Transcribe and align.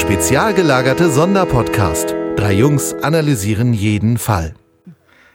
Spezial 0.00 0.54
gelagerte 0.54 1.10
Sonderpodcast. 1.10 2.14
Drei 2.34 2.54
Jungs 2.54 2.94
analysieren 2.94 3.74
jeden 3.74 4.16
Fall. 4.16 4.54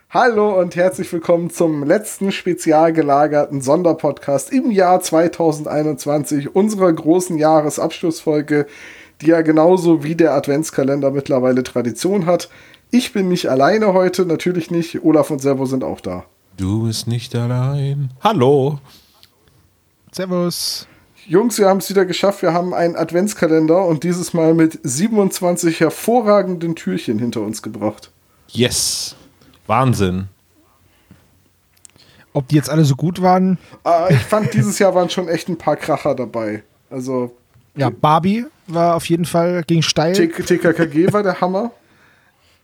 Hallo 0.09 0.59
und 0.59 0.75
herzlich 0.75 1.13
willkommen 1.13 1.51
zum 1.51 1.83
letzten 1.83 2.31
spezial 2.31 2.91
gelagerten 2.91 3.61
Sonderpodcast 3.61 4.51
im 4.51 4.71
Jahr 4.71 5.01
2021, 5.01 6.55
unserer 6.55 6.91
großen 6.91 7.37
Jahresabschlussfolge, 7.37 8.65
die 9.21 9.27
ja 9.27 9.43
genauso 9.43 10.03
wie 10.03 10.15
der 10.15 10.33
Adventskalender 10.33 11.11
mittlerweile 11.11 11.61
Tradition 11.61 12.25
hat. 12.25 12.49
Ich 12.89 13.13
bin 13.13 13.29
nicht 13.29 13.47
alleine 13.47 13.93
heute, 13.93 14.25
natürlich 14.25 14.71
nicht. 14.71 15.03
Olaf 15.03 15.29
und 15.29 15.43
Servo 15.43 15.67
sind 15.67 15.83
auch 15.83 16.01
da. 16.01 16.25
Du 16.57 16.85
bist 16.87 17.07
nicht 17.07 17.35
allein. 17.35 18.09
Hallo. 18.19 18.79
Servus. 20.11 20.87
Jungs, 21.27 21.57
wir 21.57 21.67
haben 21.67 21.79
es 21.79 21.89
wieder 21.89 22.05
geschafft. 22.05 22.43
Wir 22.43 22.53
haben 22.53 22.73
einen 22.73 22.95
Adventskalender 22.95 23.85
und 23.85 24.03
dieses 24.03 24.33
Mal 24.33 24.53
mit 24.53 24.79
27 24.83 25.79
hervorragenden 25.79 26.75
Türchen 26.75 27.17
hinter 27.17 27.41
uns 27.41 27.63
gebracht. 27.63 28.11
Yes. 28.49 29.15
Wahnsinn. 29.65 30.27
Ob 32.33 32.47
die 32.47 32.55
jetzt 32.55 32.69
alle 32.69 32.85
so 32.85 32.95
gut 32.95 33.21
waren? 33.21 33.57
Äh, 33.85 34.13
ich 34.13 34.19
fand, 34.19 34.53
dieses 34.53 34.77
Jahr 34.77 34.93
waren 34.93 35.09
schon 35.09 35.27
echt 35.27 35.49
ein 35.49 35.57
paar 35.57 35.77
Kracher 35.77 36.13
dabei. 36.13 36.63
Also. 36.91 37.35
Ja, 37.75 37.89
Barbie 37.89 38.45
war 38.67 38.95
auf 38.95 39.09
jeden 39.09 39.25
Fall, 39.25 39.63
ging 39.63 39.81
steil. 39.81 40.13
TKKG 40.13 41.11
war 41.11 41.23
der 41.23 41.41
Hammer. 41.41 41.71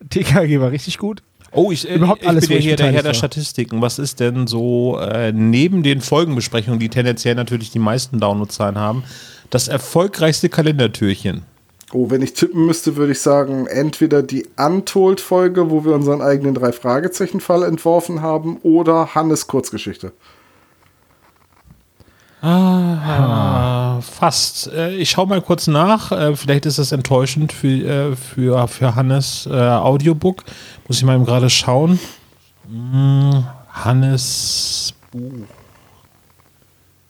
TKG 0.09 0.59
war 0.59 0.71
richtig 0.71 0.97
gut. 0.97 1.23
Oh, 1.53 1.71
ich, 1.71 1.89
äh, 1.89 1.95
Überhaupt 1.95 2.21
ich 2.21 2.27
alles, 2.27 2.47
bin 2.47 2.53
ja 2.53 2.59
ich 2.59 2.65
hier 2.65 2.75
der 2.77 2.91
Herr 2.91 3.03
der. 3.03 3.13
Statistiken. 3.13 3.81
Was 3.81 3.99
ist 3.99 4.19
denn 4.19 4.47
so 4.47 4.97
äh, 4.99 5.31
neben 5.33 5.83
den 5.83 6.01
Folgenbesprechungen, 6.01 6.79
die 6.79 6.89
tendenziell 6.89 7.35
natürlich 7.35 7.71
die 7.71 7.79
meisten 7.79 8.19
Downloadzahlen 8.19 8.77
haben, 8.77 9.03
das 9.49 9.67
erfolgreichste 9.67 10.49
Kalendertürchen? 10.49 11.43
Oh, 11.93 12.09
wenn 12.09 12.21
ich 12.21 12.33
tippen 12.33 12.65
müsste, 12.65 12.95
würde 12.95 13.11
ich 13.11 13.19
sagen, 13.19 13.67
entweder 13.67 14.23
die 14.23 14.45
Untold-Folge, 14.55 15.69
wo 15.69 15.83
wir 15.83 15.93
unseren 15.93 16.21
eigenen 16.21 16.55
Drei-Fragezeichen-Fall 16.55 17.63
entworfen 17.63 18.21
haben, 18.21 18.57
oder 18.63 19.13
Hannes 19.13 19.47
Kurzgeschichte. 19.47 20.13
Ah, 22.41 23.99
fast. 24.01 24.67
Äh, 24.73 24.95
ich 24.95 25.11
schaue 25.11 25.27
mal 25.27 25.41
kurz 25.41 25.67
nach. 25.67 26.11
Äh, 26.11 26.35
vielleicht 26.35 26.65
ist 26.65 26.79
das 26.79 26.91
enttäuschend 26.91 27.53
für, 27.53 27.67
äh, 27.67 28.15
für, 28.15 28.67
für 28.67 28.95
Hannes 28.95 29.47
Audiobook. 29.47 30.43
Muss 30.87 30.97
ich 30.97 31.03
mal 31.03 31.15
eben 31.15 31.25
gerade 31.25 31.49
schauen. 31.49 31.99
Hm, 32.67 33.45
Hannes 33.69 34.93
Buch. 35.11 35.45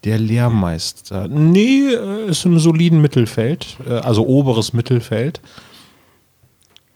Der 0.03 0.17
Lehrmeister. 0.17 1.27
Nee, 1.27 1.89
ist 2.27 2.43
im 2.45 2.57
soliden 2.57 3.01
Mittelfeld. 3.01 3.77
Also 3.87 4.25
oberes 4.25 4.73
Mittelfeld. 4.73 5.39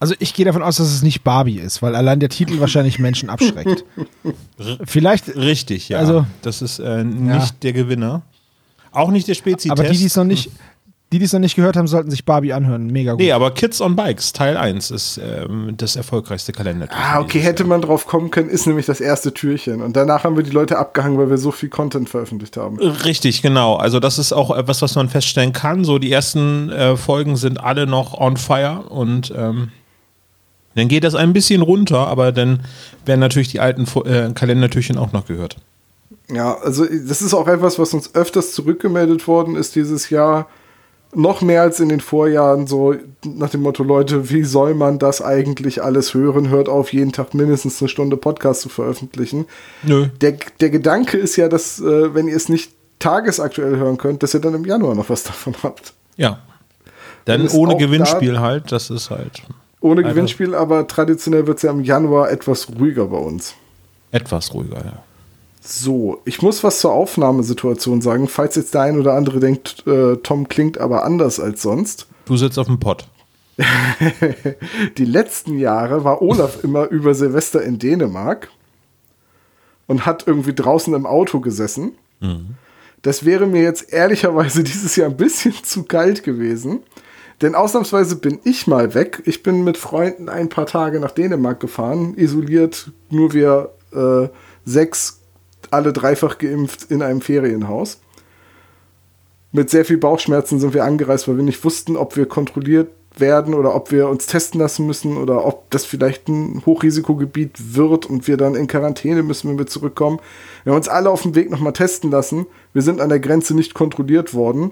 Also 0.05 0.13
ich 0.19 0.35
gehe 0.35 0.45
davon 0.45 0.61
aus, 0.61 0.75
dass 0.75 0.93
es 0.93 1.01
nicht 1.01 1.23
Barbie 1.23 1.57
ist, 1.57 1.81
weil 1.81 1.95
allein 1.95 2.19
der 2.19 2.29
Titel 2.29 2.59
wahrscheinlich 2.59 2.99
Menschen 2.99 3.27
abschreckt. 3.27 3.83
Vielleicht, 4.85 5.35
Richtig, 5.35 5.89
ja. 5.89 5.97
Also- 5.97 6.27
das 6.43 6.61
ist 6.61 6.77
äh, 6.77 7.03
nicht 7.03 7.63
der 7.63 7.73
Gewinner. 7.73 8.21
Auch 8.91 9.09
nicht 9.09 9.27
der 9.27 9.33
Spezi-Test. 9.33 9.71
aber 9.71 9.89
die, 9.89 9.97
die 9.97 10.05
es 10.05 10.15
noch 10.15 10.23
nicht, 10.23 10.51
die, 11.11 11.17
die 11.17 11.25
es 11.25 11.33
noch 11.33 11.39
nicht 11.39 11.55
gehört 11.55 11.75
haben, 11.75 11.87
sollten 11.87 12.11
sich 12.11 12.23
Barbie 12.23 12.53
anhören. 12.53 12.85
Mega 12.85 13.13
gut. 13.13 13.19
Nee, 13.19 13.31
aber 13.31 13.49
Kids 13.49 13.81
on 13.81 13.95
Bikes, 13.95 14.31
Teil 14.31 14.57
1, 14.57 14.91
ist 14.91 15.19
ähm, 15.23 15.73
das 15.75 15.95
erfolgreichste 15.95 16.51
Kalender. 16.53 16.87
Ah, 16.91 17.19
okay, 17.19 17.39
hätte 17.39 17.63
man 17.63 17.81
drauf 17.81 18.05
kommen 18.05 18.29
können, 18.29 18.49
ist 18.49 18.67
nämlich 18.67 18.85
das 18.85 19.01
erste 19.01 19.33
Türchen. 19.33 19.81
Und 19.81 19.95
danach 19.95 20.23
haben 20.23 20.35
wir 20.37 20.43
die 20.43 20.51
Leute 20.51 20.77
abgehangen, 20.77 21.17
weil 21.17 21.31
wir 21.31 21.39
so 21.39 21.49
viel 21.49 21.69
Content 21.69 22.09
veröffentlicht 22.09 22.57
haben. 22.57 22.77
Richtig, 22.79 23.41
genau. 23.41 23.77
Also 23.77 23.99
das 23.99 24.19
ist 24.19 24.33
auch 24.33 24.55
etwas, 24.55 24.83
was 24.83 24.93
man 24.93 25.09
feststellen 25.09 25.51
kann. 25.51 25.83
So 25.83 25.97
die 25.97 26.11
ersten 26.11 26.69
äh, 26.69 26.95
Folgen 26.95 27.37
sind 27.37 27.59
alle 27.59 27.87
noch 27.87 28.13
on 28.13 28.37
fire 28.37 28.83
und 28.87 29.33
ähm, 29.35 29.71
dann 30.75 30.87
geht 30.87 31.03
das 31.03 31.15
ein 31.15 31.33
bisschen 31.33 31.61
runter, 31.61 32.07
aber 32.07 32.31
dann 32.31 32.59
werden 33.05 33.21
natürlich 33.21 33.49
die 33.49 33.59
alten 33.59 33.87
äh, 34.05 34.31
Kalendertürchen 34.33 34.97
auch 34.97 35.13
noch 35.13 35.25
gehört. 35.25 35.57
Ja, 36.31 36.57
also 36.57 36.85
das 36.85 37.21
ist 37.21 37.33
auch 37.33 37.47
etwas, 37.47 37.79
was 37.79 37.93
uns 37.93 38.13
öfters 38.13 38.53
zurückgemeldet 38.53 39.27
worden 39.27 39.55
ist 39.55 39.75
dieses 39.75 40.09
Jahr. 40.09 40.47
Noch 41.13 41.41
mehr 41.41 41.61
als 41.61 41.79
in 41.79 41.87
den 41.87 42.01
Vorjahren, 42.01 42.67
so 42.67 42.95
nach 43.23 43.49
dem 43.49 43.61
Motto, 43.61 43.83
Leute, 43.83 44.29
wie 44.31 44.43
soll 44.43 44.73
man 44.73 44.99
das 44.99 45.21
eigentlich 45.21 45.81
alles 45.81 46.13
hören? 46.13 46.49
Hört 46.49 46.67
auf, 46.67 46.91
jeden 46.91 47.13
Tag 47.13 47.33
mindestens 47.33 47.81
eine 47.81 47.87
Stunde 47.87 48.17
Podcast 48.17 48.61
zu 48.61 48.69
veröffentlichen. 48.69 49.45
Nö. 49.83 50.07
Der, 50.19 50.33
der 50.59 50.69
Gedanke 50.69 51.17
ist 51.17 51.37
ja, 51.37 51.47
dass, 51.47 51.79
äh, 51.79 52.13
wenn 52.13 52.27
ihr 52.27 52.35
es 52.35 52.49
nicht 52.49 52.73
tagesaktuell 52.99 53.77
hören 53.77 53.97
könnt, 53.97 54.23
dass 54.23 54.33
ihr 54.33 54.41
dann 54.41 54.55
im 54.55 54.65
Januar 54.65 54.95
noch 54.95 55.09
was 55.09 55.23
davon 55.23 55.55
habt. 55.63 55.93
Ja. 56.17 56.39
Dann 57.23 57.47
ohne 57.49 57.77
Gewinnspiel 57.77 58.39
halt, 58.39 58.71
das 58.73 58.89
ist 58.89 59.09
halt 59.09 59.41
Ohne 59.85 60.01
Leider. 60.01 60.15
Gewinnspiel, 60.15 60.55
aber 60.55 60.87
traditionell 60.87 61.45
wird 61.45 61.57
es 61.57 61.61
ja 61.61 61.69
im 61.69 61.83
Januar 61.83 62.31
etwas 62.31 62.69
ruhiger 62.69 63.05
bei 63.05 63.17
uns. 63.17 63.53
etwas 64.09 64.51
ruhiger, 64.51 64.83
ja. 64.83 65.03
So, 65.61 66.21
ich 66.25 66.41
muss 66.41 66.63
was 66.63 66.79
zur 66.79 66.91
Aufnahmesituation 66.91 68.01
sagen, 68.01 68.27
falls 68.27 68.55
jetzt 68.55 68.73
der 68.73 68.81
ein 68.81 68.99
oder 68.99 69.13
andere 69.13 69.39
denkt, 69.39 69.85
äh, 69.85 70.15
Tom 70.17 70.47
klingt 70.47 70.79
aber 70.79 71.05
anders 71.05 71.39
als 71.39 71.61
sonst. 71.61 72.07
Du 72.25 72.35
sitzt 72.35 72.57
auf 72.57 72.65
dem 72.65 72.79
Pott. 72.79 73.07
Die 74.97 75.05
letzten 75.05 75.59
Jahre 75.59 76.03
war 76.03 76.19
Olaf 76.23 76.59
immer 76.63 76.87
über 76.87 77.13
Silvester 77.13 77.61
in 77.61 77.77
Dänemark 77.77 78.49
und 79.85 80.07
hat 80.07 80.25
irgendwie 80.25 80.55
draußen 80.55 80.95
im 80.95 81.05
Auto 81.05 81.41
gesessen. 81.41 81.91
Das 83.03 83.23
wäre 83.23 83.45
mir 83.45 83.61
jetzt 83.61 83.93
ehrlicherweise 83.93 84.63
dieses 84.63 84.95
Jahr 84.95 85.09
ein 85.09 85.17
bisschen 85.17 85.53
zu 85.63 85.83
kalt 85.83 86.23
gewesen. 86.23 86.79
Denn 87.41 87.55
ausnahmsweise 87.55 88.15
bin 88.15 88.39
ich 88.43 88.67
mal 88.67 88.93
weg. 88.93 89.21
Ich 89.25 89.43
bin 89.43 89.63
mit 89.63 89.77
Freunden 89.77 90.29
ein 90.29 90.49
paar 90.49 90.65
Tage 90.65 90.99
nach 90.99 91.11
Dänemark 91.11 91.59
gefahren, 91.59 92.13
isoliert, 92.15 92.91
nur 93.09 93.33
wir 93.33 93.71
äh, 93.93 94.29
sechs, 94.63 95.19
alle 95.71 95.91
dreifach 95.91 96.37
geimpft 96.37 96.89
in 96.89 97.01
einem 97.01 97.21
Ferienhaus. 97.21 97.99
Mit 99.51 99.69
sehr 99.69 99.85
viel 99.85 99.97
Bauchschmerzen 99.97 100.59
sind 100.59 100.73
wir 100.73 100.83
angereist, 100.83 101.27
weil 101.27 101.37
wir 101.37 101.43
nicht 101.43 101.63
wussten, 101.63 101.95
ob 101.97 102.17
wir 102.17 102.25
kontrolliert 102.25 102.89
werden 103.17 103.53
oder 103.53 103.73
ob 103.73 103.91
wir 103.91 104.09
uns 104.09 104.27
testen 104.27 104.59
lassen 104.59 104.85
müssen 104.85 105.17
oder 105.17 105.45
ob 105.45 105.69
das 105.71 105.85
vielleicht 105.85 106.27
ein 106.27 106.61
Hochrisikogebiet 106.65 107.75
wird 107.75 108.05
und 108.05 108.27
wir 108.27 108.37
dann 108.37 108.55
in 108.55 108.67
Quarantäne 108.67 109.23
müssen, 109.23 109.49
wenn 109.49 109.57
wir 109.57 109.67
zurückkommen. 109.67 110.19
Wir 110.63 110.71
haben 110.71 110.77
uns 110.77 110.89
alle 110.89 111.09
auf 111.09 111.21
dem 111.21 111.35
Weg 111.35 111.49
nochmal 111.49 111.73
testen 111.73 112.11
lassen. 112.11 112.45
Wir 112.73 112.81
sind 112.81 112.99
an 112.99 113.09
der 113.09 113.19
Grenze 113.19 113.55
nicht 113.55 113.73
kontrolliert 113.73 114.33
worden. 114.33 114.71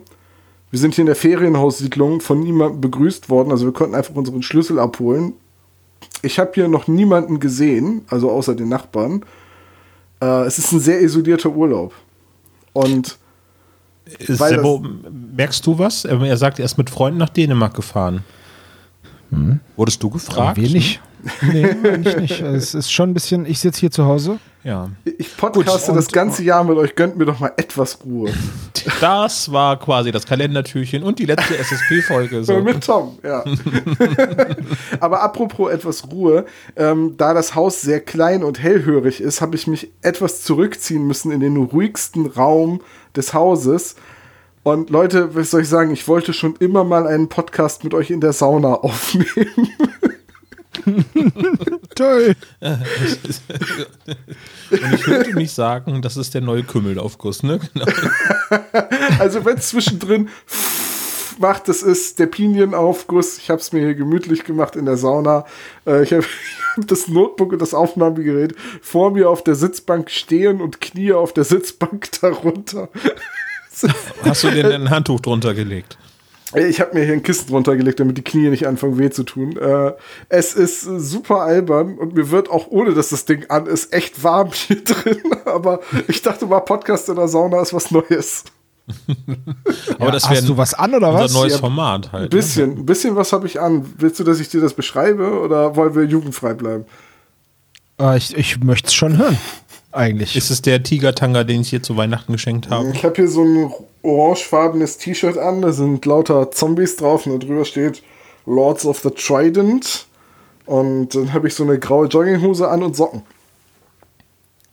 Wir 0.74 0.80
sind 0.80 0.96
hier 0.96 1.04
in 1.04 1.06
der 1.06 1.16
Ferienhaussiedlung 1.16 2.20
von 2.20 2.40
niemandem 2.40 2.82
begrüßt 2.82 3.30
worden. 3.30 3.52
Also 3.52 3.66
wir 3.66 3.74
konnten 3.74 3.94
einfach 3.94 4.16
unseren 4.16 4.42
Schlüssel 4.42 4.80
abholen. 4.80 5.34
Ich 6.24 6.40
habe 6.40 6.50
hier 6.56 6.68
noch 6.68 6.88
niemanden 6.88 7.40
gesehen, 7.40 8.02
also 8.08 8.32
außer 8.32 8.56
den 8.56 8.70
Nachbarn. 8.70 9.24
Äh, 10.20 10.46
es 10.48 10.58
ist 10.58 10.72
ein 10.72 10.80
sehr 10.80 11.00
isolierter 11.00 11.52
Urlaub. 11.52 11.94
Und 12.74 13.20
Sebo, 14.18 14.84
merkst 15.12 15.64
du 15.68 15.78
was? 15.78 16.06
Er 16.06 16.38
sagt, 16.38 16.58
er 16.58 16.66
ist 16.66 16.80
mit 16.80 16.90
Freunden 16.90 17.20
nach 17.20 17.30
Dänemark 17.30 17.76
gefahren. 17.76 18.24
Wurdest 19.76 20.02
du 20.04 20.10
gefragt? 20.10 20.58
Wir 20.58 20.70
nicht. 20.70 21.02
Nee, 21.42 21.66
eigentlich 21.66 22.18
nicht. 22.18 22.42
Es 22.42 22.74
ist 22.74 22.92
schon 22.92 23.12
ein 23.12 23.14
bisschen, 23.14 23.46
ich 23.46 23.60
sitze 23.60 23.80
hier 23.80 23.92
zu 23.92 24.06
Hause. 24.06 24.40
Ja. 24.64 24.90
ich 25.04 25.36
podcaste 25.36 25.92
Gut, 25.92 25.98
das 25.98 26.08
ganze 26.08 26.44
Jahr 26.44 26.64
mit 26.64 26.78
euch. 26.78 26.96
Gönnt 26.96 27.18
mir 27.18 27.26
doch 27.26 27.40
mal 27.40 27.52
etwas 27.58 28.00
Ruhe. 28.06 28.32
Das 29.00 29.50
war 29.50 29.80
quasi 29.80 30.12
das 30.12 30.26
Kalendertürchen 30.26 31.04
und 31.04 31.18
die 31.18 31.26
letzte 31.26 31.58
SSP-Folge. 31.58 32.44
So. 32.44 32.60
Mit 32.60 32.86
Tom, 32.86 33.18
ja. 33.24 33.42
Aber 35.00 35.22
apropos 35.22 35.72
etwas 35.72 36.12
Ruhe, 36.12 36.46
ähm, 36.76 37.16
da 37.16 37.34
das 37.34 37.56
Haus 37.56 37.80
sehr 37.80 38.02
klein 38.02 38.44
und 38.44 38.62
hellhörig 38.62 39.22
ist, 39.22 39.40
habe 39.40 39.56
ich 39.56 39.68
mich 39.68 39.90
etwas 40.02 40.44
zurückziehen 40.44 41.08
müssen 41.08 41.32
in 41.32 41.40
den 41.40 41.56
ruhigsten 41.56 42.26
Raum 42.26 42.82
des 43.16 43.34
Hauses. 43.34 43.96
Und 44.64 44.90
Leute, 44.90 45.36
was 45.36 45.52
soll 45.52 45.62
ich 45.62 45.70
sagen, 45.70 45.92
ich 45.92 46.08
wollte 46.08 46.34
schon 46.34 46.56
immer 46.56 46.86
mal 46.86 47.06
einen 47.06 47.28
Podcast 47.28 47.84
mit 47.84 47.94
euch 47.94 48.10
in 48.10 48.22
der 48.22 48.34
Sauna 48.34 48.74
aufnehmen. 48.76 49.70
Toll. 51.96 52.36
Und 52.62 52.84
ich 54.94 55.08
hörte 55.08 55.34
mich 55.34 55.52
sagen, 55.52 56.02
das 56.02 56.18
ist 56.18 56.34
der 56.34 56.42
neue 56.42 56.64
Kümmelaufguss, 56.64 57.44
ne? 57.44 57.60
Genau. 57.74 57.86
Also 59.20 59.46
wenn 59.46 59.58
es 59.58 59.70
zwischendrin 59.70 60.30
macht, 61.40 61.68
das 61.68 61.82
ist 61.82 62.20
der 62.20 62.28
Pinienaufguss. 62.28 63.38
Ich 63.38 63.50
habe 63.50 63.60
es 63.60 63.72
mir 63.72 63.80
hier 63.80 63.96
gemütlich 63.96 64.44
gemacht 64.44 64.76
in 64.76 64.86
der 64.86 64.98
Sauna. 64.98 65.46
Äh, 65.86 66.04
ich 66.04 66.14
habe 66.14 66.26
das 66.78 67.08
Notebook 67.08 67.54
und 67.54 67.62
das 67.62 67.74
Aufnahmegerät 67.74 68.56
vor 68.82 69.12
mir 69.12 69.30
auf 69.30 69.44
der 69.44 69.56
Sitzbank 69.56 70.10
stehen 70.10 70.62
und 70.62 70.82
knie 70.82 71.14
auf 71.14 71.34
der 71.34 71.44
Sitzbank 71.44 72.10
darunter. 72.22 72.90
Hast 74.26 74.44
du 74.44 74.52
dir 74.52 74.74
ein 74.74 74.90
Handtuch 74.90 75.20
drunter 75.20 75.54
gelegt? 75.54 75.98
Ich 76.56 76.80
habe 76.80 76.94
mir 76.94 77.04
hier 77.04 77.14
ein 77.14 77.24
Kissen 77.24 77.48
drunter 77.48 77.76
gelegt, 77.76 78.00
damit 78.00 78.16
die 78.18 78.22
Knie 78.24 78.50
nicht 78.50 78.68
anfangen 78.68 79.00
weh 79.00 79.10
zu 79.10 79.24
tun. 79.24 79.58
Äh, 79.58 79.94
es 80.30 80.54
ist 80.54 80.82
super 80.82 81.42
albern 81.42 81.98
und 81.98 82.14
mir 82.14 82.30
wird 82.30 82.48
auch 82.52 82.68
ohne, 82.68 82.94
dass 82.94 83.10
das 83.10 83.26
Ding 83.26 83.50
an 83.50 83.66
ist, 83.66 83.92
echt 83.92 84.24
warm 84.24 84.52
hier 84.54 84.84
drin. 84.84 85.18
Aber 85.46 85.80
ich 86.08 86.22
dachte 86.22 86.46
mal, 86.46 86.60
Podcast 86.60 87.10
in 87.10 87.16
der 87.16 87.28
Sauna 87.28 87.60
ist 87.62 87.74
was 87.74 87.90
Neues. 87.90 88.44
Aber 89.98 90.12
das 90.12 90.30
Hast 90.30 90.48
du 90.48 90.58
was 90.58 90.74
an 90.74 90.94
oder 90.94 91.14
was? 91.14 91.34
neues 91.34 91.54
Ja, 91.54 91.60
Format 91.60 92.08
Ein 92.08 92.12
halt. 92.12 92.24
ne? 92.24 92.30
bisschen, 92.38 92.72
ein 92.80 92.86
bisschen 92.86 93.16
was 93.16 93.32
habe 93.34 93.48
ich 93.48 93.60
an. 93.60 93.86
Willst 93.98 94.20
du, 94.20 94.24
dass 94.24 94.40
ich 94.40 94.50
dir 94.50 94.62
das 94.62 94.74
beschreibe 94.74 95.40
oder 95.40 95.76
wollen 95.76 95.96
wir 95.96 96.04
jugendfrei 96.04 96.54
bleiben? 96.54 96.86
Äh, 98.00 98.18
ich 98.18 98.36
ich 98.38 98.60
möchte 98.60 98.88
es 98.90 98.94
schon 98.94 99.18
hören. 99.18 99.38
Eigentlich. 99.94 100.36
Ist 100.36 100.50
es 100.50 100.62
der 100.62 100.82
Tigertanga, 100.82 101.44
den 101.44 101.62
ich 101.62 101.70
dir 101.70 101.84
zu 101.84 101.96
Weihnachten 101.96 102.32
geschenkt 102.32 102.70
habe? 102.70 102.92
Ich 102.94 103.04
habe 103.04 103.16
hier 103.16 103.28
so 103.28 103.44
ein 103.44 103.72
orangefarbenes 104.02 104.98
T-Shirt 104.98 105.38
an, 105.38 105.62
da 105.62 105.72
sind 105.72 106.06
lauter 106.06 106.52
Zombies 106.52 106.96
drauf 106.96 107.26
und 107.26 107.34
da 107.34 107.46
drüber 107.46 107.64
steht 107.64 108.02
Lords 108.46 108.86
of 108.86 109.00
the 109.00 109.12
Trident. 109.12 110.08
Und 110.66 111.14
dann 111.14 111.34
habe 111.34 111.48
ich 111.48 111.56
so 111.56 111.64
eine 111.64 111.78
graue 111.78 112.08
Jogginghose 112.08 112.68
an 112.68 112.84
und 112.84 112.96
Socken. 112.96 113.22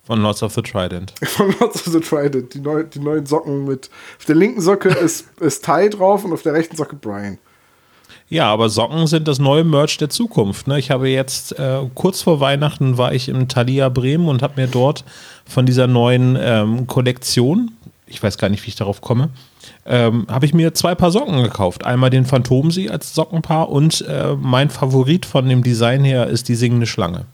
Von 0.05 0.23
Lords 0.23 0.43
of 0.43 0.55
the 0.55 0.63
Trident. 0.63 1.13
Von 1.23 1.55
Lords 1.61 1.87
of 1.87 1.93
the 1.93 2.01
Trident. 2.01 2.55
Die, 2.55 2.61
neu, 2.61 2.85
die 2.85 3.01
neuen 3.01 3.27
Socken 3.27 3.67
mit. 3.67 3.91
Auf 4.19 4.25
der 4.25 4.37
linken 4.37 4.61
Socke 4.61 4.89
ist, 4.89 5.27
ist 5.41 5.65
Ty 5.65 5.91
drauf 5.91 6.25
und 6.25 6.33
auf 6.33 6.43
der 6.43 6.55
rechten 6.55 6.77
Socke 6.77 6.97
Brian. 6.97 7.39
Ja, 8.31 8.47
aber 8.47 8.69
Socken 8.69 9.09
sind 9.09 9.27
das 9.27 9.41
neue 9.41 9.65
Merch 9.65 9.99
der 9.99 10.09
Zukunft. 10.09 10.69
Ne? 10.69 10.79
Ich 10.79 10.93
habe 10.93 11.09
jetzt 11.09 11.59
äh, 11.59 11.81
kurz 11.97 12.23
vor 12.23 12.39
Weihnachten 12.39 12.97
war 12.97 13.13
ich 13.13 13.29
im 13.29 13.49
Thalia 13.49 13.89
Bremen 13.89 14.29
und 14.29 14.41
habe 14.41 14.61
mir 14.61 14.69
dort 14.69 15.05
von 15.45 15.67
dieser 15.67 15.89
neuen 15.89 16.39
ähm, 16.41 16.87
Kollektion, 16.87 17.73
ich 18.07 18.23
weiß 18.23 18.39
gar 18.39 18.49
nicht, 18.49 18.65
wie 18.65 18.69
ich 18.69 18.77
darauf 18.77 19.01
komme, 19.01 19.31
ähm, 19.85 20.29
habe 20.31 20.47
ich 20.47 20.55
mir 20.55 20.73
zwei 20.75 20.95
Paar 20.95 21.11
Socken 21.11 21.43
gekauft. 21.43 21.85
Einmal 21.85 22.11
den 22.11 22.25
Phantomsee 22.25 22.89
als 22.89 23.13
Sockenpaar 23.15 23.69
und 23.69 24.03
äh, 24.03 24.37
mein 24.41 24.71
Favorit 24.71 25.27
von 25.27 25.49
dem 25.49 25.65
Design 25.65 26.05
her 26.05 26.29
ist 26.29 26.49
die 26.49 26.55
singende 26.55 26.87
Schlange. 26.87 27.25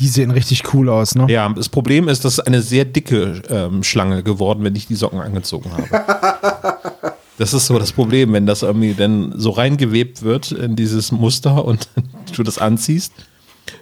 Die 0.00 0.08
sehen 0.08 0.32
richtig 0.32 0.74
cool 0.74 0.88
aus, 0.88 1.14
ne? 1.14 1.26
Ja, 1.28 1.48
das 1.48 1.68
Problem 1.68 2.08
ist, 2.08 2.24
das 2.24 2.38
ist 2.38 2.40
eine 2.40 2.60
sehr 2.60 2.84
dicke 2.84 3.40
ähm, 3.48 3.84
Schlange 3.84 4.24
geworden, 4.24 4.64
wenn 4.64 4.74
ich 4.74 4.88
die 4.88 4.96
Socken 4.96 5.20
angezogen 5.20 5.70
habe. 5.70 7.13
Das 7.36 7.52
ist 7.52 7.66
so 7.66 7.78
das 7.78 7.92
Problem, 7.92 8.32
wenn 8.32 8.46
das 8.46 8.62
irgendwie 8.62 8.94
dann 8.94 9.32
so 9.36 9.50
reingewebt 9.50 10.22
wird 10.22 10.52
in 10.52 10.76
dieses 10.76 11.10
Muster 11.10 11.64
und 11.64 11.88
du 12.36 12.42
das 12.42 12.58
anziehst. 12.58 13.12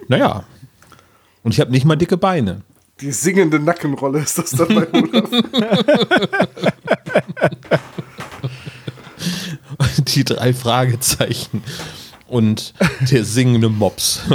Naja. 0.07 0.43
Und 1.43 1.53
ich 1.53 1.59
habe 1.59 1.71
nicht 1.71 1.85
mal 1.85 1.95
dicke 1.95 2.17
Beine. 2.17 2.61
Die 3.01 3.11
singende 3.11 3.59
Nackenrolle 3.59 4.19
ist 4.19 4.37
das 4.37 4.51
dann 4.51 4.67
bei 4.67 4.87
Olaf. 4.93 5.29
Die 10.07 10.23
drei 10.23 10.53
Fragezeichen. 10.53 11.63
Und 12.27 12.73
der 13.11 13.25
singende 13.25 13.69
Mops. 13.69 14.21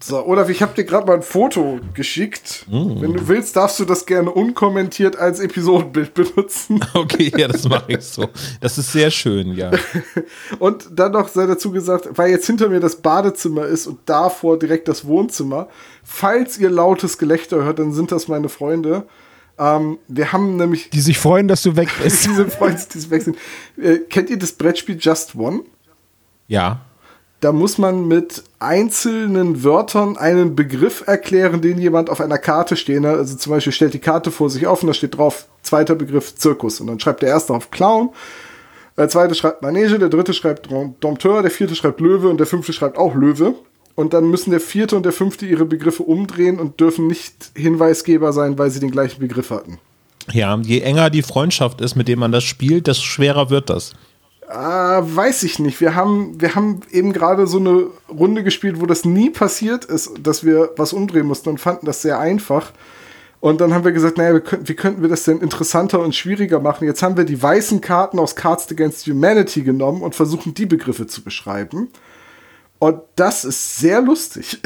So, 0.00 0.24
Olaf, 0.26 0.48
ich 0.48 0.62
habe 0.62 0.74
dir 0.74 0.84
gerade 0.84 1.06
mal 1.06 1.14
ein 1.16 1.22
Foto 1.22 1.80
geschickt. 1.94 2.66
Mm. 2.68 3.00
Wenn 3.00 3.12
du 3.14 3.28
willst, 3.28 3.56
darfst 3.56 3.80
du 3.80 3.84
das 3.84 4.06
gerne 4.06 4.30
unkommentiert 4.30 5.16
als 5.16 5.40
Episodenbild 5.40 6.14
benutzen. 6.14 6.84
Okay, 6.94 7.32
ja, 7.36 7.48
das 7.48 7.68
mache 7.68 7.92
ich 7.92 8.02
so. 8.02 8.28
Das 8.60 8.78
ist 8.78 8.92
sehr 8.92 9.10
schön, 9.10 9.52
ja. 9.52 9.70
Und 10.58 10.88
dann 10.92 11.12
noch 11.12 11.28
sei 11.28 11.46
dazu 11.46 11.70
gesagt, 11.70 12.08
weil 12.14 12.30
jetzt 12.30 12.46
hinter 12.46 12.68
mir 12.68 12.80
das 12.80 12.96
Badezimmer 12.96 13.66
ist 13.66 13.86
und 13.86 13.98
davor 14.06 14.58
direkt 14.58 14.88
das 14.88 15.06
Wohnzimmer. 15.06 15.68
Falls 16.02 16.58
ihr 16.58 16.70
lautes 16.70 17.18
Gelächter 17.18 17.64
hört, 17.64 17.78
dann 17.78 17.92
sind 17.92 18.12
das 18.12 18.28
meine 18.28 18.48
Freunde. 18.48 19.06
Ähm, 19.58 19.98
wir 20.08 20.32
haben 20.32 20.56
nämlich 20.56 20.90
Die 20.90 21.00
sich 21.00 21.18
freuen, 21.18 21.48
dass 21.48 21.62
du 21.62 21.76
weg 21.76 21.88
bist. 22.02 22.26
diese 22.26 22.48
Freunde, 22.48 22.80
die 22.94 23.10
weg 23.10 23.22
sind. 23.22 23.36
Äh, 23.76 23.98
kennt 24.08 24.30
ihr 24.30 24.38
das 24.38 24.52
Brettspiel 24.52 24.96
Just 25.00 25.34
One? 25.34 25.62
Ja. 26.46 26.80
Da 27.40 27.52
muss 27.52 27.78
man 27.78 28.08
mit 28.08 28.42
einzelnen 28.58 29.62
Wörtern 29.62 30.16
einen 30.16 30.56
Begriff 30.56 31.04
erklären, 31.06 31.60
den 31.60 31.78
jemand 31.78 32.10
auf 32.10 32.20
einer 32.20 32.38
Karte 32.38 32.74
stehen 32.74 33.06
hat. 33.06 33.16
Also 33.16 33.36
zum 33.36 33.52
Beispiel 33.52 33.72
stellt 33.72 33.94
die 33.94 34.00
Karte 34.00 34.32
vor 34.32 34.50
sich 34.50 34.66
auf 34.66 34.82
und 34.82 34.88
da 34.88 34.94
steht 34.94 35.16
drauf, 35.16 35.46
zweiter 35.62 35.94
Begriff 35.94 36.34
Zirkus. 36.34 36.80
Und 36.80 36.88
dann 36.88 36.98
schreibt 36.98 37.22
der 37.22 37.28
erste 37.28 37.54
auf 37.54 37.70
Clown, 37.70 38.10
der 38.96 39.08
zweite 39.08 39.36
schreibt 39.36 39.62
Manege, 39.62 40.00
der 40.00 40.08
dritte 40.08 40.34
schreibt 40.34 40.68
Dom- 40.68 40.96
Dompteur, 40.98 41.42
der 41.42 41.52
vierte 41.52 41.76
schreibt 41.76 42.00
Löwe 42.00 42.28
und 42.28 42.38
der 42.38 42.48
fünfte 42.48 42.72
schreibt 42.72 42.98
auch 42.98 43.14
Löwe. 43.14 43.54
Und 43.94 44.12
dann 44.14 44.28
müssen 44.28 44.50
der 44.50 44.60
vierte 44.60 44.96
und 44.96 45.04
der 45.04 45.12
fünfte 45.12 45.46
ihre 45.46 45.64
Begriffe 45.64 46.02
umdrehen 46.02 46.58
und 46.58 46.80
dürfen 46.80 47.06
nicht 47.06 47.50
Hinweisgeber 47.54 48.32
sein, 48.32 48.58
weil 48.58 48.70
sie 48.70 48.80
den 48.80 48.90
gleichen 48.90 49.20
Begriff 49.20 49.50
hatten. 49.50 49.78
Ja, 50.32 50.58
je 50.60 50.80
enger 50.80 51.10
die 51.10 51.22
Freundschaft 51.22 51.80
ist, 51.80 51.94
mit 51.94 52.08
dem 52.08 52.18
man 52.18 52.32
das 52.32 52.44
spielt, 52.44 52.86
desto 52.86 53.04
schwerer 53.04 53.50
wird 53.50 53.70
das. 53.70 53.94
Ah, 54.48 55.02
weiß 55.04 55.42
ich 55.42 55.58
nicht. 55.58 55.80
Wir 55.80 55.94
haben, 55.94 56.40
wir 56.40 56.54
haben 56.54 56.80
eben 56.90 57.12
gerade 57.12 57.46
so 57.46 57.58
eine 57.58 57.88
Runde 58.08 58.42
gespielt, 58.42 58.80
wo 58.80 58.86
das 58.86 59.04
nie 59.04 59.28
passiert 59.28 59.84
ist, 59.84 60.12
dass 60.22 60.42
wir 60.42 60.70
was 60.76 60.94
umdrehen 60.94 61.26
mussten 61.26 61.50
und 61.50 61.60
fanden 61.60 61.84
das 61.84 62.00
sehr 62.00 62.18
einfach. 62.18 62.72
Und 63.40 63.60
dann 63.60 63.74
haben 63.74 63.84
wir 63.84 63.92
gesagt, 63.92 64.16
naja, 64.16 64.32
wir 64.32 64.40
könnten, 64.40 64.68
wie 64.68 64.74
könnten 64.74 65.02
wir 65.02 65.10
das 65.10 65.24
denn 65.24 65.40
interessanter 65.40 66.00
und 66.00 66.14
schwieriger 66.14 66.60
machen? 66.60 66.86
Jetzt 66.86 67.02
haben 67.02 67.18
wir 67.18 67.24
die 67.24 67.40
weißen 67.40 67.82
Karten 67.82 68.18
aus 68.18 68.36
Cards 68.36 68.70
Against 68.70 69.06
Humanity 69.06 69.62
genommen 69.62 70.00
und 70.02 70.14
versuchen, 70.14 70.54
die 70.54 70.66
Begriffe 70.66 71.06
zu 71.06 71.22
beschreiben. 71.22 71.88
Und 72.78 73.02
das 73.16 73.44
ist 73.44 73.76
sehr 73.76 74.00
lustig. 74.00 74.60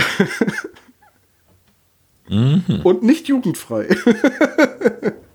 Und 2.28 3.02
nicht 3.02 3.28
jugendfrei. 3.28 3.88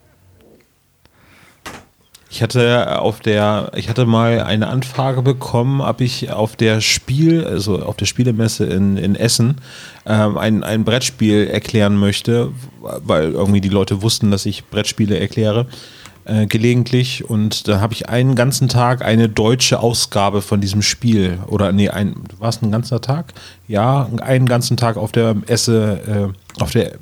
Ich 2.38 2.44
hatte 2.44 3.00
auf 3.00 3.20
der, 3.20 3.72
ich 3.76 3.90
hatte 3.90 4.06
mal 4.06 4.44
eine 4.44 4.68
Anfrage 4.68 5.24
bekommen, 5.24 5.82
ob 5.82 6.02
ich 6.02 6.30
auf 6.32 6.56
der 6.56 6.82
Spiel, 6.82 7.44
also 7.44 7.82
auf 7.82 7.98
der 7.98 8.06
Spielemesse 8.06 8.66
in, 8.66 8.96
in 8.96 9.16
Essen, 9.16 9.56
ähm, 10.06 10.38
ein, 10.38 10.64
ein 10.64 10.86
Brettspiel 10.86 11.48
erklären 11.48 11.98
möchte, 11.98 12.52
weil 12.80 13.32
irgendwie 13.32 13.60
die 13.60 13.70
Leute 13.70 14.04
wussten, 14.04 14.30
dass 14.30 14.46
ich 14.46 14.66
Brettspiele 14.66 15.20
erkläre, 15.20 15.66
äh, 16.26 16.46
gelegentlich. 16.46 17.28
Und 17.28 17.68
da 17.68 17.82
habe 17.82 17.96
ich 17.96 18.08
einen 18.08 18.36
ganzen 18.36 18.70
Tag 18.70 19.04
eine 19.04 19.30
deutsche 19.30 19.80
Ausgabe 19.80 20.44
von 20.44 20.62
diesem 20.62 20.84
Spiel. 20.84 21.40
Oder 21.48 21.72
nee, 21.72 21.90
ein, 21.90 22.18
war 22.38 22.50
es 22.50 22.62
ein 22.62 22.70
ganzer 22.70 23.02
Tag? 23.02 23.34
Ja, 23.68 24.08
einen 24.22 24.46
ganzen 24.46 24.78
Tag 24.78 24.98
auf 24.98 25.12
der 25.12 25.38
Esse, 25.48 26.34
äh, 26.56 26.62
auf 26.62 26.70
der 26.70 27.00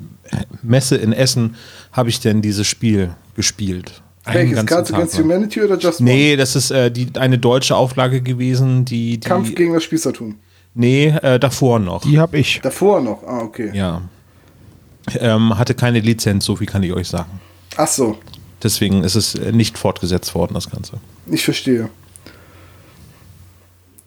Messe 0.62 0.96
in 0.96 1.12
Essen 1.12 1.56
habe 1.92 2.08
ich 2.08 2.20
denn 2.20 2.40
dieses 2.40 2.66
Spiel 2.66 3.10
gespielt. 3.34 4.00
Welches? 4.34 4.56
ganzen 4.56 4.66
Cards 4.66 4.90
Tag 4.90 4.98
Against. 4.98 5.18
Humanity 5.18 5.62
oder 5.62 5.78
Just 5.78 6.00
One? 6.00 6.10
Nee, 6.10 6.36
das 6.36 6.56
ist 6.56 6.70
äh, 6.70 6.90
die, 6.90 7.08
eine 7.18 7.38
deutsche 7.38 7.76
Auflage 7.76 8.20
gewesen, 8.22 8.84
die. 8.84 9.18
die 9.18 9.28
Kampf 9.28 9.54
gegen 9.54 9.72
das 9.74 9.84
Spießertum. 9.84 10.36
Nee, 10.74 11.06
äh, 11.22 11.38
davor 11.38 11.78
noch. 11.78 12.02
Die 12.02 12.18
hab 12.18 12.34
ich. 12.34 12.60
Davor 12.62 13.00
noch. 13.00 13.22
Ah, 13.24 13.40
okay. 13.40 13.70
Ja. 13.72 14.02
Ähm, 15.18 15.56
hatte 15.56 15.74
keine 15.74 16.00
Lizenz, 16.00 16.44
so 16.44 16.56
viel 16.56 16.66
kann 16.66 16.82
ich 16.82 16.92
euch 16.92 17.08
sagen. 17.08 17.40
Ach 17.76 17.86
so. 17.86 18.18
Deswegen 18.62 19.04
ist 19.04 19.14
es 19.14 19.34
äh, 19.36 19.52
nicht 19.52 19.78
fortgesetzt 19.78 20.34
worden, 20.34 20.54
das 20.54 20.68
Ganze. 20.70 20.98
Ich 21.30 21.44
verstehe. 21.44 21.88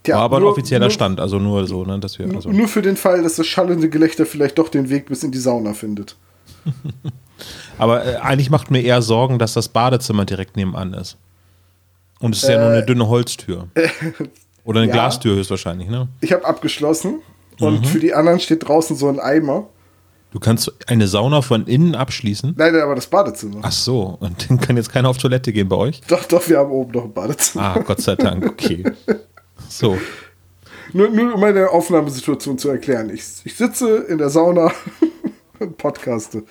Tja, 0.04 0.16
War 0.16 0.24
aber 0.24 0.38
ein 0.38 0.42
nur- 0.44 0.52
offizieller 0.52 0.86
nur, 0.88 0.92
Stand, 0.92 1.20
also 1.20 1.40
nur 1.40 1.66
so, 1.68 1.86
ne, 1.86 2.00
dass 2.00 2.20
wir. 2.20 2.34
Also, 2.34 2.52
Nur 2.52 2.68
für 2.68 2.82
den 2.82 2.96
Fall, 2.98 3.24
dass 3.24 3.36
das 3.36 3.48
schallende 3.48 3.90
Gelächter 3.90 4.26
vielleicht 4.26 4.58
doch 4.58 4.70
den 4.70 4.90
Weg 4.90 5.08
bis 5.08 5.24
in 5.24 5.32
die 5.32 5.38
Sauna 5.40 5.74
findet. 5.74 6.16
aber 7.78 8.06
äh, 8.06 8.16
eigentlich 8.18 8.50
macht 8.50 8.72
mir 8.72 8.82
eher 8.82 9.02
Sorgen, 9.02 9.40
dass 9.40 9.54
das 9.54 9.70
Badezimmer 9.70 10.26
direkt 10.26 10.56
nebenan 10.58 10.94
ist. 10.94 11.18
Und 12.20 12.36
es 12.36 12.44
ist 12.44 12.50
ja 12.50 12.60
nur 12.60 12.70
eine 12.70 12.86
dünne 12.86 13.08
Holztür. 13.08 13.68
Oder 14.66 14.82
eine 14.82 14.88
Äh, 14.88 14.90
ja. 14.90 14.96
Glastür 14.96 15.36
höchstwahrscheinlich, 15.36 15.88
ne? 15.90 16.08
Ich 16.22 16.32
habe 16.34 16.46
abgeschlossen 16.46 17.22
Mhm. 17.60 17.66
und 17.68 17.88
für 17.88 18.00
die 18.00 18.14
anderen 18.14 18.40
steht 18.40 18.68
draußen 18.68 18.96
so 18.96 19.08
ein 19.10 19.20
Eimer. 19.20 19.68
Du 20.32 20.40
kannst 20.40 20.72
eine 20.88 21.08
Sauna 21.08 21.42
von 21.42 21.66
innen 21.66 21.96
abschließen. 21.96 22.54
Nein, 22.56 22.76
aber 22.80 22.94
das 22.96 23.08
Badezimmer. 23.08 23.60
Ach 23.64 23.72
so, 23.72 24.18
und 24.20 24.50
dann 24.50 24.60
kann 24.62 24.78
jetzt 24.78 24.92
keiner 24.92 25.10
auf 25.10 25.18
Toilette 25.18 25.52
gehen 25.52 25.68
bei 25.68 25.76
euch? 25.76 26.02
Doch, 26.08 26.24
doch, 26.26 26.48
wir 26.48 26.60
haben 26.60 26.72
oben 26.72 26.92
noch 26.92 27.06
ein 27.06 27.14
Badezimmer. 27.14 27.64
Ah, 27.76 27.80
Gott 27.80 28.00
sei 28.02 28.16
Dank, 28.16 28.46
okay. 28.46 28.84
So. 29.68 29.98
Nur, 30.94 31.10
nur 31.10 31.34
um 31.36 31.40
meine 31.42 31.70
Aufnahmesituation 31.70 32.58
zu 32.58 32.70
erklären. 32.70 33.10
Ich, 33.14 33.24
ich 33.44 33.56
sitze 33.56 33.98
in 34.08 34.18
der 34.18 34.30
Sauna 34.30 34.72
und 35.60 35.78
podcaste. 35.78 36.44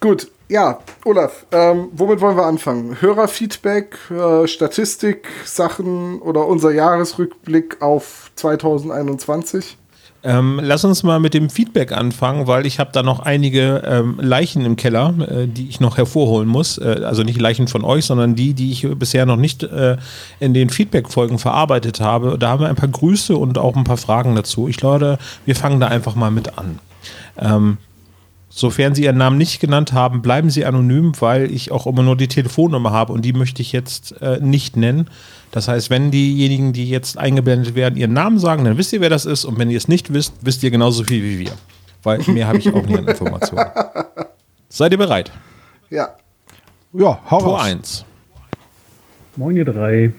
Gut, 0.00 0.28
ja, 0.48 0.78
Olaf, 1.04 1.46
ähm, 1.52 1.88
womit 1.92 2.20
wollen 2.20 2.36
wir 2.36 2.44
anfangen? 2.44 3.00
Hörerfeedback, 3.00 3.96
äh, 4.10 4.46
Statistik, 4.46 5.26
Sachen 5.44 6.20
oder 6.20 6.46
unser 6.46 6.70
Jahresrückblick 6.72 7.82
auf 7.82 8.30
2021? 8.36 9.76
Ähm, 10.22 10.60
lass 10.62 10.84
uns 10.84 11.02
mal 11.02 11.20
mit 11.20 11.34
dem 11.34 11.50
Feedback 11.50 11.92
anfangen, 11.92 12.46
weil 12.46 12.66
ich 12.66 12.78
habe 12.78 12.90
da 12.92 13.02
noch 13.02 13.20
einige 13.20 13.82
ähm, 13.86 14.18
Leichen 14.20 14.64
im 14.64 14.76
Keller, 14.76 15.14
äh, 15.20 15.46
die 15.46 15.68
ich 15.68 15.80
noch 15.80 15.96
hervorholen 15.96 16.48
muss. 16.48 16.78
Äh, 16.78 17.02
also 17.04 17.22
nicht 17.22 17.40
Leichen 17.40 17.68
von 17.68 17.84
euch, 17.84 18.04
sondern 18.04 18.34
die, 18.34 18.52
die 18.52 18.72
ich 18.72 18.88
bisher 18.98 19.24
noch 19.24 19.36
nicht 19.36 19.62
äh, 19.62 19.96
in 20.40 20.52
den 20.52 20.70
Feedback-Folgen 20.70 21.38
verarbeitet 21.38 22.00
habe. 22.00 22.38
Da 22.38 22.48
haben 22.48 22.60
wir 22.60 22.68
ein 22.68 22.76
paar 22.76 22.88
Grüße 22.88 23.36
und 23.36 23.56
auch 23.56 23.76
ein 23.76 23.84
paar 23.84 23.98
Fragen 23.98 24.34
dazu. 24.34 24.68
Ich 24.68 24.76
glaube, 24.76 25.18
wir 25.44 25.54
fangen 25.54 25.80
da 25.80 25.88
einfach 25.88 26.16
mal 26.16 26.30
mit 26.30 26.58
an. 26.58 26.80
Ähm, 27.38 27.78
Sofern 28.56 28.94
Sie 28.94 29.04
Ihren 29.04 29.18
Namen 29.18 29.36
nicht 29.36 29.60
genannt 29.60 29.92
haben, 29.92 30.22
bleiben 30.22 30.48
Sie 30.48 30.64
anonym, 30.64 31.12
weil 31.20 31.52
ich 31.52 31.72
auch 31.72 31.86
immer 31.86 32.02
nur 32.02 32.16
die 32.16 32.26
Telefonnummer 32.26 32.90
habe 32.90 33.12
und 33.12 33.22
die 33.22 33.34
möchte 33.34 33.60
ich 33.60 33.70
jetzt 33.70 34.12
äh, 34.22 34.40
nicht 34.40 34.78
nennen. 34.78 35.10
Das 35.50 35.68
heißt, 35.68 35.90
wenn 35.90 36.10
diejenigen, 36.10 36.72
die 36.72 36.88
jetzt 36.88 37.18
eingeblendet 37.18 37.74
werden, 37.74 37.98
ihren 37.98 38.14
Namen 38.14 38.38
sagen, 38.38 38.64
dann 38.64 38.78
wisst 38.78 38.94
ihr, 38.94 39.02
wer 39.02 39.10
das 39.10 39.26
ist. 39.26 39.44
Und 39.44 39.58
wenn 39.58 39.68
ihr 39.70 39.76
es 39.76 39.88
nicht 39.88 40.10
wisst, 40.14 40.32
wisst 40.40 40.62
ihr 40.62 40.70
genauso 40.70 41.04
viel 41.04 41.22
wie 41.22 41.38
wir. 41.38 41.52
Weil 42.02 42.20
mehr 42.28 42.46
habe 42.46 42.56
ich 42.56 42.72
auch 42.72 42.82
nicht 42.82 42.98
an 42.98 43.06
Informationen. 43.06 43.66
Seid 44.70 44.92
ihr 44.92 44.98
bereit? 44.98 45.30
Ja. 45.90 46.14
Ja, 46.94 47.20
hau 47.30 47.40
Tor 47.40 47.58
raus. 47.58 47.62
1. 47.62 48.04
Moin 49.36 49.54
ihr 49.54 49.66
drei, 49.66 50.14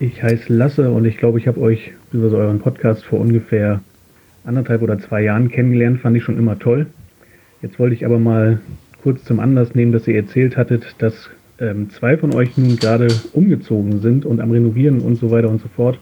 ich 0.00 0.22
heiße 0.22 0.50
Lasse 0.50 0.90
und 0.90 1.04
ich 1.04 1.18
glaube, 1.18 1.38
ich 1.38 1.46
habe 1.46 1.60
euch 1.60 1.92
über 2.10 2.30
so 2.30 2.38
euren 2.38 2.58
Podcast 2.58 3.04
vor 3.04 3.20
ungefähr 3.20 3.82
anderthalb 4.46 4.80
oder 4.80 4.98
zwei 4.98 5.20
Jahren 5.20 5.50
kennengelernt, 5.50 6.00
fand 6.00 6.16
ich 6.16 6.24
schon 6.24 6.38
immer 6.38 6.58
toll. 6.58 6.86
Jetzt 7.62 7.78
wollte 7.78 7.94
ich 7.94 8.04
aber 8.04 8.18
mal 8.18 8.58
kurz 9.02 9.22
zum 9.22 9.38
Anlass 9.38 9.74
nehmen, 9.76 9.92
dass 9.92 10.08
ihr 10.08 10.16
erzählt 10.16 10.56
hattet, 10.56 10.96
dass 10.98 11.30
ähm, 11.60 11.90
zwei 11.90 12.16
von 12.16 12.34
euch 12.34 12.58
nun 12.58 12.76
gerade 12.76 13.06
umgezogen 13.32 14.00
sind 14.00 14.26
und 14.26 14.40
am 14.40 14.50
Renovieren 14.50 15.00
und 15.00 15.14
so 15.14 15.30
weiter 15.30 15.48
und 15.48 15.62
so 15.62 15.68
fort. 15.68 15.98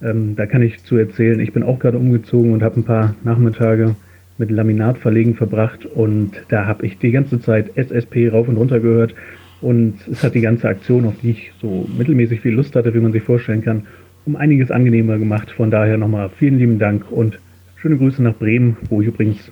Ähm, 0.00 0.36
da 0.36 0.46
kann 0.46 0.62
ich 0.62 0.84
zu 0.84 0.96
erzählen, 0.96 1.40
ich 1.40 1.52
bin 1.52 1.64
auch 1.64 1.80
gerade 1.80 1.98
umgezogen 1.98 2.52
und 2.52 2.62
habe 2.62 2.78
ein 2.78 2.84
paar 2.84 3.16
Nachmittage 3.24 3.96
mit 4.38 4.52
Laminatverlegen 4.52 5.34
verbracht 5.34 5.84
und 5.84 6.30
da 6.48 6.66
habe 6.66 6.86
ich 6.86 6.96
die 6.98 7.10
ganze 7.10 7.40
Zeit 7.40 7.76
SSP 7.76 8.28
rauf 8.28 8.46
und 8.46 8.56
runter 8.56 8.78
gehört 8.78 9.16
und 9.60 9.94
es 10.08 10.22
hat 10.22 10.36
die 10.36 10.40
ganze 10.40 10.68
Aktion, 10.68 11.06
auf 11.06 11.14
die 11.20 11.30
ich 11.30 11.52
so 11.60 11.88
mittelmäßig 11.98 12.40
viel 12.40 12.54
Lust 12.54 12.76
hatte, 12.76 12.94
wie 12.94 13.00
man 13.00 13.10
sich 13.10 13.24
vorstellen 13.24 13.64
kann, 13.64 13.88
um 14.26 14.36
einiges 14.36 14.70
angenehmer 14.70 15.18
gemacht. 15.18 15.50
Von 15.50 15.72
daher 15.72 15.96
nochmal 15.96 16.30
vielen 16.38 16.58
lieben 16.58 16.78
Dank 16.78 17.10
und 17.10 17.40
schöne 17.74 17.96
Grüße 17.96 18.22
nach 18.22 18.36
Bremen, 18.36 18.76
wo 18.88 19.02
ich 19.02 19.08
übrigens 19.08 19.50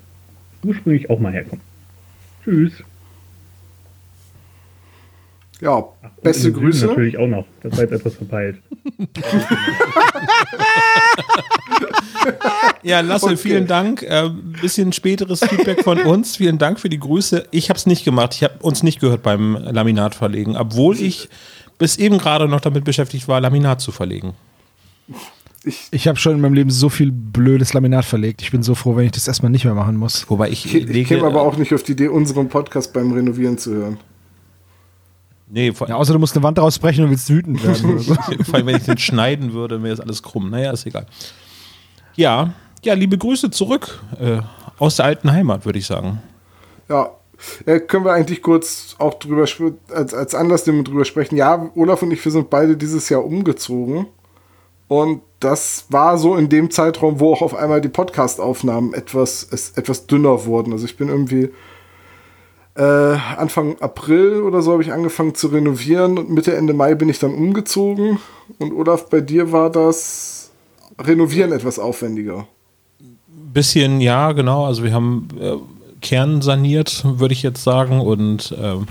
ursprünglich 0.67 1.09
auch 1.11 1.19
mal 1.19 1.33
herkomme. 1.33 1.61
Tschüss. 2.45 2.73
Ja, 5.61 5.73
Und 5.77 5.95
beste 6.23 6.49
im 6.49 6.55
Süden 6.55 6.65
Grüße. 6.67 6.87
Natürlich 6.87 7.17
auch 7.19 7.27
noch. 7.27 7.47
Das 7.63 7.73
war 7.73 7.81
jetzt 7.81 7.93
etwas 7.93 8.15
verpeilt. 8.15 8.57
Ja, 12.83 13.01
Lasse, 13.01 13.27
Okay. 13.27 13.37
vielen 13.37 13.67
Dank. 13.67 14.03
Äh, 14.03 14.31
bisschen 14.61 14.93
späteres 14.93 15.41
Feedback 15.41 15.83
von 15.83 16.01
uns. 16.03 16.37
Vielen 16.37 16.59
Dank 16.59 16.79
für 16.79 16.89
die 16.89 16.99
Grüße. 17.01 17.47
Ich 17.51 17.69
habe 17.69 17.77
es 17.79 17.87
nicht 17.87 18.05
gemacht. 18.05 18.35
Ich 18.35 18.45
habe 18.45 18.55
uns 18.61 18.83
nicht 18.83 19.01
gehört 19.01 19.23
beim 19.23 19.57
Laminat 19.57 20.15
verlegen, 20.15 20.57
obwohl 20.57 20.97
ich 21.01 21.29
bis 21.79 21.97
eben 21.97 22.19
gerade 22.19 22.49
noch 22.49 22.61
damit 22.61 22.85
beschäftigt 22.85 23.27
war, 23.29 23.41
Laminat 23.41 23.81
zu 23.81 23.91
verlegen. 23.93 24.35
Ich, 25.67 25.89
Ich 25.91 26.07
habe 26.07 26.17
schon 26.17 26.37
in 26.37 26.41
meinem 26.41 26.55
Leben 26.55 26.71
so 26.71 26.89
viel 26.89 27.11
blödes 27.11 27.75
Laminat 27.75 28.05
verlegt. 28.05 28.41
Ich 28.41 28.53
bin 28.53 28.63
so 28.63 28.77
froh, 28.77 28.95
wenn 28.95 29.05
ich 29.05 29.13
das 29.13 29.27
erstmal 29.27 29.51
nicht 29.51 29.65
mehr 29.65 29.75
machen 29.75 29.97
muss. 29.97 30.31
Wobei 30.31 30.49
ich, 30.49 30.65
ich, 30.65 30.89
ich 30.89 31.09
käme 31.09 31.25
aber 31.25 31.43
auch 31.43 31.57
nicht 31.57 31.75
auf 31.75 31.83
die 31.83 31.93
Idee, 31.93 32.09
unseren 32.09 32.49
Podcast 32.49 32.93
beim 32.93 33.13
Renovieren 33.13 33.59
zu 33.59 33.75
hören. 33.75 33.99
Nee, 35.49 35.73
vor, 35.73 35.89
Ja, 35.89 35.97
außer 35.97 36.13
du 36.13 36.21
musst 36.21 36.37
eine 36.37 36.45
Wand 36.45 36.59
rausbrechen 36.59 37.05
und 37.05 37.11
willst 37.11 37.29
wütend 37.29 37.63
werden. 37.65 37.95
Oder 37.95 37.99
so. 37.99 38.15
vor 38.45 38.55
allem, 38.55 38.67
wenn 38.67 38.77
ich 38.77 38.85
den 38.85 38.99
schneiden 38.99 39.53
würde, 39.53 39.83
wäre 39.83 39.97
das 39.97 40.05
alles 40.05 40.23
krumm. 40.23 40.51
Naja, 40.51 40.71
ist 40.71 40.87
egal. 40.87 41.07
Ja, 42.15 42.55
ja, 42.85 42.95
liebe 42.95 43.19
Grüße 43.19 43.51
zurück 43.51 44.01
äh, 44.21 44.39
aus 44.79 44.97
der 44.97 45.07
alten 45.07 45.33
Heimat, 45.33 45.65
würde 45.65 45.81
ich 45.81 45.87
sagen. 45.87 46.23
Ja, 46.89 47.11
äh, 47.65 47.81
können 47.81 48.05
wir 48.05 48.13
eigentlich 48.13 48.41
kurz 48.41 48.95
auch 48.99 49.15
drüber 49.15 49.47
als, 49.91 50.15
als 50.15 50.35
Anlass 50.35 50.63
drüber 50.63 51.05
sprechen. 51.05 51.37
Ja, 51.37 51.71
Olaf 51.75 52.03
und 52.03 52.13
ich, 52.13 52.25
wir 52.25 52.31
sind 52.31 52.51
beide 52.51 52.77
dieses 52.77 53.09
Jahr 53.09 53.25
umgezogen. 53.25 54.07
Und 54.89 55.23
das 55.41 55.87
war 55.91 56.19
so 56.19 56.37
in 56.37 56.49
dem 56.49 56.71
Zeitraum, 56.71 57.21
wo 57.21 57.33
auch 57.33 57.43
auf 57.43 57.55
einmal 57.55 57.81
die 57.81 57.89
Podcast-Aufnahmen 57.89 58.95
etwas, 58.95 59.45
etwas 59.75 60.07
dünner 60.07 60.47
wurden. 60.47 60.73
Also 60.73 60.87
ich 60.87 60.97
bin 60.97 61.09
irgendwie 61.09 61.51
äh, 62.75 62.83
Anfang 62.83 63.79
April 63.81 64.43
oder 64.43 64.63
so 64.63 64.73
habe 64.73 64.83
ich 64.83 64.93
angefangen 64.93 65.35
zu 65.35 65.49
renovieren 65.49 66.19
und 66.19 66.31
Mitte, 66.31 66.55
Ende 66.55 66.75
Mai 66.75 66.95
bin 66.95 67.09
ich 67.09 67.19
dann 67.19 67.35
umgezogen. 67.35 68.19
Und 68.59 68.73
Olaf, 68.73 69.09
bei 69.09 69.21
dir 69.21 69.53
war 69.53 69.71
das 69.71 70.51
Renovieren 70.99 71.53
etwas 71.53 71.79
aufwendiger. 71.79 72.47
Bisschen, 73.53 74.01
ja, 74.01 74.33
genau. 74.33 74.67
Also 74.67 74.83
wir 74.83 74.93
haben 74.93 75.29
äh, 75.41 75.57
Kern 76.01 76.43
saniert, 76.43 77.05
würde 77.05 77.33
ich 77.33 77.43
jetzt 77.43 77.63
sagen. 77.63 78.01
Und 78.01 78.55
ähm, 78.59 78.87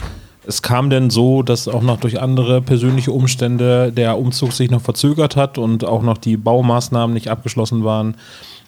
es 0.48 0.62
kam 0.62 0.90
dann 0.90 1.10
so, 1.10 1.44
dass 1.44 1.68
auch 1.68 1.82
noch 1.82 2.00
durch 2.00 2.22
andere 2.22 2.62
persönliche 2.62 3.12
Umstände 3.12 3.92
der 3.92 4.18
Umzug 4.18 4.54
sich 4.54 4.72
noch 4.72 4.82
verzögert 4.82 5.36
hat 5.36 5.58
und 5.58 5.84
auch 5.84 6.02
noch 6.02 6.18
die 6.18 6.38
Baumaßnahmen 6.38 7.14
nicht 7.14 7.30
abgeschlossen 7.30 7.84
waren, 7.84 8.16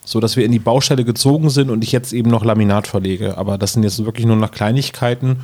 so 0.03 0.19
dass 0.19 0.38
wir 0.38 0.46
in 0.46 0.51
die 0.51 0.60
Baustelle 0.60 1.03
gezogen 1.03 1.50
sind 1.50 1.69
und 1.69 1.84
ich 1.84 1.91
jetzt 1.91 2.13
eben 2.13 2.29
noch 2.29 2.46
Laminat 2.46 2.88
verlege. 2.88 3.38
Aber 3.38 3.57
das 3.57 3.74
sind 3.74 3.84
jetzt 3.84 4.03
wirklich 4.05 4.25
nur 4.25 4.36
noch 4.36 4.51
Kleinigkeiten, 4.51 5.41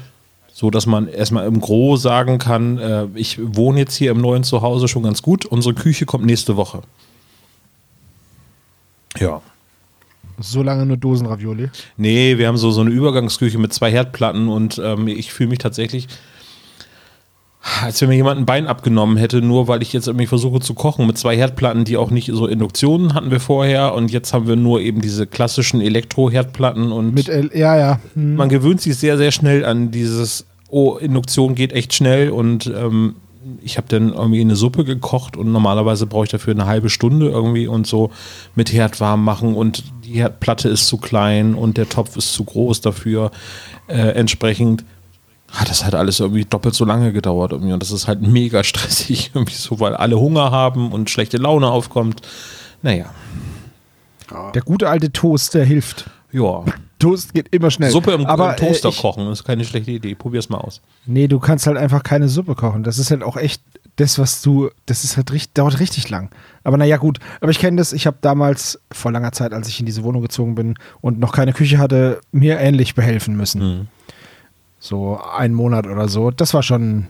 so 0.52 0.70
dass 0.70 0.86
man 0.86 1.08
erstmal 1.08 1.46
im 1.48 1.60
Gro 1.60 1.98
sagen 1.98 2.40
kann, 2.40 2.78
äh, 2.78 3.08
ich 3.16 3.40
wohne 3.42 3.80
jetzt 3.80 3.96
hier 3.96 4.12
im 4.12 4.22
neuen 4.22 4.44
Zuhause 4.44 4.88
schon 4.88 5.04
ganz 5.04 5.22
gut. 5.22 5.46
Unsere 5.46 5.74
Küche 5.74 6.06
kommt 6.06 6.26
nächste 6.26 6.56
Woche. 6.56 6.82
Ja. 9.20 9.42
So 10.40 10.64
lange 10.64 10.86
nur 10.86 10.98
Dosenravioli. 10.98 11.70
Nee, 11.98 12.38
wir 12.38 12.48
haben 12.48 12.58
so, 12.58 12.72
so 12.72 12.82
eine 12.82 12.90
Übergangsküche 12.90 13.58
mit 13.58 13.74
zwei 13.74 13.92
Herdplatten 13.92 14.48
und 14.48 14.82
ähm, 14.84 15.08
ich 15.08 15.32
fühle 15.34 15.50
mich 15.50 15.60
tatsächlich, 15.60 16.08
als 17.82 18.02
wenn 18.02 18.10
mir 18.10 18.16
jemand 18.16 18.40
ein 18.40 18.46
Bein 18.46 18.68
abgenommen 18.68 19.16
hätte, 19.16 19.42
nur 19.42 19.68
weil 19.70 19.82
ich 19.82 19.94
jetzt 19.94 20.08
irgendwie 20.08 20.28
versuche 20.28 20.60
zu 20.60 20.74
kochen 20.74 21.08
mit 21.08 21.18
zwei 21.18 21.38
Herdplatten, 21.38 21.86
die 21.86 21.96
auch 21.96 22.12
nicht 22.12 22.30
so 22.34 22.46
Induktionen 22.46 23.14
hatten 23.14 23.32
wir 23.32 23.40
vorher 23.40 23.94
und 23.94 24.12
jetzt 24.12 24.34
haben 24.34 24.48
wir 24.48 24.58
nur 24.58 24.82
eben 24.82 25.00
diese 25.02 25.28
klassischen 25.28 25.80
Elektro-Herdplatten 25.80 26.92
und 26.92 27.14
Mit, 27.14 27.30
L- 27.30 27.52
ja, 27.54 27.78
ja. 27.78 28.00
Hm. 28.16 28.36
man 28.36 28.50
gewöhnt 28.50 28.82
sich 28.82 28.98
sehr, 28.98 29.18
sehr 29.18 29.32
schnell 29.32 29.64
an 29.64 29.92
dieses, 29.92 30.46
oh, 30.70 30.98
Induktion 30.98 31.56
geht 31.56 31.72
echt 31.72 31.94
schnell 31.94 32.32
und 32.32 32.68
ähm, 32.76 33.16
ich 33.62 33.78
habe 33.78 33.88
dann 33.90 34.14
irgendwie 34.14 34.42
eine 34.42 34.56
Suppe 34.56 34.84
gekocht 34.86 35.38
und 35.38 35.52
normalerweise 35.52 36.06
brauche 36.06 36.26
ich 36.26 36.32
dafür 36.32 36.54
eine 36.54 36.66
halbe 36.66 36.90
Stunde 36.90 37.30
irgendwie 37.30 37.68
und 37.68 37.86
so 37.88 38.12
mit 38.56 38.72
Herd 38.72 39.00
warm 39.00 39.24
machen 39.24 39.56
und 39.56 39.84
die 40.06 40.14
Herdplatte 40.14 40.70
ist 40.70 40.88
zu 40.88 40.98
klein 40.98 41.56
und 41.56 41.78
der 41.78 41.90
Topf 41.90 42.16
ist 42.18 42.34
zu 42.34 42.44
groß 42.44 42.82
dafür. 42.82 43.32
Äh, 43.88 44.12
entsprechend 44.12 44.86
hat 45.52 45.70
das 45.70 45.84
halt 45.84 45.94
alles 45.96 46.20
irgendwie 46.20 46.46
doppelt 46.46 46.74
so 46.74 46.84
lange 46.86 47.14
gedauert 47.14 47.52
irgendwie 47.52 47.74
und 47.74 47.82
das 47.84 47.92
ist 47.92 48.08
halt 48.08 48.22
mega 48.22 48.64
stressig 48.64 49.32
irgendwie 49.34 49.54
so, 49.54 49.80
weil 49.80 49.96
alle 49.96 50.20
Hunger 50.20 50.52
haben 50.52 50.92
und 50.92 51.10
schlechte 51.10 51.38
Laune 51.38 51.68
aufkommt. 51.70 52.22
Naja, 52.82 53.06
Der 54.54 54.62
gute 54.62 54.90
alte 54.90 55.12
Toast, 55.12 55.54
der 55.54 55.66
hilft. 55.66 56.10
ja. 56.32 56.64
Toast 57.04 57.34
geht 57.34 57.54
immer 57.54 57.72
schnell. 57.72 57.92
Suppe 57.92 58.12
im, 58.12 58.26
Aber, 58.26 58.52
im 58.52 58.58
Toaster 58.58 58.90
äh, 58.90 58.92
ich, 58.92 58.98
kochen 58.98 59.28
ist 59.28 59.44
keine 59.44 59.66
schlechte 59.66 59.92
Idee. 59.92 60.16
Probier's 60.16 60.50
mal 60.50 60.58
aus. 60.58 60.82
Nee, 61.06 61.28
du 61.28 61.40
kannst 61.40 61.68
halt 61.68 61.78
einfach 61.78 62.04
keine 62.04 62.30
Suppe 62.30 62.56
kochen. 62.56 62.84
Das 62.84 62.98
ist 62.98 63.12
halt 63.12 63.24
auch 63.24 63.38
echt 63.38 63.62
das, 63.98 64.18
was 64.18 64.42
du, 64.42 64.70
das 64.86 65.04
ist 65.04 65.18
halt 65.18 65.32
richtig, 65.32 65.54
dauert 65.54 65.80
richtig 65.80 66.10
lang. 66.10 66.30
Aber 66.64 66.78
naja, 66.78 66.98
gut. 66.98 67.20
Aber 67.42 67.52
ich 67.52 67.60
kenne 67.60 67.78
das. 67.78 67.94
Ich 67.94 68.08
habe 68.08 68.18
damals 68.22 68.80
vor 68.92 69.12
langer 69.12 69.32
Zeit, 69.32 69.54
als 69.54 69.68
ich 69.68 69.80
in 69.80 69.86
diese 69.86 70.04
Wohnung 70.04 70.22
gezogen 70.22 70.56
bin 70.56 70.76
und 71.02 71.20
noch 71.20 71.32
keine 71.32 71.54
Küche 71.54 71.78
hatte, 71.78 72.22
mir 72.32 72.60
ähnlich 72.60 72.96
behelfen 72.96 73.36
müssen. 73.36 73.62
Mhm. 73.62 73.88
So 74.80 75.20
einen 75.38 75.54
Monat 75.54 75.88
oder 75.88 76.08
so. 76.10 76.32
Das 76.32 76.54
war 76.54 76.64
schon 76.64 77.08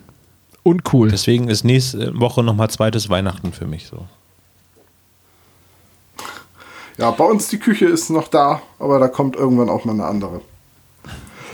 uncool. 0.63 1.09
Deswegen 1.09 1.47
ist 1.47 1.63
nächste 1.63 2.19
Woche 2.19 2.43
nochmal 2.43 2.69
zweites 2.69 3.09
Weihnachten 3.09 3.51
für 3.51 3.65
mich 3.65 3.87
so. 3.87 4.05
Ja, 6.97 7.11
bei 7.11 7.23
uns 7.23 7.47
die 7.47 7.57
Küche 7.57 7.85
ist 7.85 8.09
noch 8.09 8.27
da, 8.27 8.61
aber 8.79 8.99
da 8.99 9.07
kommt 9.07 9.35
irgendwann 9.35 9.69
auch 9.69 9.85
mal 9.85 9.93
eine 9.93 10.05
andere. 10.05 10.41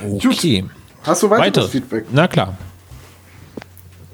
Okay. 0.04 0.66
Hast 1.04 1.24
du 1.24 1.30
weiteres 1.30 1.48
Weiteres 1.48 1.72
Feedback? 1.72 2.06
Na 2.12 2.28
klar. 2.28 2.58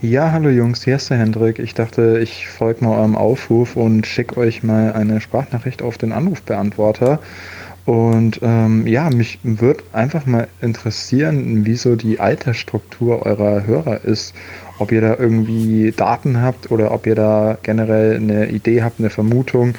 Ja, 0.02 0.32
hallo 0.32 0.50
Jungs, 0.50 0.84
hier 0.84 0.98
ist 0.98 1.10
der 1.10 1.18
Hendrik. 1.18 1.58
Ich 1.58 1.74
dachte, 1.74 2.20
ich 2.22 2.48
folge 2.48 2.86
mal 2.86 2.98
eurem 2.98 3.16
Aufruf 3.16 3.76
und 3.76 4.06
schicke 4.06 4.38
euch 4.38 4.62
mal 4.62 4.94
eine 4.94 5.20
Sprachnachricht 5.20 5.82
auf 5.82 5.98
den 5.98 6.12
Anrufbeantworter. 6.12 7.20
Und 7.86 8.40
ähm, 8.44 8.86
ja, 8.86 9.10
mich 9.10 9.40
würde 9.44 9.84
einfach 9.94 10.26
mal 10.26 10.48
interessieren, 10.62 11.66
wie 11.66 11.76
so 11.76 11.96
die 11.96 12.20
Altersstruktur 12.20 13.26
eurer 13.26 13.66
Hörer 13.66 14.04
ist. 14.04 14.36
Ob 14.78 14.92
ihr 14.92 15.02
da 15.02 15.16
irgendwie 15.18 15.92
Daten 15.96 16.42
habt 16.42 16.72
oder 16.72 16.92
ob 16.92 17.08
ihr 17.08 17.16
da 17.16 17.58
generell 17.64 18.18
eine 18.18 18.50
Idee 18.50 18.84
habt, 18.84 19.00
eine 19.00 19.10
Vermutung 19.10 19.74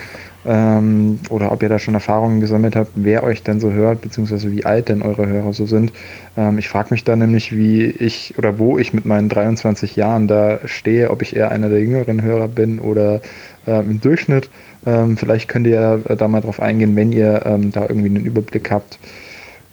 ähm, 0.46 1.18
oder 1.28 1.50
ob 1.50 1.62
ihr 1.62 1.68
da 1.68 1.78
schon 1.78 1.94
Erfahrungen 1.94 2.40
gesammelt 2.40 2.76
habt, 2.76 2.92
wer 2.94 3.24
euch 3.24 3.42
denn 3.42 3.60
so 3.60 3.72
hört, 3.72 4.00
beziehungsweise 4.00 4.52
wie 4.52 4.64
alt 4.64 4.88
denn 4.88 5.02
eure 5.02 5.26
Hörer 5.26 5.52
so 5.52 5.66
sind. 5.66 5.92
Ähm, 6.36 6.58
ich 6.58 6.68
frage 6.68 6.88
mich 6.90 7.04
da 7.04 7.16
nämlich, 7.16 7.56
wie 7.56 7.84
ich 7.84 8.34
oder 8.38 8.58
wo 8.58 8.78
ich 8.78 8.92
mit 8.92 9.04
meinen 9.04 9.28
23 9.28 9.96
Jahren 9.96 10.28
da 10.28 10.60
stehe, 10.64 11.10
ob 11.10 11.22
ich 11.22 11.34
eher 11.34 11.50
einer 11.50 11.68
der 11.68 11.80
jüngeren 11.80 12.22
Hörer 12.22 12.48
bin 12.48 12.78
oder 12.78 13.20
ähm, 13.66 13.90
im 13.90 14.00
Durchschnitt. 14.00 14.48
Ähm, 14.86 15.16
vielleicht 15.16 15.48
könnt 15.48 15.66
ihr 15.66 16.02
äh, 16.08 16.16
da 16.16 16.28
mal 16.28 16.40
drauf 16.40 16.60
eingehen, 16.60 16.94
wenn 16.94 17.10
ihr 17.10 17.42
ähm, 17.44 17.72
da 17.72 17.82
irgendwie 17.82 18.08
einen 18.08 18.24
Überblick 18.24 18.70
habt. 18.70 18.98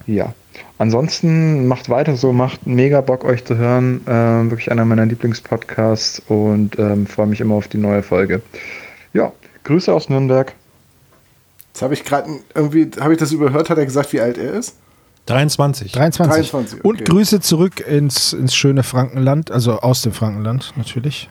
Ja. 0.06 0.34
Ansonsten 0.76 1.68
macht 1.68 1.88
weiter 1.88 2.16
so, 2.16 2.32
macht 2.32 2.66
mega 2.66 3.00
Bock 3.00 3.24
euch 3.24 3.44
zu 3.44 3.56
hören. 3.56 4.00
Ähm, 4.08 4.50
wirklich 4.50 4.72
einer 4.72 4.84
meiner 4.84 5.06
Lieblingspodcasts 5.06 6.20
und 6.26 6.78
ähm, 6.80 7.06
freue 7.06 7.28
mich 7.28 7.40
immer 7.40 7.54
auf 7.54 7.68
die 7.68 7.78
neue 7.78 8.02
Folge. 8.02 8.42
Ja, 9.12 9.32
Grüße 9.62 9.92
aus 9.92 10.08
Nürnberg. 10.08 10.52
Jetzt 11.74 11.82
habe 11.82 11.94
ich 11.94 12.04
gerade 12.04 12.30
irgendwie, 12.54 12.88
habe 13.00 13.14
ich 13.14 13.18
das 13.18 13.32
überhört, 13.32 13.68
hat 13.68 13.78
er 13.78 13.84
gesagt, 13.84 14.12
wie 14.12 14.20
alt 14.20 14.38
er 14.38 14.52
ist? 14.52 14.76
23. 15.26 15.90
23. 15.90 16.50
23, 16.50 16.78
okay. 16.78 16.88
Und 16.88 17.04
Grüße 17.04 17.40
zurück 17.40 17.80
ins, 17.80 18.32
ins 18.32 18.54
schöne 18.54 18.84
Frankenland, 18.84 19.50
also 19.50 19.80
aus 19.80 20.02
dem 20.02 20.12
Frankenland 20.12 20.72
natürlich. 20.76 21.28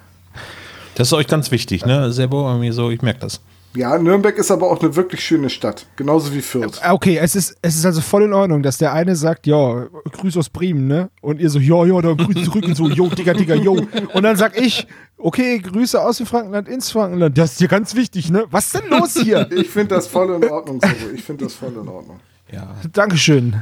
Das 0.95 1.07
ist 1.07 1.13
euch 1.13 1.27
ganz 1.27 1.51
wichtig, 1.51 1.85
ne? 1.85 2.11
Sebo, 2.11 2.45
irgendwie 2.45 2.71
so, 2.71 2.91
ich 2.91 3.01
merke 3.01 3.21
das. 3.21 3.39
Ja, 3.75 3.97
Nürnberg 3.97 4.37
ist 4.37 4.51
aber 4.51 4.69
auch 4.69 4.79
eine 4.81 4.95
wirklich 4.95 5.23
schöne 5.23 5.49
Stadt. 5.49 5.87
Genauso 5.95 6.31
wie 6.33 6.41
Fürth. 6.41 6.79
Ah, 6.83 6.93
Okay, 6.93 7.17
es 7.17 7.35
ist, 7.35 7.57
es 7.61 7.75
ist 7.75 7.85
also 7.85 8.01
voll 8.01 8.23
in 8.23 8.33
Ordnung, 8.33 8.61
dass 8.61 8.77
der 8.77 8.93
eine 8.93 9.15
sagt, 9.15 9.47
ja, 9.47 9.87
Grüß 10.11 10.37
aus 10.37 10.49
Bremen, 10.49 10.87
ne? 10.87 11.09
Und 11.21 11.39
ihr 11.41 11.49
so, 11.49 11.57
ja, 11.59 11.83
ja, 11.85 11.99
dann 12.01 12.17
grüß 12.17 12.45
zurück 12.45 12.65
und 12.65 12.75
so, 12.75 12.87
jo, 12.87 13.07
Digga, 13.07 13.33
Digga, 13.33 13.55
jo. 13.55 13.85
Und 14.13 14.23
dann 14.23 14.35
sag 14.35 14.59
ich, 14.59 14.85
okay, 15.17 15.57
Grüße 15.59 15.99
aus 15.99 16.17
dem 16.17 16.27
Frankenland 16.27 16.67
ins 16.67 16.91
Frankenland. 16.91 17.35
Das 17.37 17.53
ist 17.53 17.61
dir 17.61 17.67
ganz 17.67 17.95
wichtig, 17.95 18.29
ne? 18.29 18.45
Was 18.51 18.65
ist 18.65 18.75
denn 18.75 18.89
los 18.89 19.13
hier? 19.19 19.49
Ich 19.55 19.69
finde 19.69 19.95
das 19.95 20.07
voll 20.07 20.35
in 20.35 20.49
Ordnung, 20.49 20.79
Sebo. 20.79 21.11
Ich 21.15 21.23
finde 21.23 21.45
das 21.45 21.55
voll 21.55 21.71
in 21.73 21.87
Ordnung. 21.87 22.19
Ja, 22.51 22.75
Dankeschön. 22.91 23.55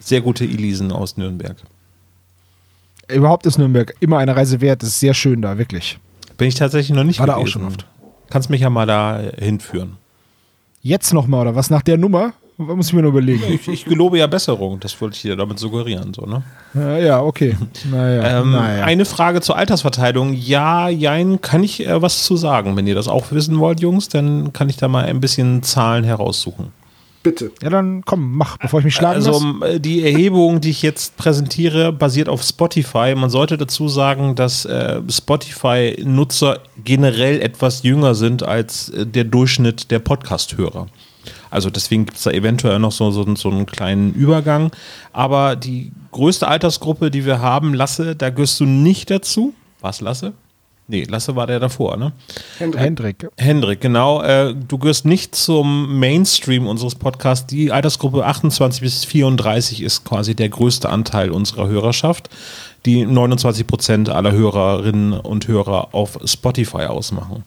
sehr 0.00 0.20
gute 0.20 0.44
Elisen 0.44 0.92
aus 0.92 1.16
Nürnberg. 1.16 1.56
Überhaupt 3.08 3.46
ist 3.46 3.58
Nürnberg 3.58 3.94
immer 4.00 4.18
eine 4.18 4.36
Reise 4.36 4.60
wert. 4.60 4.82
Es 4.82 4.90
ist 4.90 5.00
sehr 5.00 5.14
schön 5.14 5.40
da, 5.40 5.56
wirklich. 5.58 5.98
Bin 6.36 6.48
ich 6.48 6.54
tatsächlich 6.54 6.94
noch 6.96 7.04
nicht 7.04 7.20
War 7.20 7.26
da 7.26 7.36
auch 7.36 7.46
schon 7.46 7.64
oft. 7.64 7.86
Kannst 8.32 8.48
mich 8.48 8.62
ja 8.62 8.70
mal 8.70 8.86
da 8.86 9.20
hinführen. 9.38 9.98
Jetzt 10.80 11.12
nochmal, 11.12 11.42
oder 11.42 11.54
was? 11.54 11.68
Nach 11.68 11.82
der 11.82 11.98
Nummer? 11.98 12.32
Was 12.56 12.76
muss 12.76 12.86
ich 12.86 12.94
mir 12.94 13.02
nur 13.02 13.10
überlegen? 13.10 13.42
Ich, 13.52 13.68
ich 13.68 13.84
gelobe 13.84 14.16
ja 14.16 14.26
Besserung, 14.26 14.80
das 14.80 14.98
wollte 15.02 15.16
ich 15.16 15.20
dir 15.20 15.36
damit 15.36 15.58
suggerieren. 15.58 16.14
So, 16.14 16.22
ne? 16.22 16.42
Ja, 16.72 16.96
ja 16.96 17.20
okay. 17.20 17.58
Naja, 17.90 18.40
ähm, 18.40 18.52
naja. 18.52 18.84
Eine 18.84 19.04
Frage 19.04 19.42
zur 19.42 19.56
Altersverteilung. 19.58 20.32
Ja, 20.32 20.88
jein, 20.88 21.42
kann 21.42 21.62
ich 21.62 21.86
äh, 21.86 22.00
was 22.00 22.24
zu 22.24 22.38
sagen. 22.38 22.74
Wenn 22.74 22.86
ihr 22.86 22.94
das 22.94 23.06
auch 23.06 23.32
wissen 23.32 23.58
wollt, 23.58 23.80
Jungs, 23.80 24.08
dann 24.08 24.54
kann 24.54 24.70
ich 24.70 24.78
da 24.78 24.88
mal 24.88 25.04
ein 25.04 25.20
bisschen 25.20 25.62
Zahlen 25.62 26.02
heraussuchen. 26.02 26.72
Bitte. 27.22 27.52
ja, 27.62 27.70
dann 27.70 28.02
komm, 28.04 28.36
mach, 28.36 28.56
bevor 28.58 28.80
ich 28.80 28.84
mich 28.84 28.94
schlagen 28.96 29.14
Also 29.14 29.32
lasse. 29.60 29.74
äh, 29.74 29.80
die 29.80 30.02
Erhebung, 30.04 30.60
die 30.60 30.70
ich 30.70 30.82
jetzt 30.82 31.16
präsentiere, 31.16 31.92
basiert 31.92 32.28
auf 32.28 32.42
Spotify. 32.42 33.14
Man 33.16 33.30
sollte 33.30 33.56
dazu 33.56 33.88
sagen, 33.88 34.34
dass 34.34 34.64
äh, 34.64 35.00
Spotify-Nutzer 35.08 36.60
generell 36.84 37.40
etwas 37.40 37.82
jünger 37.82 38.14
sind 38.14 38.42
als 38.42 38.88
äh, 38.90 39.06
der 39.06 39.24
Durchschnitt 39.24 39.90
der 39.90 39.98
Podcast-Hörer. 40.00 40.86
Also 41.50 41.70
deswegen 41.70 42.06
gibt 42.06 42.16
es 42.16 42.24
da 42.24 42.30
eventuell 42.30 42.78
noch 42.78 42.92
so, 42.92 43.10
so, 43.10 43.34
so 43.36 43.50
einen 43.50 43.66
kleinen 43.66 44.12
Übergang. 44.14 44.72
Aber 45.12 45.54
die 45.54 45.92
größte 46.10 46.48
Altersgruppe, 46.48 47.10
die 47.10 47.24
wir 47.26 47.40
haben, 47.40 47.74
Lasse, 47.74 48.16
da 48.16 48.30
gehörst 48.30 48.58
du 48.58 48.64
nicht 48.64 49.10
dazu. 49.10 49.54
Was, 49.80 50.00
Lasse? 50.00 50.32
Nee, 50.92 51.04
Lasse 51.08 51.34
war 51.34 51.46
der 51.46 51.58
davor, 51.58 51.96
ne? 51.96 52.12
Hendrik. 52.58 53.26
Hendrik, 53.38 53.80
genau. 53.80 54.20
Äh, 54.22 54.54
du 54.54 54.76
gehörst 54.76 55.06
nicht 55.06 55.34
zum 55.34 55.98
Mainstream 55.98 56.66
unseres 56.66 56.96
Podcasts. 56.96 57.46
Die 57.46 57.72
Altersgruppe 57.72 58.26
28 58.26 58.82
bis 58.82 59.06
34 59.06 59.82
ist 59.82 60.04
quasi 60.04 60.34
der 60.34 60.50
größte 60.50 60.90
Anteil 60.90 61.30
unserer 61.30 61.66
Hörerschaft, 61.66 62.28
die 62.84 63.06
29 63.06 63.66
Prozent 63.66 64.10
aller 64.10 64.32
Hörerinnen 64.32 65.14
und 65.14 65.48
Hörer 65.48 65.94
auf 65.94 66.18
Spotify 66.26 66.84
ausmachen. 66.84 67.44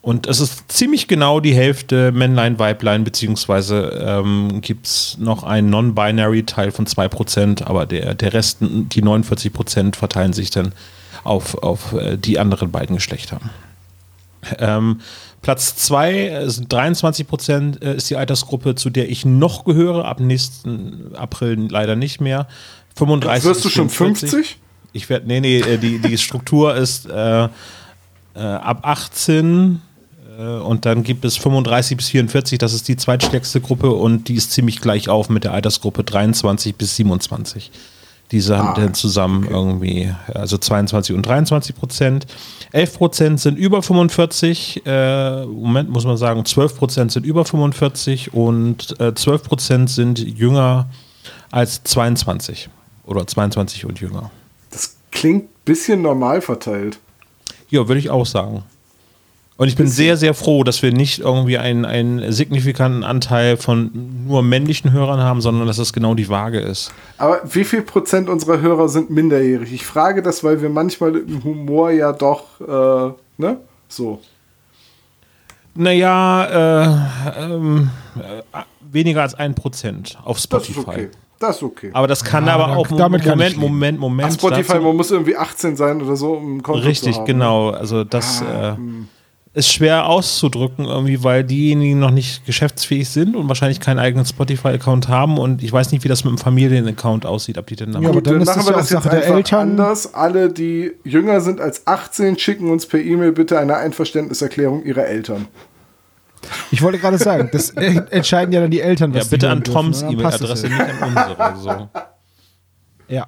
Und 0.00 0.26
es 0.26 0.40
ist 0.40 0.72
ziemlich 0.72 1.06
genau 1.06 1.40
die 1.40 1.54
Hälfte 1.54 2.12
Männlein, 2.12 2.58
Weiblein, 2.58 3.04
beziehungsweise 3.04 4.02
ähm, 4.02 4.62
gibt 4.62 4.86
es 4.86 5.18
noch 5.20 5.42
einen 5.44 5.68
Non-Binary-Teil 5.68 6.70
von 6.70 6.86
2%, 6.86 7.62
aber 7.62 7.84
der, 7.84 8.14
der 8.14 8.32
Rest, 8.32 8.56
die 8.62 9.02
49%, 9.02 9.96
verteilen 9.96 10.32
sich 10.32 10.48
dann 10.48 10.72
auf, 11.24 11.62
auf 11.62 11.92
äh, 11.92 12.16
die 12.16 12.38
anderen 12.38 12.70
beiden 12.70 12.96
Geschlechter. 12.96 13.40
Ähm, 14.58 15.00
Platz 15.42 15.76
2 15.76 16.48
sind 16.48 16.72
23 16.72 17.26
Prozent, 17.26 17.82
äh, 17.82 17.96
ist 17.96 18.10
die 18.10 18.16
Altersgruppe, 18.16 18.74
zu 18.74 18.90
der 18.90 19.10
ich 19.10 19.24
noch 19.24 19.64
gehöre, 19.64 20.04
ab 20.04 20.20
nächsten 20.20 21.14
April 21.14 21.68
leider 21.70 21.96
nicht 21.96 22.20
mehr. 22.20 22.46
35 22.96 23.44
Wirst 23.44 23.64
du 23.64 23.68
schon 23.68 23.88
44. 23.88 24.30
50? 24.30 24.58
Ich 24.92 25.08
werde, 25.08 25.26
nee, 25.26 25.40
nee, 25.40 25.60
äh, 25.60 25.78
die, 25.78 25.98
die 25.98 26.18
Struktur 26.18 26.74
ist 26.74 27.08
äh, 27.08 27.44
äh, 27.44 27.48
ab 28.38 28.80
18 28.82 29.80
äh, 30.38 30.42
und 30.42 30.84
dann 30.84 31.02
gibt 31.02 31.24
es 31.24 31.36
35 31.36 31.96
bis 31.96 32.08
44, 32.08 32.58
das 32.58 32.72
ist 32.72 32.88
die 32.88 32.96
zweitstärkste 32.96 33.60
Gruppe 33.60 33.90
und 33.92 34.28
die 34.28 34.34
ist 34.34 34.52
ziemlich 34.52 34.80
gleich 34.80 35.08
auf 35.08 35.28
mit 35.28 35.44
der 35.44 35.52
Altersgruppe 35.52 36.04
23 36.04 36.74
bis 36.74 36.96
27. 36.96 37.70
Diese 38.30 38.56
haben 38.56 38.80
dann 38.80 38.94
zusammen 38.94 39.48
irgendwie, 39.50 40.12
also 40.32 40.56
22 40.56 41.16
und 41.16 41.26
23 41.26 41.74
Prozent. 41.74 42.26
11 42.72 42.94
Prozent 42.96 43.40
sind 43.40 43.58
über 43.58 43.82
45, 43.82 44.82
äh, 44.86 45.46
Moment 45.46 45.90
muss 45.90 46.04
man 46.04 46.16
sagen, 46.16 46.44
12 46.44 46.76
Prozent 46.76 47.12
sind 47.12 47.26
über 47.26 47.44
45 47.44 48.32
und 48.32 49.00
äh, 49.00 49.14
12 49.14 49.42
Prozent 49.42 49.90
sind 49.90 50.18
jünger 50.20 50.88
als 51.50 51.82
22 51.82 52.68
oder 53.04 53.26
22 53.26 53.86
und 53.86 54.00
jünger. 54.00 54.30
Das 54.70 54.96
klingt 55.10 55.44
ein 55.44 55.64
bisschen 55.64 56.02
normal 56.02 56.40
verteilt. 56.40 57.00
Ja, 57.68 57.88
würde 57.88 57.98
ich 57.98 58.10
auch 58.10 58.26
sagen. 58.26 58.62
Und 59.60 59.68
ich 59.68 59.76
bin 59.76 59.86
sehr, 59.88 60.16
sehr 60.16 60.32
froh, 60.32 60.64
dass 60.64 60.80
wir 60.80 60.90
nicht 60.90 61.18
irgendwie 61.18 61.58
einen, 61.58 61.84
einen 61.84 62.32
signifikanten 62.32 63.04
Anteil 63.04 63.58
von 63.58 63.90
nur 64.26 64.42
männlichen 64.42 64.90
Hörern 64.90 65.20
haben, 65.20 65.42
sondern 65.42 65.66
dass 65.66 65.76
das 65.76 65.92
genau 65.92 66.14
die 66.14 66.30
Waage 66.30 66.60
ist. 66.60 66.94
Aber 67.18 67.42
wie 67.44 67.64
viel 67.64 67.82
Prozent 67.82 68.30
unserer 68.30 68.62
Hörer 68.62 68.88
sind 68.88 69.10
minderjährig? 69.10 69.70
Ich 69.74 69.84
frage 69.84 70.22
das, 70.22 70.42
weil 70.42 70.62
wir 70.62 70.70
manchmal 70.70 71.14
im 71.14 71.44
Humor 71.44 71.90
ja 71.90 72.12
doch, 72.14 72.44
äh, 72.62 73.12
ne? 73.36 73.58
So. 73.86 74.20
Naja, 75.74 77.10
äh, 77.36 77.42
ähm, 77.52 77.90
äh, 78.16 78.42
weniger 78.90 79.20
als 79.20 79.34
ein 79.34 79.54
Prozent 79.54 80.16
auf 80.24 80.36
Das 80.38 80.44
Spotify. 80.44 80.80
ist 80.80 80.86
okay. 80.88 81.08
Das 81.38 81.56
ist 81.56 81.62
okay. 81.62 81.90
Aber 81.92 82.06
das 82.06 82.24
kann 82.24 82.46
Ja, 82.46 82.54
aber 82.54 82.78
auch 82.78 82.86
damit 82.88 83.24
kann 83.24 83.32
Moment, 83.32 83.50
leben. 83.56 83.60
Moment, 83.60 84.00
Moment. 84.00 84.28
Ach, 84.30 84.34
Spotify, 84.38 84.72
dazu- 84.72 84.84
man 84.84 84.96
muss 84.96 85.10
irgendwie 85.10 85.36
18 85.36 85.76
sein 85.76 86.00
oder 86.00 86.16
so, 86.16 86.32
um 86.32 86.62
Konto 86.62 86.80
zu 86.80 86.86
Richtig, 86.88 87.22
genau. 87.26 87.68
Also 87.72 88.04
das 88.04 88.42
Ah, 88.42 88.70
äh, 88.72 88.76
hm. 88.76 89.08
Ist 89.52 89.72
schwer 89.72 90.06
auszudrücken, 90.06 90.84
irgendwie, 90.84 91.24
weil 91.24 91.42
diejenigen 91.42 91.98
noch 91.98 92.12
nicht 92.12 92.46
geschäftsfähig 92.46 93.08
sind 93.08 93.34
und 93.34 93.48
wahrscheinlich 93.48 93.80
keinen 93.80 93.98
eigenen 93.98 94.24
Spotify-Account 94.24 95.08
haben. 95.08 95.38
Und 95.38 95.62
ich 95.62 95.72
weiß 95.72 95.90
nicht, 95.90 96.04
wie 96.04 96.08
das 96.08 96.22
mit 96.22 96.30
dem 96.32 96.38
Familienaccount 96.38 97.26
aussieht, 97.26 97.58
ob 97.58 97.66
die 97.66 97.74
denn 97.74 97.92
Ja, 97.92 97.98
aber 98.10 98.22
dann 98.22 98.34
dann 98.34 98.42
ist 98.42 98.46
machen 98.46 98.58
das 98.58 98.66
wir 98.66 98.72
ja 98.72 98.76
auch 98.76 98.80
das 98.80 98.90
jetzt 98.90 99.04
der 99.06 99.12
einfach 99.12 99.34
Eltern. 99.34 99.70
anders. 99.70 100.14
Alle, 100.14 100.52
die 100.52 100.92
jünger 101.02 101.40
sind 101.40 101.60
als 101.60 101.86
18, 101.86 102.38
schicken 102.38 102.70
uns 102.70 102.86
per 102.86 103.00
E-Mail 103.00 103.32
bitte 103.32 103.58
eine 103.58 103.76
Einverständniserklärung 103.76 104.84
ihrer 104.84 105.06
Eltern. 105.06 105.48
Ich 106.70 106.80
wollte 106.80 106.98
gerade 106.98 107.18
sagen, 107.18 107.48
das 107.52 107.70
entscheiden 107.70 108.52
ja 108.52 108.60
dann 108.60 108.70
die 108.70 108.80
Eltern, 108.80 109.12
was 109.12 109.24
ja, 109.24 109.30
bitte 109.30 109.50
an 109.50 109.64
Toms 109.64 110.02
ne? 110.02 110.12
E-Mail-Adresse, 110.12 110.68
ja. 110.68 110.76
nicht 110.76 111.02
an 111.02 111.08
unsere. 111.08 111.56
So. 111.58 111.88
Ja. 113.08 113.26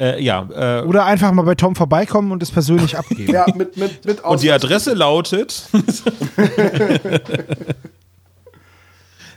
Äh, 0.00 0.22
ja, 0.22 0.80
äh, 0.80 0.84
Oder 0.86 1.04
einfach 1.04 1.30
mal 1.32 1.42
bei 1.42 1.54
Tom 1.54 1.76
vorbeikommen 1.76 2.32
und 2.32 2.42
es 2.42 2.50
persönlich 2.50 2.96
abgeben. 2.96 3.20
Ja, 3.34 3.44
mit, 3.54 3.76
mit, 3.76 4.02
mit 4.06 4.24
und 4.24 4.42
die. 4.42 4.50
Adresse 4.50 4.94
lautet. 4.94 5.68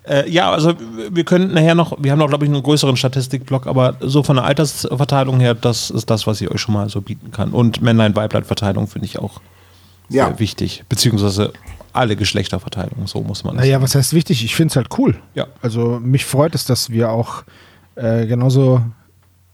äh, 0.07 0.29
ja, 0.29 0.51
also 0.51 0.73
wir 1.11 1.23
können 1.23 1.53
nachher 1.53 1.75
noch, 1.75 1.97
wir 2.01 2.11
haben 2.11 2.19
noch, 2.19 2.27
glaube 2.29 2.45
ich, 2.45 2.51
einen 2.51 2.63
größeren 2.63 2.97
Statistikblock, 2.97 3.67
aber 3.67 3.95
so 4.01 4.23
von 4.23 4.35
der 4.37 4.45
Altersverteilung 4.45 5.39
her, 5.39 5.53
das 5.53 5.89
ist 5.89 6.09
das, 6.09 6.27
was 6.27 6.41
ich 6.41 6.49
euch 6.51 6.59
schon 6.61 6.73
mal 6.73 6.89
so 6.89 7.01
bieten 7.01 7.31
kann. 7.31 7.51
Und 7.51 7.81
Männlein-Weiblein-Verteilung 7.81 8.87
finde 8.87 9.05
ich 9.05 9.19
auch 9.19 9.39
Ja. 10.09 10.27
sehr 10.27 10.39
wichtig. 10.39 10.83
Beziehungsweise 10.89 11.53
alle 11.93 12.15
Geschlechterverteilung, 12.15 13.05
so 13.07 13.21
muss 13.21 13.43
man 13.43 13.55
das 13.55 13.63
Naja, 13.65 13.75
sagen. 13.75 13.83
was 13.83 13.95
heißt 13.95 14.13
wichtig? 14.13 14.43
Ich 14.43 14.55
finde 14.55 14.71
es 14.71 14.75
halt 14.75 14.87
cool. 14.97 15.15
Ja. 15.35 15.47
Also 15.61 15.99
mich 16.01 16.25
freut 16.25 16.55
es, 16.55 16.65
dass 16.65 16.89
wir 16.89 17.11
auch 17.11 17.43
äh, 17.95 18.25
genauso 18.25 18.81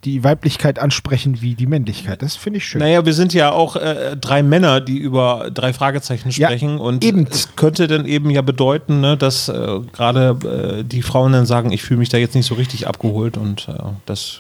die 0.05 0.23
Weiblichkeit 0.23 0.79
ansprechen 0.79 1.41
wie 1.41 1.55
die 1.55 1.67
Männlichkeit. 1.67 2.21
Das 2.21 2.37
finde 2.37 2.57
ich 2.57 2.65
schön. 2.65 2.79
Naja, 2.79 3.05
wir 3.05 3.13
sind 3.13 3.33
ja 3.33 3.51
auch 3.51 3.75
äh, 3.75 4.15
drei 4.15 4.43
Männer, 4.43 4.79
die 4.79 4.97
über 4.97 5.51
drei 5.53 5.73
Fragezeichen 5.73 6.29
Ja, 6.29 6.47
sprechen. 6.47 6.79
und 6.79 7.03
eben. 7.03 7.27
es 7.29 7.55
könnte 7.57 7.87
dann 7.87 8.05
eben 8.05 8.29
ja 8.29 8.41
bedeuten, 8.41 9.01
ne, 9.01 9.17
dass 9.17 9.49
äh, 9.49 9.79
gerade 9.91 10.79
äh, 10.79 10.83
die 10.85 11.01
Frauen 11.01 11.33
dann 11.33 11.45
sagen, 11.45 11.73
ich 11.73 11.83
fühle 11.83 11.99
mich 11.99 12.07
da 12.07 12.17
jetzt 12.17 12.33
nicht 12.33 12.45
so 12.45 12.55
richtig 12.55 12.87
abgeholt 12.87 13.35
und 13.37 13.67
äh, 13.67 13.73
das, 14.05 14.39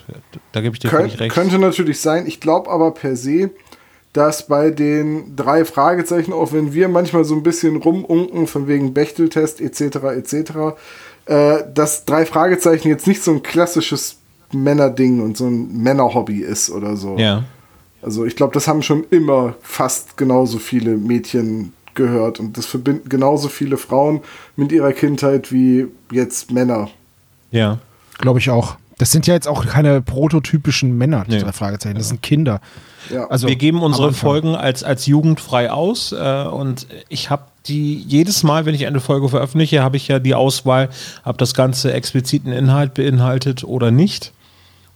da 0.53 0.61
gebe 0.61 0.75
ich 0.75 0.79
dir 0.79 0.89
Kön 0.89 0.99
völlig 1.01 1.19
recht. 1.19 1.33
könnte 1.33 1.59
natürlich 1.59 1.99
sein. 1.99 2.25
Ich 2.25 2.39
glaube 2.39 2.69
aber 2.69 2.93
per 2.93 3.17
se, 3.17 3.49
dass 4.13 4.47
bei 4.47 4.71
den 4.71 5.35
drei 5.35 5.65
Fragezeichen, 5.65 6.31
auch 6.31 6.53
wenn 6.53 6.73
wir 6.73 6.87
manchmal 6.87 7.25
so 7.25 7.35
ein 7.35 7.43
bisschen 7.43 7.75
rumunken 7.75 8.47
von 8.47 8.67
wegen 8.67 8.93
Bechteltest 8.93 9.59
etc. 9.59 9.81
etc., 10.15 10.51
äh, 11.25 11.63
dass 11.73 12.05
drei 12.05 12.25
Fragezeichen 12.25 12.87
jetzt 12.87 13.07
nicht 13.07 13.21
so 13.21 13.31
ein 13.31 13.43
klassisches 13.43 14.18
Männerding 14.53 15.21
und 15.21 15.37
so 15.37 15.47
ein 15.47 15.81
Männerhobby 15.81 16.39
ist 16.39 16.69
oder 16.69 16.95
so. 16.95 17.17
Ja. 17.17 17.43
Also 18.01 18.25
ich 18.25 18.35
glaube, 18.35 18.53
das 18.53 18.67
haben 18.67 18.81
schon 18.81 19.05
immer 19.09 19.55
fast 19.61 20.17
genauso 20.17 20.57
viele 20.57 20.97
Mädchen 20.97 21.73
gehört 21.95 22.39
und 22.39 22.57
das 22.57 22.65
verbinden 22.65 23.09
genauso 23.09 23.49
viele 23.49 23.77
Frauen 23.77 24.21
mit 24.55 24.71
ihrer 24.71 24.93
Kindheit 24.93 25.51
wie 25.51 25.87
jetzt 26.11 26.51
Männer. 26.51 26.89
Ja. 27.51 27.79
Glaube 28.19 28.39
ich 28.39 28.49
auch. 28.49 28.77
Das 28.97 29.11
sind 29.11 29.27
ja 29.27 29.33
jetzt 29.33 29.47
auch 29.47 29.65
keine 29.65 30.01
prototypischen 30.01 30.97
Männer, 30.97 31.23
Nee. 31.27 31.39
Fragezeichen. 31.53 31.97
Das 31.97 32.09
sind 32.09 32.21
Kinder. 32.21 32.59
Ja. 33.09 33.27
Also 33.27 33.47
wir 33.47 33.55
geben 33.55 33.81
unsere. 33.81 34.13
Folgen 34.13 34.55
als, 34.55 34.83
als 34.83 35.05
jugendfrei 35.05 35.71
aus 35.71 36.11
äh, 36.11 36.43
und 36.43 36.85
ich 37.07 37.29
habe 37.29 37.43
die 37.67 37.95
jedes 37.95 38.43
Mal, 38.43 38.65
wenn 38.65 38.75
ich 38.75 38.87
eine 38.87 38.99
Folge 38.99 39.29
veröffentliche, 39.29 39.81
habe 39.83 39.95
ich 39.97 40.07
ja 40.09 40.19
die 40.19 40.35
Auswahl, 40.35 40.89
ob 41.23 41.37
das 41.37 41.53
Ganze 41.53 41.93
expliziten 41.93 42.51
Inhalt 42.51 42.93
beinhaltet 42.93 43.63
oder 43.63 43.91
nicht. 43.91 44.33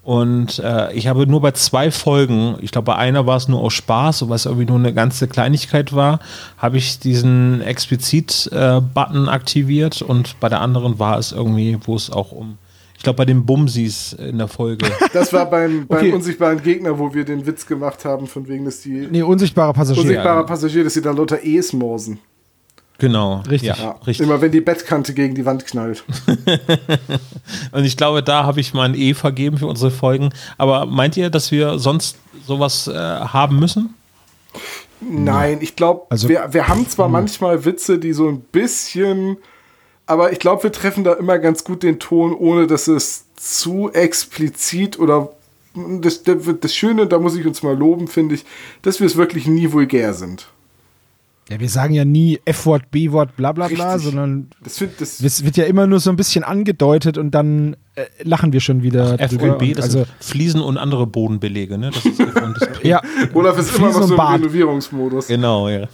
Und 0.03 0.59
äh, 0.59 0.91
ich 0.93 1.07
habe 1.07 1.25
nur 1.27 1.39
bei 1.39 1.51
zwei 1.51 1.89
Folgen, 1.89 2.57
ich 2.61 2.71
glaube 2.71 2.87
bei 2.87 2.95
einer 2.97 3.25
war 3.25 3.37
es 3.37 3.47
nur 3.47 3.61
aus 3.61 3.71
Spaß, 3.73 4.27
was 4.27 4.45
irgendwie 4.45 4.65
nur 4.65 4.77
eine 4.77 4.93
ganze 4.93 5.29
Kleinigkeit 5.29 5.93
war, 5.95 6.19
habe 6.57 6.75
ich 6.77 6.99
diesen 6.99 7.61
Explizit-Button 7.61 9.27
äh, 9.27 9.29
aktiviert 9.29 10.01
und 10.01 10.37
bei 10.41 10.49
der 10.49 10.59
anderen 10.61 10.99
war 10.99 11.17
es 11.17 11.31
irgendwie, 11.31 11.77
wo 11.85 11.95
es 11.95 12.09
auch 12.09 12.33
um, 12.33 12.57
ich 12.97 13.03
glaube 13.03 13.15
bei 13.17 13.25
den 13.25 13.45
Bumsis 13.45 14.11
in 14.13 14.37
der 14.39 14.49
Folge. 14.49 14.85
Das 15.13 15.31
war 15.31 15.49
beim, 15.49 15.87
beim 15.87 15.97
Okay. 15.99 16.11
unsichtbaren 16.11 16.61
Gegner, 16.61 16.99
wo 16.99 17.13
wir 17.13 17.23
den 17.23 17.45
Witz 17.45 17.65
gemacht 17.65 18.03
haben, 18.03 18.27
von 18.27 18.45
wegen, 18.47 18.65
dass 18.65 18.81
die 18.81 19.07
Nee, 19.09 19.21
unsichtbarer 19.21 19.71
Passagier. 19.71 20.01
unsichtbare 20.03 20.45
Passagier, 20.45 20.83
dass 20.83 20.93
sie 20.95 21.01
dann 21.01 21.15
lauter 21.15 21.43
E's 21.43 21.71
morsen. 21.71 22.19
Genau. 22.99 23.41
Richtig. 23.49 23.77
Ja, 23.77 23.95
richtig. 24.07 24.25
Immer 24.25 24.39
wenn 24.41 24.51
die 24.51 24.61
Bettkante 24.61 25.13
gegen 25.13 25.35
die 25.35 25.45
Wand 25.45 25.65
knallt. 25.65 26.03
Und 27.71 27.83
ich 27.85 27.97
glaube, 27.97 28.23
da 28.23 28.43
habe 28.45 28.59
ich 28.59 28.73
mal 28.73 28.83
ein 28.83 28.95
E 28.95 29.13
vergeben 29.13 29.57
für 29.57 29.67
unsere 29.67 29.91
Folgen. 29.91 30.29
Aber 30.57 30.85
meint 30.85 31.17
ihr, 31.17 31.29
dass 31.29 31.51
wir 31.51 31.79
sonst 31.79 32.17
sowas 32.45 32.87
äh, 32.87 32.93
haben 32.93 33.59
müssen? 33.59 33.93
Nein, 35.01 35.57
ich 35.61 35.75
glaube, 35.75 36.05
Also- 36.09 36.29
wir, 36.29 36.47
wir 36.51 36.67
haben 36.67 36.87
zwar 36.87 37.09
manchmal 37.09 37.65
Witze, 37.65 37.99
die 37.99 38.13
so 38.13 38.27
ein 38.29 38.39
bisschen, 38.41 39.37
aber 40.05 40.31
ich 40.31 40.39
glaube, 40.39 40.63
wir 40.63 40.71
treffen 40.71 41.03
da 41.03 41.13
immer 41.13 41.39
ganz 41.39 41.63
gut 41.63 41.83
den 41.83 41.99
Ton, 41.99 42.33
ohne 42.33 42.67
dass 42.67 42.87
es 42.87 43.25
zu 43.35 43.91
explizit 43.91 44.97
oder 44.99 45.29
das, 45.75 46.23
das, 46.23 46.37
das 46.61 46.73
Schöne, 46.75 47.07
da 47.07 47.19
muss 47.19 47.35
ich 47.35 47.45
uns 47.45 47.63
mal 47.63 47.75
loben, 47.77 48.07
finde 48.07 48.35
ich, 48.35 48.45
dass 48.83 48.99
wir 48.99 49.07
es 49.07 49.17
wirklich 49.17 49.47
nie 49.47 49.71
vulgär 49.73 50.13
sind. 50.13 50.47
Ja, 51.49 51.59
wir 51.59 51.69
sagen 51.69 51.93
ja 51.93 52.05
nie 52.05 52.39
F-Wort, 52.45 52.89
B-Wort, 52.89 53.35
bla 53.35 53.51
bla 53.51 53.67
bla, 53.67 53.93
Richtig. 53.93 54.11
sondern 54.11 54.49
Das, 54.63 54.77
find, 54.77 54.99
das, 54.99 55.19
es 55.19 55.43
wird 55.43 55.57
ja 55.57 55.65
immer 55.65 55.87
nur 55.87 55.99
so 55.99 56.09
ein 56.09 56.15
bisschen 56.15 56.43
angedeutet 56.43 57.17
und 57.17 57.31
dann 57.31 57.75
äh, 57.95 58.05
lachen 58.23 58.53
wir 58.53 58.61
schon 58.61 58.81
wieder 58.81 59.19
F 59.19 59.31
drüber. 59.31 59.53
und 59.53 59.59
B, 59.59 59.73
das 59.73 59.85
also, 59.85 59.99
sind 59.99 60.07
Fliesen 60.21 60.61
und 60.61 60.77
andere 60.77 61.05
Bodenbelege, 61.05 61.77
ne? 61.77 61.91
Das 61.91 62.05
ist 62.05 62.19
F 62.19 62.33
das 62.33 62.69
ja, 62.83 63.01
Olaf 63.33 63.57
ist 63.57 63.75
immer 63.75 63.87
noch 63.87 63.93
Fliesen 63.93 64.07
so 64.07 64.13
im 64.13 64.17
Bad. 64.17 64.39
Renovierungsmodus. 64.39 65.27
Genau, 65.27 65.67
ja. 65.67 65.87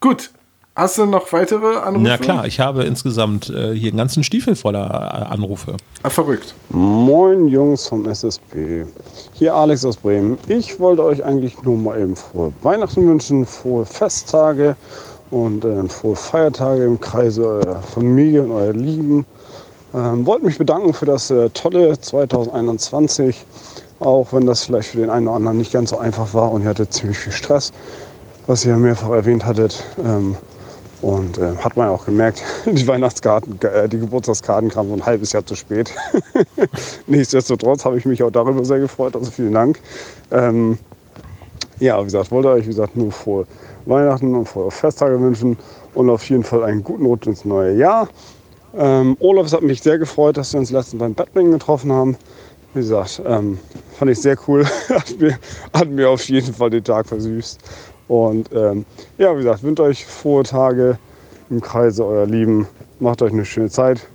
Gut, 0.00 0.30
hast 0.74 0.98
du 0.98 1.06
noch 1.06 1.32
weitere 1.32 1.76
Anrufe? 1.78 2.08
Na 2.08 2.18
klar, 2.18 2.46
ich 2.46 2.60
habe 2.60 2.84
insgesamt 2.84 3.50
äh, 3.50 3.74
hier 3.74 3.88
einen 3.90 3.98
ganzen 3.98 4.24
Stiefel 4.24 4.56
voller 4.56 4.86
äh, 4.88 5.32
Anrufe. 5.32 5.76
Ah, 6.02 6.10
verrückt. 6.10 6.54
Moin 6.70 7.48
Jungs 7.48 7.86
vom 7.86 8.06
SSB. 8.08 8.84
Hier 9.34 9.54
Alex 9.54 9.84
aus 9.84 9.96
Bremen. 9.96 10.38
Ich 10.48 10.80
wollte 10.80 11.04
euch 11.04 11.22
eigentlich 11.24 11.62
nur 11.62 11.76
mal 11.76 12.00
eben 12.00 12.16
frohe 12.16 12.52
Weihnachten 12.62 13.06
wünschen, 13.06 13.46
frohe 13.46 13.84
Festtage 13.84 14.76
und 15.30 15.64
äh, 15.64 15.88
frohe 15.88 16.16
Feiertage 16.16 16.84
im 16.84 17.00
Kreise 17.00 17.46
eurer 17.46 17.82
Familie 17.82 18.42
und 18.42 18.52
eurer 18.52 18.72
Lieben. 18.72 19.26
Ähm, 19.94 20.24
wollte 20.24 20.46
mich 20.46 20.58
bedanken 20.58 20.94
für 20.94 21.04
das 21.04 21.30
äh, 21.30 21.50
tolle 21.50 21.98
2021, 22.00 23.44
auch 24.00 24.32
wenn 24.32 24.46
das 24.46 24.64
vielleicht 24.64 24.88
für 24.88 24.98
den 24.98 25.10
einen 25.10 25.28
oder 25.28 25.36
anderen 25.36 25.58
nicht 25.58 25.72
ganz 25.72 25.90
so 25.90 25.98
einfach 25.98 26.32
war 26.32 26.50
und 26.50 26.62
ihr 26.62 26.68
hattet 26.70 26.92
ziemlich 26.94 27.18
viel 27.18 27.32
Stress, 27.32 27.72
was 28.46 28.64
ihr 28.64 28.76
mehrfach 28.76 29.10
erwähnt 29.10 29.44
hattet. 29.44 29.84
Ähm, 30.02 30.36
und 31.02 31.36
äh, 31.38 31.56
hat 31.56 31.76
man 31.76 31.88
auch 31.88 32.06
gemerkt, 32.06 32.42
die 32.66 32.86
Weihnachtskarten, 32.86 33.60
äh, 33.62 33.88
die 33.88 33.98
Geburtstagskarten 33.98 34.70
kamen 34.70 34.88
so 34.88 34.94
ein 34.94 35.04
halbes 35.04 35.32
Jahr 35.32 35.44
zu 35.44 35.56
spät. 35.56 35.92
Nichtsdestotrotz 37.06 37.84
habe 37.84 37.98
ich 37.98 38.06
mich 38.06 38.22
auch 38.22 38.30
darüber 38.30 38.64
sehr 38.64 38.78
gefreut. 38.78 39.16
Also 39.16 39.30
vielen 39.30 39.52
Dank. 39.52 39.80
Ähm, 40.30 40.78
ja, 41.80 42.00
wie 42.00 42.04
gesagt, 42.04 42.30
wollte 42.30 42.48
euch 42.48 42.64
wie 42.64 42.70
gesagt 42.70 42.96
nur 42.96 43.10
frohe 43.10 43.46
Weihnachten 43.86 44.34
und 44.34 44.48
frohe 44.48 44.70
Festtage 44.70 45.20
wünschen 45.20 45.58
und 45.94 46.08
auf 46.08 46.28
jeden 46.30 46.44
Fall 46.44 46.62
einen 46.62 46.84
guten 46.84 47.04
Rutsch 47.04 47.26
ins 47.26 47.44
neue 47.44 47.76
Jahr. 47.76 48.08
Ähm, 48.74 49.16
Olaf, 49.20 49.46
es 49.46 49.52
hat 49.52 49.62
mich 49.62 49.82
sehr 49.82 49.98
gefreut, 49.98 50.36
dass 50.36 50.52
wir 50.52 50.60
uns 50.60 50.70
letztens 50.70 51.00
beim 51.00 51.14
Badminton 51.14 51.52
getroffen 51.52 51.92
haben. 51.92 52.16
Wie 52.74 52.80
gesagt, 52.80 53.20
ähm, 53.26 53.58
fand 53.98 54.10
ich 54.10 54.20
sehr 54.20 54.36
cool. 54.46 54.64
hat, 54.88 55.18
mir, 55.18 55.36
hat 55.74 55.88
mir 55.88 56.08
auf 56.08 56.22
jeden 56.28 56.54
Fall 56.54 56.70
den 56.70 56.84
Tag 56.84 57.06
versüßt. 57.06 57.60
Und 58.12 58.50
ähm, 58.52 58.84
ja, 59.16 59.32
wie 59.32 59.38
gesagt, 59.38 59.62
wünsche 59.62 59.84
euch 59.84 60.04
frohe 60.04 60.42
Tage 60.42 60.98
im 61.48 61.62
Kreise 61.62 62.04
eurer 62.04 62.26
Lieben. 62.26 62.68
Macht 63.00 63.22
euch 63.22 63.32
eine 63.32 63.46
schöne 63.46 63.70
Zeit 63.70 64.06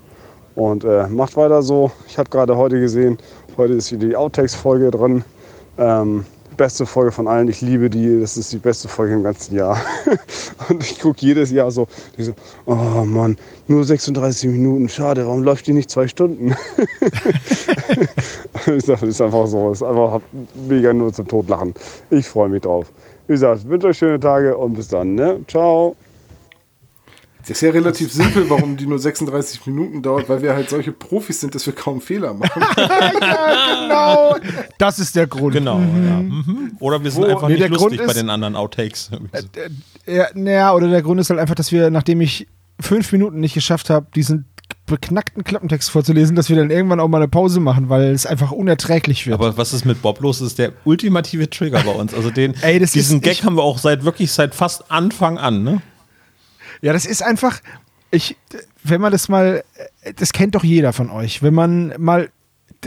und 0.54 0.84
äh, 0.84 1.08
macht 1.08 1.36
weiter 1.36 1.64
so. 1.64 1.90
Ich 2.08 2.20
habe 2.20 2.30
gerade 2.30 2.56
heute 2.56 2.80
gesehen, 2.80 3.18
heute 3.58 3.74
ist 3.74 3.92
wieder 3.92 4.08
die 4.08 4.16
Outtakes-Folge 4.16 4.92
drin. 4.92 5.24
Ähm, 5.80 6.26
beste 6.58 6.86
Folge 6.86 7.12
von 7.12 7.28
allen. 7.28 7.48
Ich 7.48 7.62
liebe 7.62 7.90
die. 7.90 8.22
Das 8.22 8.38
ist 8.38 8.54
die 8.54 8.60
beste 8.60 8.88
Folge 8.88 9.16
im 9.16 9.24
ganzen 9.24 9.56
Jahr. 9.56 9.82
und 10.70 10.84
ich 10.84 11.00
gucke 11.00 11.18
jedes 11.22 11.50
Jahr 11.50 11.72
so, 11.72 11.88
so, 12.20 12.34
oh 12.68 12.76
Mann, 13.04 13.36
nur 13.68 13.84
36 13.84 14.52
Minuten. 14.52 14.90
Schade, 14.90 15.26
warum 15.26 15.42
läuft 15.42 15.66
die 15.66 15.74
nicht 15.74 15.90
zwei 15.90 16.08
Stunden? 16.08 16.56
ich 18.68 18.86
sag, 18.86 19.00
das 19.00 19.10
ist 19.10 19.22
einfach 19.22 19.48
so. 19.48 19.70
Das 19.70 19.82
ist 19.82 19.88
einfach 19.88 20.22
mega 20.68 20.94
nur 20.94 21.12
zum 21.12 21.28
Totlachen. 21.28 21.74
Ich 22.12 22.28
freue 22.28 22.50
mich 22.50 22.62
drauf. 22.62 22.92
Wie 23.28 23.34
gesagt, 23.34 23.68
wünsche 23.68 23.88
euch 23.88 23.98
schöne 23.98 24.20
Tage 24.20 24.56
und 24.58 24.74
bis 24.74 24.88
dann. 24.88 25.16
Ne? 25.16 25.40
Ciao. 25.48 25.96
Das 27.42 27.52
ist 27.52 27.62
ja 27.62 27.70
relativ 27.72 28.12
simpel, 28.12 28.50
warum 28.50 28.76
die 28.76 28.86
nur 28.86 29.00
36 29.00 29.66
Minuten 29.68 30.02
dauert, 30.02 30.28
weil 30.28 30.42
wir 30.42 30.54
halt 30.54 30.70
solche 30.70 30.92
Profis 30.92 31.40
sind, 31.40 31.56
dass 31.56 31.66
wir 31.66 31.72
kaum 31.74 32.02
Fehler 32.02 32.34
machen. 32.34 32.62
genau, 32.76 34.36
das 34.78 35.00
ist 35.00 35.16
der 35.16 35.28
Grund. 35.28 35.54
Genau, 35.54 35.80
ja. 35.80 36.20
Mhm. 36.20 36.74
Oder 36.80 37.02
wir 37.02 37.10
sind 37.10 37.24
Wo- 37.24 37.28
einfach 37.28 37.48
Nee, 37.48 37.54
nicht 37.54 37.62
der 37.62 37.70
Grund 37.70 37.82
lustig 37.92 38.00
bei 38.00 38.06
ist- 38.12 38.18
den 38.20 38.30
anderen 38.30 38.58
Outtakes. 38.58 39.12
Ja, 40.06 40.28
naja, 40.34 40.74
oder 40.74 40.90
der 40.90 41.02
Grund 41.02 41.22
ist 41.22 41.30
halt 41.30 41.40
einfach, 41.40 41.56
dass 41.56 41.72
wir, 41.72 41.90
nachdem 41.90 42.20
ich 42.20 42.48
fünf 42.80 43.12
Minuten 43.12 43.40
nicht 43.40 43.54
geschafft 43.54 43.90
habe, 43.90 44.08
diesen 44.16 44.46
beknackten 44.86 45.44
Klappentext 45.44 45.90
vorzulesen, 45.92 46.36
dass 46.36 46.50
wir 46.50 46.56
dann 46.56 46.70
irgendwann 46.72 47.00
auch 47.02 47.08
mal 47.10 47.18
eine 47.18 47.28
Pause 47.28 47.60
machen, 47.60 47.90
weil 47.90 48.12
es 48.12 48.26
einfach 48.26 48.52
unerträglich 48.52 49.28
wird. 49.28 49.34
Aber 49.34 49.58
was 49.58 49.74
ist 49.74 49.84
mit 49.86 50.02
Bob 50.02 50.22
los? 50.22 50.40
Das 50.40 50.48
ist 50.50 50.60
der 50.60 50.72
ultimative 50.86 51.50
Trigger 51.50 51.84
bei 51.84 51.92
uns. 51.92 52.14
Also 52.14 52.32
den, 52.32 52.54
Ey, 52.62 52.80
diesen 52.80 53.18
ist- 53.18 53.24
Gag 53.24 53.44
haben 53.44 53.56
wir 53.56 53.64
auch 53.64 53.80
seit 53.80 54.06
wirklich 54.06 54.32
seit 54.32 54.56
fast 54.56 54.90
Anfang 54.92 55.38
an, 55.38 55.64
ne? 55.64 55.82
Ja, 56.82 56.94
das 56.94 57.06
ist 57.06 57.22
einfach, 57.24 57.60
ich, 58.12 58.38
wenn 58.84 59.02
man 59.02 59.12
das 59.12 59.28
mal, 59.30 59.64
das 60.16 60.32
kennt 60.32 60.56
doch 60.56 60.64
jeder 60.64 60.94
von 60.94 61.10
euch, 61.10 61.42
wenn 61.44 61.54
man 61.54 61.94
mal, 61.98 62.30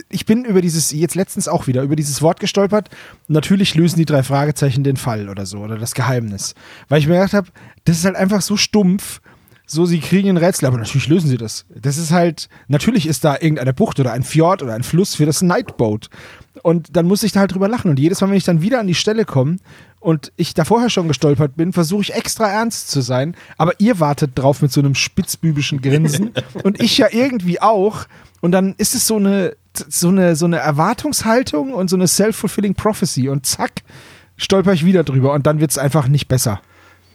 ich 0.09 0.25
bin 0.25 0.45
über 0.45 0.63
dieses, 0.63 0.93
jetzt 0.93 1.17
letztens 1.17 1.49
auch 1.49 1.67
wieder, 1.67 1.83
über 1.83 1.97
dieses 1.97 2.23
Wort 2.23 2.41
gestolpert. 2.41 2.89
Natürlich 3.29 3.75
lösen 3.75 3.97
die 3.99 4.05
drei 4.07 4.23
Fragezeichen 4.23 4.85
den 4.85 4.97
Fall 4.97 5.29
oder 5.29 5.45
so, 5.45 5.59
oder 5.59 5.77
das 5.77 5.95
Geheimnis. 5.95 6.55
Weil 6.89 7.01
ich 7.01 7.09
mir 7.09 7.15
gedacht 7.15 7.35
habe, 7.35 7.49
das 7.85 7.99
ist 7.99 8.05
halt 8.05 8.17
einfach 8.17 8.41
so 8.41 8.57
stumpf, 8.57 9.21
so, 9.71 9.87
sie 9.87 10.01
kriegen 10.01 10.31
ein 10.31 10.37
Rätsel, 10.37 10.67
aber 10.67 10.79
natürlich 10.79 11.07
lösen 11.07 11.29
sie 11.29 11.37
das. 11.37 11.65
Das 11.73 11.97
ist 11.97 12.11
halt, 12.11 12.49
natürlich 12.67 13.07
ist 13.07 13.25
da 13.25 13.35
irgendeine 13.35 13.73
Bucht 13.73 14.01
oder 14.01 14.13
ein 14.13 14.25
Fjord 14.25 14.65
oder 14.65 14.75
ein 14.75 14.83
Fluss 14.83 15.15
für 15.15 15.27
das 15.27 15.43
Nightboat. 15.43 16.11
Und 16.63 16.97
dann 16.97 17.07
muss 17.07 17.23
ich 17.23 17.31
da 17.31 17.41
halt 17.41 17.55
drüber 17.55 17.69
lachen. 17.69 17.89
Und 17.89 17.99
jedes 18.01 18.21
Mal, 18.21 18.31
wenn 18.31 18.37
ich 18.37 18.45
dann 18.45 18.63
wieder 18.63 18.81
an 18.81 18.89
die 18.89 18.97
Stelle 18.97 19.25
komme 19.25 19.59
und 20.01 20.33
ich 20.37 20.55
da 20.55 20.65
vorher 20.65 20.91
schon 20.91 21.07
gestolpert 21.07 21.57
bin, 21.57 21.73
versuche 21.73 22.03
ich 22.03 22.15
extra 22.15 22.49
ernst 22.49 22.91
zu 22.91 23.01
sein. 23.01 23.37
Aber 23.59 23.75
ihr 23.79 24.01
wartet 24.01 24.33
drauf 24.35 24.61
mit 24.61 24.73
so 24.73 24.81
einem 24.81 24.97
spitzbübischen 24.97 25.81
Grinsen 25.81 26.33
und 26.65 26.83
ich 26.83 26.99
ja 26.99 27.07
irgendwie 27.13 27.63
auch. 27.63 28.07
Und 28.41 28.51
dann 28.51 28.75
ist 28.77 28.97
es 28.97 29.07
so 29.07 29.17
eine, 29.17 29.55
so 29.73 30.09
eine, 30.09 30.35
so 30.35 30.47
eine 30.47 30.59
Erwartungshaltung 30.59 31.73
und 31.75 31.89
so 31.89 31.97
eine 31.97 32.09
self-fulfilling 32.09 32.75
prophecy. 32.75 33.29
Und 33.29 33.47
zack, 33.47 33.83
stolper 34.37 34.73
ich 34.73 34.85
wieder 34.85 35.05
drüber. 35.05 35.33
Und 35.33 35.47
dann 35.47 35.61
wird 35.61 35.71
es 35.71 35.79
einfach 35.79 36.09
nicht 36.09 36.27
besser. 36.27 36.61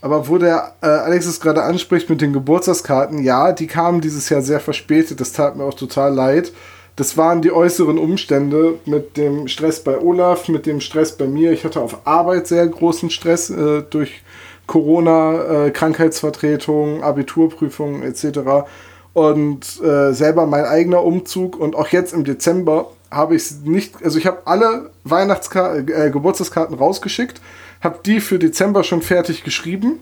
Aber 0.06 0.28
wo 0.28 0.38
der 0.38 0.76
äh, 0.84 0.86
Alex 0.86 1.26
es 1.26 1.40
gerade 1.40 1.64
anspricht 1.64 2.12
mit 2.12 2.22
den 2.22 2.32
Geburtstagskarten, 2.32 3.24
ja, 3.24 3.54
die 3.54 3.66
kamen 3.66 4.02
dieses 4.02 4.30
Jahr 4.30 4.44
sehr 4.44 4.60
verspätet. 4.60 5.20
Das 5.20 5.32
tat 5.32 5.56
mir 5.56 5.64
auch 5.64 5.74
total 5.74 6.14
leid. 6.14 6.54
Das 6.96 7.18
waren 7.18 7.42
die 7.42 7.52
äußeren 7.52 7.98
Umstände 7.98 8.76
mit 8.86 9.18
dem 9.18 9.48
Stress 9.48 9.84
bei 9.84 10.00
Olaf, 10.00 10.48
mit 10.48 10.68
dem 10.68 10.80
Stress 10.80 11.18
bei 11.18 11.26
mir. 11.26 11.54
Ich 11.54 11.66
hatte 11.66 11.82
auf 11.82 12.06
Arbeit 12.06 12.46
sehr 12.46 12.68
großen 12.68 13.10
Stress 13.10 13.50
äh, 13.50 13.82
durch 13.82 14.22
Corona, 14.68 15.66
äh, 15.66 15.72
Krankheitsvertretung, 15.72 17.02
Abiturprüfungen 17.02 18.04
etc. 18.04 18.68
Und 19.14 19.82
äh, 19.82 20.14
selber 20.14 20.46
mein 20.46 20.66
eigener 20.66 21.04
Umzug 21.04 21.60
und 21.60 21.76
auch 21.76 21.88
jetzt 21.88 22.14
im 22.14 22.26
Dezember 22.26 22.92
habe 23.10 23.36
ich 23.36 23.50
nicht, 23.64 24.04
also 24.04 24.20
ich 24.20 24.28
habe 24.28 24.44
alle 24.46 24.92
Weihnachtskarten, 25.04 25.88
äh, 25.88 26.12
Geburtstagskarten 26.12 26.78
rausgeschickt, 26.78 27.42
habe 27.82 28.00
die 28.06 28.20
für 28.20 28.40
Dezember 28.40 28.84
schon 28.84 29.02
fertig 29.02 29.44
geschrieben, 29.44 30.00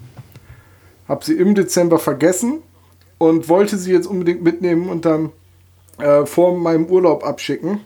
habe 1.08 1.24
sie 1.26 1.34
im 1.34 1.56
Dezember 1.56 2.00
vergessen 2.00 2.60
und 3.18 3.50
wollte 3.50 3.78
sie 3.78 3.92
jetzt 3.92 4.08
unbedingt 4.08 4.44
mitnehmen 4.44 4.90
und 4.90 5.06
dann 5.06 5.32
äh, 6.00 6.26
vor 6.26 6.58
meinem 6.58 6.86
Urlaub 6.86 7.26
abschicken. 7.26 7.82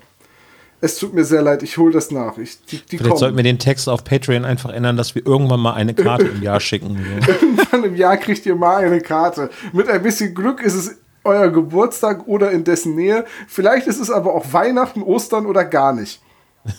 Es 0.80 1.00
tut 1.00 1.13
mir 1.13 1.23
sehr 1.23 1.41
leid, 1.41 1.63
ich 1.63 1.78
hole 1.78 1.91
das 1.91 2.12
nach. 2.12 2.38
Ich, 2.38 2.63
die, 2.65 2.78
die 2.78 2.97
Vielleicht 2.97 3.17
sollten 3.17 3.36
kommen. 3.36 3.38
wir 3.38 3.43
den 3.43 3.58
Text 3.58 3.89
auf 3.89 4.04
Patreon 4.04 4.45
einfach 4.45 4.71
ändern, 4.71 4.95
dass 4.95 5.15
wir 5.15 5.26
irgendwann 5.26 5.60
mal 5.60 5.73
eine 5.73 5.95
Karte 5.95 6.28
im 6.28 6.43
Jahr 6.43 6.60
schicken. 6.60 6.97
So. 7.26 7.32
Irgendwann 7.32 7.84
im 7.84 7.95
Jahr 7.95 8.17
kriegt 8.17 8.45
ihr 8.45 8.56
mal 8.56 8.78
eine 8.84 9.02
Karte. 9.02 9.50
Mit 9.73 9.89
ein 9.89 10.04
bisschen 10.04 10.36
Glück 10.36 10.62
ist 10.62 10.76
es 10.76 10.95
euer 11.23 11.50
Geburtstag 11.50 12.28
oder 12.28 12.52
in 12.52 12.63
dessen 12.63 12.95
Nähe. 12.95 13.26
Vielleicht 13.47 13.88
ist 13.88 14.00
es 14.00 14.12
aber 14.12 14.34
auch 14.34 14.54
Weihnachten, 14.54 15.02
Ostern 15.02 15.45
oder 15.45 15.65
gar 15.65 15.93
nicht. 15.93 16.21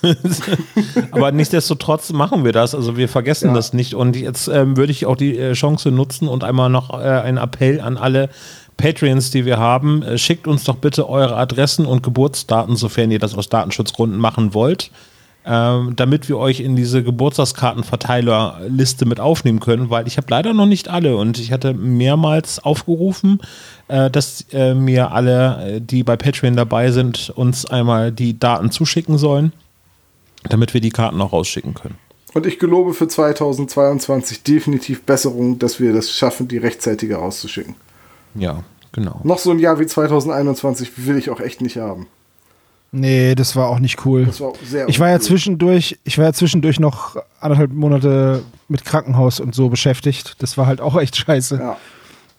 Aber 1.11 1.33
nichtsdestotrotz 1.33 2.12
machen 2.12 2.44
wir 2.44 2.53
das. 2.53 2.74
Also 2.74 2.96
wir 2.96 3.09
vergessen 3.09 3.48
Ja. 3.48 3.55
das 3.55 3.72
nicht. 3.72 3.94
Und 3.94 4.16
jetzt 4.16 4.48
ähm, 4.48 4.77
würde 4.77 4.92
ich 4.92 5.07
auch 5.07 5.16
die 5.16 5.37
äh, 5.38 5.53
Chance 5.55 5.90
nutzen 5.90 6.29
und 6.29 6.44
einmal 6.44 6.70
noch 6.70 6.90
äh, 6.90 7.03
einen 7.03 7.38
Appell 7.38 7.81
an 7.81 7.96
alle 7.96 8.29
Patreons, 8.77 9.31
die 9.31 9.44
wir 9.44 9.59
haben, 9.59 10.03
äh, 10.03 10.18
schickt 10.18 10.46
uns 10.46 10.64
doch 10.64 10.77
bitte 10.77 11.09
eure 11.09 11.37
Adressen 11.37 11.85
und 11.85 12.03
Geburtsdaten, 12.03 12.77
sofern 12.77 13.11
ihr 13.11 13.18
das 13.18 13.37
aus 13.37 13.48
Datenschutzgründen 13.48 14.20
machen 14.20 14.55
wollt, 14.55 14.90
ähm, 15.44 15.94
damit 15.96 16.29
wir 16.29 16.38
euch 16.38 16.61
in 16.61 16.77
diese 16.77 17.03
Geburtstagskartenverteilerliste 17.03 19.07
mit 19.07 19.18
aufnehmen 19.18 19.61
können, 19.61 19.90
weil 19.90 20.07
ich 20.07 20.16
habe 20.16 20.29
leider 20.31 20.55
noch 20.55 20.66
nicht 20.66 20.88
alle 20.88 21.16
und 21.16 21.38
ich 21.38 21.53
hatte 21.53 21.74
mehrmals 21.74 22.62
aufgerufen, 22.64 23.40
äh, 23.88 24.11
dass 24.11 24.44
äh, 24.53 24.74
mir 24.74 25.11
alle, 25.12 25.77
äh, 25.77 25.81
die 25.81 26.05
bei 26.05 26.16
Patreon 26.16 26.55
dabei 26.57 26.90
sind, 26.92 27.33
uns 27.35 27.66
einmal 27.66 28.12
die 28.12 28.38
Daten 28.38 28.70
zuschicken 28.70 29.18
sollen, 29.18 29.53
damit 30.49 30.75
wir 30.75 30.81
die 30.81 30.91
Karten 30.91 31.21
auch 31.21 31.33
rausschicken 31.33 31.75
können. 31.75 31.97
Und 32.35 32.47
ich 32.47 32.59
gelobe 32.59 32.95
für 32.95 33.09
2022 33.09 34.43
definitiv 34.43 35.03
Besserung, 35.03 35.59
dass 35.59 35.81
wir 35.81 35.93
das 35.93 36.11
schaffen, 36.11 36.47
die 36.49 36.59
rechtzeitige 36.59 37.17
rauszuschicken. 37.17 37.75
Ja, 38.35 38.63
genau. 38.93 39.21
Noch 39.25 39.39
so 39.39 39.51
ein 39.51 39.59
Jahr 39.59 39.79
wie 39.81 39.87
2021 39.87 41.07
will 41.07 41.17
ich 41.17 41.31
auch 41.31 41.41
echt 41.41 41.61
nicht 41.61 41.79
haben. 41.79 42.07
Nee, 42.91 43.35
das 43.35 43.55
war 43.55 43.69
auch 43.69 43.81
nicht 43.81 44.07
cool. 44.07 44.25
Das 44.25 44.41
war 44.41 44.53
sehr 44.65 44.89
ich 44.89 44.99
war 44.99 45.11
ja 45.11 45.21
zwischendurch, 45.21 45.99
ich 46.05 46.17
war 46.17 46.25
ja 46.25 46.33
zwischendurch 46.33 46.81
noch 46.81 47.17
anderthalb 47.39 47.73
Monate 47.73 48.43
mit 48.69 48.85
Krankenhaus 48.85 49.41
und 49.41 49.55
so 49.55 49.69
beschäftigt. 49.69 50.37
Das 50.39 50.57
war 50.57 50.67
halt 50.67 50.81
auch 50.81 50.99
echt 50.99 51.17
scheiße. 51.17 51.57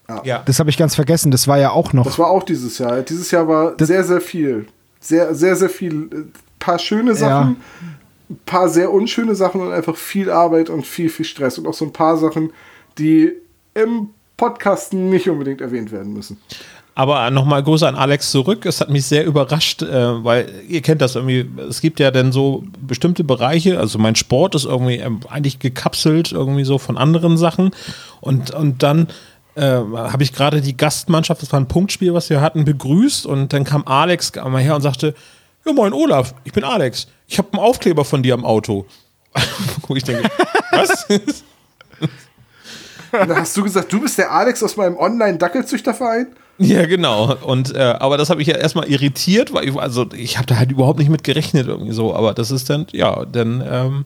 Ja, 0.08 0.22
Ja. 0.24 0.42
Das 0.44 0.58
habe 0.58 0.68
ich 0.70 0.76
ganz 0.76 0.96
vergessen. 0.96 1.30
Das 1.30 1.46
war 1.46 1.58
ja 1.58 1.70
auch 1.70 1.92
noch. 1.92 2.04
das 2.04 2.18
war 2.18 2.30
auch 2.30 2.42
dieses 2.42 2.78
Jahr. 2.78 3.02
Dieses 3.02 3.30
Jahr 3.30 3.46
war 3.46 3.74
sehr, 3.78 4.02
sehr 4.02 4.20
viel. 4.20 4.66
Sehr, 4.98 5.34
sehr, 5.36 5.54
sehr 5.54 5.70
viel. 5.70 5.92
Ein 5.92 6.32
paar 6.58 6.80
schöne 6.80 7.14
Sachen, 7.14 7.56
ein 8.30 8.38
paar 8.46 8.68
sehr 8.68 8.92
unschöne 8.92 9.34
Sachen 9.34 9.60
und 9.60 9.72
einfach 9.72 9.96
viel 9.96 10.30
Arbeit 10.30 10.70
und 10.70 10.86
viel, 10.86 11.08
viel 11.08 11.26
Stress. 11.26 11.58
Und 11.58 11.66
auch 11.66 11.74
so 11.74 11.84
ein 11.84 11.92
paar 11.92 12.16
Sachen, 12.16 12.52
die 12.98 13.32
im 13.74 14.10
Podcast 14.36 14.92
nicht 14.92 15.28
unbedingt 15.28 15.60
erwähnt 15.60 15.92
werden 15.92 16.14
müssen. 16.14 16.38
Aber 16.94 17.30
nochmal 17.30 17.62
Grüße 17.62 17.86
an 17.86 17.94
Alex 17.94 18.30
zurück. 18.30 18.66
Es 18.66 18.80
hat 18.80 18.90
mich 18.90 19.06
sehr 19.06 19.24
überrascht, 19.24 19.82
äh, 19.82 20.24
weil 20.24 20.50
ihr 20.68 20.82
kennt 20.82 21.00
das 21.00 21.14
irgendwie. 21.14 21.48
Es 21.68 21.80
gibt 21.80 22.00
ja 22.00 22.10
dann 22.10 22.32
so 22.32 22.64
bestimmte 22.80 23.24
Bereiche. 23.24 23.78
Also 23.78 23.98
mein 23.98 24.16
Sport 24.16 24.54
ist 24.54 24.64
irgendwie 24.64 24.96
ähm, 24.96 25.20
eigentlich 25.28 25.58
gekapselt 25.60 26.32
irgendwie 26.32 26.64
so 26.64 26.78
von 26.78 26.98
anderen 26.98 27.36
Sachen. 27.36 27.70
Und, 28.20 28.50
und 28.50 28.82
dann 28.82 29.08
äh, 29.54 29.62
habe 29.62 30.22
ich 30.22 30.32
gerade 30.32 30.60
die 30.60 30.76
Gastmannschaft, 30.76 31.42
das 31.42 31.52
war 31.52 31.60
ein 31.60 31.68
Punktspiel, 31.68 32.12
was 32.12 32.28
wir 32.28 32.40
hatten, 32.40 32.64
begrüßt. 32.64 33.24
Und 33.24 33.52
dann 33.52 33.64
kam 33.64 33.86
Alex 33.86 34.32
mal 34.34 34.60
her 34.60 34.74
und 34.74 34.82
sagte: 34.82 35.14
Ja, 35.64 35.72
moin 35.72 35.92
Olaf, 35.92 36.34
ich 36.44 36.52
bin 36.52 36.64
Alex. 36.64 37.06
Ich 37.30 37.38
habe 37.38 37.52
einen 37.52 37.62
Aufkleber 37.62 38.04
von 38.04 38.24
dir 38.24 38.34
am 38.34 38.44
Auto. 38.44 38.86
Wo 39.86 39.94
ich 39.94 40.02
denke, 40.02 40.28
was? 40.72 41.06
Und 41.08 43.28
da 43.28 43.36
hast 43.36 43.56
du 43.56 43.62
gesagt, 43.62 43.92
du 43.92 44.00
bist 44.00 44.18
der 44.18 44.32
Alex 44.32 44.62
aus 44.64 44.76
meinem 44.76 44.96
Online-Dackelzüchterverein? 44.96 46.26
Ja, 46.58 46.86
genau. 46.86 47.36
Und 47.36 47.74
äh, 47.74 47.78
aber 47.78 48.18
das 48.18 48.30
habe 48.30 48.42
ich 48.42 48.48
ja 48.48 48.56
erstmal 48.56 48.88
irritiert, 48.88 49.54
weil 49.54 49.68
ich, 49.68 49.76
also 49.76 50.08
ich 50.12 50.38
habe 50.38 50.46
da 50.46 50.56
halt 50.56 50.72
überhaupt 50.72 50.98
nicht 50.98 51.08
mit 51.08 51.22
gerechnet 51.22 51.68
irgendwie 51.68 51.92
so. 51.92 52.14
Aber 52.14 52.34
das 52.34 52.50
ist 52.50 52.68
dann, 52.68 52.88
ja, 52.90 53.24
dann 53.24 53.62
ähm, 53.64 54.04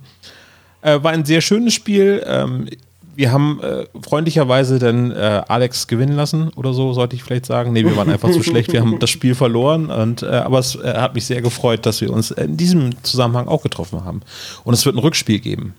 äh, 0.83 1.03
war 1.03 1.13
ein 1.13 1.25
sehr 1.25 1.41
schönes 1.41 1.73
Spiel. 1.73 2.23
Ähm, 2.27 2.69
wir 3.17 3.33
haben 3.33 3.61
äh, 3.63 3.87
freundlicherweise 4.03 4.79
dann 4.79 5.11
äh, 5.11 5.43
Alex 5.49 5.87
gewinnen 5.87 6.17
lassen 6.17 6.51
oder 6.57 6.73
so, 6.73 6.93
sollte 6.93 7.17
ich 7.17 7.23
vielleicht 7.23 7.47
sagen. 7.47 7.73
Nee, 7.73 7.85
wir 7.85 7.97
waren 7.97 8.11
einfach 8.11 8.31
zu 8.31 8.43
schlecht. 8.43 8.73
Wir 8.73 8.81
haben 8.81 8.99
das 9.01 9.11
Spiel 9.11 9.35
verloren. 9.35 9.91
Und, 9.91 10.23
äh, 10.23 10.27
aber 10.27 10.59
es 10.59 10.75
äh, 10.77 10.95
hat 10.95 11.15
mich 11.15 11.27
sehr 11.27 11.43
gefreut, 11.43 11.87
dass 11.87 12.01
wir 12.01 12.13
uns 12.13 12.31
in 12.31 12.57
diesem 12.57 13.03
Zusammenhang 13.03 13.49
auch 13.49 13.63
getroffen 13.63 14.05
haben. 14.05 14.21
Und 14.65 14.75
es 14.75 14.85
wird 14.85 14.97
ein 14.97 15.01
Rückspiel 15.01 15.41
geben. 15.41 15.75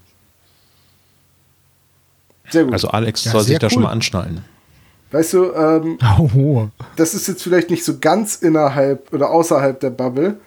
Sehr 2.50 2.64
gut. 2.64 2.74
Also 2.74 2.90
Alex 2.90 3.26
Ja, 3.26 3.32
soll 3.32 3.42
sich 3.44 3.60
da 3.60 3.70
schon 3.70 3.84
mal 3.84 3.92
anschnallen. 3.92 4.44
weißt 5.12 5.34
du, 5.34 5.52
ähm, 5.54 5.98
Oh. 6.36 6.68
das 6.96 7.14
ist 7.14 7.28
jetzt 7.28 7.44
vielleicht 7.44 7.70
nicht 7.70 7.84
so 7.84 8.00
ganz 8.00 8.36
innerhalb 8.36 9.12
oder 9.14 9.32
außerhalb 9.32 9.80
der 9.80 9.90
Bubble, 9.90 10.38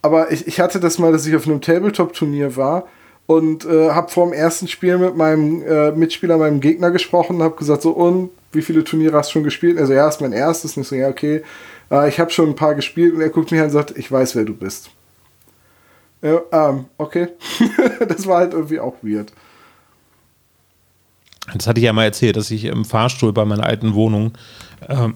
aber 0.00 0.32
ich, 0.32 0.46
ich 0.46 0.60
hatte 0.60 0.80
das 0.80 0.98
mal, 0.98 1.12
dass 1.12 1.26
ich 1.26 1.36
auf 1.36 1.46
einem 1.46 1.60
Tabletop-Turnier 1.60 2.56
war 2.56 2.84
und 3.26 3.64
äh, 3.64 3.90
habe 3.90 4.10
vor 4.10 4.26
dem 4.26 4.32
ersten 4.32 4.68
Spiel 4.68 4.98
mit 4.98 5.16
meinem 5.16 5.62
äh, 5.62 5.92
Mitspieler, 5.92 6.36
meinem 6.36 6.60
Gegner 6.60 6.90
gesprochen 6.90 7.36
und 7.36 7.42
habe 7.42 7.56
gesagt, 7.56 7.82
so, 7.82 7.90
und 7.90 8.30
wie 8.52 8.62
viele 8.62 8.84
Turniere 8.84 9.16
hast 9.16 9.30
du 9.30 9.34
schon 9.34 9.44
gespielt? 9.44 9.78
Also, 9.78 9.92
ja, 9.92 10.08
ist 10.08 10.20
mein 10.20 10.32
erstes. 10.32 10.76
Und 10.76 10.82
ich 10.82 10.88
so, 10.88 10.94
ja, 10.94 11.08
okay, 11.08 11.42
äh, 11.90 12.08
ich 12.08 12.20
habe 12.20 12.30
schon 12.30 12.50
ein 12.50 12.56
paar 12.56 12.74
gespielt 12.74 13.14
und 13.14 13.20
er 13.20 13.30
guckt 13.30 13.50
mich 13.50 13.60
an 13.60 13.66
und 13.66 13.72
sagt, 13.72 13.96
ich 13.96 14.10
weiß, 14.10 14.36
wer 14.36 14.44
du 14.44 14.54
bist. 14.54 14.90
Ja, 16.20 16.40
ähm, 16.52 16.86
okay. 16.98 17.28
das 18.08 18.26
war 18.26 18.38
halt 18.38 18.52
irgendwie 18.52 18.80
auch 18.80 18.94
weird. 19.02 19.32
Das 21.54 21.66
hatte 21.66 21.80
ich 21.80 21.84
ja 21.84 21.92
mal 21.92 22.04
erzählt, 22.04 22.36
dass 22.36 22.50
ich 22.50 22.64
im 22.64 22.84
Fahrstuhl 22.84 23.32
bei 23.32 23.44
meiner 23.44 23.64
alten 23.64 23.94
Wohnung 23.94 24.32
ähm, 24.88 25.14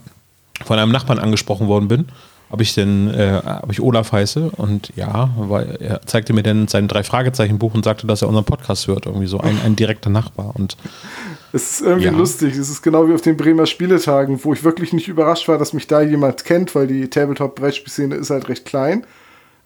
von 0.64 0.78
einem 0.78 0.90
Nachbarn 0.90 1.18
angesprochen 1.18 1.68
worden 1.68 1.88
bin, 1.88 2.08
ob 2.50 2.60
ich 2.60 2.74
denn, 2.74 3.12
äh, 3.12 3.40
ob 3.62 3.72
ich 3.72 3.80
Olaf 3.80 4.12
heiße 4.12 4.50
und 4.56 4.92
ja, 4.96 5.30
weil 5.36 5.76
er 5.80 6.02
zeigte 6.06 6.32
mir 6.32 6.42
dann 6.42 6.68
sein 6.68 6.86
drei 6.88 7.02
Fragezeichen 7.02 7.58
Buch 7.58 7.74
und 7.74 7.84
sagte, 7.84 8.06
dass 8.06 8.22
er 8.22 8.28
unseren 8.28 8.44
Podcast 8.44 8.86
hört, 8.86 9.06
irgendwie 9.06 9.26
so 9.26 9.38
ein, 9.40 9.58
ein 9.64 9.74
direkter 9.76 10.10
Nachbar 10.10 10.52
und 10.54 10.76
Es 11.52 11.72
ist 11.72 11.80
irgendwie 11.82 12.06
Ja. 12.06 12.12
lustig. 12.12 12.54
Es 12.56 12.68
ist 12.68 12.82
genau 12.82 13.08
wie 13.08 13.14
auf 13.14 13.20
den 13.22 13.36
Bremer 13.36 13.66
Spieletagen, 13.66 14.38
wo 14.44 14.52
ich 14.52 14.62
wirklich 14.64 14.92
nicht 14.92 15.08
überrascht 15.08 15.48
war, 15.48 15.58
dass 15.58 15.72
mich 15.72 15.86
da 15.86 16.00
jemand 16.02 16.44
kennt, 16.44 16.74
weil 16.74 16.86
die 16.86 17.08
Tabletop-Brettspielszene 17.08 18.14
ist 18.14 18.30
halt 18.30 18.48
recht 18.48 18.64
klein. 18.64 19.04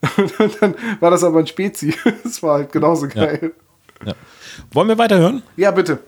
Und 0.16 0.33
dann 0.62 0.75
war 1.01 1.11
das 1.11 1.25
aber 1.25 1.40
ein 1.40 1.47
Spezi. 1.47 1.95
Das 2.25 2.43
war 2.43 2.55
halt 2.59 2.73
genauso 2.73 3.09
geil. 3.09 3.53
ja. 4.07 4.14
Wollen 4.73 4.88
wir 4.88 4.99
weiterhören? 4.99 5.43
Ja, 5.57 5.71
bitte. 5.71 5.99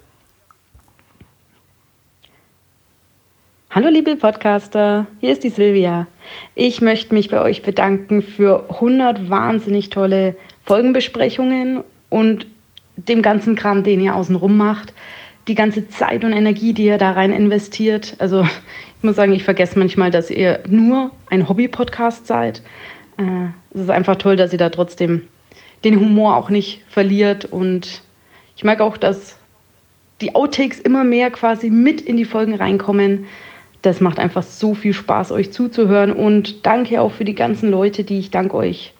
Hallo 3.74 3.88
liebe 3.88 4.16
Podcaster, 4.16 5.06
hier 5.22 5.32
ist 5.32 5.44
die 5.44 5.48
Silvia. 5.48 6.06
Ich 6.54 6.82
möchte 6.82 7.14
mich 7.14 7.30
bei 7.30 7.40
euch 7.40 7.62
bedanken 7.62 8.20
für 8.20 8.68
100 8.68 9.30
wahnsinnig 9.30 9.88
tolle 9.88 10.36
Folgenbesprechungen 10.66 11.82
und 12.10 12.46
dem 12.96 13.22
ganzen 13.22 13.56
Kram, 13.56 13.82
den 13.82 14.02
ihr 14.02 14.14
außenrum 14.14 14.58
macht. 14.58 14.92
Die 15.48 15.54
ganze 15.54 15.88
Zeit 15.88 16.22
und 16.22 16.34
Energie, 16.34 16.74
die 16.74 16.84
ihr 16.84 16.98
da 16.98 17.12
rein 17.12 17.32
investiert. 17.32 18.14
Also 18.18 18.42
ich 18.42 19.02
muss 19.02 19.16
sagen, 19.16 19.32
ich 19.32 19.42
vergesse 19.42 19.78
manchmal, 19.78 20.10
dass 20.10 20.30
ihr 20.30 20.60
nur 20.68 21.10
ein 21.30 21.48
Hobby-Podcast 21.48 22.26
seid. 22.26 22.60
Äh, 23.16 23.46
Es 23.72 23.80
ist 23.80 23.90
einfach 23.90 24.16
toll, 24.16 24.36
dass 24.36 24.52
ihr 24.52 24.58
da 24.58 24.68
trotzdem 24.68 25.22
den 25.82 25.98
Humor 25.98 26.36
auch 26.36 26.50
nicht 26.50 26.82
verliert. 26.90 27.46
Und 27.46 28.02
ich 28.54 28.64
mag 28.64 28.82
auch, 28.82 28.98
dass 28.98 29.38
die 30.20 30.34
Outtakes 30.34 30.78
immer 30.78 31.04
mehr 31.04 31.30
quasi 31.30 31.70
mit 31.70 32.02
in 32.02 32.18
die 32.18 32.26
Folgen 32.26 32.54
reinkommen. 32.54 33.24
Das 33.82 34.00
macht 34.00 34.18
einfach 34.18 34.44
so 34.44 34.74
viel 34.74 34.94
Spaß, 34.94 35.32
euch 35.32 35.52
zuzuhören. 35.52 36.12
Und 36.12 36.64
danke 36.64 37.00
auch 37.00 37.12
für 37.12 37.24
die 37.24 37.34
ganzen 37.34 37.70
Leute, 37.70 38.04
die 38.04 38.18
ich 38.18 38.30
dank 38.30 38.54
euch 38.54 38.94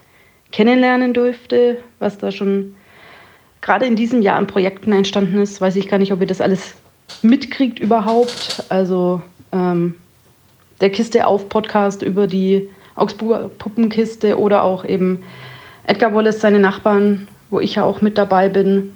kennenlernen 0.51 1.14
durfte, 1.14 1.79
was 1.99 2.18
da 2.18 2.31
schon 2.31 2.75
gerade 3.61 3.87
in 3.87 3.97
diesem 3.97 4.23
Jahr 4.23 4.37
an 4.37 4.47
Projekten 4.47 4.92
entstanden 4.92 5.40
ist. 5.40 5.61
Weiß 5.61 5.77
ich 5.77 5.88
gar 5.88 5.99
nicht, 5.99 6.12
ob 6.12 6.21
ihr 6.21 6.27
das 6.27 6.40
alles 6.40 6.75
mitkriegt 7.23 7.79
überhaupt. 7.79 8.64
Also 8.68 9.23
ähm, 9.53 9.95
der 10.81 10.90
Kiste 10.90 11.27
auf 11.27 11.49
Podcast 11.49 12.03
über 12.03 12.27
die 12.27 12.68
Augsburger 12.97 13.49
Puppenkiste 13.49 14.38
oder 14.38 14.64
auch 14.64 14.85
eben 14.85 15.23
Edgar 15.87 16.14
Wallace, 16.14 16.40
seine 16.40 16.59
Nachbarn, 16.59 17.29
wo 17.51 17.61
ich 17.61 17.77
ja 17.77 17.85
auch 17.85 18.01
mit 18.03 18.18
dabei 18.18 18.49
bin. 18.49 18.92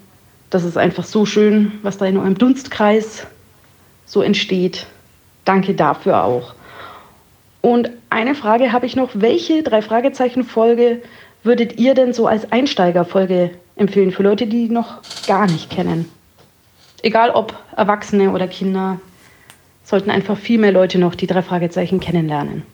Das 0.51 0.65
ist 0.65 0.77
einfach 0.77 1.05
so 1.05 1.27
schön, 1.27 1.73
was 1.83 1.99
da 1.99 2.07
in 2.07 2.17
eurem 2.17 2.37
Dunstkreis 2.37 3.27
so 4.05 4.23
entsteht. 4.23 4.87
Danke 5.47 5.75
dafür 5.75 6.25
auch. 6.25 6.55
Und 7.63 7.91
eine 8.11 8.35
Frage 8.35 8.73
habe 8.73 8.85
ich 8.85 8.95
noch. 8.97 9.11
Welche 9.15 9.63
drei 9.63 9.81
Fragezeichen-Folge 9.81 11.01
würdet 11.43 11.79
ihr 11.79 11.95
denn 11.95 12.13
so 12.13 12.27
als 12.27 12.53
Einsteigerfolge 12.53 13.53
empfehlen 13.77 14.11
für 14.11 14.23
Leute, 14.23 14.47
die 14.47 14.69
noch 14.69 15.01
gar 15.27 15.47
nicht 15.47 15.71
kennen? 15.71 16.11
Egal 17.03 17.31
ob 17.31 17.55
Erwachsene 17.77 18.33
oder 18.33 18.49
Kinder, 18.49 19.01
sollten 19.85 20.11
einfach 20.11 20.37
viel 20.37 20.59
mehr 20.59 20.73
Leute 20.73 20.99
noch 20.99 21.15
die 21.15 21.29
drei 21.29 21.43
Fragezeichen 21.43 22.01
kennenlernen. 22.01 22.65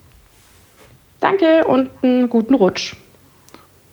Danke 1.20 1.66
und 1.66 1.90
einen 2.02 2.28
guten 2.28 2.54
Rutsch. 2.54 2.96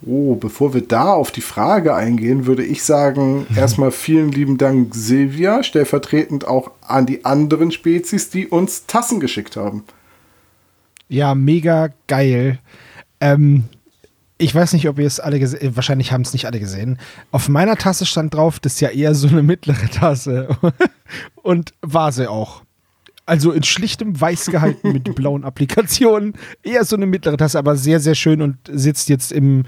Oh, 0.06 0.36
bevor 0.36 0.74
wir 0.74 0.82
da 0.82 1.12
auf 1.12 1.32
die 1.32 1.42
Frage 1.42 1.94
eingehen, 1.94 2.46
würde 2.46 2.64
ich 2.64 2.84
sagen, 2.84 3.48
erstmal 3.56 3.92
vielen 3.92 4.32
lieben 4.32 4.58
Dank, 4.58 4.96
Silvia, 4.96 5.64
stellvertretend 5.64 6.48
auch 6.48 6.72
an 6.82 7.06
die 7.06 7.26
anderen 7.26 7.72
Spezies, 7.72 8.30
die 8.30 8.48
uns 8.48 8.86
Tassen 8.86 9.20
geschickt 9.20 9.58
haben. 9.58 9.84
Ja, 11.10 11.36
mega 11.36 11.90
geil. 12.08 12.60
Ähm, 13.20 13.66
ich 14.38 14.56
weiß 14.56 14.72
nicht, 14.74 14.88
ob 14.88 15.00
ihr 15.00 15.08
es 15.08 15.20
alle 15.20 15.40
gesehen 15.40 15.76
Wahrscheinlich 15.76 16.14
haben 16.14 16.22
es 16.22 16.32
nicht 16.32 16.46
alle 16.46 16.60
gesehen. 16.60 16.98
Auf 17.32 17.50
meiner 17.50 17.76
Tasse 17.76 18.06
stand 18.06 18.34
drauf, 18.34 18.60
das 18.60 18.76
ist 18.76 18.80
ja 18.80 18.90
eher 18.90 19.14
so 19.14 19.28
eine 19.28 19.44
mittlere 19.44 19.90
Tasse. 19.90 20.56
Und 21.44 21.74
war 21.82 22.12
sie 22.14 22.30
auch. 22.30 22.64
Also 23.30 23.52
in 23.52 23.64
schlichtem 23.64 24.20
Weiß 24.20 24.48
gehalten 24.48 24.92
mit 24.92 25.04
blauen 25.16 25.44
Applikationen. 25.44 26.34
Eher 26.64 26.84
so 26.84 26.96
eine 26.96 27.06
mittlere 27.06 27.38
Tasse, 27.38 27.60
aber 27.60 27.76
sehr, 27.76 28.00
sehr 28.00 28.16
schön 28.16 28.42
und 28.42 28.58
sitzt 28.72 29.08
jetzt 29.08 29.32
im, 29.32 29.66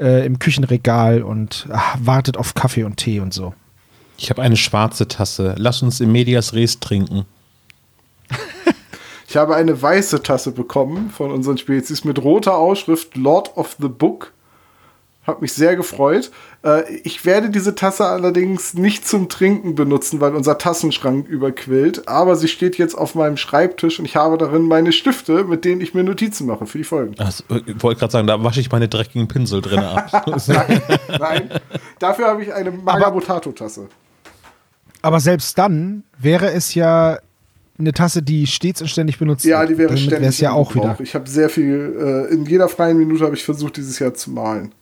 äh, 0.00 0.24
im 0.24 0.38
Küchenregal 0.38 1.22
und 1.22 1.68
ach, 1.70 1.96
wartet 2.00 2.36
auf 2.38 2.54
Kaffee 2.54 2.84
und 2.84 2.96
Tee 2.96 3.20
und 3.20 3.34
so. 3.34 3.54
Ich 4.16 4.30
habe 4.30 4.40
eine 4.40 4.56
schwarze 4.56 5.08
Tasse. 5.08 5.54
Lass 5.58 5.82
uns 5.82 6.00
im 6.00 6.10
Medias 6.12 6.54
Res 6.54 6.80
trinken. 6.80 7.26
Ich 9.28 9.36
habe 9.36 9.56
eine 9.56 9.80
weiße 9.80 10.22
Tasse 10.22 10.52
bekommen 10.52 11.10
von 11.10 11.30
unseren 11.30 11.56
Spezies 11.56 12.04
mit 12.04 12.22
roter 12.22 12.54
Ausschrift 12.54 13.16
Lord 13.16 13.56
of 13.56 13.76
the 13.80 13.88
Book. 13.88 14.32
Hab 15.24 15.40
mich 15.40 15.52
sehr 15.52 15.76
gefreut. 15.76 16.32
Äh, 16.64 16.94
ich 17.04 17.24
werde 17.24 17.48
diese 17.48 17.76
Tasse 17.76 18.04
allerdings 18.06 18.74
nicht 18.74 19.06
zum 19.06 19.28
Trinken 19.28 19.76
benutzen, 19.76 20.20
weil 20.20 20.34
unser 20.34 20.58
Tassenschrank 20.58 21.28
überquillt. 21.28 22.08
Aber 22.08 22.34
sie 22.34 22.48
steht 22.48 22.76
jetzt 22.76 22.96
auf 22.96 23.14
meinem 23.14 23.36
Schreibtisch 23.36 24.00
und 24.00 24.04
ich 24.04 24.16
habe 24.16 24.36
darin 24.36 24.62
meine 24.62 24.90
Stifte, 24.90 25.44
mit 25.44 25.64
denen 25.64 25.80
ich 25.80 25.94
mir 25.94 26.02
Notizen 26.02 26.46
mache 26.46 26.66
für 26.66 26.78
die 26.78 26.84
Folgen. 26.84 27.14
Also, 27.18 27.44
ich 27.66 27.80
wollte 27.82 28.00
gerade 28.00 28.10
sagen, 28.10 28.26
da 28.26 28.42
wasche 28.42 28.60
ich 28.60 28.72
meine 28.72 28.88
dreckigen 28.88 29.28
Pinsel 29.28 29.60
drin 29.60 29.78
ab. 29.78 30.26
nein, 30.48 30.82
nein. 31.20 31.50
Dafür 32.00 32.26
habe 32.26 32.42
ich 32.42 32.52
eine 32.52 32.72
Magabotato-Tasse. 32.72 33.88
Aber 35.02 35.20
selbst 35.20 35.56
dann 35.56 36.02
wäre 36.18 36.50
es 36.50 36.74
ja 36.74 37.18
eine 37.78 37.92
Tasse, 37.92 38.22
die 38.22 38.46
stets 38.46 38.80
und 38.82 38.88
ständig 38.88 39.18
benutzt 39.18 39.44
Ja, 39.44 39.64
die 39.66 39.78
wäre 39.78 39.88
Damit 39.88 40.02
ständig. 40.02 40.22
wär's 40.22 40.40
ja 40.40 40.52
auch 40.52 40.74
wieder. 40.74 40.96
Ich 41.00 41.14
habe 41.14 41.28
sehr 41.28 41.48
viel, 41.48 42.28
äh, 42.28 42.32
in 42.32 42.44
jeder 42.44 42.68
freien 42.68 42.98
Minute 42.98 43.24
habe 43.24 43.34
ich 43.34 43.44
versucht, 43.44 43.76
dieses 43.76 43.98
Jahr 43.98 44.14
zu 44.14 44.30
malen. 44.30 44.72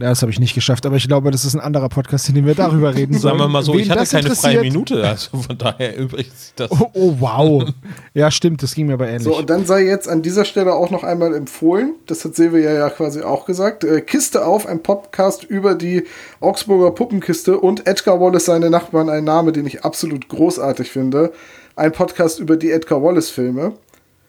Ja, 0.00 0.08
das 0.08 0.22
habe 0.22 0.32
ich 0.32 0.40
nicht 0.40 0.54
geschafft, 0.54 0.86
aber 0.86 0.96
ich 0.96 1.06
glaube, 1.06 1.30
das 1.30 1.44
ist 1.44 1.54
ein 1.54 1.60
anderer 1.60 1.88
Podcast, 1.88 2.28
in 2.28 2.34
dem 2.34 2.46
wir 2.46 2.56
darüber 2.56 2.94
reden 2.94 3.12
sollen. 3.12 3.38
Sagen 3.38 3.38
wir 3.38 3.48
mal 3.48 3.62
so, 3.62 3.74
Wen 3.74 3.80
ich 3.80 3.90
hatte 3.90 4.04
keine 4.04 4.34
freie 4.34 4.60
Minute, 4.60 5.06
also 5.06 5.36
von 5.36 5.56
daher 5.56 5.96
übrigens 5.96 6.52
das. 6.56 6.70
Oh, 6.72 6.90
oh, 6.94 7.16
wow. 7.20 7.72
Ja, 8.12 8.30
stimmt, 8.30 8.62
das 8.62 8.74
ging 8.74 8.86
mir 8.86 8.94
aber 8.94 9.06
ähnlich. 9.06 9.22
So, 9.22 9.38
und 9.38 9.48
dann 9.50 9.66
sei 9.66 9.84
jetzt 9.84 10.08
an 10.08 10.22
dieser 10.22 10.44
Stelle 10.44 10.74
auch 10.74 10.90
noch 10.90 11.04
einmal 11.04 11.32
empfohlen, 11.34 11.94
das 12.06 12.24
hat 12.24 12.34
Silvia 12.34 12.72
ja 12.72 12.90
quasi 12.90 13.22
auch 13.22 13.46
gesagt, 13.46 13.84
äh, 13.84 14.00
Kiste 14.00 14.44
auf, 14.44 14.66
ein 14.66 14.82
Podcast 14.82 15.44
über 15.44 15.76
die 15.76 16.04
Augsburger 16.40 16.90
Puppenkiste 16.90 17.58
und 17.58 17.86
Edgar 17.86 18.20
Wallace, 18.20 18.46
seine 18.46 18.70
Nachbarn, 18.70 19.08
ein 19.08 19.24
Name, 19.24 19.52
den 19.52 19.66
ich 19.66 19.84
absolut 19.84 20.28
großartig 20.28 20.90
finde. 20.90 21.32
Ein 21.76 21.92
Podcast 21.92 22.40
über 22.40 22.56
die 22.56 22.72
Edgar 22.72 23.02
Wallace-Filme. 23.02 23.74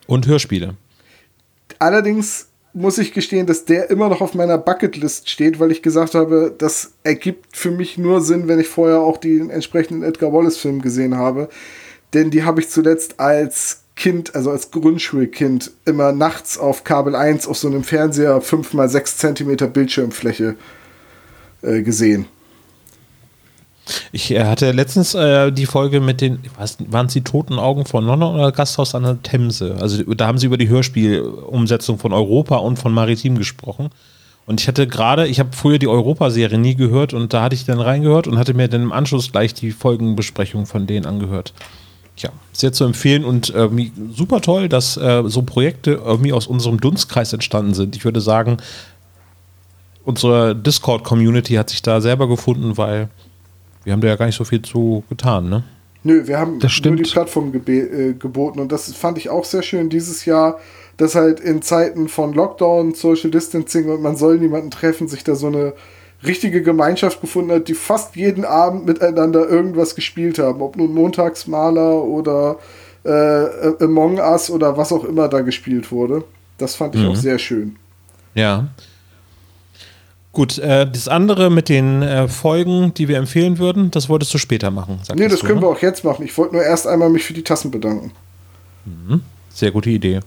Und 0.08 0.28
Hörspiele. 0.28 0.76
Allerdings 1.80 2.50
muss 2.76 2.98
ich 2.98 3.14
gestehen, 3.14 3.48
dass 3.48 3.64
der 3.64 3.90
immer 3.90 4.10
noch 4.10 4.20
auf 4.20 4.34
meiner 4.34 4.58
Bucketlist 4.58 5.30
steht, 5.30 5.62
weil 5.62 5.72
ich 5.72 5.82
gesagt 5.82 6.14
habe, 6.14 6.54
das 6.58 6.92
ergibt 7.04 7.56
für 7.56 7.72
mich 7.72 7.98
nur 7.98 8.20
Sinn, 8.20 8.50
wenn 8.50 8.60
ich 8.60 8.68
vorher 8.68 9.00
auch 9.00 9.16
die 9.18 9.40
entsprechenden 9.40 10.04
Edgar 10.04 10.34
Wallace-Filme 10.34 10.82
gesehen 10.82 11.16
habe. 11.16 11.48
Denn 12.14 12.32
die 12.32 12.44
habe 12.44 12.60
ich 12.60 12.70
zuletzt 12.70 13.20
als 13.20 13.84
Kind, 13.96 14.36
also 14.36 14.52
als 14.52 14.72
Grundschulkind, 14.72 15.72
immer 15.86 16.12
nachts 16.12 16.58
auf 16.58 16.84
Kabel 16.84 17.16
1 17.16 17.48
auf 17.48 17.58
so 17.58 17.70
einem 17.70 17.84
Fernseher 17.84 18.42
5 18.42 18.74
x 18.74 18.92
6 18.92 19.18
Zentimeter 19.18 19.68
Bildschirmfläche 19.68 20.56
äh, 21.62 21.82
gesehen. 21.82 22.26
Ich 24.12 24.32
hatte 24.32 24.72
letztens 24.72 25.14
äh, 25.14 25.52
die 25.52 25.66
Folge 25.66 26.00
mit 26.00 26.22
den, 26.22 26.40
waren 26.90 27.06
es 27.06 27.14
die 27.14 27.22
toten 27.22 27.60
Augen 27.60 27.86
von 27.86 28.06
London 28.06 28.36
oder 28.36 28.52
Gasthaus 28.52 28.96
an 28.96 29.04
der 29.04 29.22
Themse? 29.22 29.78
Also 29.80 30.04
da 30.16 30.28
haben 30.28 30.38
sie 30.38 30.48
über 30.48 30.58
die 30.58 30.70
Hörspielumsetzung 30.70 32.00
von 32.00 32.14
Europa 32.14 32.58
und 32.58 32.80
von 32.80 32.94
Maritim 32.94 33.38
gesprochen. 33.38 33.90
Und 34.48 34.62
ich 34.62 34.68
hatte 34.68 34.88
gerade, 34.88 35.28
ich 35.28 35.40
habe 35.40 35.50
früher 35.54 35.80
die 35.80 35.88
Europa-Serie 35.88 36.58
nie 36.58 36.76
gehört 36.76 37.14
und 37.14 37.34
da 37.34 37.44
hatte 37.44 37.56
ich 37.56 37.66
dann 37.66 37.80
reingehört 37.80 38.28
und 38.28 38.38
hatte 38.38 38.54
mir 38.54 38.68
dann 38.68 38.84
im 38.84 38.92
Anschluss 38.92 39.32
gleich 39.32 39.54
die 39.54 39.72
Folgenbesprechung 39.72 40.66
von 40.66 40.86
denen 40.86 41.06
angehört. 41.06 41.54
Ja, 42.18 42.30
sehr 42.54 42.72
zu 42.72 42.86
empfehlen 42.86 43.26
und 43.26 43.54
äh, 43.54 43.68
super 44.14 44.42
toll, 44.42 44.70
dass 44.70 44.98
äh, 44.98 45.24
so 45.26 45.42
Projekte 45.42 46.02
irgendwie 46.06 46.32
aus 46.32 46.48
unserem 46.48 46.80
Dunstkreis 46.80 47.34
entstanden 47.34 47.74
sind. 47.74 47.96
Ich 47.96 48.06
würde 48.06 48.22
sagen, 48.22 48.58
unsere 50.06 50.56
Discord-Community 50.56 51.56
hat 51.56 51.72
sich 51.72 51.82
da 51.82 52.00
selber 52.00 52.30
gefunden, 52.30 52.78
weil 52.78 53.10
wir 53.86 53.94
haben 53.94 54.02
da 54.02 54.08
ja 54.10 54.16
gar 54.18 54.26
nicht 54.26 54.36
so 54.36 54.44
viel 54.44 54.62
zu 54.62 55.04
getan, 55.10 55.48
ne? 55.50 55.64
Nö, 56.04 56.28
wir 56.28 56.38
haben 56.38 56.60
Das 56.60 56.72
stimmt. 56.74 56.98
nur 56.98 57.06
die 57.06 57.12
Plattform 57.12 57.52
äh, 57.68 58.14
geboten 58.14 58.60
und 58.60 58.72
das 58.72 58.94
fand 58.94 59.18
ich 59.18 59.30
auch 59.30 59.46
sehr 59.46 59.64
schön 59.64 59.90
dieses 59.90 60.26
Jahr, 60.26 60.60
dass 60.98 61.16
halt 61.16 61.40
in 61.40 61.62
Zeiten 61.62 62.08
von 62.10 62.34
Lockdown, 62.34 62.94
Social 62.94 63.32
Distancing 63.32 63.90
und 63.90 64.02
man 64.02 64.16
soll 64.16 64.38
niemanden 64.38 64.70
treffen, 64.72 65.08
sich 65.08 65.24
da 65.24 65.34
so 65.36 65.48
eine 65.48 65.74
richtige 66.26 66.62
Gemeinschaft 66.62 67.22
gefunden 67.22 67.52
hat, 67.52 67.68
die 67.68 67.74
fast 67.74 68.16
jeden 68.16 68.46
Abend 68.46 68.86
miteinander 68.86 69.48
irgendwas 69.50 69.96
gespielt 69.96 70.38
haben, 70.40 70.62
ob 70.62 70.76
nun 70.78 70.94
Montagsmaler 70.94 72.04
oder 72.04 72.58
äh, 73.04 73.84
Among 73.84 74.18
Us 74.20 74.50
oder 74.50 74.78
was 74.78 74.92
auch 74.92 75.04
immer 75.04 75.28
da 75.28 75.42
gespielt 75.42 75.92
wurde. 75.92 76.24
Das 76.58 76.76
fand 76.76 76.96
ich 76.96 77.02
Mhm. 77.02 77.10
auch 77.10 77.16
sehr 77.16 77.38
schön. 77.40 77.76
Ja. 78.34 78.68
Gut, 80.36 80.58
äh, 80.58 80.86
das 80.86 81.08
andere 81.08 81.50
mit 81.50 81.70
den 81.70 82.02
äh, 82.02 82.28
Folgen, 82.28 82.94
die 82.94 83.08
wir 83.08 83.18
empfehlen 83.18 83.58
würden, 83.58 83.90
das 83.90 84.10
wolltest 84.10 84.34
du 84.34 84.38
später 84.38 84.70
machen. 84.70 85.00
Nee, 85.16 85.30
das 85.30 85.40
du, 85.40 85.48
können 85.48 85.60
ne? 85.62 85.66
wir 85.66 85.70
auch 85.70 85.82
jetzt 85.82 86.04
machen. 86.04 86.26
Ich 86.26 86.38
wollte 86.38 86.56
nur 86.56 86.64
erst 86.64 86.86
einmal 86.88 87.10
mich 87.10 87.24
für 87.24 87.34
die 87.34 87.42
Tassen 87.42 87.72
bedanken. 87.72 88.12
Sehr 89.50 89.72
gute 89.72 89.90
Idee. 89.90 90.20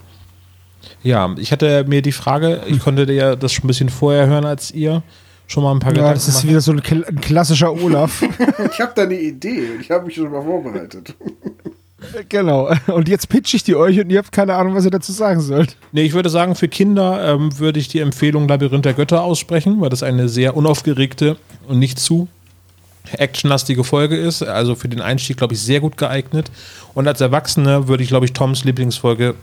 Ja, 1.02 1.34
ich 1.36 1.52
hatte 1.52 1.84
mir 1.86 2.00
die 2.00 2.12
Frage, 2.12 2.62
ich 2.66 2.80
konnte 2.80 3.12
ja 3.12 3.36
das 3.36 3.52
schon 3.52 3.64
ein 3.64 3.68
bisschen 3.68 3.90
vorher 3.90 4.26
hören 4.26 4.46
als 4.46 4.70
ihr, 4.70 5.02
schon 5.46 5.62
mal 5.62 5.72
ein 5.72 5.78
paar 5.78 5.90
ja, 5.90 5.96
Gedanken 5.96 6.14
das 6.14 6.28
ist 6.28 6.36
machen. 6.36 6.48
wieder 6.48 6.60
so 6.62 6.72
ein, 6.72 6.80
kl- 6.80 7.04
ein 7.04 7.20
klassischer 7.20 7.70
Olaf. 7.72 8.22
Ich 8.72 8.80
habe 8.80 8.92
da 8.94 9.02
eine 9.02 9.20
Idee. 9.20 9.62
Ich 9.80 9.90
habe 9.90 10.06
mich 10.06 10.14
schon 10.14 10.30
mal 10.32 10.42
vorbereitet. 10.42 11.14
genau. 12.28 12.70
Und 12.86 13.08
jetzt 13.08 13.28
pitch 13.28 13.54
ich 13.54 13.64
die 13.64 13.76
euch 13.76 13.98
und 14.00 14.10
ihr 14.10 14.18
habt 14.18 14.32
keine 14.32 14.54
Ahnung, 14.54 14.74
was 14.74 14.84
ihr 14.84 14.90
dazu 14.90 15.12
sagen 15.12 15.40
sollt. 15.40 15.76
Nee, 15.92 16.02
ich 16.02 16.12
würde 16.12 16.28
sagen, 16.28 16.54
für 16.54 16.68
Kinder 16.68 17.34
ähm, 17.34 17.58
würde 17.58 17.78
ich 17.80 17.88
die 17.88 18.00
Empfehlung 18.00 18.48
Labyrinth 18.48 18.84
der 18.84 18.94
Götter 18.94 19.22
aussprechen, 19.22 19.80
weil 19.80 19.90
das 19.90 20.02
eine 20.02 20.28
sehr 20.28 20.56
unaufgeregte 20.56 21.36
und 21.66 21.78
nicht 21.78 21.98
zu 21.98 22.28
actionlastige 23.12 23.84
Folge 23.84 24.16
ist. 24.16 24.42
Also 24.42 24.74
für 24.74 24.88
den 24.88 25.00
Einstieg, 25.00 25.36
glaube 25.36 25.54
ich, 25.54 25.60
sehr 25.60 25.80
gut 25.80 25.96
geeignet. 25.96 26.50
Und 26.94 27.08
als 27.08 27.20
Erwachsene 27.20 27.88
würde 27.88 28.02
ich, 28.02 28.08
glaube 28.08 28.26
ich, 28.26 28.32
Toms 28.32 28.64
Lieblingsfolge 28.64 29.34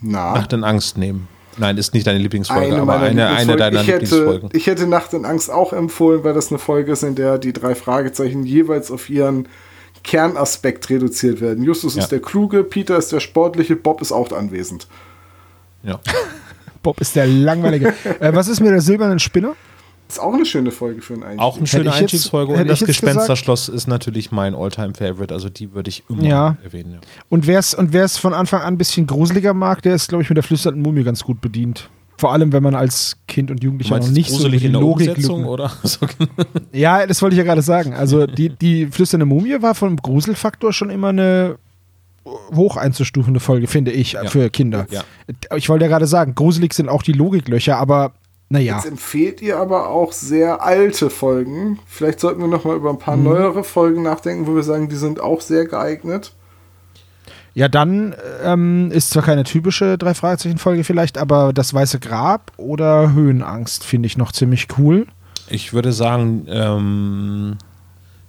Na. 0.00 0.34
Nacht 0.34 0.52
in 0.52 0.64
Angst 0.64 0.96
nehmen. 0.98 1.28
Nein, 1.58 1.76
ist 1.76 1.92
nicht 1.92 2.06
deine 2.06 2.20
Lieblingsfolge, 2.20 2.76
aber 2.76 2.84
meiner 2.84 3.04
eine, 3.04 3.28
eine 3.30 3.56
deiner 3.56 3.80
ich 3.80 3.88
hätte, 3.88 4.04
Lieblingsfolgen. 4.04 4.50
Ich 4.52 4.66
hätte 4.68 4.86
Nacht 4.86 5.12
in 5.12 5.24
Angst 5.24 5.50
auch 5.50 5.72
empfohlen, 5.72 6.22
weil 6.22 6.32
das 6.32 6.50
eine 6.50 6.60
Folge 6.60 6.92
ist, 6.92 7.02
in 7.02 7.16
der 7.16 7.38
die 7.38 7.52
drei 7.52 7.74
Fragezeichen 7.74 8.44
jeweils 8.44 8.92
auf 8.92 9.10
ihren 9.10 9.48
Kernaspekt 10.08 10.88
reduziert 10.88 11.42
werden. 11.42 11.62
Justus 11.62 11.94
Ja. 11.94 12.02
ist 12.02 12.08
der 12.10 12.20
Kluge, 12.20 12.64
Peter 12.64 12.96
ist 12.96 13.12
der 13.12 13.20
Sportliche, 13.20 13.76
Bob 13.76 14.00
ist 14.00 14.10
auch 14.10 14.32
anwesend. 14.32 14.88
Ja. 15.82 16.00
Bob 16.82 16.98
ist 17.02 17.14
der 17.14 17.26
langweilige. 17.26 17.92
äh, 18.20 18.32
was 18.32 18.48
ist 18.48 18.60
mit 18.60 18.70
der 18.70 18.80
silbernen 18.80 19.18
Spinne? 19.18 19.52
Ist 20.08 20.18
auch 20.18 20.32
eine 20.32 20.46
schöne 20.46 20.70
Folge 20.70 21.02
für 21.02 21.12
einen 21.12 21.24
Einstieg. 21.24 21.40
Auch 21.42 21.58
eine 21.58 21.66
schöne 21.66 21.92
Einstiegsfolge. 21.92 22.54
Und 22.54 22.66
das 22.68 22.80
Gespensterschloss 22.80 23.68
ist 23.68 23.86
natürlich 23.86 24.32
mein 24.32 24.54
Alltime-Favorite. 24.54 25.34
Also 25.34 25.50
die 25.50 25.74
würde 25.74 25.90
ich 25.90 26.04
immer 26.08 26.22
Ja. 26.22 26.56
erwähnen. 26.64 26.92
Ja. 26.94 26.98
Und 27.28 27.46
wer 27.46 27.58
es 27.58 27.74
und 27.74 27.92
wer 27.92 28.04
es 28.04 28.16
von 28.16 28.32
Anfang 28.32 28.62
an 28.62 28.74
ein 28.74 28.78
bisschen 28.78 29.06
gruseliger 29.06 29.52
mag, 29.52 29.82
der 29.82 29.94
ist, 29.94 30.08
glaube 30.08 30.22
ich, 30.22 30.30
mit 30.30 30.38
der 30.38 30.42
flüsternden 30.42 30.82
Mumie 30.82 31.02
ganz 31.04 31.22
gut 31.22 31.42
bedient. 31.42 31.90
Vor 32.18 32.32
allem, 32.32 32.52
wenn 32.52 32.62
man 32.64 32.74
als 32.74 33.16
Kind 33.28 33.50
und 33.50 33.62
Jugendlicher 33.62 33.94
meinst 33.94 34.08
noch 34.08 34.14
nicht 34.14 34.30
so 34.30 34.48
die 34.48 34.66
Logik 34.66 35.16
oder 35.30 35.72
so? 35.84 36.04
Ja, 36.72 37.06
das 37.06 37.22
wollte 37.22 37.34
ich 37.34 37.38
ja 37.38 37.44
gerade 37.44 37.62
sagen. 37.62 37.94
Also 37.94 38.26
die, 38.26 38.48
die 38.50 38.86
flüsternde 38.86 39.24
Mumie 39.24 39.62
war 39.62 39.74
vom 39.76 39.96
Gruselfaktor 39.96 40.72
schon 40.72 40.90
immer 40.90 41.08
eine 41.08 41.56
hoch 42.54 42.76
einzustufende 42.76 43.40
Folge, 43.40 43.68
finde 43.68 43.92
ich, 43.92 44.16
für 44.26 44.50
Kinder. 44.50 44.86
Ja. 44.90 45.02
Ich 45.56 45.68
wollte 45.68 45.84
ja 45.84 45.88
gerade 45.90 46.06
sagen, 46.06 46.34
gruselig 46.34 46.74
sind 46.74 46.88
auch 46.88 47.02
die 47.02 47.12
Logiklöcher, 47.12 47.76
aber 47.76 48.12
naja. 48.50 48.76
Jetzt 48.76 48.86
empfehlt 48.86 49.40
ihr 49.42 49.58
aber 49.58 49.88
auch 49.88 50.12
sehr 50.12 50.62
alte 50.62 51.10
Folgen. 51.10 51.78
Vielleicht 51.86 52.18
sollten 52.18 52.40
wir 52.40 52.48
noch 52.48 52.64
mal 52.64 52.76
über 52.76 52.90
ein 52.90 52.98
paar 52.98 53.16
Mhm. 53.16 53.24
neuere 53.24 53.62
Folgen 53.64 54.02
nachdenken, 54.02 54.46
wo 54.46 54.54
wir 54.56 54.62
sagen, 54.62 54.88
die 54.88 54.96
sind 54.96 55.20
auch 55.20 55.40
sehr 55.40 55.66
geeignet. 55.66 56.32
Ja, 57.54 57.68
dann 57.68 58.14
ähm, 58.44 58.90
ist 58.92 59.10
zwar 59.10 59.22
keine 59.24 59.44
typische 59.44 59.98
drei 59.98 60.14
Fragezeichen 60.14 60.58
Folge 60.58 60.84
vielleicht, 60.84 61.18
aber 61.18 61.52
das 61.52 61.74
Weiße 61.74 61.98
Grab 61.98 62.52
oder 62.56 63.12
Höhenangst 63.12 63.84
finde 63.84 64.06
ich 64.06 64.16
noch 64.16 64.32
ziemlich 64.32 64.68
cool. 64.78 65.06
Ich 65.48 65.72
würde 65.72 65.92
sagen, 65.92 66.46
ähm, 66.48 67.56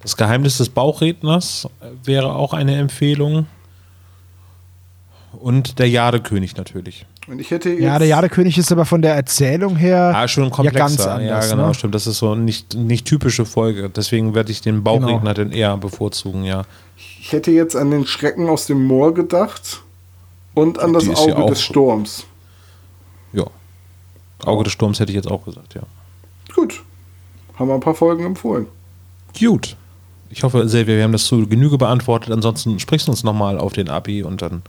das 0.02 0.18
Geheimnis 0.18 0.58
des 0.58 0.70
Bauchredners 0.70 1.68
wäre 2.04 2.34
auch 2.34 2.54
eine 2.54 2.76
Empfehlung. 2.78 3.46
Und 5.34 5.78
der 5.80 5.90
Jadekönig 5.90 6.56
natürlich. 6.58 7.06
Und 7.28 7.40
ich 7.40 7.52
hätte 7.52 7.70
Ja, 7.70 8.00
der 8.00 8.08
Jadekönig 8.08 8.58
ist 8.58 8.72
aber 8.72 8.86
von 8.86 9.04
der 9.04 9.14
Erzählung 9.14 9.76
her 9.76 10.12
Ah, 10.16 10.28
schon 10.28 10.46
ja 10.46 10.50
komplexer. 10.50 10.80
ganz 10.80 11.06
anders. 11.06 11.46
ja, 11.46 11.52
genau, 11.56 11.68
ne? 11.68 11.74
stimmt. 11.76 11.94
Das 11.94 12.08
ist 12.08 12.18
so 12.18 12.34
nicht, 12.34 12.74
nicht 12.74 13.06
typische 13.06 13.46
Folge. 13.46 13.90
Deswegen 13.90 14.34
werde 14.34 14.52
ich 14.52 14.62
den 14.62 14.84
Bauchredner 14.84 15.36
dann 15.36 15.52
eher 15.52 15.78
bevorzugen, 15.78 16.44
ja. 16.46 16.64
Ich 17.22 17.34
hätte 17.34 17.52
jetzt 17.52 17.76
an 17.76 17.92
den 17.92 18.06
Schrecken 18.06 18.48
aus 18.50 18.66
dem 18.66 18.86
Moor 18.86 19.14
gedacht 19.14 19.82
und 20.54 20.80
an 20.80 20.94
das 20.94 21.04
Die 21.04 21.16
Auge 21.16 21.46
des 21.48 21.62
Sturms. 21.62 22.26
Ja. 23.34 23.46
Auge 24.46 24.64
des 24.64 24.74
Sturms 24.74 25.00
hätte 25.00 25.12
ich 25.12 25.16
jetzt 25.16 25.30
auch 25.30 25.44
gesagt, 25.44 25.76
ja. 25.76 25.82
Gut. 26.56 26.82
Haben 27.56 27.68
wir 27.68 27.74
ein 27.74 27.82
paar 27.82 27.96
Folgen 27.96 28.26
empfohlen. 28.26 28.68
Gut. 29.38 29.76
Ich 30.30 30.44
hoffe, 30.44 30.68
Silvia, 30.70 30.96
wir 30.96 31.04
haben 31.04 31.12
das 31.12 31.26
zu 31.26 31.46
Genüge 31.48 31.78
beantwortet. 31.78 32.32
Ansonsten 32.32 32.80
sprichst 32.80 33.08
du 33.08 33.12
uns 33.12 33.24
nochmal 33.24 33.58
auf 33.58 33.74
den 33.74 33.90
Abi 33.90 34.24
und 34.24 34.42
dann 34.42 34.62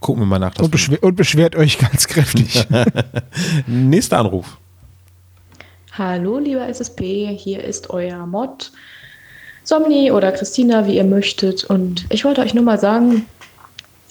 gucken 0.00 0.22
wir 0.22 0.26
mal 0.26 0.38
nach. 0.38 0.56
Und, 0.58 0.70
beschwer 0.70 1.02
und 1.02 1.14
beschwert 1.14 1.54
euch 1.54 1.78
ganz 1.78 2.08
kräftig. 2.08 2.66
Nächster 3.66 4.18
Anruf. 4.18 4.58
Hallo, 5.92 6.38
lieber 6.38 6.66
SSP, 6.68 7.36
hier 7.36 7.62
ist 7.62 7.90
euer 7.90 8.26
Mod. 8.26 8.72
Somni 9.64 10.12
oder 10.12 10.30
Christina, 10.30 10.86
wie 10.86 10.96
ihr 10.96 11.04
möchtet. 11.04 11.64
Und 11.64 12.04
ich 12.10 12.24
wollte 12.24 12.42
euch 12.42 12.54
nur 12.54 12.64
mal 12.64 12.78
sagen, 12.78 13.26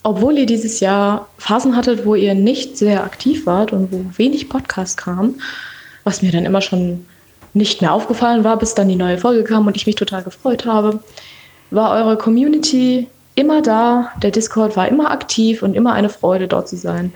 obwohl 0.01 0.37
ihr 0.37 0.45
dieses 0.45 0.79
Jahr 0.79 1.29
Phasen 1.37 1.75
hattet, 1.75 2.05
wo 2.05 2.15
ihr 2.15 2.33
nicht 2.33 2.77
sehr 2.77 3.03
aktiv 3.03 3.45
wart 3.45 3.71
und 3.71 3.91
wo 3.91 4.05
wenig 4.17 4.49
Podcast 4.49 4.97
kam, 4.97 5.35
was 6.03 6.21
mir 6.21 6.31
dann 6.31 6.45
immer 6.45 6.61
schon 6.61 7.05
nicht 7.53 7.81
mehr 7.81 7.93
aufgefallen 7.93 8.43
war, 8.43 8.57
bis 8.57 8.73
dann 8.73 8.89
die 8.89 8.95
neue 8.95 9.17
Folge 9.17 9.43
kam 9.43 9.67
und 9.67 9.77
ich 9.77 9.85
mich 9.85 9.95
total 9.95 10.23
gefreut 10.23 10.65
habe, 10.65 10.99
war 11.71 11.91
eure 11.91 12.17
Community 12.17 13.07
immer 13.35 13.61
da, 13.61 14.11
der 14.21 14.31
Discord 14.31 14.75
war 14.75 14.87
immer 14.87 15.11
aktiv 15.11 15.63
und 15.63 15.75
immer 15.75 15.93
eine 15.93 16.09
Freude 16.09 16.47
dort 16.47 16.67
zu 16.67 16.77
sein. 16.77 17.13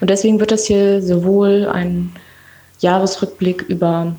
Und 0.00 0.10
deswegen 0.10 0.40
wird 0.40 0.50
das 0.50 0.66
hier 0.66 1.02
sowohl 1.02 1.68
ein 1.72 2.12
Jahresrückblick 2.80 3.62
über 3.62 4.14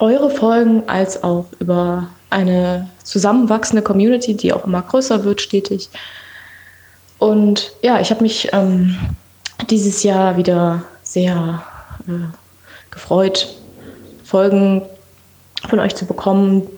eure 0.00 0.30
Folgen 0.30 0.82
als 0.88 1.22
auch 1.22 1.46
über 1.60 2.08
eine 2.30 2.88
zusammenwachsende 3.04 3.82
Community, 3.82 4.34
die 4.34 4.52
auch 4.52 4.64
immer 4.64 4.82
größer 4.82 5.24
wird 5.24 5.40
stetig. 5.40 5.88
Und 7.18 7.72
ja, 7.82 8.00
ich 8.00 8.10
habe 8.10 8.22
mich 8.22 8.48
ähm, 8.52 8.96
dieses 9.70 10.02
Jahr 10.02 10.36
wieder 10.36 10.82
sehr 11.02 11.62
äh, 12.06 12.12
gefreut, 12.90 13.48
Folgen 14.24 14.82
von 15.68 15.80
euch 15.80 15.96
zu 15.96 16.06
bekommen, 16.06 16.68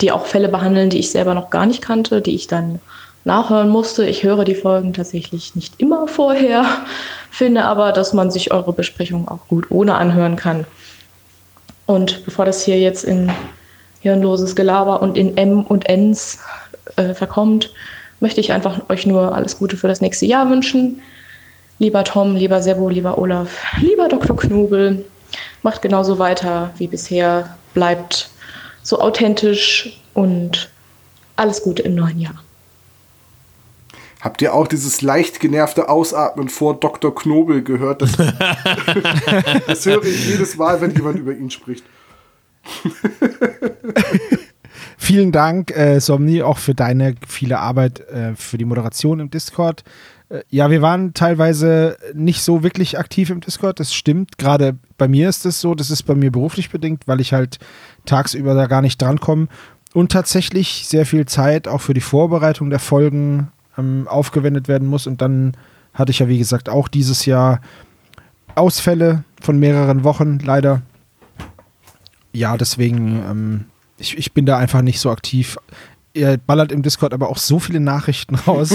die 0.00 0.12
auch 0.12 0.26
Fälle 0.26 0.48
behandeln, 0.48 0.90
die 0.90 0.98
ich 0.98 1.10
selber 1.10 1.34
noch 1.34 1.50
gar 1.50 1.66
nicht 1.66 1.82
kannte, 1.82 2.20
die 2.20 2.34
ich 2.34 2.46
dann 2.46 2.80
nachhören 3.24 3.68
musste. 3.68 4.06
Ich 4.06 4.22
höre 4.22 4.44
die 4.44 4.54
Folgen 4.54 4.92
tatsächlich 4.92 5.56
nicht 5.56 5.74
immer 5.78 6.06
vorher, 6.06 6.64
finde 7.30 7.64
aber, 7.64 7.92
dass 7.92 8.12
man 8.12 8.30
sich 8.30 8.52
eure 8.52 8.72
Besprechung 8.72 9.26
auch 9.28 9.48
gut 9.48 9.70
ohne 9.70 9.94
anhören 9.94 10.36
kann. 10.36 10.66
Und 11.86 12.24
bevor 12.24 12.44
das 12.44 12.64
hier 12.64 12.78
jetzt 12.78 13.04
in 13.04 13.32
hirnloses 14.00 14.54
Gelaber 14.56 15.02
und 15.02 15.16
in 15.16 15.36
M 15.36 15.62
und 15.62 15.88
Ns 15.88 16.38
äh, 16.96 17.14
verkommt, 17.14 17.72
möchte 18.20 18.40
ich 18.40 18.52
einfach 18.52 18.88
euch 18.88 19.06
nur 19.06 19.34
alles 19.34 19.58
Gute 19.58 19.76
für 19.76 19.88
das 19.88 20.00
nächste 20.00 20.26
Jahr 20.26 20.50
wünschen. 20.50 21.02
Lieber 21.78 22.04
Tom, 22.04 22.34
lieber 22.34 22.60
Sebo, 22.60 22.88
lieber 22.88 23.18
Olaf, 23.18 23.62
lieber 23.80 24.08
Dr. 24.08 24.36
Knobel, 24.36 25.04
macht 25.62 25.82
genauso 25.82 26.18
weiter 26.18 26.70
wie 26.78 26.88
bisher, 26.88 27.56
bleibt 27.74 28.30
so 28.82 29.00
authentisch 29.00 30.00
und 30.14 30.70
alles 31.36 31.62
Gute 31.62 31.82
im 31.82 31.94
neuen 31.94 32.18
Jahr. 32.18 32.42
Habt 34.20 34.42
ihr 34.42 34.52
auch 34.52 34.66
dieses 34.66 35.00
leicht 35.00 35.38
genervte 35.38 35.88
Ausatmen 35.88 36.48
vor 36.48 36.74
Dr. 36.74 37.14
Knobel 37.14 37.62
gehört? 37.62 38.02
Das, 38.02 38.16
das 39.66 39.86
höre 39.86 40.02
ich 40.02 40.26
jedes 40.26 40.56
Mal, 40.56 40.80
wenn 40.80 40.92
jemand 40.92 41.20
über 41.20 41.32
ihn 41.32 41.50
spricht. 41.50 41.84
Vielen 44.96 45.32
Dank, 45.32 45.74
äh, 45.76 46.00
Somni, 46.00 46.42
auch 46.42 46.58
für 46.58 46.74
deine 46.74 47.14
viele 47.26 47.58
Arbeit 47.60 48.00
äh, 48.08 48.34
für 48.34 48.58
die 48.58 48.64
Moderation 48.64 49.20
im 49.20 49.30
Discord. 49.30 49.84
Äh, 50.28 50.40
ja, 50.50 50.70
wir 50.70 50.82
waren 50.82 51.14
teilweise 51.14 51.96
nicht 52.14 52.42
so 52.42 52.62
wirklich 52.62 52.98
aktiv 52.98 53.30
im 53.30 53.40
Discord, 53.40 53.80
das 53.80 53.94
stimmt. 53.94 54.38
Gerade 54.38 54.76
bei 54.98 55.08
mir 55.08 55.28
ist 55.28 55.46
es 55.46 55.60
so, 55.60 55.74
das 55.74 55.90
ist 55.90 56.02
bei 56.02 56.14
mir 56.14 56.30
beruflich 56.30 56.70
bedingt, 56.70 57.04
weil 57.06 57.20
ich 57.20 57.32
halt 57.32 57.58
tagsüber 58.04 58.54
da 58.54 58.66
gar 58.66 58.82
nicht 58.82 59.00
drankomme 59.00 59.48
und 59.94 60.12
tatsächlich 60.12 60.86
sehr 60.86 61.06
viel 61.06 61.26
Zeit 61.26 61.68
auch 61.68 61.80
für 61.80 61.94
die 61.94 62.00
Vorbereitung 62.00 62.70
der 62.70 62.78
Folgen 62.78 63.48
ähm, 63.78 64.06
aufgewendet 64.08 64.68
werden 64.68 64.88
muss. 64.88 65.06
Und 65.06 65.22
dann 65.22 65.56
hatte 65.94 66.10
ich 66.10 66.18
ja, 66.18 66.28
wie 66.28 66.38
gesagt, 66.38 66.68
auch 66.68 66.88
dieses 66.88 67.24
Jahr 67.24 67.60
Ausfälle 68.54 69.24
von 69.40 69.58
mehreren 69.58 70.04
Wochen, 70.04 70.38
leider. 70.40 70.82
Ja, 72.32 72.56
deswegen 72.56 73.22
ähm, 73.28 73.64
ich, 73.98 74.16
ich 74.16 74.32
bin 74.32 74.46
da 74.46 74.56
einfach 74.56 74.82
nicht 74.82 75.00
so 75.00 75.10
aktiv. 75.10 75.58
Er 76.14 76.36
ballert 76.36 76.72
im 76.72 76.82
Discord 76.82 77.12
aber 77.12 77.28
auch 77.28 77.36
so 77.36 77.58
viele 77.58 77.80
Nachrichten 77.80 78.34
raus, 78.46 78.74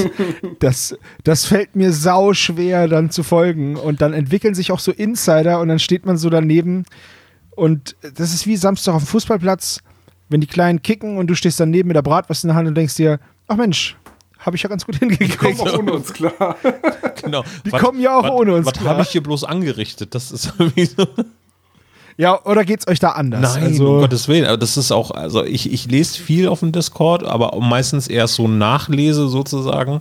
dass 0.60 0.95
das 1.24 1.45
fällt 1.45 1.76
mir 1.76 1.91
sau 1.91 2.34
schwer 2.34 2.88
dann 2.88 3.10
zu 3.10 3.24
folgen. 3.24 3.76
Und 3.76 4.01
dann 4.01 4.14
entwickeln 4.14 4.54
sich 4.54 4.72
auch 4.72 4.80
so 4.80 4.91
Insider 4.91 5.60
und 5.60 5.70
dann 5.70 5.80
steht 5.80 6.06
man 6.06 6.18
so 6.18 6.30
daneben. 6.30 6.86
Und 7.51 7.95
das 8.01 8.34
ist 8.34 8.47
wie 8.47 8.58
Samstag 8.58 8.93
auf 8.93 9.04
dem 9.04 9.08
Fußballplatz, 9.08 9.80
wenn 10.30 10.41
die 10.41 10.47
Kleinen 10.47 10.82
kicken 10.82 11.18
und 11.18 11.28
du 11.28 11.36
stehst 11.36 11.60
daneben 11.60 11.88
mit 11.88 11.95
der 11.95 12.01
Bratwurst 12.01 12.43
in 12.43 12.49
der 12.49 12.56
Hand 12.56 12.68
und 12.68 12.76
denkst 12.76 12.95
dir, 12.95 13.20
ach 13.47 13.58
Mensch, 13.58 13.95
habe 14.39 14.56
ich 14.56 14.64
ja 14.64 14.70
ganz 14.70 14.86
gut 14.86 14.95
hingekriegt. 14.99 15.34
Die 15.34 15.38
kommen 15.38 15.60
auch 15.60 15.80
ohne 15.80 15.93
uns 15.93 16.14
klar. 16.14 16.58
genau. 17.22 17.43
Die 17.66 17.72
was, 17.72 17.82
kommen 17.82 17.99
ja 17.99 18.18
auch 18.18 18.24
was, 18.24 18.32
ohne 18.32 18.56
uns 18.56 18.66
was 18.66 18.74
klar. 18.74 18.86
Was 18.86 18.91
habe 18.91 19.01
ich 19.04 19.10
hier 19.10 19.24
bloß 19.24 19.43
angerichtet? 19.43 20.16
Das 20.16 20.32
ist 20.32 20.54
irgendwie 20.58 20.86
so. 20.86 21.08
Ja, 22.18 22.43
oder 22.45 22.64
geht 22.64 22.82
es 22.82 22.88
euch 22.88 22.99
da 22.99 23.11
anders? 23.11 23.55
Nein, 23.55 23.64
also, 23.64 23.95
um 23.95 23.99
Gottes 23.99 24.28
Willen. 24.28 24.59
Das 24.59 24.78
ist 24.78 24.91
auch, 24.91 25.11
also 25.11 25.43
ich, 25.43 25.72
ich 25.72 25.89
lese 25.89 26.20
viel 26.20 26.47
auf 26.47 26.59
dem 26.59 26.72
Discord, 26.72 27.24
aber 27.24 27.59
meistens 27.59 28.07
erst 28.07 28.36
so 28.36 28.47
Nachlese 28.47 29.28
sozusagen. 29.28 29.99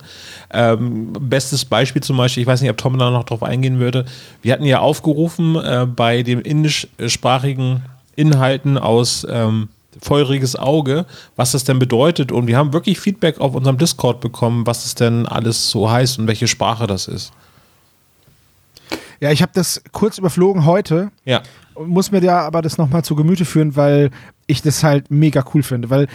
Ähm, 0.50 1.12
bestes 1.12 1.64
Beispiel 1.64 2.02
zum 2.02 2.18
Beispiel, 2.18 2.42
ich 2.42 2.46
weiß 2.46 2.60
nicht, 2.60 2.70
ob 2.70 2.76
Tom 2.76 2.98
da 2.98 3.10
noch 3.10 3.24
drauf 3.24 3.42
eingehen 3.42 3.78
würde. 3.78 4.04
Wir 4.42 4.52
hatten 4.52 4.64
ja 4.64 4.80
aufgerufen 4.80 5.56
äh, 5.56 5.86
bei 5.86 6.22
den 6.22 6.40
indischsprachigen 6.40 7.82
Inhalten 8.14 8.76
aus 8.76 9.26
ähm, 9.30 9.68
feuriges 10.00 10.56
Auge, 10.56 11.06
was 11.36 11.52
das 11.52 11.64
denn 11.64 11.78
bedeutet. 11.78 12.30
Und 12.30 12.46
wir 12.46 12.58
haben 12.58 12.74
wirklich 12.74 13.00
Feedback 13.00 13.40
auf 13.40 13.54
unserem 13.54 13.78
Discord 13.78 14.20
bekommen, 14.20 14.66
was 14.66 14.84
es 14.84 14.94
denn 14.94 15.26
alles 15.26 15.70
so 15.70 15.90
heißt 15.90 16.18
und 16.18 16.26
welche 16.26 16.46
Sprache 16.46 16.86
das 16.86 17.08
ist. 17.08 17.32
Ja, 19.20 19.30
ich 19.30 19.40
habe 19.40 19.52
das 19.54 19.82
kurz 19.92 20.18
überflogen 20.18 20.66
heute. 20.66 21.10
Ja 21.24 21.42
muss 21.78 22.10
mir 22.10 22.20
da 22.20 22.40
aber 22.40 22.62
das 22.62 22.78
nochmal 22.78 23.04
zu 23.04 23.16
Gemüte 23.16 23.44
führen, 23.44 23.76
weil 23.76 24.10
ich 24.46 24.62
das 24.62 24.82
halt 24.82 25.10
mega 25.10 25.44
cool 25.54 25.62
finde, 25.62 25.90
weil 25.90 26.08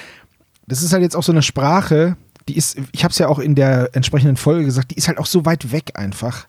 das 0.68 0.84
ist 0.84 0.93
halt 0.93 1.03
jetzt 1.03 1.16
auch 1.16 1.24
so 1.24 1.32
eine 1.32 1.41
Sprache, 1.41 2.18
die 2.47 2.58
ist, 2.58 2.78
ich 2.91 3.03
habe 3.03 3.12
es 3.12 3.18
ja 3.18 3.28
auch 3.28 3.39
in 3.39 3.55
der 3.55 3.89
entsprechenden 3.93 4.38
Folge 4.38 4.66
gesagt, 4.66 4.91
die 4.91 4.95
ist 4.95 5.08
halt 5.08 5.18
auch 5.18 5.26
so 5.26 5.45
weit 5.45 5.72
weg 5.72 5.91
einfach. 5.95 6.47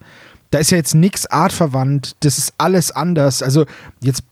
Da 0.50 0.58
ist 0.58 0.70
ja 0.70 0.76
jetzt 0.76 0.94
nichts 0.94 1.26
artverwandt, 1.26 2.16
das 2.20 2.38
ist 2.38 2.54
alles 2.58 2.90
anders. 2.90 3.42
Also 3.42 3.66
jetzt 4.00 4.22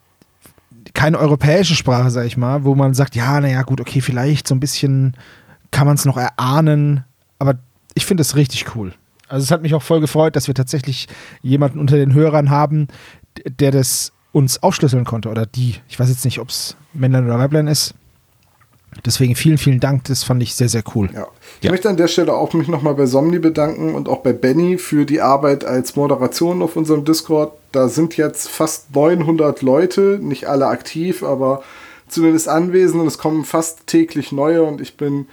keine 0.94 1.18
europäische 1.18 1.74
Sprache, 1.74 2.10
sag 2.10 2.26
ich 2.26 2.36
mal, 2.36 2.64
wo 2.64 2.74
man 2.74 2.94
sagt, 2.94 3.16
ja, 3.16 3.40
naja, 3.40 3.62
gut, 3.62 3.80
okay, 3.80 4.00
vielleicht 4.00 4.48
so 4.48 4.54
ein 4.54 4.60
bisschen 4.60 5.16
kann 5.70 5.86
man 5.86 5.96
es 5.96 6.04
noch 6.04 6.16
erahnen, 6.16 7.04
aber 7.38 7.56
ich 7.94 8.06
finde 8.06 8.22
es 8.22 8.36
richtig 8.36 8.74
cool. 8.74 8.94
Also 9.28 9.44
es 9.44 9.50
hat 9.50 9.62
mich 9.62 9.74
auch 9.74 9.82
voll 9.82 10.00
gefreut, 10.00 10.36
dass 10.36 10.46
wir 10.46 10.54
tatsächlich 10.54 11.08
jemanden 11.42 11.80
unter 11.80 11.96
den 11.96 12.14
Hörern 12.14 12.48
haben, 12.48 12.88
der 13.44 13.72
das 13.72 14.12
uns 14.36 14.62
aufschlüsseln 14.62 15.06
konnte 15.06 15.30
oder 15.30 15.46
die. 15.46 15.76
Ich 15.88 15.98
weiß 15.98 16.10
jetzt 16.10 16.26
nicht, 16.26 16.40
ob 16.40 16.50
es 16.50 16.76
Männlein 16.92 17.24
oder 17.24 17.38
Weiblein 17.38 17.68
ist. 17.68 17.94
Deswegen 19.06 19.34
vielen, 19.34 19.56
vielen 19.56 19.80
Dank. 19.80 20.04
Das 20.04 20.24
fand 20.24 20.42
ich 20.42 20.54
sehr, 20.54 20.68
sehr 20.68 20.84
cool. 20.94 21.08
Ja. 21.14 21.26
Ich 21.60 21.64
ja. 21.64 21.70
möchte 21.70 21.88
an 21.88 21.96
der 21.96 22.06
Stelle 22.06 22.34
auch 22.34 22.52
mich 22.52 22.68
nochmal 22.68 22.94
bei 22.94 23.06
Somni 23.06 23.38
bedanken 23.38 23.94
und 23.94 24.10
auch 24.10 24.18
bei 24.18 24.34
Benny 24.34 24.76
für 24.76 25.06
die 25.06 25.22
Arbeit 25.22 25.64
als 25.64 25.96
Moderation 25.96 26.60
auf 26.60 26.76
unserem 26.76 27.06
Discord. 27.06 27.52
Da 27.72 27.88
sind 27.88 28.18
jetzt 28.18 28.50
fast 28.50 28.94
900 28.94 29.62
Leute, 29.62 30.18
nicht 30.20 30.44
alle 30.48 30.66
aktiv, 30.66 31.22
aber 31.22 31.62
zumindest 32.06 32.46
anwesend 32.46 33.00
und 33.00 33.06
es 33.06 33.16
kommen 33.16 33.46
fast 33.46 33.86
täglich 33.86 34.32
neue 34.32 34.64
und 34.64 34.82
ich 34.82 34.98
bin 34.98 35.28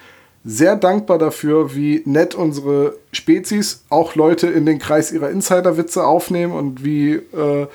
sehr 0.45 0.77
dankbar 0.77 1.17
dafür, 1.17 1.75
wie 1.75 2.03
nett 2.05 2.35
unsere 2.35 2.95
Spezies 3.11 3.83
auch 3.89 4.15
Leute 4.15 4.47
in 4.47 4.65
den 4.65 4.79
Kreis 4.79 5.11
ihrer 5.11 5.29
Insiderwitze 5.29 6.05
aufnehmen 6.05 6.53
und 6.53 6.85
wie 6.85 7.13
äh, 7.13 7.67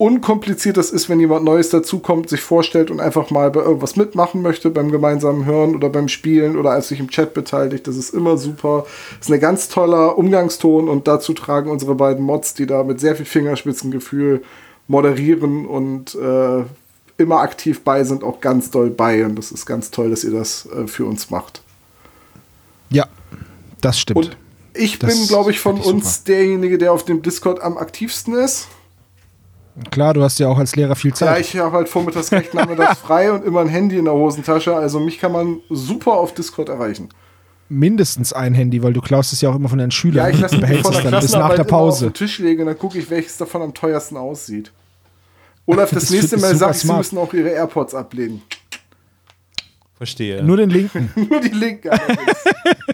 unkompliziert 0.00 0.78
das 0.78 0.90
ist, 0.90 1.10
wenn 1.10 1.20
jemand 1.20 1.44
Neues 1.44 1.68
dazukommt, 1.68 2.30
sich 2.30 2.40
vorstellt 2.40 2.90
und 2.90 3.00
einfach 3.00 3.28
mal 3.28 3.50
bei 3.50 3.60
irgendwas 3.60 3.96
mitmachen 3.96 4.40
möchte, 4.40 4.70
beim 4.70 4.90
gemeinsamen 4.90 5.44
Hören 5.44 5.76
oder 5.76 5.90
beim 5.90 6.08
Spielen 6.08 6.56
oder 6.56 6.70
als 6.70 6.88
sich 6.88 7.00
im 7.00 7.10
Chat 7.10 7.34
beteiligt. 7.34 7.86
Das 7.86 7.96
ist 7.96 8.14
immer 8.14 8.38
super. 8.38 8.86
Das 9.18 9.28
ist 9.28 9.34
ein 9.34 9.40
ganz 9.40 9.68
toller 9.68 10.16
Umgangston 10.16 10.88
und 10.88 11.06
dazu 11.06 11.34
tragen 11.34 11.70
unsere 11.70 11.96
beiden 11.96 12.24
Mods, 12.24 12.54
die 12.54 12.64
da 12.64 12.82
mit 12.82 12.98
sehr 12.98 13.14
viel 13.14 13.26
Fingerspitzengefühl 13.26 14.42
moderieren 14.88 15.66
und 15.66 16.14
äh, 16.14 16.64
immer 17.18 17.40
aktiv 17.40 17.82
bei 17.82 18.02
sind, 18.02 18.24
auch 18.24 18.40
ganz 18.40 18.70
doll 18.70 18.88
bei. 18.88 19.22
Und 19.26 19.36
das 19.36 19.52
ist 19.52 19.66
ganz 19.66 19.90
toll, 19.90 20.08
dass 20.08 20.24
ihr 20.24 20.32
das 20.32 20.64
äh, 20.64 20.86
für 20.86 21.04
uns 21.04 21.28
macht. 21.28 21.60
Ja, 22.88 23.04
das 23.82 24.00
stimmt. 24.00 24.16
Und 24.16 24.36
ich 24.72 24.98
das 24.98 25.14
bin, 25.14 25.28
glaube 25.28 25.50
ich, 25.50 25.60
von 25.60 25.78
uns 25.78 26.16
super. 26.16 26.26
derjenige, 26.28 26.78
der 26.78 26.90
auf 26.94 27.04
dem 27.04 27.20
Discord 27.20 27.60
am 27.60 27.76
aktivsten 27.76 28.32
ist. 28.32 28.68
Klar, 29.90 30.14
du 30.14 30.22
hast 30.22 30.38
ja 30.38 30.48
auch 30.48 30.58
als 30.58 30.76
Lehrer 30.76 30.94
viel 30.94 31.14
Zeit. 31.14 31.28
Ja, 31.28 31.38
ich 31.38 31.56
habe 31.56 31.76
halt 31.76 31.88
vormittags 31.88 32.30
recht 32.32 32.54
nachmittags 32.54 32.98
frei 33.02 33.32
und 33.32 33.44
immer 33.44 33.60
ein 33.60 33.68
Handy 33.68 33.98
in 33.98 34.04
der 34.04 34.14
Hosentasche. 34.14 34.74
Also 34.74 35.00
mich 35.00 35.18
kann 35.18 35.32
man 35.32 35.60
super 35.70 36.12
auf 36.12 36.34
Discord 36.34 36.68
erreichen. 36.68 37.08
Mindestens 37.68 38.32
ein 38.32 38.54
Handy, 38.54 38.82
weil 38.82 38.92
du 38.92 39.00
klaust 39.00 39.32
es 39.32 39.40
ja 39.40 39.50
auch 39.50 39.54
immer 39.54 39.68
von 39.68 39.78
deinen 39.78 39.92
Schülern. 39.92 40.26
Ja, 40.26 40.28
ich 40.28 40.40
lasse 40.40 40.56
es 40.56 40.80
von 40.80 40.92
der 40.92 41.10
dann 41.10 41.20
bis 41.20 41.32
nach 41.32 41.54
der 41.54 41.64
Pause. 41.64 42.06
auf 42.06 42.12
den 42.12 42.16
Tisch 42.16 42.38
legen 42.40 42.62
und 42.62 42.66
dann 42.66 42.78
gucke 42.78 42.98
ich, 42.98 43.08
welches 43.10 43.36
davon 43.36 43.62
am 43.62 43.72
teuersten 43.72 44.16
aussieht. 44.16 44.72
Olaf, 45.66 45.90
das, 45.94 46.04
das 46.04 46.10
nächste 46.10 46.36
Mal 46.38 46.56
sagt, 46.56 46.74
sie 46.76 46.92
müssen 46.92 47.18
auch 47.18 47.32
ihre 47.32 47.50
AirPods 47.50 47.94
ablehnen. 47.94 48.42
Verstehe. 50.00 50.42
Nur 50.42 50.56
den 50.56 50.70
linken. 50.70 51.10
Nur 51.30 51.40
die 51.40 51.48
linken. 51.50 51.90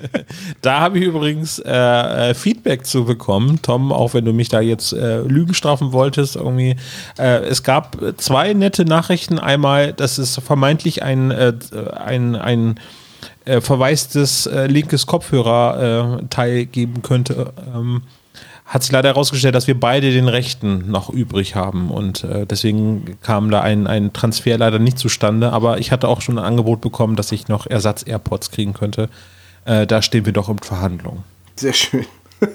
da 0.62 0.80
habe 0.80 0.98
ich 0.98 1.04
übrigens 1.04 1.58
äh, 1.58 2.30
äh, 2.30 2.34
Feedback 2.34 2.86
zu 2.86 3.04
bekommen, 3.04 3.60
Tom, 3.62 3.92
auch 3.92 4.14
wenn 4.14 4.24
du 4.24 4.32
mich 4.32 4.48
da 4.48 4.60
jetzt 4.60 4.92
äh, 4.92 5.20
Lügen 5.20 5.54
strafen 5.54 5.92
wolltest, 5.92 6.36
irgendwie. 6.36 6.76
Äh, 7.18 7.44
es 7.44 7.62
gab 7.62 7.98
zwei 8.16 8.52
nette 8.52 8.84
Nachrichten. 8.84 9.38
Einmal, 9.38 9.92
dass 9.92 10.18
es 10.18 10.36
vermeintlich 10.38 11.02
ein, 11.02 11.30
äh, 11.30 11.52
ein, 11.94 12.36
ein 12.36 12.80
äh, 13.44 13.60
verwaistes 13.60 14.48
linkes 14.66 15.06
Kopfhörerteil 15.06 16.66
geben 16.66 17.02
könnte, 17.02 17.52
ähm, 17.74 18.02
hat 18.66 18.82
sich 18.82 18.90
leider 18.90 19.10
herausgestellt, 19.10 19.54
dass 19.54 19.68
wir 19.68 19.78
beide 19.78 20.12
den 20.12 20.26
rechten 20.26 20.90
noch 20.90 21.08
übrig 21.08 21.54
haben 21.54 21.90
und 21.90 22.24
äh, 22.24 22.46
deswegen 22.46 23.16
kam 23.22 23.50
da 23.50 23.60
ein, 23.60 23.86
ein 23.86 24.12
Transfer 24.12 24.58
leider 24.58 24.80
nicht 24.80 24.98
zustande, 24.98 25.52
aber 25.52 25.78
ich 25.78 25.92
hatte 25.92 26.08
auch 26.08 26.20
schon 26.20 26.38
ein 26.38 26.44
Angebot 26.44 26.80
bekommen, 26.80 27.14
dass 27.14 27.30
ich 27.30 27.46
noch 27.46 27.66
Ersatz-AirPods 27.68 28.50
kriegen 28.50 28.72
könnte. 28.74 29.08
Äh, 29.66 29.86
da 29.86 30.00
stehen 30.00 30.24
wir 30.24 30.32
doch 30.32 30.48
in 30.48 30.58
Verhandlungen. 30.58 31.24
Sehr 31.56 31.72
schön. 31.72 32.06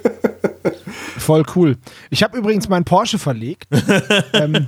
Voll 1.18 1.44
cool. 1.56 1.78
Ich 2.10 2.24
habe 2.24 2.38
übrigens 2.38 2.68
meinen 2.70 2.86
Porsche 2.86 3.20
verlegt. 3.20 3.68
ähm, 4.34 4.66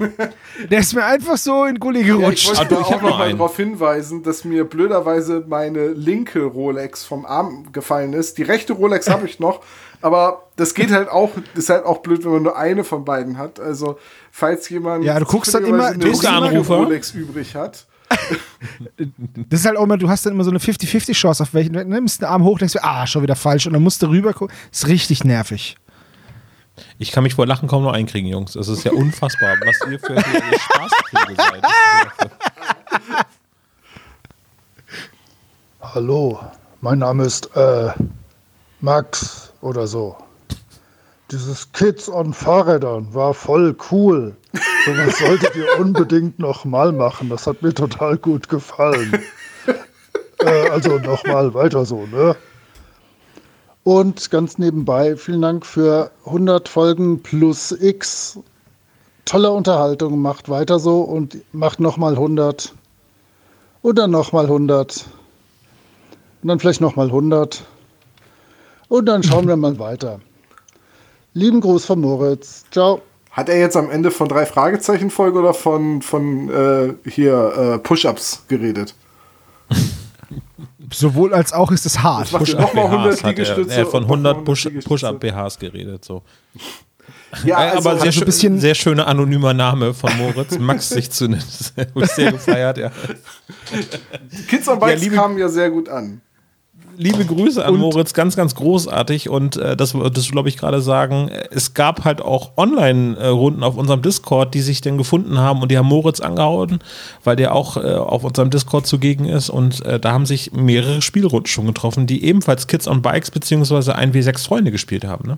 der 0.69 0.79
ist 0.79 0.93
mir 0.93 1.03
einfach 1.05 1.37
so 1.37 1.65
in 1.65 1.79
Gully 1.79 1.99
Ja, 2.01 2.15
ich 2.15 2.19
gerutscht. 2.45 2.57
wollte 2.59 2.77
Ah, 2.77 2.81
auch 2.81 3.01
noch 3.01 3.17
mal 3.17 3.31
darauf 3.31 3.55
hinweisen, 3.57 4.23
dass 4.23 4.43
mir 4.43 4.65
blöderweise 4.65 5.43
meine 5.47 5.87
linke 5.89 6.43
Rolex 6.43 7.03
vom 7.05 7.25
Arm 7.25 7.71
gefallen 7.71 8.13
ist. 8.13 8.37
Die 8.37 8.43
rechte 8.43 8.73
Rolex 8.73 9.09
habe 9.09 9.25
ich 9.27 9.39
noch, 9.39 9.61
aber 10.01 10.43
das 10.55 10.73
geht 10.73 10.91
halt 10.91 11.09
auch, 11.09 11.31
ist 11.55 11.69
halt 11.69 11.85
auch 11.85 11.99
blöd, 11.99 12.23
wenn 12.25 12.31
man 12.33 12.43
nur 12.43 12.57
eine 12.57 12.83
von 12.83 13.03
beiden 13.05 13.37
hat. 13.37 13.59
Also, 13.59 13.97
falls 14.31 14.69
jemand 14.69 15.03
Ja, 15.05 15.19
du 15.19 15.25
guckst 15.25 15.53
dann 15.53 15.65
immer- 15.65 15.87
eine 15.87 15.97
du 15.97 16.09
bist 16.09 16.25
Anrufer. 16.25 16.75
Rolex 16.77 17.11
übrig 17.11 17.55
hat. 17.55 17.85
Das 19.49 19.59
ist 19.59 19.65
halt 19.65 19.77
auch 19.77 19.83
immer, 19.83 19.97
du 19.97 20.09
hast 20.09 20.25
dann 20.25 20.33
immer 20.33 20.43
so 20.43 20.49
eine 20.49 20.59
50-50-Chance, 20.59 21.43
auf 21.43 21.53
welchen 21.53 21.73
du 21.73 21.83
nimmst 21.83 22.23
einen 22.23 22.31
Arm 22.31 22.43
hoch, 22.43 22.57
denkst 22.57 22.73
du, 22.73 22.83
ah, 22.83 23.05
schon 23.05 23.21
wieder 23.21 23.35
falsch 23.35 23.67
und 23.67 23.73
dann 23.73 23.83
musst 23.83 24.01
du 24.01 24.07
rüber 24.07 24.33
gucken. 24.33 24.55
Ist 24.71 24.87
richtig 24.87 25.23
nervig. 25.23 25.77
Ich 26.97 27.11
kann 27.11 27.23
mich 27.23 27.35
vor 27.35 27.45
Lachen 27.45 27.67
kaum 27.67 27.83
noch 27.83 27.93
einkriegen, 27.93 28.29
Jungs. 28.29 28.55
Es 28.55 28.67
ist 28.67 28.83
ja 28.83 28.91
unfassbar, 28.91 29.57
was 29.63 29.77
ihr 29.91 29.99
für 29.99 30.15
für 30.15 30.59
Spaßkriege 30.59 31.35
seid. 31.35 31.63
Hallo, 35.81 36.39
mein 36.81 36.99
Name 36.99 37.25
ist 37.25 37.55
äh, 37.55 37.91
Max 38.81 39.53
oder 39.61 39.85
so. 39.85 40.17
Dieses 41.29 41.71
Kids 41.71 42.09
on 42.09 42.33
Fahrrädern 42.33 43.13
war 43.13 43.33
voll 43.33 43.75
cool. 43.91 44.35
Sowas 44.85 45.17
solltet 45.17 45.55
ihr 45.55 45.79
unbedingt 45.79 46.39
nochmal 46.39 46.91
machen. 46.91 47.29
Das 47.29 47.47
hat 47.47 47.61
mir 47.61 47.73
total 47.73 48.17
gut 48.17 48.49
gefallen. 48.49 49.23
äh, 50.39 50.69
also 50.69 50.97
nochmal 50.99 51.53
weiter 51.53 51.85
so, 51.85 52.05
ne? 52.07 52.35
Und 53.83 54.31
ganz 54.31 54.57
nebenbei, 54.57 55.15
vielen 55.17 55.41
Dank 55.41 55.65
für 55.65 56.11
100 56.25 56.69
Folgen 56.69 57.21
plus 57.21 57.71
X. 57.71 58.39
Tolle 59.25 59.51
Unterhaltung, 59.51 60.21
macht 60.21 60.49
weiter 60.49 60.79
so 60.79 61.01
und 61.01 61.37
macht 61.53 61.79
nochmal 61.79 62.13
100. 62.13 62.73
Und 63.81 63.97
dann 63.97 64.11
nochmal 64.11 64.45
100. 64.45 65.05
Und 66.41 66.47
dann 66.47 66.59
vielleicht 66.59 66.81
nochmal 66.81 67.07
100. 67.07 67.63
Und 68.89 69.05
dann 69.05 69.23
schauen 69.23 69.47
wir 69.47 69.55
mal 69.55 69.77
weiter. 69.79 70.19
Lieben 71.33 71.61
Gruß 71.61 71.85
von 71.85 72.01
Moritz. 72.01 72.65
Ciao. 72.71 73.01
Hat 73.33 73.49
er 73.49 73.59
jetzt 73.59 73.75
am 73.75 73.89
Ende 73.89 74.11
von 74.11 74.27
drei 74.29 74.45
Fragezeichen 74.45 75.09
Folge 75.09 75.39
oder 75.39 75.53
von, 75.53 76.01
von 76.01 76.49
äh, 76.49 76.93
hier 77.09 77.73
äh, 77.75 77.79
Push-Ups 77.79 78.45
geredet? 78.47 78.95
Sowohl 80.91 81.33
als 81.33 81.51
auch 81.53 81.71
ist 81.71 81.85
es 81.85 82.01
hart. 82.03 82.31
Ihr 82.31 82.59
nochmal 82.59 82.85
100 82.85 83.09
BHs 83.15 83.17
hat 83.17 83.23
er, 83.23 83.29
Liegestütze. 83.29 83.73
er 83.75 83.85
von 83.87 84.03
und 84.03 84.09
nochmal 84.09 84.33
100 84.33 84.47
Push- 84.47 84.65
Liegestütze. 84.65 84.87
Push-Up-BHs 84.89 85.59
geredet. 85.59 86.05
So. 86.05 86.21
Ja, 87.43 87.57
Äh, 87.65 87.69
also, 87.71 87.89
aber 87.89 87.97
sehr, 87.97 88.05
also 88.07 88.11
schön, 88.19 88.25
bisschen- 88.25 88.59
sehr 88.59 88.75
schöner 88.75 89.07
anonymer 89.07 89.53
Name 89.55 89.93
von 89.95 90.15
Moritz, 90.17 90.59
Max 90.59 90.89
sich 90.89 91.09
zu 91.09 91.27
sehr 92.15 92.31
gefeiert, 92.31 92.77
ja. 92.77 92.91
Kids 94.47 94.67
on 94.67 94.79
Bikes 94.79 95.03
Ja, 95.05 95.11
kamen 95.13 95.37
ja 95.39 95.49
sehr 95.49 95.71
gut 95.71 95.89
an. 95.89 96.21
Liebe 96.97 97.25
Grüße 97.25 97.65
an 97.65 97.77
Moritz, 97.77 98.13
ganz, 98.13 98.35
ganz 98.35 98.55
großartig. 98.55 99.29
Und 99.29 99.57
äh, 99.57 99.75
das, 99.75 99.95
das 100.13 100.31
glaube 100.31 100.49
ich 100.49 100.57
gerade 100.57 100.81
sagen, 100.81 101.29
es 101.51 101.73
gab 101.73 102.05
halt 102.05 102.21
auch 102.21 102.51
Online-Runden 102.57 103.63
auf 103.63 103.77
unserem 103.77 104.01
Discord, 104.01 104.53
die 104.53 104.61
sich 104.61 104.81
dann 104.81 104.97
gefunden 104.97 105.39
haben 105.39 105.61
und 105.61 105.71
die 105.71 105.77
haben 105.77 105.87
Moritz 105.87 106.19
angehauen, 106.19 106.79
weil 107.23 107.35
der 107.35 107.55
auch 107.55 107.77
äh, 107.77 107.95
auf 107.95 108.23
unserem 108.23 108.49
Discord 108.49 108.85
zugegen 108.85 109.25
ist. 109.25 109.49
Und 109.49 109.85
äh, 109.85 109.99
da 109.99 110.11
haben 110.11 110.25
sich 110.25 110.51
mehrere 110.53 111.01
Spielrunden 111.01 111.47
schon 111.47 111.67
getroffen, 111.67 112.07
die 112.07 112.23
ebenfalls 112.23 112.67
Kids 112.67 112.87
on 112.87 113.01
Bikes 113.01 113.31
beziehungsweise 113.31 113.97
1W6 113.97 114.45
Freunde 114.45 114.71
gespielt 114.71 115.05
haben. 115.05 115.27
Ne? 115.27 115.37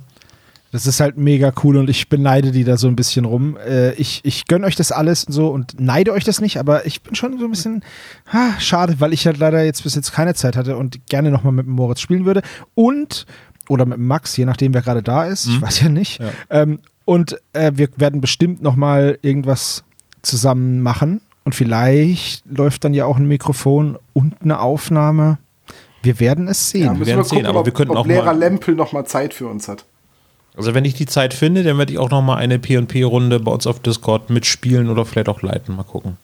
Das 0.75 0.87
ist 0.87 0.99
halt 0.99 1.15
mega 1.17 1.53
cool 1.63 1.77
und 1.77 1.89
ich 1.89 2.09
beneide 2.09 2.51
die 2.51 2.65
da 2.65 2.75
so 2.75 2.87
ein 2.89 2.97
bisschen 2.97 3.23
rum. 3.23 3.55
Äh, 3.65 3.93
ich 3.93 4.19
ich 4.25 4.45
gönne 4.45 4.65
euch 4.65 4.75
das 4.75 4.91
alles 4.91 5.23
und 5.23 5.31
so 5.31 5.47
und 5.47 5.79
neide 5.79 6.11
euch 6.11 6.25
das 6.25 6.41
nicht, 6.41 6.57
aber 6.57 6.85
ich 6.85 7.01
bin 7.01 7.15
schon 7.15 7.39
so 7.39 7.45
ein 7.45 7.49
bisschen 7.51 7.81
ha, 8.33 8.59
schade, 8.59 8.95
weil 8.99 9.13
ich 9.13 9.25
halt 9.25 9.37
leider 9.37 9.63
jetzt 9.63 9.83
bis 9.83 9.95
jetzt 9.95 10.11
keine 10.11 10.33
Zeit 10.33 10.57
hatte 10.57 10.75
und 10.75 11.07
gerne 11.07 11.31
nochmal 11.31 11.53
mit 11.53 11.65
dem 11.65 11.73
Moritz 11.75 12.01
spielen 12.01 12.25
würde. 12.25 12.41
Und, 12.73 13.25
oder 13.69 13.85
mit 13.85 13.97
dem 13.97 14.05
Max, 14.07 14.35
je 14.35 14.43
nachdem, 14.43 14.73
wer 14.73 14.81
gerade 14.81 15.01
da 15.01 15.23
ist, 15.23 15.47
ich 15.47 15.61
weiß 15.61 15.79
ja 15.79 15.87
nicht. 15.89 16.19
Ja. 16.19 16.27
Ähm, 16.49 16.79
und 17.05 17.37
äh, 17.53 17.71
wir 17.75 17.87
werden 17.95 18.19
bestimmt 18.19 18.61
nochmal 18.61 19.17
irgendwas 19.21 19.85
zusammen 20.23 20.81
machen 20.81 21.21
und 21.45 21.55
vielleicht 21.55 22.43
läuft 22.47 22.83
dann 22.83 22.93
ja 22.93 23.05
auch 23.05 23.15
ein 23.17 23.27
Mikrofon 23.27 23.97
und 24.13 24.41
eine 24.41 24.59
Aufnahme. 24.59 25.37
Wir 26.03 26.19
werden 26.19 26.47
es 26.47 26.73
Ja, 26.73 26.79
sehen. 26.79 26.87
müssen 26.89 26.99
wir 26.99 27.05
werden 27.07 27.21
gucken, 27.23 27.37
sehen, 27.37 27.45
aber 27.47 27.59
ob, 27.61 27.65
wir 27.65 27.73
könnten 27.73 27.91
ob 27.91 27.97
auch 27.99 28.05
Lehrer 28.07 28.25
mal- 28.25 28.37
Lempel 28.39 28.75
noch 28.75 28.91
mal 28.91 29.05
Zeit 29.05 29.33
für 29.33 29.47
uns 29.47 29.67
hat. 29.67 29.85
Also 30.57 30.73
wenn 30.73 30.85
ich 30.85 30.93
die 30.93 31.05
Zeit 31.05 31.33
finde, 31.33 31.63
dann 31.63 31.77
werde 31.77 31.91
ich 31.93 31.99
auch 31.99 32.09
noch 32.09 32.21
mal 32.21 32.35
eine 32.37 32.59
P&P-Runde 32.59 33.39
bei 33.39 33.51
uns 33.51 33.67
auf 33.67 33.79
Discord 33.79 34.29
mitspielen 34.29 34.89
oder 34.89 35.05
vielleicht 35.05 35.29
auch 35.29 35.41
leiten. 35.41 35.75
Mal 35.75 35.83
gucken. 35.83 36.17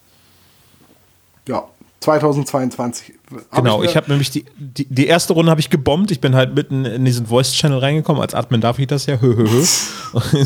Ja, 1.47 1.63
2022. 2.01 3.13
Hab 3.51 3.63
Genau, 3.63 3.79
mir- 3.79 3.85
ich 3.85 3.95
habe 3.95 4.09
nämlich 4.09 4.31
die, 4.31 4.45
die, 4.57 4.85
die 4.89 5.07
erste 5.07 5.33
Runde 5.33 5.51
habe 5.51 5.61
ich 5.61 5.69
gebombt. 5.69 6.11
Ich 6.11 6.19
bin 6.21 6.35
halt 6.35 6.55
mitten 6.55 6.85
in 6.85 7.05
diesen 7.05 7.27
Voice-Channel 7.27 7.79
reingekommen. 7.79 8.21
Als 8.21 8.33
Admin 8.33 8.61
darf 8.61 8.79
ich 8.79 8.87
das 8.87 9.05
ja. 9.05 9.19
Hö, 9.21 9.35
hö, 9.35 9.47
hö. 9.49 9.65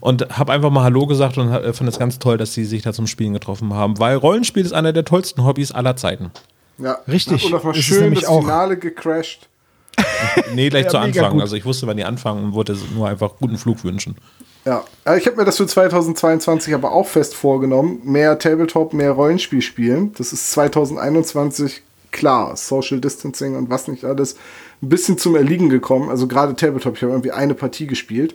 Und, 0.00 0.28
habe 0.38 0.52
einfach 0.52 0.70
mal 0.70 0.82
Hallo 0.84 1.06
gesagt 1.06 1.38
und 1.38 1.50
ha- 1.50 1.72
fand 1.72 1.88
es 1.90 1.98
ganz 1.98 2.18
toll, 2.18 2.36
dass 2.38 2.54
sie 2.54 2.64
sich 2.64 2.82
da 2.82 2.92
zum 2.92 3.06
Spielen 3.06 3.32
getroffen 3.32 3.72
haben. 3.74 3.98
Weil 3.98 4.16
Rollenspiel 4.16 4.64
ist 4.64 4.72
einer 4.72 4.92
der 4.92 5.04
tollsten 5.04 5.44
Hobbys 5.44 5.72
aller 5.72 5.96
Zeiten. 5.96 6.30
ja, 6.78 6.98
Richtig. 7.08 7.44
Und 7.52 7.52
Das 7.64 7.76
ist 7.76 7.84
schön 7.84 8.14
das 8.14 8.24
auch- 8.26 8.40
Finale 8.42 8.76
gecrashed. 8.76 9.48
Nee, 10.54 10.68
gleich 10.68 10.84
Ja, 10.84 10.90
zu 10.90 10.98
Anfang. 10.98 11.32
gut. 11.32 11.40
Also 11.42 11.56
ich 11.56 11.64
wusste, 11.64 11.86
wann 11.86 11.96
die 11.96 12.04
anfangen 12.04 12.44
und 12.44 12.52
wollte 12.54 12.76
nur 12.94 13.08
einfach 13.08 13.32
guten 13.38 13.56
Flug 13.58 13.84
wünschen. 13.84 14.16
Ja, 14.64 14.84
ich 15.16 15.26
habe 15.26 15.36
mir 15.36 15.44
das 15.44 15.56
für 15.58 15.66
2022 15.66 16.74
aber 16.74 16.92
auch 16.92 17.06
fest 17.06 17.34
vorgenommen. 17.34 18.00
Mehr 18.04 18.38
Tabletop, 18.38 18.92
mehr 18.92 19.12
Rollenspiel 19.12 19.62
spielen. 19.62 20.12
Das 20.18 20.32
ist 20.32 20.50
2021 20.52 21.82
klar. 22.10 22.56
Social 22.56 23.00
Distancing 23.00 23.54
und 23.56 23.70
was 23.70 23.86
nicht 23.88 24.04
alles. 24.04 24.36
Ein 24.82 24.88
bisschen 24.88 25.18
zum 25.18 25.36
Erliegen 25.36 25.68
gekommen. 25.68 26.10
Also 26.10 26.26
gerade 26.26 26.54
Tabletop, 26.56 26.96
ich 26.96 27.02
habe 27.02 27.12
irgendwie 27.12 27.32
eine 27.32 27.54
Partie 27.54 27.86
gespielt. 27.86 28.34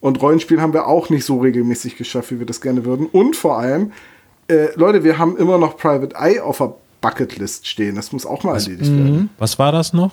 Und 0.00 0.20
Rollenspiel 0.22 0.60
haben 0.60 0.72
wir 0.72 0.86
auch 0.86 1.10
nicht 1.10 1.24
so 1.24 1.38
regelmäßig 1.38 1.96
geschafft, 1.96 2.30
wie 2.30 2.38
wir 2.38 2.46
das 2.46 2.60
gerne 2.60 2.84
würden. 2.84 3.06
Und 3.06 3.36
vor 3.36 3.58
allem, 3.58 3.92
äh, 4.48 4.68
Leute, 4.74 5.04
wir 5.04 5.18
haben 5.18 5.36
immer 5.36 5.58
noch 5.58 5.76
Private 5.76 6.14
Eye 6.16 6.40
auf 6.40 6.58
der 6.58 6.74
Bucketlist 7.00 7.66
stehen. 7.66 7.96
Das 7.96 8.12
muss 8.12 8.26
auch 8.26 8.42
mal 8.44 8.54
erledigt 8.54 8.90
werden. 8.90 9.30
Was 9.38 9.58
war 9.58 9.72
das 9.72 9.92
noch? 9.92 10.12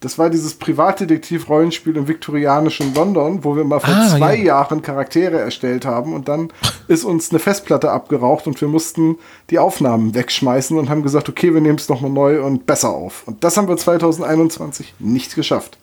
Das 0.00 0.18
war 0.18 0.28
dieses 0.28 0.54
Privatdetektiv-Rollenspiel 0.54 1.96
im 1.96 2.06
viktorianischen 2.06 2.94
London, 2.94 3.44
wo 3.44 3.56
wir 3.56 3.64
mal 3.64 3.80
vor 3.80 3.94
Ah, 3.94 4.08
zwei 4.16 4.36
ja. 4.36 4.44
Jahren 4.44 4.82
Charaktere 4.82 5.38
erstellt 5.38 5.86
haben 5.86 6.12
und 6.12 6.28
dann 6.28 6.52
ist 6.88 7.04
uns 7.04 7.30
eine 7.30 7.38
Festplatte 7.38 7.90
abgeraucht 7.90 8.46
und 8.46 8.60
wir 8.60 8.68
mussten 8.68 9.16
die 9.50 9.58
Aufnahmen 9.58 10.14
wegschmeißen 10.14 10.78
und 10.78 10.90
haben 10.90 11.02
gesagt, 11.02 11.28
okay, 11.28 11.54
wir 11.54 11.60
nehmen 11.60 11.78
es 11.78 11.88
nochmal 11.88 12.10
neu 12.10 12.42
und 12.42 12.66
besser 12.66 12.90
auf. 12.90 13.22
Und 13.26 13.42
das 13.42 13.56
haben 13.56 13.68
wir 13.68 13.76
2021 13.76 14.94
nicht 14.98 15.34
geschafft. 15.34 15.78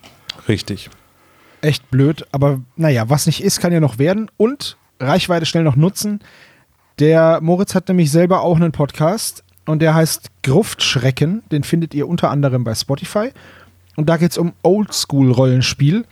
Richtig. 0.47 0.89
echt 1.61 1.89
blöd, 1.89 2.25
aber 2.31 2.59
naja, 2.75 3.09
was 3.09 3.25
nicht 3.25 3.43
ist, 3.43 3.59
kann 3.61 3.71
ja 3.73 3.79
noch 3.79 3.97
werden 3.97 4.29
und 4.37 4.77
Reichweite 4.99 5.45
schnell 5.45 5.63
noch 5.63 5.75
nutzen. 5.75 6.19
Der 6.99 7.39
Moritz 7.41 7.73
hat 7.73 7.87
nämlich 7.87 8.11
selber 8.11 8.41
auch 8.41 8.57
einen 8.57 8.71
Podcast 8.71 9.43
und 9.65 9.81
der 9.81 9.95
heißt 9.95 10.27
Gruftschrecken. 10.43 11.41
Den 11.51 11.63
findet 11.63 11.93
ihr 11.93 12.07
unter 12.07 12.29
anderem 12.29 12.63
bei 12.63 12.75
Spotify. 12.75 13.31
Und 13.95 14.09
da 14.09 14.17
geht 14.17 14.31
es 14.31 14.37
um 14.37 14.53
Oldschool-Rollenspiel. 14.63 16.05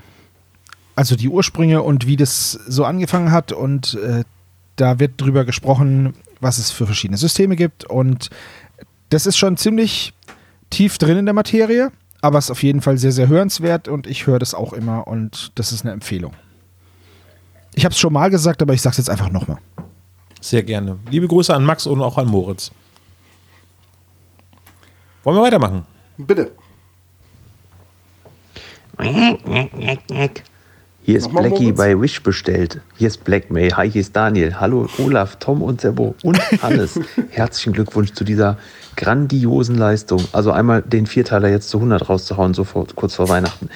Also 0.96 1.16
die 1.16 1.30
Ursprünge 1.30 1.82
und 1.82 2.06
wie 2.06 2.16
das 2.16 2.52
so 2.52 2.86
angefangen 2.86 3.32
hat. 3.32 3.52
Und 3.52 3.96
äh, 3.96 4.24
da 4.76 5.00
wird 5.00 5.14
drüber 5.18 5.46
gesprochen, 5.46 6.14
was 6.40 6.58
es 6.58 6.72
für 6.72 6.86
verschiedene 6.86 7.18
Systeme 7.18 7.56
gibt. 7.56 7.86
Und 7.86 8.30
das 9.10 9.26
ist 9.26 9.38
schon 9.38 9.58
ziemlich 9.58 10.14
tief 10.70 10.98
drin 10.98 11.18
in 11.18 11.26
der 11.26 11.34
Materie, 11.34 11.92
aber 12.22 12.40
es 12.40 12.46
ist 12.46 12.52
auf 12.52 12.64
jeden 12.64 12.82
Fall 12.82 12.98
sehr, 12.98 13.12
sehr 13.12 13.28
hörenswert 13.28 13.88
und 13.88 14.08
ich 14.08 14.26
höre 14.26 14.40
das 14.40 14.56
auch 14.56 14.74
immer 14.74 15.08
und 15.08 15.52
das 15.56 15.72
ist 15.72 15.84
eine 15.84 15.92
Empfehlung. 15.92 16.34
Ich 17.76 17.86
habe 17.86 17.94
es 17.94 18.00
schon 18.00 18.14
mal 18.14 18.30
gesagt, 18.30 18.62
aber 18.62 18.74
ich 18.74 18.82
sage 18.82 18.94
es 18.94 18.98
jetzt 18.98 19.10
einfach 19.10 19.30
nochmal. 19.30 19.60
Sehr 20.40 20.64
gerne. 20.64 20.98
Liebe 21.10 21.28
Grüße 21.28 21.54
an 21.54 21.64
Max 21.64 21.86
und 21.86 22.02
auch 22.02 22.18
an 22.18 22.28
Moritz. 22.28 22.72
Wollen 25.24 25.38
wir 25.38 25.44
weitermachen? 25.44 25.86
Bitte. 26.18 26.52
Hier 31.04 31.18
ist 31.18 31.32
Blackie 31.32 31.72
bei 31.72 32.00
Wish 32.00 32.22
bestellt. 32.22 32.80
Hier 32.96 33.08
ist 33.08 33.24
Black 33.24 33.50
May. 33.50 33.70
Hi, 33.72 33.90
hier 33.90 34.02
ist 34.02 34.16
Daniel. 34.16 34.60
Hallo 34.60 34.88
Olaf, 35.00 35.38
Tom 35.38 35.64
und 35.64 35.82
Sebo 35.82 36.14
und 36.22 36.40
Hannes. 36.62 37.00
Herzlichen 37.32 37.74
Glückwunsch 37.74 38.14
zu 38.14 38.24
dieser 38.24 38.58
grandiosen 38.96 39.76
Leistung. 39.76 40.24
Also 40.34 40.52
einmal 40.52 40.84
den 40.84 41.08
Vierteiler 41.08 41.50
jetzt 41.50 41.70
zu 41.70 41.78
100 41.78 42.08
rauszuhauen, 42.10 42.54
sofort 42.54 42.96
kurz 42.96 43.16
vor 43.16 43.28
Weihnachten. 43.28 43.70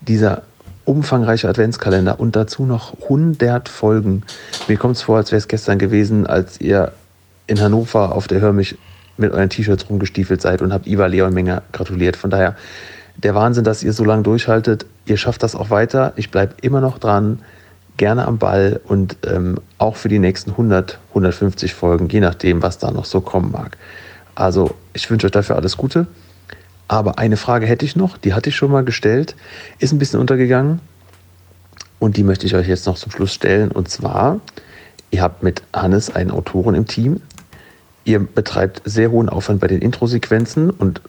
Dieser 0.00 0.42
umfangreiche 0.84 1.48
Adventskalender 1.48 2.18
und 2.18 2.34
dazu 2.34 2.66
noch 2.66 3.00
100 3.04 3.68
Folgen. 3.68 4.24
Mir 4.66 4.78
kommt 4.78 4.96
es 4.96 5.02
vor, 5.02 5.18
als 5.18 5.30
wäre 5.30 5.38
es 5.38 5.46
gestern 5.46 5.78
gewesen, 5.78 6.26
als 6.26 6.60
ihr 6.60 6.92
in 7.46 7.60
Hannover 7.60 8.12
auf 8.16 8.26
der 8.26 8.40
Hörmich 8.40 8.76
mit 9.16 9.32
euren 9.32 9.48
T-Shirts 9.48 9.88
rumgestiefelt 9.88 10.42
seid 10.42 10.60
und 10.60 10.72
habt 10.72 10.86
Iva 10.88 11.06
Leon 11.06 11.32
Menger 11.32 11.62
gratuliert. 11.72 12.16
Von 12.16 12.30
daher 12.30 12.56
der 13.18 13.34
Wahnsinn, 13.34 13.64
dass 13.64 13.82
ihr 13.82 13.92
so 13.92 14.04
lange 14.04 14.22
durchhaltet. 14.22 14.86
Ihr 15.06 15.16
schafft 15.16 15.42
das 15.42 15.54
auch 15.54 15.70
weiter. 15.70 16.12
Ich 16.16 16.30
bleibe 16.30 16.54
immer 16.62 16.80
noch 16.80 16.98
dran, 16.98 17.40
gerne 17.96 18.26
am 18.26 18.38
Ball 18.38 18.80
und 18.84 19.16
ähm, 19.26 19.58
auch 19.78 19.96
für 19.96 20.08
die 20.08 20.18
nächsten 20.18 20.50
100, 20.50 20.98
150 21.10 21.74
Folgen, 21.74 22.08
je 22.08 22.20
nachdem, 22.20 22.62
was 22.62 22.78
da 22.78 22.90
noch 22.90 23.04
so 23.04 23.20
kommen 23.20 23.50
mag. 23.50 23.76
Also 24.34 24.74
ich 24.92 25.10
wünsche 25.10 25.26
euch 25.26 25.32
dafür 25.32 25.56
alles 25.56 25.76
Gute. 25.76 26.06
Aber 26.88 27.18
eine 27.18 27.36
Frage 27.36 27.66
hätte 27.66 27.84
ich 27.84 27.96
noch, 27.96 28.16
die 28.16 28.34
hatte 28.34 28.50
ich 28.50 28.56
schon 28.56 28.70
mal 28.70 28.84
gestellt, 28.84 29.34
ist 29.78 29.92
ein 29.92 29.98
bisschen 29.98 30.20
untergegangen 30.20 30.80
und 31.98 32.16
die 32.16 32.22
möchte 32.22 32.46
ich 32.46 32.54
euch 32.54 32.68
jetzt 32.68 32.86
noch 32.86 32.96
zum 32.96 33.10
Schluss 33.10 33.32
stellen. 33.32 33.72
Und 33.72 33.88
zwar, 33.88 34.40
ihr 35.10 35.22
habt 35.22 35.42
mit 35.42 35.62
Hannes 35.72 36.14
einen 36.14 36.30
Autoren 36.30 36.74
im 36.74 36.86
Team. 36.86 37.20
Ihr 38.04 38.20
betreibt 38.20 38.82
sehr 38.84 39.10
hohen 39.10 39.28
Aufwand 39.28 39.60
bei 39.60 39.66
den 39.66 39.80
Introsequenzen 39.80 40.70
und 40.70 41.00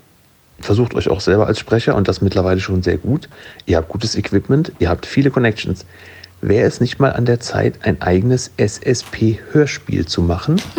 versucht 0.59 0.95
euch 0.95 1.09
auch 1.09 1.21
selber 1.21 1.47
als 1.47 1.59
Sprecher 1.59 1.95
und 1.95 2.07
das 2.07 2.21
mittlerweile 2.21 2.59
schon 2.59 2.83
sehr 2.83 2.97
gut. 2.97 3.29
Ihr 3.65 3.77
habt 3.77 3.89
gutes 3.89 4.15
Equipment, 4.15 4.71
ihr 4.79 4.89
habt 4.89 5.05
viele 5.05 5.31
Connections. 5.31 5.85
Wäre 6.41 6.67
es 6.67 6.79
nicht 6.79 6.99
mal 6.99 7.13
an 7.13 7.25
der 7.25 7.39
Zeit, 7.39 7.79
ein 7.83 8.01
eigenes 8.01 8.51
SSP-Hörspiel 8.57 10.05
zu 10.05 10.21
machen? 10.21 10.61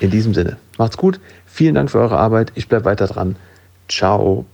In 0.00 0.10
diesem 0.10 0.34
Sinne, 0.34 0.56
macht's 0.78 0.96
gut. 0.96 1.20
Vielen 1.46 1.74
Dank 1.74 1.90
für 1.90 1.98
eure 1.98 2.18
Arbeit. 2.18 2.52
Ich 2.54 2.68
bleibe 2.68 2.86
weiter 2.86 3.06
dran. 3.06 3.36
Ciao. 3.88 4.46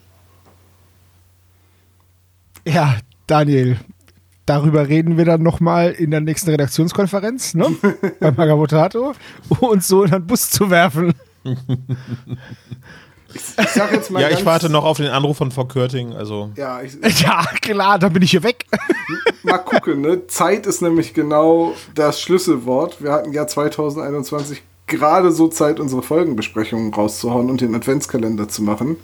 Ja, 2.67 2.97
Daniel, 3.27 3.79
darüber 4.45 4.89
reden 4.89 5.17
wir 5.17 5.25
dann 5.25 5.43
nochmal 5.43 5.93
in 5.93 6.11
der 6.11 6.21
nächsten 6.21 6.51
Redaktionskonferenz, 6.51 7.55
ne? 7.55 7.69
Bei 8.21 8.33
Magabotato, 8.33 9.15
uns 9.61 9.89
so 9.89 10.05
in 10.05 10.11
den 10.11 10.27
Bus 10.27 10.51
zu 10.51 10.69
werfen. 10.69 11.15
Ich 13.33 13.71
sag 13.71 13.93
jetzt 13.93 14.11
mal 14.11 14.21
Ja, 14.21 14.29
ich 14.31 14.45
warte 14.45 14.69
noch 14.69 14.85
auf 14.85 14.97
den 14.97 15.09
Anruf 15.09 15.37
von 15.37 15.51
Frau 15.51 15.65
Körting. 15.65 16.15
Also 16.15 16.51
Ja, 16.57 16.83
ich, 16.83 16.95
Ja, 17.23 17.45
klar, 17.61 17.99
dann 17.99 18.13
bin 18.13 18.23
ich 18.23 18.33
hier 18.33 18.43
weg. 18.43 18.67
mal 19.43 19.59
gucken, 19.59 20.01
ne? 20.01 20.27
Zeit 20.27 20.67
ist 20.67 20.83
nämlich 20.83 21.15
genau 21.15 21.73
das 21.95 22.21
Schlüsselwort. 22.21 23.03
Wir 23.03 23.13
hatten 23.13 23.33
ja 23.33 23.47
2021 23.47 24.63
gerade 24.87 25.31
so 25.31 25.49
Zeit, 25.49 25.79
unsere 25.79 26.03
Folgenbesprechungen 26.03 26.93
rauszuhauen 26.93 27.49
und 27.49 27.61
den 27.61 27.75
Adventskalender 27.75 28.49
zu 28.49 28.63
machen. 28.63 28.97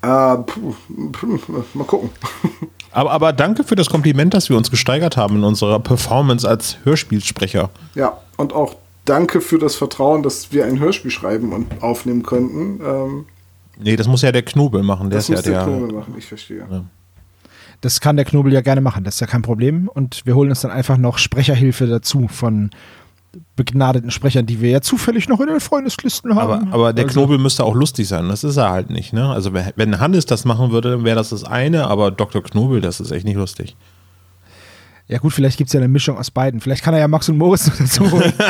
Äh, 0.00 0.36
puh, 0.38 0.74
puh, 1.12 1.38
mal 1.74 1.84
gucken. 1.84 2.10
Aber, 2.90 3.10
aber 3.12 3.34
danke 3.34 3.64
für 3.64 3.74
das 3.76 3.90
Kompliment, 3.90 4.32
dass 4.32 4.48
wir 4.48 4.56
uns 4.56 4.70
gesteigert 4.70 5.18
haben 5.18 5.36
in 5.36 5.44
unserer 5.44 5.78
Performance 5.78 6.48
als 6.48 6.78
Hörspielsprecher. 6.84 7.68
Ja, 7.94 8.16
und 8.38 8.54
auch 8.54 8.76
danke 9.08 9.40
für 9.40 9.58
das 9.58 9.74
Vertrauen, 9.76 10.22
dass 10.22 10.52
wir 10.52 10.64
ein 10.66 10.78
Hörspiel 10.78 11.10
schreiben 11.10 11.52
und 11.52 11.82
aufnehmen 11.82 12.22
könnten. 12.22 12.80
Ähm, 12.84 13.24
Nee, 13.80 13.94
das 13.94 14.08
muss 14.08 14.22
ja 14.22 14.32
der 14.32 14.42
Knobel 14.42 14.82
machen. 14.82 15.08
Der 15.08 15.18
das 15.18 15.28
ist 15.28 15.36
muss 15.36 15.44
ja 15.44 15.52
der 15.52 15.64
der. 15.66 15.76
Knobel 15.76 15.94
machen, 15.96 16.14
ich 16.18 16.26
verstehe. 16.26 16.66
Das 17.80 18.00
kann 18.00 18.16
der 18.16 18.24
Knobel 18.24 18.52
ja 18.52 18.60
gerne 18.60 18.80
machen, 18.80 19.04
das 19.04 19.14
ist 19.14 19.20
ja 19.20 19.28
kein 19.28 19.42
Problem. 19.42 19.88
Und 19.88 20.26
wir 20.26 20.34
holen 20.34 20.50
uns 20.50 20.62
dann 20.62 20.72
einfach 20.72 20.96
noch 20.96 21.18
Sprecherhilfe 21.18 21.86
dazu 21.86 22.26
von 22.26 22.70
begnadeten 23.54 24.10
Sprechern, 24.10 24.46
die 24.46 24.60
wir 24.60 24.70
ja 24.70 24.80
zufällig 24.80 25.28
noch 25.28 25.38
in 25.38 25.46
den 25.46 25.60
Freundeslisten 25.60 26.34
haben. 26.34 26.64
Aber, 26.70 26.74
aber 26.74 26.92
der 26.92 27.04
Also- 27.04 27.20
Knobel 27.20 27.38
müsste 27.38 27.62
auch 27.62 27.74
lustig 27.76 28.08
sein. 28.08 28.28
Das 28.28 28.42
ist 28.42 28.56
er 28.56 28.70
halt 28.70 28.90
nicht. 28.90 29.12
Ne? 29.12 29.28
Also 29.28 29.52
wenn- 29.52 30.00
Hannes 30.00 30.26
das 30.26 30.44
machen 30.44 30.72
würde, 30.72 30.90
dann 30.92 31.04
wäre 31.04 31.14
das 31.16 31.28
das 31.30 31.44
eine. 31.44 31.86
Aber 31.86 32.10
Dr. 32.10 32.42
Knobel, 32.42 32.80
das 32.80 32.98
ist 32.98 33.12
echt 33.12 33.24
nicht 33.26 33.36
lustig. 33.36 33.76
Ja 35.10 35.16
gut, 35.16 35.32
vielleicht 35.32 35.56
gibt 35.56 35.68
es 35.68 35.72
ja 35.72 35.80
eine 35.80 35.88
Mischung 35.88 36.18
aus 36.18 36.30
beiden. 36.30 36.60
Vielleicht 36.60 36.84
kann 36.84 36.92
er 36.92 37.00
ja 37.00 37.08
Max 37.08 37.30
und 37.30 37.38
Moritz 37.38 37.66
noch 37.66 37.76
dazu 37.76 38.10
holen. 38.10 38.32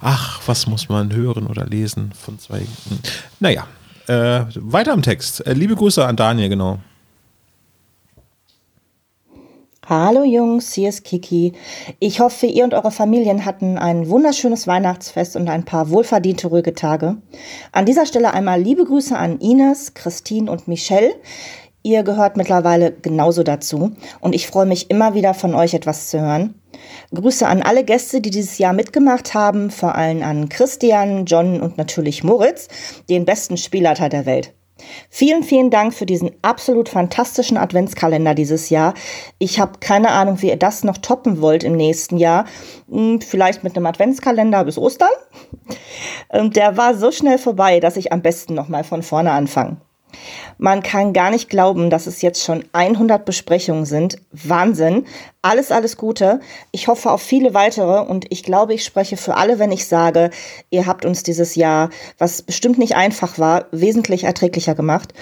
Ach, 0.00 0.40
was 0.46 0.66
muss 0.66 0.88
man 0.88 1.14
hören 1.14 1.46
oder 1.46 1.66
lesen 1.66 2.10
von 2.18 2.38
zwei? 2.38 2.62
Naja, 3.38 3.66
äh, 4.06 4.44
weiter 4.54 4.94
im 4.94 5.02
Text. 5.02 5.46
Äh, 5.46 5.52
liebe 5.52 5.76
Grüße 5.76 6.06
an 6.06 6.16
Daniel, 6.16 6.48
genau. 6.48 6.78
Hallo 9.86 10.24
Jungs, 10.24 10.72
hier 10.72 10.88
ist 10.88 11.04
Kiki. 11.04 11.52
Ich 11.98 12.20
hoffe, 12.20 12.46
ihr 12.46 12.64
und 12.64 12.74
eure 12.74 12.92
Familien 12.92 13.44
hatten 13.44 13.76
ein 13.76 14.08
wunderschönes 14.08 14.66
Weihnachtsfest 14.66 15.36
und 15.36 15.48
ein 15.48 15.64
paar 15.64 15.90
wohlverdiente 15.90 16.46
ruhige 16.46 16.74
Tage. 16.74 17.16
An 17.72 17.86
dieser 17.86 18.06
Stelle 18.06 18.32
einmal 18.32 18.62
liebe 18.62 18.84
Grüße 18.84 19.18
an 19.18 19.38
Ines, 19.40 19.92
Christine 19.92 20.50
und 20.50 20.68
Michelle. 20.68 21.12
Ihr 21.82 22.02
gehört 22.02 22.36
mittlerweile 22.36 22.92
genauso 22.92 23.42
dazu 23.42 23.92
und 24.20 24.34
ich 24.34 24.46
freue 24.46 24.66
mich 24.66 24.90
immer 24.90 25.14
wieder 25.14 25.32
von 25.32 25.54
euch 25.54 25.72
etwas 25.72 26.10
zu 26.10 26.20
hören. 26.20 26.54
Grüße 27.14 27.46
an 27.46 27.62
alle 27.62 27.84
Gäste, 27.84 28.20
die 28.20 28.30
dieses 28.30 28.58
Jahr 28.58 28.74
mitgemacht 28.74 29.32
haben, 29.32 29.70
vor 29.70 29.94
allem 29.94 30.22
an 30.22 30.48
Christian, 30.50 31.24
John 31.24 31.60
und 31.60 31.78
natürlich 31.78 32.22
Moritz, 32.22 32.68
den 33.08 33.24
besten 33.24 33.56
Spielleiter 33.56 34.10
der 34.10 34.26
Welt. 34.26 34.52
Vielen, 35.08 35.42
vielen 35.42 35.70
Dank 35.70 35.94
für 35.94 36.06
diesen 36.06 36.30
absolut 36.42 36.88
fantastischen 36.88 37.56
Adventskalender 37.56 38.34
dieses 38.34 38.70
Jahr. 38.70 38.94
Ich 39.38 39.60
habe 39.60 39.78
keine 39.80 40.10
Ahnung, 40.10 40.40
wie 40.42 40.48
ihr 40.48 40.56
das 40.56 40.84
noch 40.84 40.98
toppen 40.98 41.40
wollt 41.40 41.64
im 41.64 41.76
nächsten 41.76 42.16
Jahr. 42.16 42.44
Hm, 42.90 43.20
Vielleicht 43.20 43.62
mit 43.64 43.76
einem 43.76 43.86
Adventskalender 43.86 44.64
bis 44.64 44.78
Ostern. 44.78 45.10
Und 46.28 46.56
der 46.56 46.76
war 46.76 46.94
so 46.94 47.10
schnell 47.10 47.38
vorbei, 47.38 47.80
dass 47.80 47.96
ich 47.96 48.12
am 48.12 48.22
besten 48.22 48.54
noch 48.54 48.68
mal 48.68 48.84
von 48.84 49.02
vorne 49.02 49.32
anfange. 49.32 49.76
Man 50.58 50.82
kann 50.82 51.12
gar 51.12 51.30
nicht 51.30 51.48
glauben, 51.48 51.90
dass 51.90 52.06
es 52.06 52.22
jetzt 52.22 52.44
schon 52.44 52.64
100 52.72 53.24
Besprechungen 53.24 53.84
sind. 53.84 54.18
Wahnsinn. 54.32 55.06
Alles, 55.42 55.72
alles 55.72 55.96
Gute. 55.96 56.40
Ich 56.70 56.88
hoffe 56.88 57.10
auf 57.10 57.22
viele 57.22 57.54
weitere 57.54 58.00
und 58.00 58.26
ich 58.30 58.42
glaube, 58.42 58.74
ich 58.74 58.84
spreche 58.84 59.16
für 59.16 59.36
alle, 59.36 59.58
wenn 59.58 59.72
ich 59.72 59.86
sage, 59.86 60.30
ihr 60.70 60.86
habt 60.86 61.04
uns 61.04 61.22
dieses 61.22 61.54
Jahr, 61.54 61.90
was 62.18 62.42
bestimmt 62.42 62.78
nicht 62.78 62.96
einfach 62.96 63.38
war, 63.38 63.66
wesentlich 63.70 64.24
erträglicher 64.24 64.74
gemacht. 64.74 65.14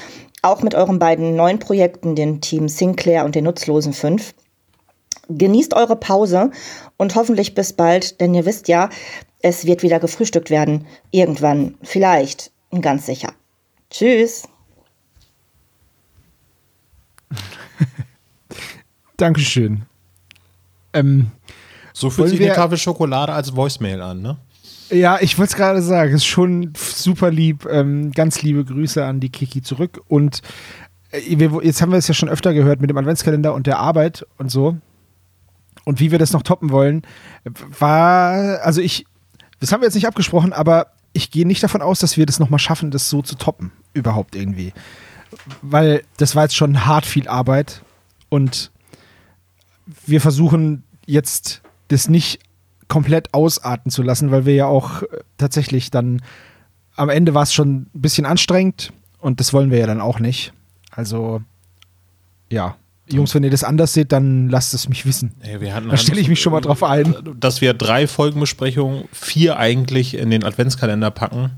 Auch 0.42 0.62
mit 0.62 0.74
euren 0.74 0.98
beiden 0.98 1.36
neuen 1.36 1.58
Projekten, 1.58 2.14
den 2.14 2.40
Team 2.40 2.68
Sinclair 2.68 3.24
und 3.24 3.34
den 3.34 3.44
Nutzlosen 3.44 3.92
5. 3.92 4.34
Genießt 5.28 5.74
eure 5.74 5.96
Pause 5.96 6.50
und 6.96 7.14
hoffentlich 7.14 7.54
bis 7.54 7.72
bald, 7.72 8.20
denn 8.20 8.34
ihr 8.34 8.46
wisst 8.46 8.68
ja, 8.68 8.88
es 9.40 9.66
wird 9.66 9.82
wieder 9.82 10.00
gefrühstückt 10.00 10.50
werden. 10.50 10.86
Irgendwann. 11.10 11.76
Vielleicht. 11.82 12.50
Ganz 12.80 13.06
sicher. 13.06 13.32
Tschüss. 13.90 14.48
Dankeschön. 19.16 19.82
Ähm, 20.92 21.30
So 21.92 22.10
fühlt 22.10 22.28
sich 22.30 22.38
wir- 22.38 22.46
eine 22.46 22.54
Tafel 22.56 22.78
Schokolade 22.78 23.32
als 23.32 23.54
Voicemail 23.54 24.00
an, 24.00 24.22
ne? 24.22 24.36
Ja, 24.90 25.18
ich 25.20 25.36
wollte 25.36 25.50
es 25.50 25.56
gerade 25.56 25.82
sagen, 25.82 26.14
ist 26.14 26.24
schon 26.24 26.72
super 26.76 27.30
lieb. 27.30 27.66
Ähm, 27.70 28.10
ganz 28.12 28.40
liebe 28.40 28.64
Grüße 28.64 29.04
an 29.04 29.20
die 29.20 29.28
Kiki 29.28 29.60
zurück. 29.60 30.00
Und 30.08 30.40
äh, 31.10 31.38
wir, 31.38 31.60
jetzt 31.62 31.82
haben 31.82 31.92
wir 31.92 31.98
es 31.98 32.08
ja 32.08 32.14
schon 32.14 32.30
öfter 32.30 32.54
gehört 32.54 32.80
mit 32.80 32.88
dem 32.88 32.96
Adventskalender 32.96 33.52
und 33.52 33.66
der 33.66 33.78
Arbeit 33.80 34.24
und 34.38 34.50
so. 34.50 34.78
Und 35.84 36.00
wie 36.00 36.10
wir 36.10 36.18
das 36.18 36.32
noch 36.32 36.42
toppen 36.42 36.70
wollen, 36.70 37.02
war, 37.78 38.60
also 38.62 38.80
ich, 38.80 39.04
das 39.60 39.72
haben 39.72 39.80
wir 39.82 39.86
jetzt 39.86 39.94
nicht 39.94 40.06
abgesprochen, 40.06 40.52
aber 40.54 40.86
ich 41.12 41.30
gehe 41.30 41.46
nicht 41.46 41.62
davon 41.62 41.82
aus, 41.82 41.98
dass 41.98 42.16
wir 42.16 42.24
das 42.26 42.38
nochmal 42.38 42.58
schaffen, 42.58 42.90
das 42.90 43.10
so 43.10 43.20
zu 43.20 43.34
toppen. 43.36 43.72
Überhaupt 43.92 44.36
irgendwie. 44.36 44.72
Weil 45.62 46.02
das 46.16 46.34
war 46.34 46.44
jetzt 46.44 46.56
schon 46.56 46.86
hart 46.86 47.06
viel 47.06 47.28
Arbeit 47.28 47.82
und 48.28 48.70
wir 50.06 50.20
versuchen 50.20 50.84
jetzt 51.06 51.62
das 51.88 52.08
nicht 52.08 52.40
komplett 52.88 53.34
ausarten 53.34 53.90
zu 53.90 54.02
lassen, 54.02 54.30
weil 54.30 54.46
wir 54.46 54.54
ja 54.54 54.66
auch 54.66 55.02
äh, 55.02 55.06
tatsächlich 55.36 55.90
dann 55.90 56.22
am 56.96 57.10
Ende 57.10 57.34
war 57.34 57.42
es 57.42 57.54
schon 57.54 57.82
ein 57.82 57.90
bisschen 57.92 58.26
anstrengend 58.26 58.92
und 59.20 59.40
das 59.40 59.52
wollen 59.52 59.70
wir 59.70 59.78
ja 59.78 59.86
dann 59.86 60.00
auch 60.00 60.18
nicht. 60.18 60.52
Also 60.90 61.42
ja, 62.50 62.76
Jungs, 63.10 63.34
wenn 63.34 63.44
ihr 63.44 63.50
das 63.50 63.64
anders 63.64 63.92
seht, 63.92 64.12
dann 64.12 64.48
lasst 64.48 64.74
es 64.74 64.88
mich 64.88 65.06
wissen. 65.06 65.32
Ey, 65.40 65.60
wir 65.60 65.74
hatten 65.74 65.88
da 65.88 65.96
stelle 65.96 66.20
ich 66.20 66.28
mich 66.28 66.40
schon 66.40 66.52
mal 66.52 66.60
drauf 66.60 66.82
ein. 66.82 67.14
Dass 67.38 67.60
wir 67.60 67.72
drei 67.72 68.06
Folgenbesprechungen, 68.06 69.04
vier 69.12 69.58
eigentlich 69.58 70.14
in 70.14 70.30
den 70.30 70.44
Adventskalender 70.44 71.10
packen. 71.10 71.52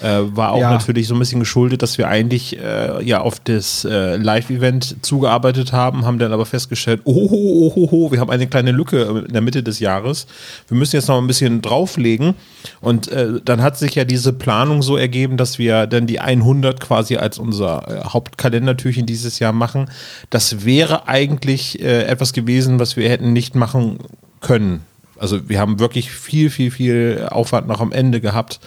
Äh, 0.00 0.20
war 0.36 0.52
auch 0.52 0.60
Ja. 0.60 0.70
natürlich 0.70 1.08
so 1.08 1.14
ein 1.14 1.18
bisschen 1.18 1.40
geschuldet, 1.40 1.82
dass 1.82 1.98
wir 1.98 2.06
eigentlich 2.08 2.56
äh, 2.58 3.02
ja 3.04 3.20
auf 3.20 3.40
das 3.40 3.84
äh, 3.84 4.16
Live-Event 4.16 4.96
zugearbeitet 5.04 5.72
haben, 5.72 6.06
haben 6.06 6.18
dann 6.20 6.32
aber 6.32 6.46
festgestellt, 6.46 7.00
oh, 7.04 7.28
oh, 7.30 7.72
oh, 7.74 7.88
oh, 7.90 8.12
wir 8.12 8.20
haben 8.20 8.30
eine 8.30 8.46
kleine 8.46 8.70
Lücke 8.70 9.24
in 9.26 9.32
der 9.32 9.40
Mitte 9.40 9.62
des 9.64 9.80
Jahres. 9.80 10.26
Wir 10.68 10.76
müssen 10.76 10.94
jetzt 10.94 11.08
noch 11.08 11.18
ein 11.18 11.26
bisschen 11.26 11.62
drauflegen. 11.62 12.34
Und 12.80 13.08
äh, 13.08 13.40
dann 13.44 13.60
hat 13.62 13.76
sich 13.76 13.96
ja 13.96 14.04
diese 14.04 14.32
Planung 14.32 14.82
so 14.82 14.96
ergeben, 14.96 15.36
dass 15.36 15.58
wir 15.58 15.86
dann 15.86 16.06
die 16.06 16.20
100 16.20 16.80
quasi 16.80 17.16
als 17.16 17.38
unser 17.38 17.88
äh, 17.88 18.04
Hauptkalendertürchen 18.08 19.04
dieses 19.04 19.40
Jahr 19.40 19.52
machen. 19.52 19.90
Das 20.30 20.64
wäre 20.64 21.08
eigentlich 21.08 21.80
äh, 21.82 22.04
etwas 22.04 22.32
gewesen, 22.32 22.78
was 22.78 22.96
wir 22.96 23.08
hätten 23.08 23.32
nicht 23.32 23.54
machen 23.56 23.98
können. 24.40 24.82
Also 25.18 25.48
wir 25.48 25.58
haben 25.58 25.80
wirklich 25.80 26.12
viel, 26.12 26.50
viel, 26.50 26.70
viel 26.70 27.26
Aufwand 27.30 27.66
noch 27.66 27.80
am 27.80 27.90
Ende 27.90 28.20
gehabt, 28.20 28.60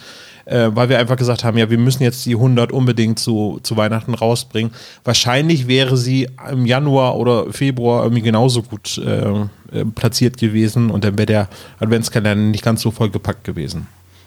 äh, 0.44 0.70
weil 0.72 0.88
wir 0.88 0.98
einfach 0.98 1.16
gesagt 1.16 1.44
haben, 1.44 1.58
ja, 1.58 1.70
wir 1.70 1.78
müssen 1.78 2.02
jetzt 2.02 2.24
die 2.26 2.34
100 2.34 2.72
unbedingt 2.72 3.18
zu, 3.18 3.60
zu 3.62 3.76
Weihnachten 3.76 4.14
rausbringen. 4.14 4.72
Wahrscheinlich 5.04 5.68
wäre 5.68 5.96
sie 5.96 6.28
im 6.50 6.66
Januar 6.66 7.16
oder 7.16 7.52
Februar 7.52 8.04
irgendwie 8.04 8.22
genauso 8.22 8.62
gut 8.62 8.98
äh, 8.98 9.30
äh, 9.72 9.84
platziert 9.94 10.36
gewesen 10.36 10.90
und 10.90 11.04
dann 11.04 11.18
wäre 11.18 11.26
der 11.26 11.48
Adventskalender 11.78 12.44
nicht 12.50 12.64
ganz 12.64 12.82
so 12.82 12.90
vollgepackt 12.90 13.44
gewesen. 13.44 13.86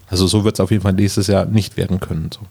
Also 0.09 0.27
so 0.27 0.43
wird 0.43 0.55
es 0.55 0.59
auf 0.59 0.71
jeden 0.71 0.83
Fall 0.83 0.93
nächstes 0.93 1.27
Jahr 1.27 1.45
nicht 1.45 1.77
werden 1.77 1.99
können. 1.99 2.29
So. 2.31 2.41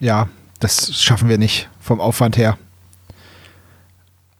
Ja, 0.00 0.28
das 0.60 0.94
schaffen 0.94 1.28
wir 1.28 1.38
nicht 1.38 1.68
vom 1.80 2.00
Aufwand 2.00 2.36
her. 2.36 2.56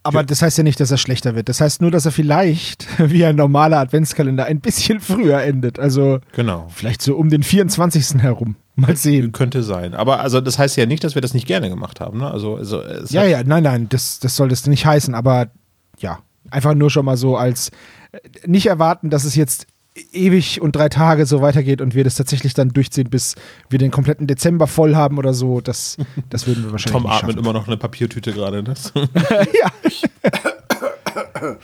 Aber 0.03 0.25
das 0.25 0.41
heißt 0.41 0.57
ja 0.59 0.65
nicht, 0.65 0.81
dass 0.81 0.91
er 0.91 0.97
schlechter 0.97 1.35
wird. 1.35 1.49
Das 1.49 1.61
heißt 1.61 1.83
nur, 1.83 1.91
dass 1.91 2.07
er 2.07 2.13
vielleicht 2.13 2.87
wie 3.11 3.25
ein 3.25 3.37
normaler 3.37 3.79
Adventskalender 3.79 4.47
ein 4.47 4.61
bisschen 4.61 5.01
früher 5.01 5.43
endet. 5.43 5.79
Also 5.79 6.21
Genau. 6.33 6.69
vielleicht 6.71 7.03
so 7.03 7.17
um 7.17 7.29
den 7.29 7.43
24. 7.43 8.23
herum. 8.23 8.57
Mal 8.77 8.97
sehen. 8.97 9.33
Könnte 9.33 9.63
sein. 9.63 9.93
Aber 9.95 10.21
also 10.21 10.41
das 10.41 10.59
heißt 10.59 10.77
ja 10.79 10.87
nicht, 10.87 11.05
dass 11.05 11.15
wir 11.15 11.23
das 11.23 11.35
nicht 11.35 11.47
gerne 11.47 11.69
gemacht 11.69 12.01
haben. 12.01 12.19
Ne? 12.19 12.31
Also, 12.31 12.55
also 12.57 12.83
Ja, 13.11 13.25
ja, 13.25 13.43
nein, 13.45 13.63
nein, 13.63 13.89
das, 13.91 14.21
das 14.21 14.37
soll 14.37 14.49
das 14.49 14.67
nicht 14.67 14.87
heißen. 14.87 15.15
Aber 15.15 15.49
ja, 15.99 16.21
einfach 16.51 16.75
nur 16.75 16.89
schon 16.91 17.05
mal 17.05 17.19
so 17.19 17.37
als 17.37 17.71
äh, 18.13 18.19
nicht 18.47 18.67
erwarten, 18.67 19.11
dass 19.11 19.25
es 19.25 19.35
jetzt 19.35 19.67
ewig 20.13 20.61
und 20.61 20.77
drei 20.77 20.89
Tage 20.89 21.27
so 21.27 21.41
weitergeht 21.41 21.81
und 21.81 21.95
wir 21.95 22.05
das 22.05 22.15
tatsächlich 22.15 22.55
dann 22.55 22.71
durchziehen, 22.71 23.11
bis 23.11 23.35
wir 23.69 23.79
den 23.79 23.91
kompletten 23.91 24.27
Dezember 24.27 24.67
voll 24.67 24.95
haben 24.95 25.19
oder 25.19 25.35
so. 25.35 25.61
Das, 25.61 25.97
das 26.31 26.47
würden 26.47 26.65
wir 26.65 26.73
wahrscheinlich 26.73 26.93
Tom 26.93 27.03
nicht 27.03 27.13
atmet 27.13 27.33
schaffen. 27.33 27.45
immer 27.45 27.53
noch 27.53 27.67
eine 27.67 27.77
Papiertüte 27.77 28.33
gerade. 28.33 28.63
Ne? 28.63 28.75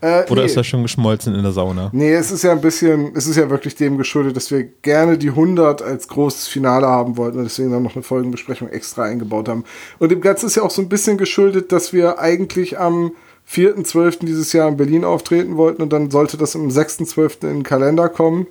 Äh, 0.00 0.30
Oder 0.30 0.42
nee. 0.42 0.46
ist 0.46 0.56
das 0.56 0.66
schon 0.66 0.82
geschmolzen 0.82 1.34
in 1.34 1.42
der 1.42 1.50
Sauna? 1.50 1.90
Nee, 1.92 2.12
es 2.12 2.30
ist 2.30 2.44
ja 2.44 2.52
ein 2.52 2.60
bisschen, 2.60 3.12
es 3.16 3.26
ist 3.26 3.36
ja 3.36 3.50
wirklich 3.50 3.74
dem 3.74 3.98
geschuldet, 3.98 4.36
dass 4.36 4.50
wir 4.50 4.62
gerne 4.62 5.18
die 5.18 5.30
100 5.30 5.82
als 5.82 6.06
großes 6.06 6.46
Finale 6.46 6.86
haben 6.86 7.16
wollten 7.16 7.38
und 7.38 7.44
deswegen 7.44 7.72
dann 7.72 7.82
noch 7.82 7.96
eine 7.96 8.04
Folgenbesprechung 8.04 8.68
extra 8.68 9.04
eingebaut 9.04 9.48
haben. 9.48 9.64
Und 9.98 10.12
dem 10.12 10.20
Ganzen 10.20 10.46
ist 10.46 10.54
ja 10.54 10.62
auch 10.62 10.70
so 10.70 10.82
ein 10.82 10.88
bisschen 10.88 11.18
geschuldet, 11.18 11.72
dass 11.72 11.92
wir 11.92 12.20
eigentlich 12.20 12.78
am 12.78 13.12
4.12. 13.50 14.26
dieses 14.26 14.52
Jahr 14.52 14.68
in 14.68 14.76
Berlin 14.76 15.04
auftreten 15.04 15.56
wollten 15.56 15.82
und 15.82 15.92
dann 15.92 16.10
sollte 16.10 16.36
das 16.36 16.54
am 16.54 16.68
6.12. 16.68 17.42
in 17.42 17.48
den 17.48 17.62
Kalender 17.62 18.08
kommen. 18.08 18.46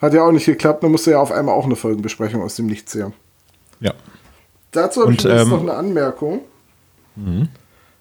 Hat 0.00 0.14
ja 0.14 0.24
auch 0.24 0.32
nicht 0.32 0.46
geklappt, 0.46 0.82
dann 0.82 0.92
musste 0.92 1.10
ja 1.10 1.20
auf 1.20 1.30
einmal 1.30 1.54
auch 1.54 1.66
eine 1.66 1.76
Folgenbesprechung 1.76 2.42
aus 2.42 2.56
dem 2.56 2.66
Nichts 2.66 2.94
her. 2.94 3.12
Ja. 3.80 3.92
Dazu 4.70 5.02
habe 5.02 5.12
ich 5.12 5.22
jetzt 5.22 5.42
ähm, 5.42 5.50
noch 5.50 5.60
eine 5.60 5.74
Anmerkung. 5.74 6.40
Mhm. 7.16 7.48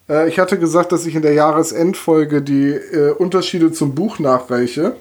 Äh, 0.08 0.30
ich 0.30 0.40
hatte 0.40 0.58
gesagt, 0.58 0.94
dass 0.94 1.06
ich 1.06 1.16
in 1.16 1.22
der 1.22 1.34
Jahresendfolge 1.34 2.42
die 2.42 2.70
äh, 2.70 3.12
Unterschiede 3.12 3.74
zum 3.74 3.96
Buch 3.96 4.20
nachreiche. 4.20 4.96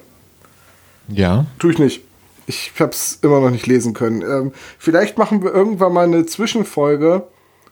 Ja. 1.07 1.45
Tue 1.57 1.71
ich 1.71 1.79
nicht. 1.79 2.03
Ich 2.47 2.73
habe 2.79 2.91
es 2.91 3.19
immer 3.21 3.39
noch 3.39 3.51
nicht 3.51 3.67
lesen 3.67 3.93
können. 3.93 4.21
Ähm, 4.21 4.51
vielleicht 4.77 5.17
machen 5.17 5.43
wir 5.43 5.53
irgendwann 5.53 5.93
mal 5.93 6.05
eine 6.05 6.25
Zwischenfolge, 6.25 7.23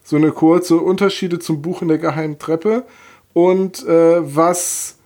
so 0.04 0.16
eine 0.16 0.32
kurze 0.32 0.78
Unterschiede 0.78 1.40
zum 1.40 1.62
Buch 1.62 1.82
in 1.82 1.90
der 1.90 1.98
geheimen 1.98 2.40
Treppe 2.40 2.84
und 3.38 3.86
äh, 3.86 4.36
was 4.36 4.98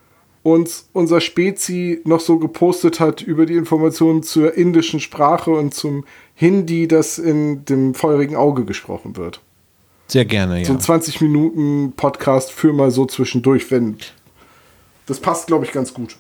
uns 0.42 0.88
unser 0.94 1.20
Spezi 1.20 2.00
noch 2.06 2.22
so 2.22 2.40
gepostet 2.40 3.02
hat 3.02 3.22
über 3.22 3.46
die 3.46 3.56
Informationen 3.56 4.24
zur 4.24 4.54
indischen 4.54 5.02
Sprache 5.02 5.52
und 5.52 5.74
zum 5.74 6.06
Hindi, 6.34 6.88
das 6.88 7.18
in 7.18 7.66
dem 7.66 7.94
feurigen 7.94 8.38
Auge 8.38 8.64
gesprochen 8.64 9.18
wird. 9.18 9.42
Sehr 10.08 10.24
gerne, 10.24 10.60
ja. 10.60 10.66
So 10.66 10.72
ein 10.72 10.80
20 10.80 11.20
Minuten 11.20 11.92
Podcast 11.98 12.54
für 12.54 12.72
mal 12.72 12.90
so 12.90 13.06
zwischendurch, 13.06 13.70
wenn. 13.70 13.98
Das 15.08 15.20
passt, 15.20 15.48
glaube 15.48 15.66
ich, 15.66 15.74
ganz 15.74 15.94
gut. 15.94 16.16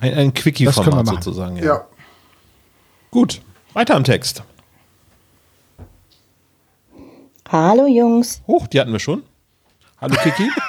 Ein, 0.00 0.14
ein 0.14 0.34
Quickie-Format 0.34 1.06
sozusagen. 1.06 1.56
Ja. 1.56 1.64
Ja. 1.64 1.86
Gut, 3.10 3.42
weiter 3.74 3.94
am 3.94 4.04
Text. 4.04 4.42
Hallo 7.46 7.86
Jungs. 7.86 8.40
Hoch, 8.46 8.66
die 8.68 8.80
hatten 8.80 8.92
wir 8.92 9.00
schon. 9.00 9.22
Hallo 10.00 10.14
Kiki. 10.22 10.48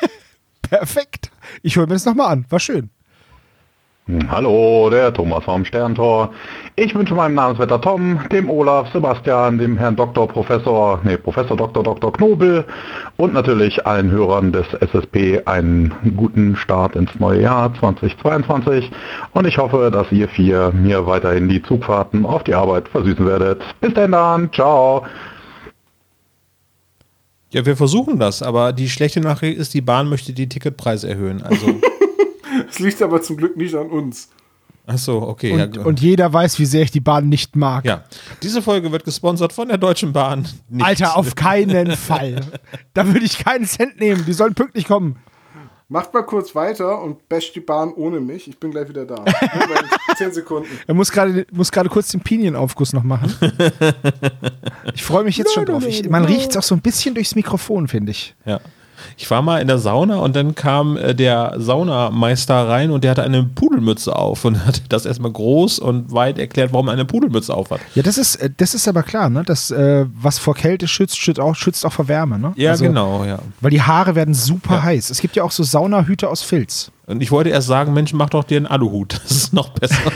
Perfekt. 0.74 1.30
Ich 1.62 1.76
höre 1.76 1.86
mir 1.86 1.94
das 1.94 2.06
nochmal 2.08 2.32
an. 2.32 2.46
War 2.50 2.60
schön. 2.60 2.90
Hallo, 4.28 4.90
der 4.90 5.14
Thomas 5.14 5.44
vom 5.44 5.64
Sterntor. 5.66 6.34
Ich 6.76 6.96
wünsche 6.96 7.14
meinem 7.14 7.36
Namensvetter 7.36 7.80
Tom, 7.80 8.20
dem 8.32 8.50
Olaf, 8.50 8.92
Sebastian, 8.92 9.60
dem 9.60 9.78
Herrn 9.78 9.96
Dr. 9.96 10.28
Professor, 10.28 11.00
nee, 11.04 11.16
Professor 11.16 11.56
Dr. 11.56 11.84
Dr. 11.84 12.12
Knobel 12.12 12.66
und 13.18 13.36
natürlich 13.36 13.86
allen 13.86 14.10
Hörern 14.10 14.52
des 14.52 14.66
SSP 14.74 15.44
einen 15.46 15.94
guten 16.18 16.56
Start 16.56 16.96
ins 16.96 17.20
neue 17.20 17.44
Jahr 17.44 17.72
2022 17.76 18.92
und 19.34 19.46
ich 19.46 19.60
hoffe, 19.60 19.92
dass 19.94 20.12
ihr 20.12 20.28
vier 20.28 20.72
mir 20.74 21.06
weiterhin 21.06 21.50
die 21.50 21.62
Zugfahrten 21.62 22.26
auf 22.26 22.44
die 22.44 22.56
Arbeit 22.56 22.90
versüßen 22.90 23.28
werdet. 23.28 23.62
Bis 23.80 23.94
denn 23.94 24.12
dann, 24.12 24.52
ciao. 24.52 25.06
Ja, 27.54 27.66
wir 27.66 27.78
versuchen 27.78 28.20
das, 28.20 28.42
aber 28.42 28.74
die 28.74 28.90
schlechte 28.90 29.22
Nachricht 29.22 29.58
ist, 29.58 29.74
die 29.74 29.82
Bahn 29.82 30.10
möchte 30.10 30.34
die 30.34 30.50
Ticketpreise 30.50 31.08
erhöhen. 31.10 31.42
Also, 31.44 31.68
Es 32.70 32.80
liegt 32.80 33.02
aber 33.02 33.22
zum 33.22 33.38
Glück 33.38 33.58
nicht 33.58 33.74
an 33.76 33.88
uns. 33.90 34.30
ach 34.86 34.98
so, 34.98 35.22
okay. 35.22 35.52
Und, 35.52 35.76
ja, 35.76 35.84
und 35.84 36.02
jeder 36.02 36.32
weiß, 36.32 36.60
wie 36.60 36.66
sehr 36.66 36.84
ich 36.84 36.92
die 36.92 37.00
Bahn 37.00 37.30
nicht 37.30 37.56
mag. 37.56 37.86
ja, 37.86 38.04
diese 38.42 38.62
Folge 38.62 38.92
wird 38.92 39.06
gesponsert 39.06 39.54
von 39.54 39.68
der 39.68 39.78
Deutschen 39.78 40.14
Bahn. 40.14 40.48
Nicht. 40.70 40.86
Alter, 40.86 41.18
auf 41.18 41.36
keinen 41.36 41.92
Fall. 41.96 42.42
Da 42.94 43.08
würde 43.08 43.26
ich 43.26 43.38
keinen 43.40 43.66
Cent 43.66 44.00
nehmen. 44.00 44.24
Die 44.26 44.34
sollen 44.34 44.54
pünktlich 44.56 44.86
kommen. 44.86 45.18
Macht 45.90 46.14
mal 46.14 46.24
kurz 46.24 46.56
weiter 46.56 47.02
und 47.02 47.28
basht 47.30 47.56
die 47.56 47.60
Bahn 47.60 47.94
ohne 47.94 48.20
mich. 48.20 48.48
Ich 48.48 48.60
bin 48.60 48.72
gleich 48.72 48.88
wieder 48.90 49.06
da. 49.06 49.16
Moment, 49.16 49.90
10 50.18 50.32
Sekunden. 50.32 50.70
Er 50.88 50.94
muss 50.94 51.12
gerade 51.12 51.46
muss 51.52 51.72
gerade 51.72 51.90
kurz 51.90 52.10
den 52.10 52.22
Pinienaufguss 52.22 52.94
noch 52.94 53.04
machen. 53.04 53.34
Ich 54.96 55.04
freue 55.04 55.24
mich 55.24 55.38
jetzt 55.38 55.54
schon 55.54 55.66
drauf. 55.66 55.86
Ich, 55.88 56.08
man 56.10 56.26
riecht 56.26 56.52
es 56.52 56.58
auch 56.58 56.64
so 56.64 56.76
ein 56.76 56.82
bisschen 56.82 57.16
durchs 57.16 57.36
Mikrofon, 57.36 57.88
finde 57.88 58.12
ich. 58.12 58.36
Ja. 58.46 58.60
Ich 59.18 59.30
war 59.32 59.42
mal 59.42 59.62
in 59.62 59.68
der 59.68 59.78
Sauna 59.80 60.18
und 60.18 60.36
dann 60.36 60.56
kam 60.56 60.98
äh, 60.98 61.14
der 61.16 61.54
Saunameister 61.58 62.68
rein 62.68 62.92
und 62.92 63.04
der 63.04 63.12
hatte 63.12 63.24
eine 63.24 63.44
Pudelmütze 63.44 64.16
auf 64.16 64.46
und 64.46 64.66
hat 64.66 64.82
das 64.90 65.06
erstmal 65.06 65.32
groß 65.32 65.80
und 65.80 66.12
weit 66.12 66.40
erklärt, 66.40 66.74
warum 66.74 66.88
er 66.88 66.94
eine 66.94 67.06
Pudelmütze 67.06 67.54
auf 67.54 67.72
hat. 67.72 67.80
Ja, 67.96 68.04
das 68.04 68.18
ist, 68.18 68.36
äh, 68.38 68.50
das 68.56 68.74
ist 68.74 68.88
aber 68.88 69.04
klar, 69.04 69.30
ne? 69.30 69.44
Das, 69.46 69.72
äh, 69.72 70.06
was 70.14 70.40
vor 70.40 70.56
Kälte 70.56 70.88
schützt, 70.88 71.18
schützt 71.18 71.40
auch, 71.40 71.56
schützt 71.56 71.86
auch 71.86 71.94
vor 71.94 72.08
Wärme, 72.08 72.40
ne? 72.40 72.54
Ja, 72.56 72.72
Also, 72.72 72.86
genau, 72.86 73.24
ja. 73.26 73.40
Weil 73.62 73.72
die 73.72 73.82
Haare 73.82 74.16
werden 74.16 74.34
super 74.34 74.76
Ja. 74.76 74.84
heiß. 74.84 75.10
Es 75.10 75.22
gibt 75.22 75.36
ja 75.36 75.44
auch 75.44 75.52
so 75.52 75.64
Saunahüte 75.64 76.30
aus 76.30 76.42
Filz. 76.42 76.92
Und 77.06 77.22
ich 77.22 77.32
wollte 77.32 77.50
erst 77.50 77.68
sagen, 77.68 77.94
Mensch, 77.94 78.14
mach 78.14 78.30
doch 78.30 78.44
dir 78.44 78.58
einen 78.58 78.68
Aluhut. 78.68 79.14
Das 79.24 79.32
ist 79.32 79.54
noch 79.54 79.70
besser. 79.70 79.96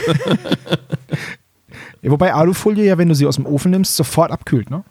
Ja, 2.02 2.10
wobei 2.12 2.32
Alufolie 2.32 2.84
ja, 2.84 2.96
wenn 2.98 3.08
du 3.08 3.14
sie 3.14 3.26
aus 3.26 3.34
dem 3.36 3.46
Ofen 3.46 3.72
nimmst, 3.72 3.96
sofort 3.96 4.30
abkühlt, 4.30 4.70
ne? 4.70 4.84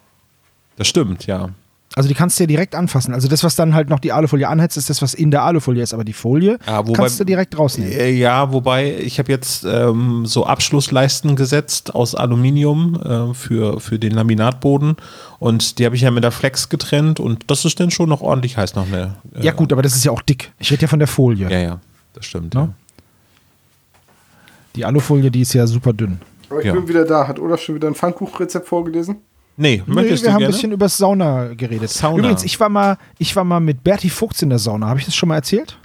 Das 0.76 0.88
stimmt, 0.88 1.26
ja. 1.26 1.48
Also 1.98 2.08
die 2.08 2.14
kannst 2.14 2.38
du 2.38 2.44
ja 2.44 2.46
direkt 2.46 2.76
anfassen. 2.76 3.12
Also 3.12 3.26
das, 3.26 3.42
was 3.42 3.56
dann 3.56 3.74
halt 3.74 3.88
noch 3.90 3.98
die 3.98 4.12
Alufolie 4.12 4.46
anheizt, 4.46 4.76
ist 4.76 4.88
das, 4.88 5.02
was 5.02 5.14
in 5.14 5.32
der 5.32 5.42
Alufolie 5.42 5.82
ist. 5.82 5.92
Aber 5.92 6.04
die 6.04 6.12
Folie 6.12 6.56
Ja, 6.64 6.86
wobei- 6.86 6.92
kannst 6.96 7.18
du 7.18 7.24
direkt 7.24 7.58
rausnehmen. 7.58 7.92
Äh, 7.92 8.10
Ja, 8.12 8.52
wobei 8.52 8.94
ich 8.98 9.18
habe 9.18 9.32
jetzt 9.32 9.64
ähm, 9.64 10.24
so 10.24 10.46
Abschlussleisten 10.46 11.34
gesetzt 11.34 11.96
aus 11.96 12.14
Aluminium 12.14 12.94
äh, 13.02 13.34
für, 13.34 13.80
für 13.80 13.98
den 13.98 14.12
Laminatboden 14.12 14.94
und 15.40 15.80
die 15.80 15.86
habe 15.86 15.96
ich 15.96 16.02
ja 16.02 16.12
mit 16.12 16.22
der 16.22 16.30
Flex 16.30 16.68
getrennt 16.68 17.18
und 17.18 17.50
das 17.50 17.64
ist 17.64 17.80
dann 17.80 17.90
schon 17.90 18.08
noch 18.08 18.20
ordentlich 18.20 18.56
heiß 18.56 18.76
noch 18.76 18.86
eine. 18.86 19.16
Äh, 19.34 19.44
Ja 19.46 19.52
gut, 19.52 19.72
aber 19.72 19.82
das 19.82 19.96
ist 19.96 20.04
ja 20.04 20.12
auch 20.12 20.22
dick. 20.22 20.52
Ich 20.60 20.70
rede 20.70 20.82
ja 20.82 20.88
von 20.88 21.00
der 21.00 21.08
Folie. 21.08 21.50
Ja, 21.50 21.58
ja, 21.58 21.80
das 22.14 22.26
stimmt. 22.26 22.54
Ne? 22.54 22.72
Die 24.76 24.84
Alufolie, 24.84 25.30
die 25.30 25.40
ist 25.40 25.52
ja 25.52 25.66
super 25.66 25.92
dünn. 25.92 26.20
Aber 26.50 26.60
ich 26.60 26.66
Ja. 26.66 26.74
bin 26.74 26.86
wieder 26.88 27.04
da. 27.04 27.26
Hat 27.26 27.38
Olaf 27.40 27.60
schon 27.60 27.74
wieder 27.74 27.88
ein 27.88 27.94
Pfannkuchenrezept 27.96 28.68
vorgelesen? 28.68 29.16
Nee, 29.60 29.82
Nee, 29.86 29.92
möchtest 29.94 30.22
wir 30.22 30.28
du 30.28 30.32
haben 30.34 30.38
gerne? 30.38 30.52
ein 30.52 30.56
bisschen 30.56 30.72
über 30.72 30.88
Sauna 30.88 31.48
geredet. 31.54 31.90
Sauna. 31.90 32.18
Übrigens, 32.18 32.44
ich 32.44 32.58
war 32.60 32.68
mal, 32.68 32.96
ich 33.18 33.34
war 33.36 33.44
mal 33.44 33.60
mit 33.60 33.82
Berti 33.84 34.08
Fuchs 34.08 34.40
in 34.42 34.48
der 34.50 34.58
Sauna. 34.58 34.86
Habe 34.88 35.00
ich 35.00 35.04
das 35.04 35.14
schon 35.16 35.28
mal 35.28 35.34
erzählt? 35.34 35.76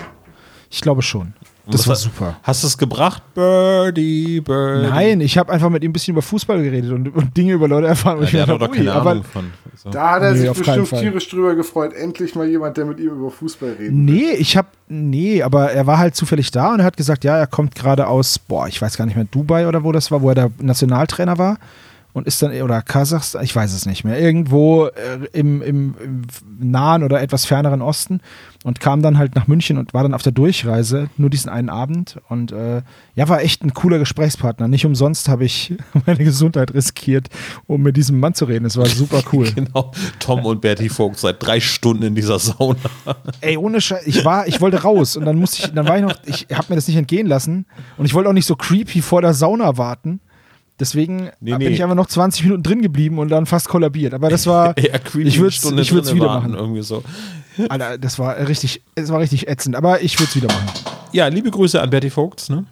Ich 0.69 0.79
glaube 0.81 1.01
schon. 1.01 1.33
Das 1.65 1.81
Was 1.81 1.87
war 1.87 1.95
super. 1.95 2.35
Hast 2.43 2.61
du 2.63 2.67
es 2.67 2.77
gebracht? 2.77 3.23
Birdie, 3.33 4.41
Birdie. 4.41 4.89
Nein, 4.89 5.21
ich 5.21 5.37
habe 5.37 5.49
einfach 5.51 5.69
mit 5.69 5.81
ihm 5.81 5.91
ein 5.91 5.93
bisschen 5.93 6.11
über 6.13 6.21
Fußball 6.21 6.61
geredet 6.61 6.91
und, 6.91 7.07
und 7.15 7.37
Dinge 7.37 7.53
über 7.53 7.69
Leute 7.69 7.87
erfahren. 7.87 8.17
Und 8.17 8.23
Ja, 8.33 8.41
ich 8.41 8.45
der 8.45 8.53
hat 8.55 8.61
doch 8.61 8.71
keine 8.71 8.91
Ahnung 8.93 9.23
von. 9.23 9.45
So. 9.81 9.89
Da 9.89 10.11
hat 10.11 10.23
er 10.23 10.31
Nee, 10.33 10.39
sich 10.39 10.51
bestimmt 10.51 10.87
Fall. 10.89 11.01
tierisch 11.01 11.29
drüber 11.29 11.55
gefreut. 11.55 11.93
Endlich 11.93 12.35
mal 12.35 12.47
jemand, 12.49 12.75
der 12.75 12.83
mit 12.85 12.99
ihm 12.99 13.11
über 13.11 13.31
Fußball 13.31 13.75
redet. 13.79 13.93
Nee, 13.93 14.31
ich 14.37 14.57
habe 14.57 14.67
nee, 14.89 15.41
aber 15.41 15.71
er 15.71 15.87
war 15.87 15.97
halt 15.99 16.15
zufällig 16.17 16.51
da 16.51 16.73
und 16.73 16.81
er 16.81 16.85
hat 16.85 16.97
gesagt, 16.97 17.23
ja, 17.23 17.37
er 17.37 17.47
kommt 17.47 17.75
gerade 17.75 18.07
aus, 18.07 18.37
boah, 18.39 18.67
ich 18.67 18.81
weiß 18.81 18.97
gar 18.97 19.05
nicht 19.05 19.15
mehr, 19.15 19.25
Dubai 19.31 19.65
oder 19.67 19.85
wo 19.85 19.93
das 19.93 20.11
war, 20.11 20.21
wo 20.21 20.29
er 20.29 20.35
der 20.35 20.51
Nationaltrainer 20.59 21.37
war. 21.37 21.57
Und 22.13 22.27
ist 22.27 22.41
dann, 22.41 22.53
oder 22.61 22.81
Kasachstan, 22.81 23.43
ich 23.43 23.55
weiß 23.55 23.73
es 23.73 23.85
nicht 23.85 24.03
mehr, 24.03 24.19
irgendwo 24.19 24.85
äh, 24.85 25.25
im, 25.33 25.61
im, 25.61 25.95
im 26.01 26.21
nahen 26.59 27.03
oder 27.03 27.21
etwas 27.21 27.45
ferneren 27.45 27.81
Osten 27.81 28.21
und 28.63 28.79
kam 28.79 29.01
dann 29.01 29.17
halt 29.17 29.35
nach 29.35 29.47
München 29.47 29.77
und 29.77 29.93
war 29.93 30.03
dann 30.03 30.13
auf 30.13 30.21
der 30.21 30.31
Durchreise, 30.31 31.09
nur 31.17 31.29
diesen 31.29 31.49
einen 31.49 31.69
Abend. 31.69 32.19
Und 32.29 32.51
äh, 32.51 32.81
ja, 33.15 33.29
war 33.29 33.41
echt 33.41 33.63
ein 33.63 33.73
cooler 33.73 33.99
Gesprächspartner. 33.99 34.67
Nicht 34.67 34.85
umsonst 34.85 35.27
habe 35.27 35.43
ich 35.43 35.73
meine 36.05 36.23
Gesundheit 36.23 36.73
riskiert, 36.73 37.27
um 37.67 37.81
mit 37.81 37.97
diesem 37.97 38.19
Mann 38.19 38.33
zu 38.33 38.45
reden. 38.45 38.65
Es 38.65 38.77
war 38.77 38.85
super 38.85 39.21
cool. 39.33 39.51
genau. 39.51 39.91
Tom 40.19 40.45
und 40.45 40.61
Bertie 40.61 40.89
Vogt 40.89 41.17
seit 41.17 41.43
drei 41.45 41.59
Stunden 41.59 42.03
in 42.03 42.15
dieser 42.15 42.39
Sauna. 42.39 42.77
Ey, 43.41 43.57
ohne 43.57 43.81
Scheiß, 43.81 44.07
ich 44.07 44.23
war, 44.23 44.47
ich 44.47 44.61
wollte 44.61 44.81
raus 44.81 45.17
und 45.17 45.25
dann 45.25 45.37
musste 45.37 45.63
ich, 45.63 45.73
dann 45.73 45.87
war 45.87 45.97
ich 45.97 46.03
noch, 46.03 46.15
ich 46.25 46.47
habe 46.53 46.67
mir 46.69 46.75
das 46.75 46.87
nicht 46.87 46.97
entgehen 46.97 47.27
lassen 47.27 47.65
und 47.97 48.05
ich 48.05 48.13
wollte 48.13 48.29
auch 48.29 48.33
nicht 48.33 48.45
so 48.45 48.55
creepy 48.55 49.01
vor 49.01 49.21
der 49.21 49.33
Sauna 49.33 49.77
warten. 49.77 50.21
Deswegen 50.79 51.29
Nee, 51.39 51.51
bin 51.51 51.57
nee. 51.59 51.67
ich 51.69 51.83
einfach 51.83 51.95
noch 51.95 52.07
20 52.07 52.43
Minuten 52.43 52.63
drin 52.63 52.81
geblieben 52.81 53.19
und 53.19 53.29
dann 53.29 53.45
fast 53.45 53.69
kollabiert. 53.69 54.13
Aber 54.13 54.29
das 54.29 54.47
war, 54.47 54.77
Ja, 54.79 54.95
ich 54.95 55.39
würde 55.39 55.49
es 55.49 56.13
wieder 56.15 56.25
machen. 56.27 56.55
Irgendwie 56.55 56.81
so. 56.81 57.03
Alter, 57.69 57.97
das 57.99 58.17
war 58.17 58.35
richtig, 58.47 58.81
es 58.95 59.09
war 59.11 59.19
richtig 59.19 59.47
ätzend, 59.47 59.75
aber 59.75 60.01
ich 60.01 60.19
würde 60.19 60.29
es 60.29 60.35
wieder 60.35 60.47
machen. 60.47 60.67
Ja, 61.11 61.27
liebe 61.27 61.51
Grüße 61.51 61.79
an 61.79 61.89
Bertie 61.91 62.09
Vogts, 62.09 62.49
ne? 62.49 62.65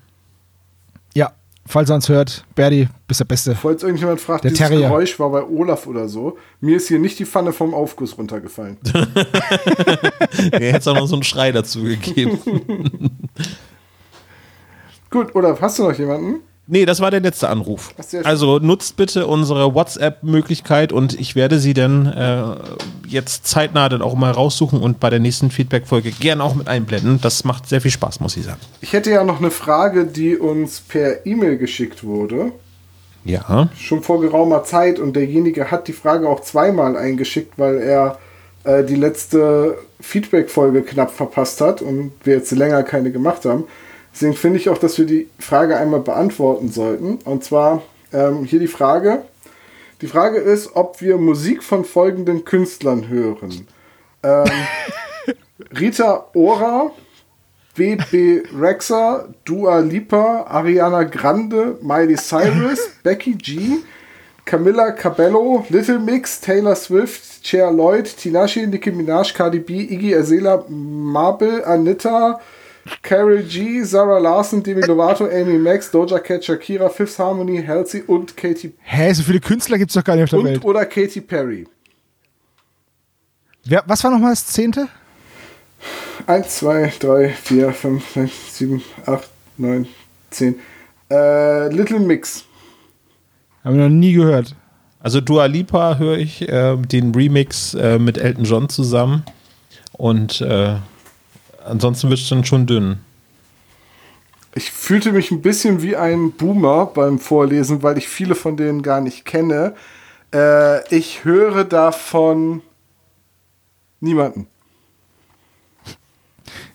Ja, 1.13 1.31
falls 1.67 1.89
er 1.91 1.95
uns 1.97 2.09
hört, 2.09 2.43
Berdi, 2.55 2.87
bist 3.07 3.19
der 3.19 3.25
Beste. 3.25 3.53
Falls 3.55 3.83
irgendjemand 3.83 4.19
fragt, 4.19 4.43
Der 4.45 4.49
dieses 4.51 4.67
Terrier. 4.67 4.87
Geräusch 4.87 5.19
war 5.19 5.29
bei 5.29 5.43
Olaf 5.43 5.85
oder 5.85 6.09
so, 6.09 6.37
mir 6.59 6.77
ist 6.77 6.87
hier 6.87 6.97
nicht 6.97 7.19
die 7.19 7.25
Pfanne 7.25 7.53
vom 7.53 7.75
Aufguss 7.75 8.17
runtergefallen. 8.17 8.77
Er 10.51 10.73
hätte 10.73 10.89
auch 10.91 10.95
noch 10.95 11.07
so 11.07 11.15
einen 11.15 11.23
Schrei 11.23 11.51
dazu 11.51 11.83
gegeben. 11.83 12.39
Gut, 15.09 15.35
Olaf, 15.35 15.61
hast 15.61 15.77
du 15.79 15.83
noch 15.83 15.97
jemanden? 15.97 16.39
Nee, 16.67 16.85
das 16.85 17.01
war 17.01 17.11
der 17.11 17.19
letzte 17.19 17.49
Anruf. 17.49 17.93
Also 18.23 18.59
nutzt 18.59 18.95
bitte 18.95 19.27
unsere 19.27 19.73
WhatsApp-Möglichkeit 19.73 20.93
und 20.93 21.19
ich 21.19 21.35
werde 21.35 21.59
sie 21.59 21.73
dann 21.73 22.05
äh, 22.05 22.55
jetzt 23.07 23.47
zeitnah 23.47 23.89
dann 23.89 24.01
auch 24.01 24.15
mal 24.15 24.31
raussuchen 24.31 24.79
und 24.79 24.99
bei 24.99 25.09
der 25.09 25.19
nächsten 25.19 25.51
Feedback-Folge 25.51 26.11
gern 26.11 26.39
auch 26.39 26.55
mit 26.55 26.67
einblenden. 26.67 27.19
Das 27.21 27.43
macht 27.43 27.67
sehr 27.67 27.81
viel 27.81 27.91
Spaß, 27.91 28.19
muss 28.19 28.37
ich 28.37 28.45
sagen. 28.45 28.59
Ich 28.79 28.93
hätte 28.93 29.09
ja 29.11 29.23
noch 29.23 29.39
eine 29.39 29.51
Frage, 29.51 30.05
die 30.05 30.37
uns 30.37 30.79
per 30.79 31.25
E-Mail 31.25 31.57
geschickt 31.57 32.03
wurde. 32.03 32.51
Ja. 33.25 33.69
Schon 33.77 34.01
vor 34.01 34.21
geraumer 34.21 34.63
Zeit 34.63 34.99
und 34.99 35.15
derjenige 35.15 35.71
hat 35.71 35.87
die 35.87 35.93
Frage 35.93 36.29
auch 36.29 36.41
zweimal 36.41 36.95
eingeschickt, 36.95 37.57
weil 37.57 37.79
er 37.79 38.17
äh, 38.63 38.83
die 38.83 38.95
letzte 38.95 39.77
Feedback-Folge 39.99 40.83
knapp 40.83 41.11
verpasst 41.11 41.61
hat 41.61 41.81
und 41.81 42.13
wir 42.23 42.35
jetzt 42.35 42.51
länger 42.51 42.83
keine 42.83 43.11
gemacht 43.11 43.45
haben. 43.45 43.65
Deswegen 44.13 44.33
finde 44.33 44.59
ich 44.59 44.69
auch, 44.69 44.77
dass 44.77 44.97
wir 44.97 45.05
die 45.05 45.29
Frage 45.39 45.77
einmal 45.77 46.01
beantworten 46.01 46.69
sollten. 46.69 47.19
Und 47.25 47.43
zwar 47.43 47.81
ähm, 48.13 48.43
hier 48.43 48.59
die 48.59 48.67
Frage. 48.67 49.23
Die 50.01 50.07
Frage 50.07 50.39
ist, 50.39 50.75
ob 50.75 51.01
wir 51.01 51.17
Musik 51.17 51.63
von 51.63 51.85
folgenden 51.85 52.43
Künstlern 52.43 53.07
hören. 53.07 53.67
Ähm, 54.23 54.45
Rita 55.79 56.27
Ora, 56.33 56.91
BB 57.75 58.43
Rexa, 58.53 59.29
Dua 59.45 59.79
Lipa, 59.79 60.45
Ariana 60.49 61.03
Grande, 61.03 61.77
Miley 61.81 62.17
Cyrus, 62.17 62.79
Becky 63.03 63.35
G, 63.35 63.77
Camilla 64.43 64.91
Cabello, 64.91 65.65
Little 65.69 65.99
Mix, 65.99 66.41
Taylor 66.41 66.75
Swift, 66.75 67.45
Cher 67.45 67.71
Lloyd, 67.71 68.05
Tinashe, 68.05 68.67
Nicki 68.67 68.91
Minaj, 68.91 69.33
Cardi 69.33 69.59
B, 69.59 69.87
Iggy 69.87 70.15
Azalea, 70.15 70.65
Marble, 70.67 71.63
Anita, 71.63 72.41
Carol 73.03 73.43
G, 73.43 73.83
Sarah 73.83 74.19
Larson, 74.19 74.63
Demi 74.63 74.81
Lovato, 74.81 75.25
Amy 75.25 75.57
Max, 75.57 75.91
Doja 75.91 76.19
Cat, 76.19 76.43
Shakira, 76.43 76.89
Fifth 76.89 77.19
Harmony, 77.19 77.63
Halsey 77.65 78.03
und 78.07 78.35
Katy 78.35 78.73
Hä, 78.81 79.13
so 79.13 79.23
viele 79.23 79.39
Künstler 79.39 79.77
gibt 79.77 79.91
es 79.91 79.95
doch 79.95 80.03
gar 80.03 80.15
nicht 80.15 80.23
auf 80.23 80.29
der 80.31 80.39
und 80.39 80.45
Welt. 80.45 80.63
oder 80.65 80.85
Katy 80.85 81.21
Perry. 81.21 81.67
Wer, 83.65 83.83
was 83.85 84.03
war 84.03 84.11
nochmal 84.11 84.31
das 84.31 84.45
Zehnte? 84.47 84.87
1, 86.27 86.57
2, 86.59 86.93
3, 86.99 87.29
4, 87.29 87.71
5, 87.73 88.13
6, 88.13 88.57
7, 88.57 88.81
8, 89.05 89.29
9, 89.57 89.87
10. 90.31 90.55
Äh, 91.11 91.67
Little 91.73 91.99
Mix. 91.99 92.45
Haben 93.63 93.77
wir 93.77 93.83
noch 93.83 93.95
nie 93.95 94.13
gehört. 94.13 94.55
Also 94.99 95.19
Dua 95.21 95.45
Lipa 95.45 95.97
höre 95.97 96.17
ich, 96.17 96.47
äh, 96.47 96.77
den 96.77 97.13
Remix 97.13 97.73
äh, 97.73 97.97
mit 97.99 98.17
Elton 98.17 98.43
John 98.45 98.69
zusammen. 98.69 99.23
Und 99.93 100.41
äh, 100.41 100.75
ansonsten 101.65 102.09
wird 102.09 102.19
es 102.19 102.29
dann 102.29 102.45
schon 102.45 102.65
dünn. 102.65 102.99
Ich 104.53 104.71
fühlte 104.71 105.13
mich 105.13 105.31
ein 105.31 105.41
bisschen 105.41 105.81
wie 105.81 105.95
ein 105.95 106.31
Boomer 106.31 106.87
beim 106.87 107.19
Vorlesen, 107.19 107.83
weil 107.83 107.97
ich 107.97 108.07
viele 108.07 108.35
von 108.35 108.57
denen 108.57 108.81
gar 108.81 108.99
nicht 108.99 109.23
kenne. 109.23 109.75
Äh, 110.33 110.95
ich 110.95 111.23
höre 111.23 111.63
davon 111.63 112.61
niemanden. 114.01 114.47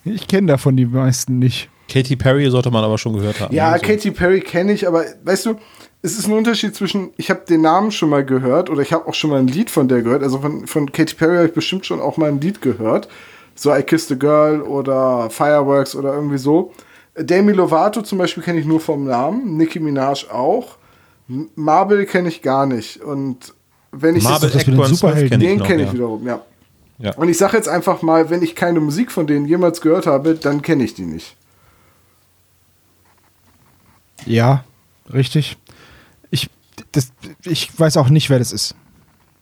Ich 0.05 0.29
kenne 0.29 0.47
davon 0.47 0.77
die 0.77 0.87
meisten 0.87 1.39
nicht. 1.39 1.69
Katy 1.89 2.17
Perry 2.17 2.51
sollte 2.51 2.71
man 2.71 2.83
aber 2.83 2.99
schon 2.99 3.15
gehört 3.15 3.41
haben. 3.41 3.55
Ja, 3.55 3.73
Also, 3.73 3.87
Katy 3.87 4.11
Perry 4.11 4.41
kenne 4.41 4.73
ich, 4.73 4.87
aber 4.89 5.05
weißt 5.25 5.47
du, 5.47 5.57
es 6.03 6.19
ist 6.19 6.27
ein 6.27 6.33
Unterschied 6.33 6.75
zwischen, 6.75 7.11
ich 7.17 7.31
habe 7.31 7.45
den 7.49 7.63
Namen 7.63 7.91
schon 7.91 8.09
mal 8.09 8.25
gehört 8.25 8.71
oder 8.71 8.83
ich 8.83 8.93
habe 8.93 9.07
auch 9.07 9.15
schon 9.15 9.31
mal 9.31 9.41
ein 9.41 9.49
Lied 9.49 9.71
von 9.71 9.89
der 9.89 10.03
gehört. 10.03 10.23
Also 10.23 10.39
von, 10.39 10.67
von 10.67 10.91
Katy 10.93 11.15
Perry 11.15 11.37
habe 11.37 11.49
ich 11.49 11.55
bestimmt 11.55 11.87
schon 11.87 12.01
auch 12.01 12.17
mal 12.17 12.29
ein 12.29 12.41
Lied 12.41 12.63
gehört. 12.63 13.09
So 13.57 13.75
I 13.75 13.83
Kissed 13.83 14.13
a 14.13 14.15
Girl 14.15 14.63
oder 14.63 15.29
Fireworks 15.31 15.95
oder 15.97 16.15
irgendwie 16.15 16.39
so. 16.39 16.73
Demi 17.19 17.53
Lovato 17.53 18.03
zum 18.03 18.19
Beispiel 18.19 18.43
kenne 18.43 18.61
ich 18.61 18.67
nur 18.67 18.81
vom 18.81 19.05
Namen, 19.05 19.57
Nicki 19.57 19.81
Minaj 19.81 20.27
auch. 20.31 20.77
M- 21.29 21.49
Marble 21.55 22.05
kenne 22.07 22.29
ich 22.29 22.43
gar 22.43 22.67
nicht. 22.67 23.01
Und 23.01 23.55
wenn 23.91 24.17
ich 24.17 24.25
Marble 24.25 24.51
das 24.51 24.67
mit 24.67 24.77
den 24.77 24.85
Superhelden? 24.85 25.41
den 25.41 25.63
kenne 25.63 25.83
ich 25.83 25.89
ja. 25.89 25.95
wiederum, 25.95 26.27
ja. 26.27 26.43
Ja. 26.99 27.15
Und 27.17 27.29
ich 27.29 27.37
sage 27.39 27.57
jetzt 27.57 27.69
einfach 27.69 28.03
mal, 28.03 28.31
wenn 28.31 28.43
ich 28.43 28.55
keine 28.55 28.81
Musik 28.81 29.11
von 29.13 29.27
denen 29.27 29.47
jemals 29.47 29.81
gehört 29.81 30.07
habe, 30.07 30.35
dann 30.35 30.63
kenne 30.63 30.85
ich 30.85 30.95
die 30.95 31.05
nicht. 31.05 31.37
Ja, 34.25 34.65
richtig. 35.13 35.57
Ich, 36.31 36.51
das, 36.93 37.13
ich 37.45 37.79
weiß 37.79 37.97
auch 37.97 38.09
nicht, 38.09 38.31
wer 38.31 38.39
das 38.39 38.53
ist. 38.53 38.75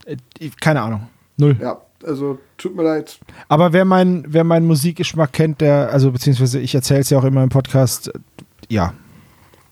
Äh, 0.05 0.17
Keine 0.61 0.83
Ahnung. 0.83 1.09
Null. 1.37 1.57
Ja, 1.61 1.81
also 2.07 2.39
tut 2.59 2.75
mir 2.77 2.83
leid. 2.83 3.19
Aber 3.49 3.73
wer, 3.73 3.85
mein, 3.85 4.25
wer 4.29 4.45
meinen 4.45 4.67
Musikgeschmack 4.67 5.33
kennt, 5.33 5.61
der, 5.61 5.91
also 5.93 6.11
beziehungsweise 6.13 6.61
ich 6.61 6.75
erzähle 6.75 7.01
es 7.01 7.11
ja 7.11 7.19
auch 7.19 7.25
immer 7.25 7.43
im 7.43 7.49
Podcast, 7.49 8.11
ja. 8.69 8.93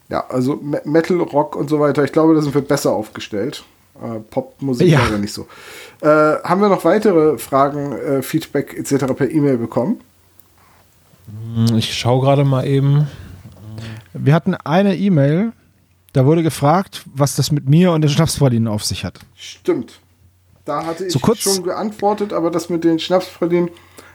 Ja, 0.08 0.26
also 0.28 0.56
Me- 0.56 0.82
Metal, 0.84 1.18
Rock 1.20 1.56
und 1.56 1.70
so 1.70 1.80
weiter, 1.80 2.04
ich 2.04 2.12
glaube, 2.12 2.34
da 2.34 2.42
sind 2.42 2.54
wir 2.54 2.62
besser 2.62 2.92
aufgestellt. 2.92 3.64
Äh, 4.02 4.20
Popmusik 4.30 4.88
Ja. 4.88 5.00
leider 5.04 5.18
nicht 5.18 5.32
so. 5.32 5.46
Äh, 6.00 6.06
haben 6.08 6.60
wir 6.60 6.68
noch 6.68 6.84
weitere 6.84 7.38
Fragen, 7.38 7.92
äh, 7.92 8.22
Feedback 8.22 8.74
etc. 8.76 9.06
per 9.14 9.30
E-Mail 9.30 9.58
bekommen? 9.58 10.00
Hm, 11.54 11.76
Ich 11.76 11.94
schaue 11.94 12.20
gerade 12.22 12.44
mal 12.44 12.66
eben. 12.66 13.06
Wir 14.12 14.34
hatten 14.34 14.54
eine 14.54 14.96
E-Mail, 14.96 15.52
da 16.12 16.26
wurde 16.26 16.42
gefragt, 16.42 17.02
was 17.14 17.36
das 17.36 17.50
mit 17.50 17.68
mir 17.68 17.92
und 17.92 18.02
den 18.02 18.10
Schnapspralinen 18.10 18.68
auf 18.68 18.84
sich 18.84 19.04
hat. 19.04 19.20
Stimmt. 19.34 20.00
Da 20.64 20.84
hatte 20.86 21.06
ich 21.06 21.12
So 21.12 21.18
kurz- 21.18 21.40
schon 21.40 21.62
geantwortet, 21.64 22.32
aber 22.32 22.50
das 22.50 22.68
mit 22.68 22.84
den 22.84 22.98
Schnapspralinen 22.98 23.70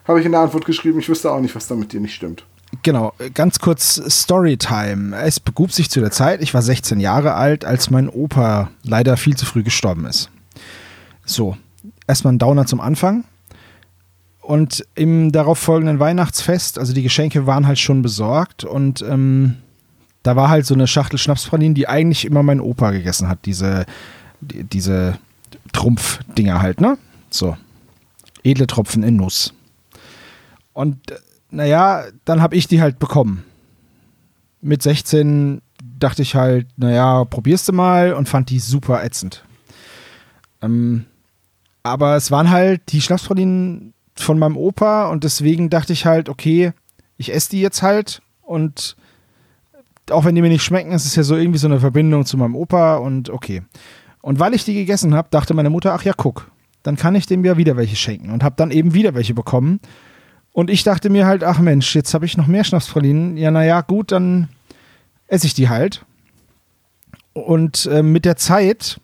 habe 0.08 0.20
ich 0.20 0.26
in 0.26 0.32
der 0.32 0.41
Antwort 0.41 0.66
geschrieben. 0.66 1.00
Ich 1.00 1.10
wüsste 1.10 1.32
auch 1.32 1.41
nicht, 1.41 1.56
was 1.56 1.68
da 1.68 1.76
mit 1.76 1.91
dir 1.91 2.00
nicht 2.00 2.16
stimmt. 2.16 2.45
Genau, 2.84 3.14
ganz 3.34 3.60
kurz 3.60 4.02
Storytime. 4.10 5.16
Es 5.18 5.39
begub 5.39 5.72
sich 5.72 5.89
zu 5.89 6.00
der 6.00 6.12
Zeit, 6.12 6.41
ich 6.41 6.54
war 6.54 6.62
16 6.62 7.00
Jahre 7.00 7.34
alt, 7.34 7.66
als 7.66 7.89
mein 7.89 8.10
Opa 8.10 8.70
leider 8.84 9.18
viel 9.18 9.36
zu 9.36 9.45
früh 9.45 9.64
gestorben 9.64 10.06
ist. 10.06 10.30
So, 11.26 11.58
erstmal 12.08 12.34
ein 12.34 12.39
Downer 12.39 12.66
zum 12.66 12.80
Anfang. 12.82 13.24
Und 14.41 14.86
im 14.95 15.32
darauf 15.34 15.60
folgenden 15.60 16.00
Weihnachtsfest, 16.00 16.80
also 16.80 16.93
die 16.93 17.04
Geschenke 17.04 17.45
waren 17.48 17.68
halt 17.68 17.80
schon 17.80 18.02
besorgt 18.02 18.64
und 18.64 19.02
ähm, 19.02 19.56
da 20.24 20.38
war 20.38 20.48
halt 20.50 20.66
so 20.66 20.74
eine 20.74 20.88
Schachtel 20.88 21.18
Schnapspralinen, 21.20 21.76
die 21.76 21.89
eigentlich 21.89 22.24
immer 22.24 22.43
mein 22.43 22.62
Opa 22.62 22.91
gegessen 22.91 23.28
hat, 23.28 23.39
diese, 23.45 23.86
die, 24.39 24.64
diese 24.64 25.18
Trumpfdinger 25.74 26.62
halt, 26.62 26.82
ne? 26.82 26.98
So. 27.30 27.58
Edle 28.43 28.68
Tropfen 28.68 29.04
in 29.04 29.16
Nuss. 29.16 29.54
Und 30.74 31.12
äh, 31.12 31.16
naja, 31.52 32.06
dann 32.26 32.41
habe 32.41 32.56
ich 32.56 32.68
die 32.68 32.82
halt 32.82 33.00
bekommen. 33.00 33.43
Mit 34.62 34.82
16 34.82 35.62
dachte 36.00 36.22
ich 36.22 36.36
halt, 36.36 36.68
naja, 36.78 37.26
probierst 37.26 37.68
du 37.68 37.74
mal 37.74 38.14
und 38.14 38.30
fand 38.30 38.50
die 38.50 38.60
super 38.60 39.04
ätzend. 39.04 39.43
Ähm, 40.62 41.06
aber 41.84 42.16
es 42.16 42.32
waren 42.32 42.50
halt 42.50 42.82
die 42.91 43.02
Schnapspralinen 43.02 43.93
von 44.16 44.39
meinem 44.39 44.58
Opa 44.58 45.10
und 45.10 45.24
deswegen 45.24 45.70
dachte 45.70 45.93
ich 45.93 46.06
halt, 46.06 46.30
okay, 46.30 46.74
ich 47.18 47.34
esse 47.34 47.52
die 47.52 47.62
jetzt 47.62 47.82
halt 47.82 48.22
und 48.41 48.95
auch 50.12 50.26
wenn 50.26 50.36
die 50.36 50.41
mir 50.41 50.50
nicht 50.50 50.64
schmecken, 50.64 50.91
ist 50.91 51.06
es 51.06 51.16
ja 51.16 51.24
so 51.24 51.36
irgendwie 51.36 51.60
so 51.60 51.68
eine 51.68 51.80
Verbindung 51.80 52.26
zu 52.26 52.38
meinem 52.38 52.56
Opa 52.56 52.98
und 52.98 53.30
okay. 53.30 53.64
Und 54.28 54.41
weil 54.41 54.53
ich 54.53 54.65
die 54.65 54.73
gegessen 54.73 55.15
habe, 55.15 55.30
dachte 55.32 55.53
meine 55.53 55.69
Mutter, 55.69 55.93
ach 55.93 56.03
ja, 56.03 56.11
guck, 56.11 56.51
dann 56.84 56.97
kann 56.97 57.15
ich 57.15 57.28
dem 57.28 57.45
ja 57.45 57.55
wieder 57.55 57.78
welche 57.78 57.95
schenken 57.95 58.30
und 58.32 58.43
habe 58.43 58.55
dann 58.57 58.71
eben 58.71 58.93
wieder 58.93 59.15
welche 59.15 59.34
bekommen. 59.34 59.80
Und 60.51 60.69
ich 60.69 60.84
dachte 60.84 61.09
mir 61.09 61.25
halt, 61.25 61.45
ach 61.45 61.59
Mensch, 61.59 61.95
jetzt 61.95 62.13
habe 62.13 62.25
ich 62.25 62.36
noch 62.36 62.45
mehr 62.45 62.65
Schnapspralinen. 62.65 63.38
Ja, 63.38 63.51
naja, 63.51 63.80
gut, 63.80 64.11
dann 64.11 64.49
esse 65.28 65.47
ich 65.47 65.53
die 65.53 65.69
halt. 65.69 66.03
Und 67.32 67.86
äh, 67.86 68.03
mit 68.03 68.25
der 68.25 68.36
Zeit 68.36 68.99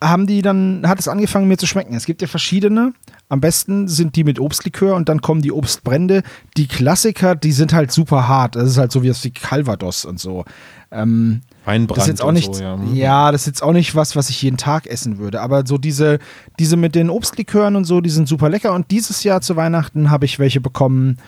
haben 0.00 0.28
die 0.28 0.42
dann, 0.42 0.86
hat 0.86 1.00
es 1.00 1.08
angefangen 1.08 1.48
mir 1.48 1.58
zu 1.58 1.66
schmecken. 1.66 1.96
Es 1.96 2.06
gibt 2.06 2.22
ja 2.22 2.28
verschiedene. 2.28 2.92
Am 3.28 3.40
besten 3.40 3.88
sind 3.88 4.14
die 4.14 4.22
mit 4.22 4.38
Obstlikör 4.38 4.94
und 4.94 5.08
dann 5.08 5.22
kommen 5.22 5.42
die 5.42 5.50
Obstbrände. 5.50 6.22
Die 6.56 6.68
Klassiker, 6.68 7.34
die 7.34 7.50
sind 7.50 7.72
halt 7.72 7.90
super 7.90 8.28
hart. 8.28 8.54
Das 8.54 8.70
ist 8.70 8.78
halt 8.78 8.92
so 8.92 9.02
wie 9.02 9.08
das 9.08 9.24
wie 9.24 9.32
Calvados 9.32 10.04
und 10.04 10.20
so. 10.20 10.44
Ähm, 10.92 11.40
Weinbrand 11.64 11.96
das 11.96 12.04
ist 12.04 12.08
jetzt 12.08 12.22
auch 12.22 12.32
nicht, 12.32 12.54
so, 12.54 12.62
ja. 12.62 12.78
ja. 12.92 13.32
das 13.32 13.42
ist 13.42 13.46
jetzt 13.46 13.62
auch 13.62 13.72
nicht 13.72 13.94
was, 13.94 14.16
was 14.16 14.30
ich 14.30 14.42
jeden 14.42 14.56
Tag 14.56 14.86
essen 14.86 15.18
würde. 15.18 15.40
Aber 15.40 15.66
so 15.66 15.78
diese, 15.78 16.18
diese 16.58 16.76
mit 16.76 16.94
den 16.94 17.10
Obstlikören 17.10 17.76
und 17.76 17.84
so, 17.84 18.00
die 18.00 18.10
sind 18.10 18.28
super 18.28 18.48
lecker. 18.50 18.72
Und 18.74 18.90
dieses 18.90 19.24
Jahr 19.24 19.40
zu 19.40 19.56
Weihnachten 19.56 20.10
habe 20.10 20.24
ich 20.26 20.38
welche 20.38 20.60
bekommen 20.60 21.18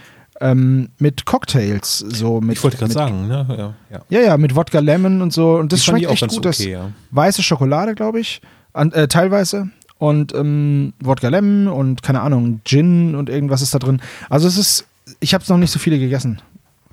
ähm, 0.41 0.91
mit 0.99 1.25
Cocktails. 1.25 1.99
So 1.99 2.41
mit, 2.41 2.57
Ich 2.57 2.65
wollte 2.65 2.77
gerade 2.77 2.93
sagen, 2.93 3.27
ne? 3.29 3.47
Ja, 3.49 3.75
ja. 3.91 4.01
Ja, 4.09 4.21
ja, 4.21 4.37
mit 4.37 4.55
Wodka 4.55 4.81
Lemon 4.81 5.23
und 5.23 5.33
so. 5.33 5.57
Und 5.57 5.73
das 5.73 5.81
Die 5.81 5.87
schmeckt 5.87 6.11
echt 6.11 6.29
gut. 6.29 6.45
Das 6.45 6.61
okay, 6.61 6.73
ja. 6.73 6.91
weiße 7.11 7.43
Schokolade, 7.43 7.95
glaube 7.95 8.21
ich. 8.21 8.41
An, 8.73 8.93
äh, 8.93 9.09
teilweise. 9.09 9.71
Und 9.99 10.35
ähm, 10.35 10.93
Wodka 11.01 11.29
Lemon 11.29 11.69
und 11.69 12.03
keine 12.03 12.21
Ahnung, 12.21 12.61
Gin 12.65 13.15
und 13.15 13.31
irgendwas 13.31 13.63
ist 13.63 13.75
da 13.75 13.79
drin. 13.79 14.03
Also 14.29 14.47
es 14.47 14.59
ist, 14.59 14.87
ich 15.21 15.33
habe 15.33 15.45
noch 15.49 15.57
nicht 15.57 15.71
so 15.71 15.79
viele 15.79 15.99
gegessen. 15.99 16.43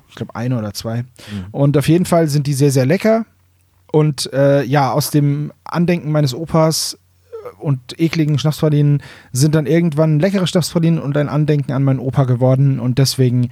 Ich 0.08 0.14
glaube 0.14 0.34
eine 0.34 0.56
oder 0.56 0.72
zwei. 0.72 1.02
Mhm. 1.02 1.06
Und 1.50 1.76
auf 1.76 1.88
jeden 1.88 2.06
Fall 2.06 2.28
sind 2.28 2.46
die 2.46 2.54
sehr, 2.54 2.70
sehr 2.70 2.86
lecker. 2.86 3.26
Und 3.94 4.32
äh, 4.32 4.64
ja, 4.64 4.90
aus 4.90 5.12
dem 5.12 5.52
Andenken 5.62 6.10
meines 6.10 6.34
Opas 6.34 6.98
äh, 7.30 7.62
und 7.62 7.78
ekligen 7.96 8.40
Schnapspralinen 8.40 9.00
sind 9.30 9.54
dann 9.54 9.66
irgendwann 9.66 10.18
leckere 10.18 10.48
Schnapspralinen 10.48 10.98
und 10.98 11.16
ein 11.16 11.28
Andenken 11.28 11.70
an 11.70 11.84
meinen 11.84 12.00
Opa 12.00 12.24
geworden. 12.24 12.80
Und 12.80 12.98
deswegen 12.98 13.50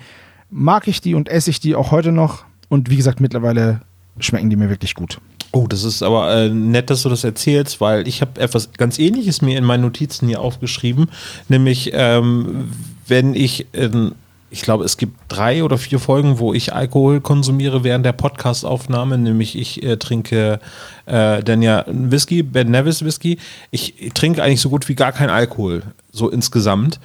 mag 0.50 0.88
ich 0.88 1.00
die 1.00 1.14
und 1.14 1.28
esse 1.28 1.50
ich 1.50 1.60
die 1.60 1.76
auch 1.76 1.92
heute 1.92 2.10
noch. 2.10 2.44
Und 2.68 2.90
wie 2.90 2.96
gesagt, 2.96 3.20
mittlerweile 3.20 3.82
schmecken 4.18 4.50
die 4.50 4.56
mir 4.56 4.68
wirklich 4.68 4.96
gut. 4.96 5.20
Oh, 5.52 5.68
das 5.68 5.84
ist 5.84 6.02
aber 6.02 6.34
äh, 6.34 6.48
nett, 6.48 6.90
dass 6.90 7.02
du 7.02 7.08
das 7.08 7.22
erzählst, 7.22 7.80
weil 7.80 8.08
ich 8.08 8.20
habe 8.20 8.40
etwas 8.40 8.72
ganz 8.72 8.98
Ähnliches 8.98 9.42
mir 9.42 9.56
in 9.56 9.64
meinen 9.64 9.82
Notizen 9.82 10.26
hier 10.26 10.40
aufgeschrieben, 10.40 11.06
nämlich 11.48 11.92
ähm, 11.94 12.68
wenn 13.06 13.34
ich, 13.34 13.72
in, 13.72 14.16
ich 14.52 14.60
glaube, 14.60 14.84
es 14.84 14.98
gibt 14.98 15.16
drei 15.28 15.64
oder 15.64 15.78
vier 15.78 15.98
Folgen, 15.98 16.38
wo 16.38 16.52
ich 16.52 16.74
Alkohol 16.74 17.22
konsumiere 17.22 17.84
während 17.84 18.04
der 18.04 18.12
Podcastaufnahme, 18.12 19.16
nämlich 19.16 19.58
ich 19.58 19.82
äh, 19.82 19.96
trinke 19.96 20.60
äh, 21.06 21.42
dann 21.42 21.62
ja 21.62 21.84
Whisky, 21.86 22.42
Ben 22.42 22.70
Nevis 22.70 23.02
Whisky. 23.02 23.38
Ich, 23.70 24.12
trinke 24.12 24.42
eigentlich 24.42 24.60
so 24.60 24.68
gut 24.68 24.90
wie 24.90 24.94
gar 24.94 25.12
keinen 25.12 25.30
Alkohol, 25.30 25.82
so 26.12 26.28
insgesamt. 26.28 27.00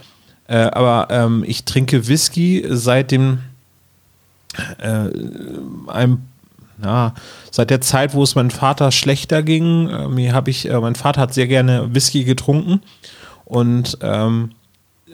Äh, 0.48 0.58
aber 0.58 1.08
ähm, 1.10 1.46
ich 1.48 1.64
trinke 1.64 2.10
Whisky 2.10 2.66
seit 2.68 3.12
dem 3.12 3.40
äh, 4.80 5.10
einem 5.88 6.24
ja, 6.84 7.14
seit 7.50 7.70
der 7.70 7.80
Zeit, 7.80 8.14
wo 8.14 8.24
es 8.24 8.36
meinem 8.36 8.52
Vater 8.52 8.92
schlechter 8.92 9.42
ging, 9.42 9.90
äh, 9.90 10.08
mir 10.10 10.34
habe 10.34 10.50
ich, 10.50 10.70
äh, 10.70 10.80
mein 10.80 10.96
Vater 10.96 11.22
hat 11.22 11.34
sehr 11.34 11.48
gerne 11.48 11.96
Whisky 11.96 12.26
getrunken 12.26 12.82
und 13.46 13.98
ähm, 14.02 14.52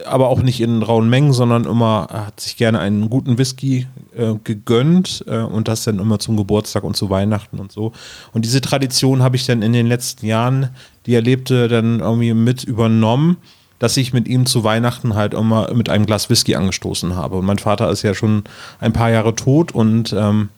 aber 0.06 0.30
auch 0.30 0.42
nicht 0.42 0.60
in 0.60 0.82
rauen 0.82 1.10
Mengen, 1.10 1.34
sondern 1.34 1.66
immer 1.66 2.08
er 2.12 2.28
hat 2.28 2.40
sich 2.40 2.58
gerne 2.58 2.80
einen 2.80 3.10
guten 3.10 3.38
Whisky 3.38 3.88
äh, 4.16 4.34
gegönnt 4.44 5.24
äh, 5.28 5.40
und 5.40 5.68
das 5.68 5.84
dann 5.84 6.00
immer 6.00 6.20
zum 6.20 6.36
Geburtstag 6.36 6.84
und 6.84 6.98
zu 6.98 7.10
Weihnachten 7.10 7.60
und 7.60 7.72
so. 7.72 7.92
Und 8.32 8.46
diese 8.46 8.62
Tradition 8.62 9.22
habe 9.22 9.36
ich 9.36 9.46
dann 9.46 9.62
in 9.62 9.74
den 9.74 9.88
letzten 9.88 10.26
Jahren, 10.26 10.70
die 11.06 11.14
er 11.14 11.22
lebte, 11.22 11.68
dann 11.68 12.00
irgendwie 12.00 12.34
mit 12.34 12.64
übernommen, 12.64 13.38
dass 13.78 13.98
ich 13.98 14.14
mit 14.14 14.28
ihm 14.28 14.46
zu 14.46 14.64
Weihnachten 14.64 15.14
halt 15.14 15.34
immer 15.34 15.72
mit 15.74 15.90
einem 15.90 16.06
Glas 16.06 16.30
Whisky 16.30 16.56
angestoßen 16.56 17.16
habe. 17.16 17.36
Und 17.36 17.46
mein 17.46 17.60
Vater 17.60 17.90
ist 17.92 18.02
ja 18.02 18.16
schon 18.16 18.44
ein 18.80 18.94
paar 18.94 19.12
Jahre 19.12 19.36
tot 19.36 19.72
und 19.74 20.14
ähm, 20.14 20.50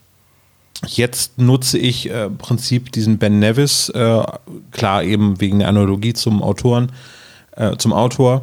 Jetzt 0.86 1.40
nutze 1.40 1.78
ich 1.78 2.10
äh, 2.10 2.26
im 2.26 2.38
Prinzip 2.38 2.92
diesen 2.92 3.18
Ben 3.18 3.40
Nevis, 3.40 3.90
äh, 3.90 4.24
klar 4.72 5.04
eben 5.04 5.40
wegen 5.40 5.60
der 5.60 5.70
Analogie 5.70 6.14
zum 6.14 6.44
Autoren, 6.44 6.92
äh, 7.56 7.78
zum 7.78 7.94
Autor, 7.94 8.42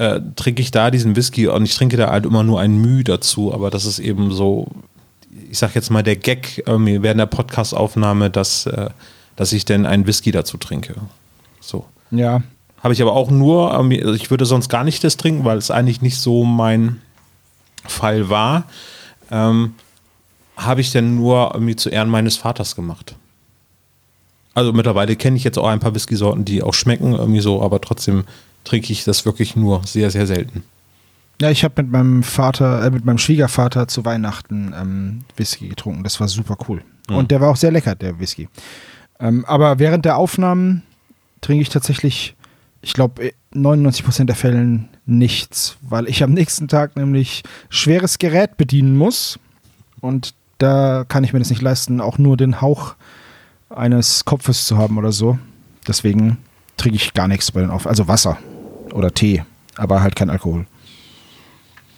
äh, 0.00 0.22
trinke 0.34 0.62
ich 0.62 0.70
da 0.70 0.90
diesen 0.90 1.14
Whisky 1.14 1.46
und 1.46 1.66
ich 1.66 1.74
trinke 1.74 1.98
da 1.98 2.10
halt 2.10 2.24
immer 2.24 2.42
nur 2.42 2.58
ein 2.58 2.78
Müh 2.78 3.04
dazu, 3.04 3.52
aber 3.52 3.68
das 3.68 3.84
ist 3.84 3.98
eben 3.98 4.32
so, 4.32 4.66
ich 5.50 5.58
sag 5.58 5.74
jetzt 5.74 5.90
mal 5.90 6.02
der 6.02 6.16
Gag 6.16 6.66
äh, 6.66 6.78
mir 6.78 7.02
während 7.02 7.20
der 7.20 7.26
Podcastaufnahme, 7.26 8.30
dass, 8.30 8.64
äh, 8.64 8.88
dass 9.36 9.52
ich 9.52 9.66
denn 9.66 9.84
einen 9.84 10.06
Whisky 10.06 10.32
dazu 10.32 10.56
trinke. 10.56 10.94
So. 11.60 11.84
Ja. 12.10 12.42
Habe 12.82 12.94
ich 12.94 13.02
aber 13.02 13.12
auch 13.12 13.30
nur, 13.30 13.74
ähm, 13.78 13.90
ich 13.90 14.30
würde 14.30 14.46
sonst 14.46 14.70
gar 14.70 14.84
nicht 14.84 15.04
das 15.04 15.18
trinken, 15.18 15.44
weil 15.44 15.58
es 15.58 15.70
eigentlich 15.70 16.00
nicht 16.00 16.18
so 16.18 16.44
mein 16.44 17.02
Fall 17.86 18.30
war. 18.30 18.64
Ähm, 19.30 19.74
habe 20.56 20.80
ich 20.80 20.92
denn 20.92 21.14
nur 21.16 21.50
irgendwie 21.52 21.76
zu 21.76 21.90
Ehren 21.90 22.08
meines 22.08 22.38
Vaters 22.38 22.74
gemacht. 22.74 23.16
Also 24.54 24.72
mittlerweile 24.72 25.14
kenne 25.14 25.36
ich 25.36 25.44
jetzt 25.44 25.58
auch 25.58 25.68
ein 25.68 25.78
paar 25.78 25.94
Whisky-Sorten, 25.94 26.46
die 26.46 26.62
auch 26.62 26.74
schmecken 26.74 27.12
irgendwie 27.12 27.40
so, 27.40 27.62
aber 27.62 27.82
trotzdem 27.82 28.24
trinke 28.64 28.92
ich 28.92 29.04
das 29.04 29.24
wirklich 29.24 29.56
nur 29.56 29.82
sehr, 29.86 30.10
sehr 30.10 30.26
selten. 30.26 30.62
Ja, 31.40 31.50
ich 31.50 31.64
habe 31.64 31.82
mit 31.82 31.90
meinem 31.90 32.22
Vater, 32.22 32.84
äh, 32.84 32.90
mit 32.90 33.06
meinem 33.06 33.18
Schwiegervater 33.18 33.88
zu 33.88 34.04
Weihnachten 34.04 34.74
ähm, 34.78 35.20
Whisky 35.36 35.68
getrunken. 35.68 36.04
Das 36.04 36.20
war 36.20 36.28
super 36.28 36.56
cool. 36.68 36.82
Mhm. 37.08 37.16
Und 37.16 37.30
der 37.30 37.40
war 37.40 37.48
auch 37.48 37.56
sehr 37.56 37.70
lecker, 37.70 37.94
der 37.94 38.20
Whisky. 38.20 38.48
Ähm, 39.18 39.44
aber 39.46 39.78
während 39.78 40.04
der 40.04 40.18
Aufnahmen 40.18 40.82
trinke 41.40 41.62
ich 41.62 41.70
tatsächlich, 41.70 42.36
ich 42.82 42.92
glaube, 42.92 43.32
99% 43.54 44.26
der 44.26 44.36
Fällen 44.36 44.90
nichts, 45.06 45.78
weil 45.80 46.08
ich 46.08 46.22
am 46.22 46.32
nächsten 46.32 46.68
Tag 46.68 46.96
nämlich 46.96 47.42
schweres 47.70 48.18
Gerät 48.18 48.58
bedienen 48.58 48.98
muss. 48.98 49.38
Und 50.00 50.34
da 50.58 51.04
kann 51.08 51.24
ich 51.24 51.32
mir 51.32 51.38
das 51.38 51.48
nicht 51.48 51.62
leisten, 51.62 52.02
auch 52.02 52.18
nur 52.18 52.36
den 52.36 52.60
Hauch 52.60 52.96
eines 53.70 54.26
Kopfes 54.26 54.66
zu 54.66 54.76
haben 54.76 54.98
oder 54.98 55.12
so. 55.12 55.38
Deswegen 55.88 56.36
trinke 56.76 56.96
ich 56.96 57.14
gar 57.14 57.28
nichts 57.28 57.50
bei 57.50 57.62
den 57.62 57.70
Auf, 57.70 57.86
also 57.86 58.08
Wasser 58.08 58.36
oder 58.92 59.12
Tee, 59.12 59.44
aber 59.76 60.02
halt 60.02 60.16
kein 60.16 60.30
Alkohol. 60.30 60.66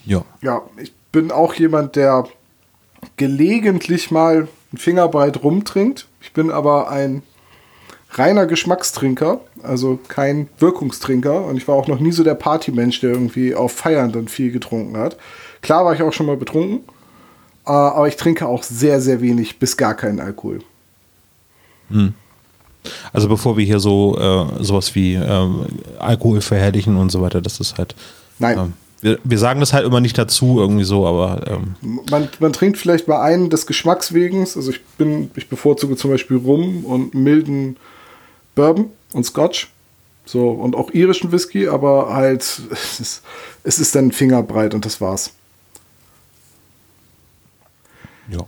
Ja. 0.05 0.25
Ja, 0.41 0.63
ich 0.77 0.93
bin 1.13 1.31
auch 1.31 1.55
jemand, 1.55 1.97
der 1.97 2.25
gelegentlich 3.17 4.11
mal 4.11 4.37
einen 4.37 4.79
Fingerbreit 4.79 5.43
rumtrinkt. 5.43 6.09
Ich 6.21 6.33
bin 6.33 6.51
aber 6.51 6.91
ein 6.91 7.23
reiner 8.11 8.47
Geschmackstrinker, 8.47 9.41
also 9.63 9.99
kein 10.09 10.49
Wirkungstrinker. 10.59 11.45
Und 11.45 11.57
ich 11.57 11.67
war 11.69 11.75
auch 11.75 11.89
noch 11.89 12.01
nie 12.01 12.13
so 12.13 12.25
der 12.25 12.35
Partymensch, 12.35 13.01
der 13.01 13.11
irgendwie 13.11 13.55
auf 13.55 13.73
Feiern 13.73 14.13
dann 14.13 14.29
viel 14.29 14.53
getrunken 14.53 14.97
hat. 14.97 15.17
Klar 15.63 15.85
war 15.85 15.95
ich 15.95 16.03
auch 16.03 16.13
schon 16.13 16.27
mal 16.27 16.37
betrunken, 16.37 16.81
äh, 17.67 17.71
aber 17.71 18.09
ich 18.09 18.17
trinke 18.17 18.47
auch 18.47 18.63
sehr, 18.63 19.01
sehr 19.01 19.21
wenig 19.21 19.59
bis 19.59 19.77
gar 19.77 19.95
keinen 19.95 20.21
Alkohol. 20.21 20.61
Hm. 21.89 22.15
Also 23.13 23.29
bevor 23.29 23.57
wir 23.57 23.65
hier 23.65 23.81
so 23.81 24.19
äh, 24.19 24.65
sowas 24.65 24.95
wie 24.95 25.15
ähm, 25.15 25.67
Alkohol 25.99 26.41
verherrlichen 26.41 26.97
und 26.97 27.11
so 27.11 27.23
weiter, 27.23 27.41
das 27.41 27.61
ist 27.61 27.79
halt. 27.79 27.95
Nein. 28.39 28.59
Ähm, 28.59 28.73
wir, 29.01 29.19
wir 29.25 29.39
sagen 29.39 29.61
das 29.61 29.73
halt 29.73 29.85
immer 29.85 30.01
nicht 30.01 30.17
dazu 30.17 30.61
irgendwie 30.61 30.85
so, 30.85 31.07
aber 31.07 31.43
ähm, 31.49 31.75
Man, 32.11 32.29
man 32.39 32.53
trinkt 32.53 32.79
vielleicht 32.79 33.09
mal 33.09 33.21
einen 33.21 33.51
des 33.51 33.67
Geschmacks 33.67 34.15
wegen. 34.15 34.41
Also 34.41 34.71
ich 34.71 34.83
bin, 34.97 35.31
ich 35.35 35.49
bevorzuge 35.49 35.97
zum 35.97 36.11
Beispiel 36.11 36.37
Rum 36.37 36.85
und 36.85 37.15
milden 37.15 37.77
Bourbon 38.55 38.91
und 39.13 39.25
Scotch. 39.25 39.71
So, 40.25 40.51
und 40.51 40.77
auch 40.77 40.93
irischen 40.93 41.33
Whisky, 41.33 41.67
aber 41.67 42.15
halt, 42.15 42.43
es 42.71 43.01
ist, 43.01 43.23
es 43.65 43.79
ist 43.81 43.95
dann 43.95 44.13
fingerbreit 44.13 44.73
und 44.73 44.85
das 44.85 45.01
war's. 45.01 45.33
Ja. 48.29 48.47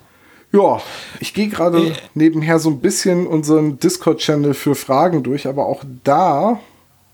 Ja, 0.54 0.80
ich 1.20 1.34
gehe 1.34 1.48
gerade 1.48 1.92
nebenher 2.14 2.58
so 2.60 2.70
ein 2.70 2.78
bisschen 2.80 3.26
unseren 3.26 3.78
Discord-Channel 3.80 4.54
für 4.54 4.74
Fragen 4.76 5.22
durch, 5.24 5.48
aber 5.48 5.66
auch 5.66 5.82
da 6.04 6.60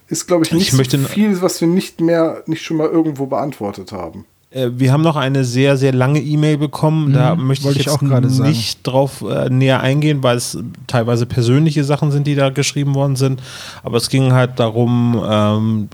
ist, 0.09 0.27
glaube 0.27 0.45
ich, 0.45 0.53
nicht 0.53 0.73
Ich 0.73 0.91
so 0.91 0.99
viel, 0.99 1.41
was 1.41 1.61
wir 1.61 1.69
nicht 1.69 2.01
mehr, 2.01 2.43
nicht 2.47 2.63
schon 2.63 2.77
mal 2.77 2.89
irgendwo 2.89 3.27
beantwortet 3.27 3.93
haben. 3.93 4.27
Äh, 4.51 4.71
Wir 4.75 4.93
haben 4.93 5.03
noch 5.03 5.17
eine 5.17 5.45
sehr, 5.45 5.77
sehr 5.77 5.93
lange 5.93 6.21
E-Mail 6.21 6.59
bekommen. 6.59 7.13
Da 7.13 7.35
Mhm, 7.37 7.47
möchte 7.47 7.63
ich 7.63 7.67
wollte 7.67 7.81
ich 7.81 7.87
jetzt 7.87 7.95
auch 7.95 8.01
gerade 8.01 8.29
sagen. 8.29 8.51
nicht 8.51 8.85
drauf 8.87 9.23
äh, 9.23 9.49
näher 9.49 9.81
eingehen, 9.81 10.23
weil 10.23 10.37
es 10.37 10.59
teilweise 10.87 11.25
persönliche 11.27 11.85
Sachen 11.85 12.11
sind, 12.11 12.27
die 12.27 12.35
da 12.35 12.51
geschrieben 12.51 12.95
worden 12.95 13.17
sind. 13.17 13.41
Aber 13.85 13.97
es 13.97 14.11
ging 14.11 14.33
halt 14.33 14.59
darum, 14.59 15.23
ähm, 15.25 15.89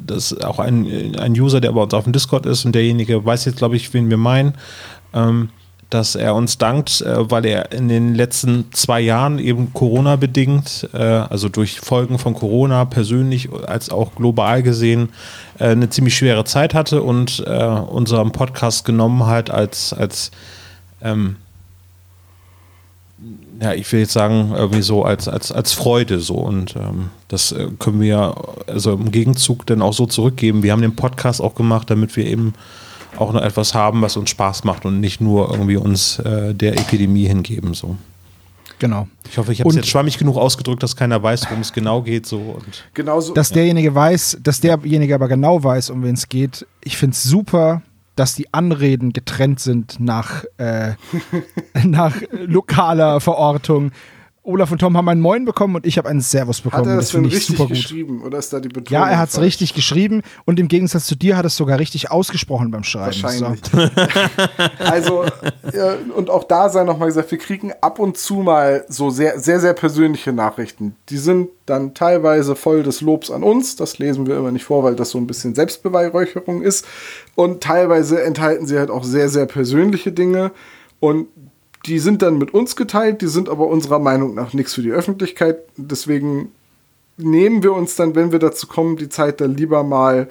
dass 0.00 0.40
auch 0.42 0.58
ein, 0.60 1.16
ein 1.18 1.32
User, 1.32 1.60
der 1.60 1.72
bei 1.72 1.82
uns 1.82 1.92
auf 1.92 2.04
dem 2.04 2.12
Discord 2.12 2.46
ist 2.46 2.64
und 2.64 2.74
derjenige 2.74 3.24
weiß 3.24 3.44
jetzt, 3.44 3.58
glaube 3.58 3.76
ich, 3.76 3.92
wen 3.92 4.08
wir 4.08 4.16
meinen, 4.16 4.54
ähm, 5.12 5.50
dass 5.90 6.14
er 6.14 6.34
uns 6.34 6.58
dankt, 6.58 7.00
äh, 7.00 7.30
weil 7.30 7.46
er 7.46 7.72
in 7.72 7.88
den 7.88 8.14
letzten 8.14 8.70
zwei 8.72 9.00
Jahren 9.00 9.38
eben 9.38 9.72
Corona 9.72 10.16
bedingt, 10.16 10.88
äh, 10.92 10.98
also 10.98 11.48
durch 11.48 11.80
Folgen 11.80 12.18
von 12.18 12.34
Corona 12.34 12.84
persönlich 12.84 13.48
als 13.66 13.90
auch 13.90 14.14
global 14.14 14.62
gesehen, 14.62 15.08
äh, 15.58 15.68
eine 15.68 15.88
ziemlich 15.88 16.16
schwere 16.16 16.44
Zeit 16.44 16.74
hatte 16.74 17.02
und 17.02 17.40
unseren 17.40 18.32
Podcast 18.32 18.84
genommen 18.84 19.26
hat 19.26 19.50
als, 19.50 19.92
als 19.92 20.30
ähm, 21.02 21.36
ja, 23.60 23.72
ich 23.72 23.90
will 23.92 24.00
jetzt 24.00 24.12
sagen, 24.12 24.52
irgendwie 24.54 24.82
so 24.82 25.04
als, 25.04 25.28
als, 25.28 25.50
als 25.50 25.72
Freude 25.72 26.20
so. 26.20 26.34
Und 26.34 26.76
ähm, 26.76 27.10
das 27.28 27.54
können 27.78 28.00
wir 28.00 28.34
also 28.66 28.92
im 28.92 29.10
Gegenzug 29.10 29.66
dann 29.66 29.82
auch 29.82 29.92
so 29.92 30.06
zurückgeben. 30.06 30.62
Wir 30.62 30.72
haben 30.72 30.82
den 30.82 30.96
Podcast 30.96 31.40
auch 31.40 31.54
gemacht, 31.54 31.90
damit 31.90 32.16
wir 32.16 32.26
eben 32.26 32.54
auch 33.16 33.32
noch 33.32 33.42
etwas 33.42 33.74
haben, 33.74 34.02
was 34.02 34.16
uns 34.16 34.30
Spaß 34.30 34.64
macht 34.64 34.84
und 34.84 35.00
nicht 35.00 35.20
nur 35.20 35.50
irgendwie 35.50 35.76
uns 35.76 36.18
äh, 36.20 36.54
der 36.54 36.74
Epidemie 36.78 37.26
hingeben. 37.26 37.74
So. 37.74 37.96
Genau. 38.78 39.08
Ich 39.30 39.38
hoffe, 39.38 39.52
ich 39.52 39.60
habe 39.60 39.68
es 39.68 39.74
Und- 39.74 39.80
jetzt 39.82 39.90
schwammig 39.90 40.18
genug 40.18 40.36
ausgedrückt, 40.36 40.82
dass 40.82 40.94
keiner 40.94 41.22
weiß, 41.22 41.46
worum 41.48 41.60
es 41.60 41.72
genau 41.72 42.02
geht. 42.02 42.26
So 42.26 42.38
und 42.38 42.84
Genauso. 42.94 43.34
Dass 43.34 43.50
derjenige 43.50 43.94
weiß, 43.94 44.38
dass 44.42 44.60
derjenige 44.60 45.14
aber 45.14 45.28
genau 45.28 45.62
weiß, 45.62 45.90
um 45.90 46.02
wen 46.04 46.14
es 46.14 46.28
geht. 46.28 46.66
Ich 46.82 46.96
finde 46.96 47.14
es 47.14 47.22
super, 47.24 47.82
dass 48.14 48.34
die 48.34 48.52
Anreden 48.52 49.12
getrennt 49.12 49.60
sind 49.60 49.98
nach, 50.00 50.44
äh, 50.58 50.92
nach 51.84 52.16
lokaler 52.32 53.20
Verortung. 53.20 53.92
Olaf 54.48 54.72
und 54.72 54.78
Tom 54.78 54.96
haben 54.96 55.08
einen 55.08 55.20
Moin 55.20 55.44
bekommen 55.44 55.76
und 55.76 55.86
ich 55.86 55.98
habe 55.98 56.08
einen 56.08 56.22
Servus 56.22 56.58
Hat 56.58 56.64
bekommen. 56.64 56.88
er 56.88 56.96
das 56.96 57.06
das 57.06 57.12
denn 57.12 57.20
finde 57.22 57.28
ich 57.28 57.34
richtig 57.36 57.56
super 57.56 57.68
gut. 57.68 57.76
geschrieben 57.76 58.22
oder 58.22 58.38
ist 58.38 58.50
da 58.52 58.60
die 58.60 58.68
Betonung? 58.68 59.02
Ja, 59.02 59.08
er 59.08 59.18
hat 59.18 59.28
es 59.28 59.38
richtig 59.40 59.74
geschrieben 59.74 60.22
und 60.46 60.58
im 60.58 60.68
Gegensatz 60.68 61.04
zu 61.04 61.16
dir 61.16 61.36
hat 61.36 61.44
es 61.44 61.54
sogar 61.56 61.78
richtig 61.78 62.10
ausgesprochen 62.10 62.70
beim 62.70 62.82
Schreiben. 62.82 63.22
Wahrscheinlich. 63.22 63.60
So. 63.70 63.78
Also, 64.78 65.24
ja, 65.74 65.94
und 66.16 66.30
auch 66.30 66.44
da 66.44 66.70
sei 66.70 66.84
nochmal 66.84 67.08
gesagt, 67.08 67.30
wir 67.30 67.38
kriegen 67.38 67.72
ab 67.80 67.98
und 67.98 68.16
zu 68.16 68.36
mal 68.36 68.84
so 68.88 69.10
sehr, 69.10 69.38
sehr, 69.38 69.60
sehr 69.60 69.74
persönliche 69.74 70.32
Nachrichten. 70.32 70.96
Die 71.10 71.18
sind 71.18 71.50
dann 71.66 71.92
teilweise 71.94 72.56
voll 72.56 72.82
des 72.82 73.00
Lobs 73.02 73.30
an 73.30 73.42
uns. 73.42 73.76
Das 73.76 73.98
lesen 73.98 74.26
wir 74.26 74.36
immer 74.38 74.50
nicht 74.50 74.64
vor, 74.64 74.82
weil 74.82 74.96
das 74.96 75.10
so 75.10 75.18
ein 75.18 75.26
bisschen 75.26 75.54
Selbstbeweihräucherung 75.54 76.62
ist. 76.62 76.86
Und 77.34 77.62
teilweise 77.62 78.22
enthalten 78.22 78.66
sie 78.66 78.78
halt 78.78 78.90
auch 78.90 79.04
sehr, 79.04 79.28
sehr 79.28 79.46
persönliche 79.46 80.12
Dinge. 80.12 80.52
Und 81.00 81.28
die 81.88 81.98
sind 81.98 82.22
dann 82.22 82.38
mit 82.38 82.52
uns 82.52 82.76
geteilt, 82.76 83.22
die 83.22 83.28
sind 83.28 83.48
aber 83.48 83.66
unserer 83.66 83.98
Meinung 83.98 84.34
nach 84.34 84.52
nichts 84.52 84.74
für 84.74 84.82
die 84.82 84.92
Öffentlichkeit. 84.92 85.58
Deswegen 85.76 86.52
nehmen 87.16 87.62
wir 87.62 87.72
uns 87.72 87.96
dann, 87.96 88.14
wenn 88.14 88.30
wir 88.30 88.38
dazu 88.38 88.66
kommen, 88.66 88.96
die 88.96 89.08
Zeit 89.08 89.40
dann 89.40 89.56
lieber 89.56 89.82
mal 89.82 90.28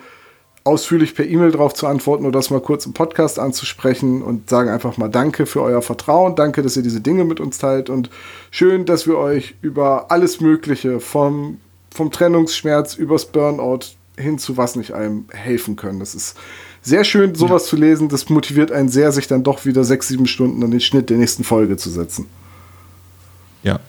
ausführlich 0.63 1.15
per 1.15 1.25
E-Mail 1.25 1.51
drauf 1.51 1.73
zu 1.73 1.87
antworten 1.87 2.25
oder 2.25 2.37
das 2.37 2.49
mal 2.49 2.59
kurz 2.59 2.85
im 2.85 2.93
Podcast 2.93 3.39
anzusprechen 3.39 4.21
und 4.21 4.49
sagen 4.49 4.69
einfach 4.69 4.97
mal 4.97 5.07
Danke 5.07 5.45
für 5.45 5.61
euer 5.61 5.81
Vertrauen, 5.81 6.35
danke, 6.35 6.61
dass 6.61 6.75
ihr 6.75 6.83
diese 6.83 7.01
Dinge 7.01 7.23
mit 7.23 7.39
uns 7.39 7.57
teilt 7.57 7.89
und 7.89 8.09
schön, 8.51 8.85
dass 8.85 9.07
wir 9.07 9.17
euch 9.17 9.55
über 9.61 10.11
alles 10.11 10.41
Mögliche 10.41 10.99
vom, 10.99 11.59
vom 11.89 12.11
Trennungsschmerz 12.11 12.95
übers 12.95 13.25
Burnout 13.25 13.95
hin 14.17 14.37
zu 14.39 14.57
was 14.57 14.75
nicht 14.75 14.91
allem 14.91 15.25
helfen 15.31 15.77
können. 15.77 15.99
Das 15.99 16.15
ist 16.15 16.37
sehr 16.87 17.03
schön, 17.03 17.35
sowas 17.35 17.65
zu 17.65 17.75
lesen. 17.75 18.09
Das 18.09 18.29
motiviert 18.29 18.71
einen 18.71 18.89
sehr, 18.89 19.11
sich 19.11 19.27
dann 19.27 19.43
doch 19.43 19.65
wieder 19.65 19.83
sechs, 19.83 20.07
sieben 20.07 20.25
Stunden 20.25 20.63
an 20.63 20.71
den 20.71 20.79
Schnitt 20.79 21.09
der 21.09 21.17
nächsten 21.17 21.43
Folge 21.43 21.77
zu 21.77 21.89
setzen. 21.89 22.27
ja. 23.63 23.79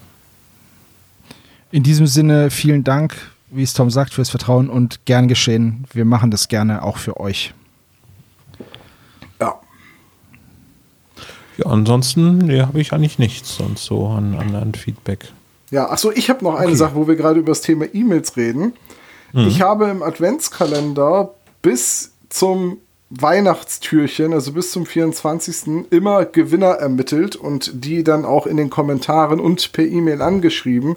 In 1.70 1.82
diesem 1.82 2.06
Sinne 2.06 2.50
vielen 2.50 2.82
Dank, 2.82 3.14
wie 3.50 3.62
es 3.62 3.74
Tom 3.74 3.90
sagt, 3.90 4.14
fürs 4.14 4.30
Vertrauen 4.30 4.70
und 4.70 5.04
gern 5.04 5.28
geschehen. 5.28 5.84
Wir 5.92 6.06
machen 6.06 6.30
das 6.30 6.48
gerne 6.48 6.82
auch 6.82 6.96
für 6.96 7.20
euch. 7.20 7.52
Ja. 9.38 9.60
Ja, 11.58 11.66
ansonsten 11.66 12.38
nee, 12.38 12.62
habe 12.62 12.80
ich 12.80 12.94
eigentlich 12.94 13.18
nichts 13.18 13.56
sonst 13.56 13.84
so 13.84 14.06
an, 14.06 14.34
an, 14.34 14.54
an 14.54 14.72
Feedback. 14.72 15.30
Ja, 15.70 15.90
achso, 15.90 16.10
ich 16.10 16.30
habe 16.30 16.42
noch 16.42 16.54
eine 16.54 16.68
Okay. 16.68 16.76
Sache, 16.76 16.94
wo 16.94 17.06
wir 17.06 17.16
gerade 17.16 17.40
über 17.40 17.50
das 17.50 17.60
Thema 17.60 17.84
E-Mails 17.92 18.36
reden. 18.38 18.72
Ich 19.34 19.60
habe 19.60 19.88
im 19.90 20.02
Adventskalender 20.02 21.34
bis 21.60 22.12
zum 22.30 22.78
Weihnachtstürchen, 23.10 24.32
also 24.34 24.52
bis 24.52 24.70
zum 24.70 24.84
24. 24.84 25.86
immer 25.90 26.26
Gewinner 26.26 26.72
ermittelt 26.72 27.36
und 27.36 27.84
die 27.84 28.04
dann 28.04 28.24
auch 28.24 28.46
in 28.46 28.56
den 28.56 28.68
Kommentaren 28.68 29.40
und 29.40 29.72
per 29.72 29.84
E-Mail 29.84 30.20
angeschrieben. 30.20 30.96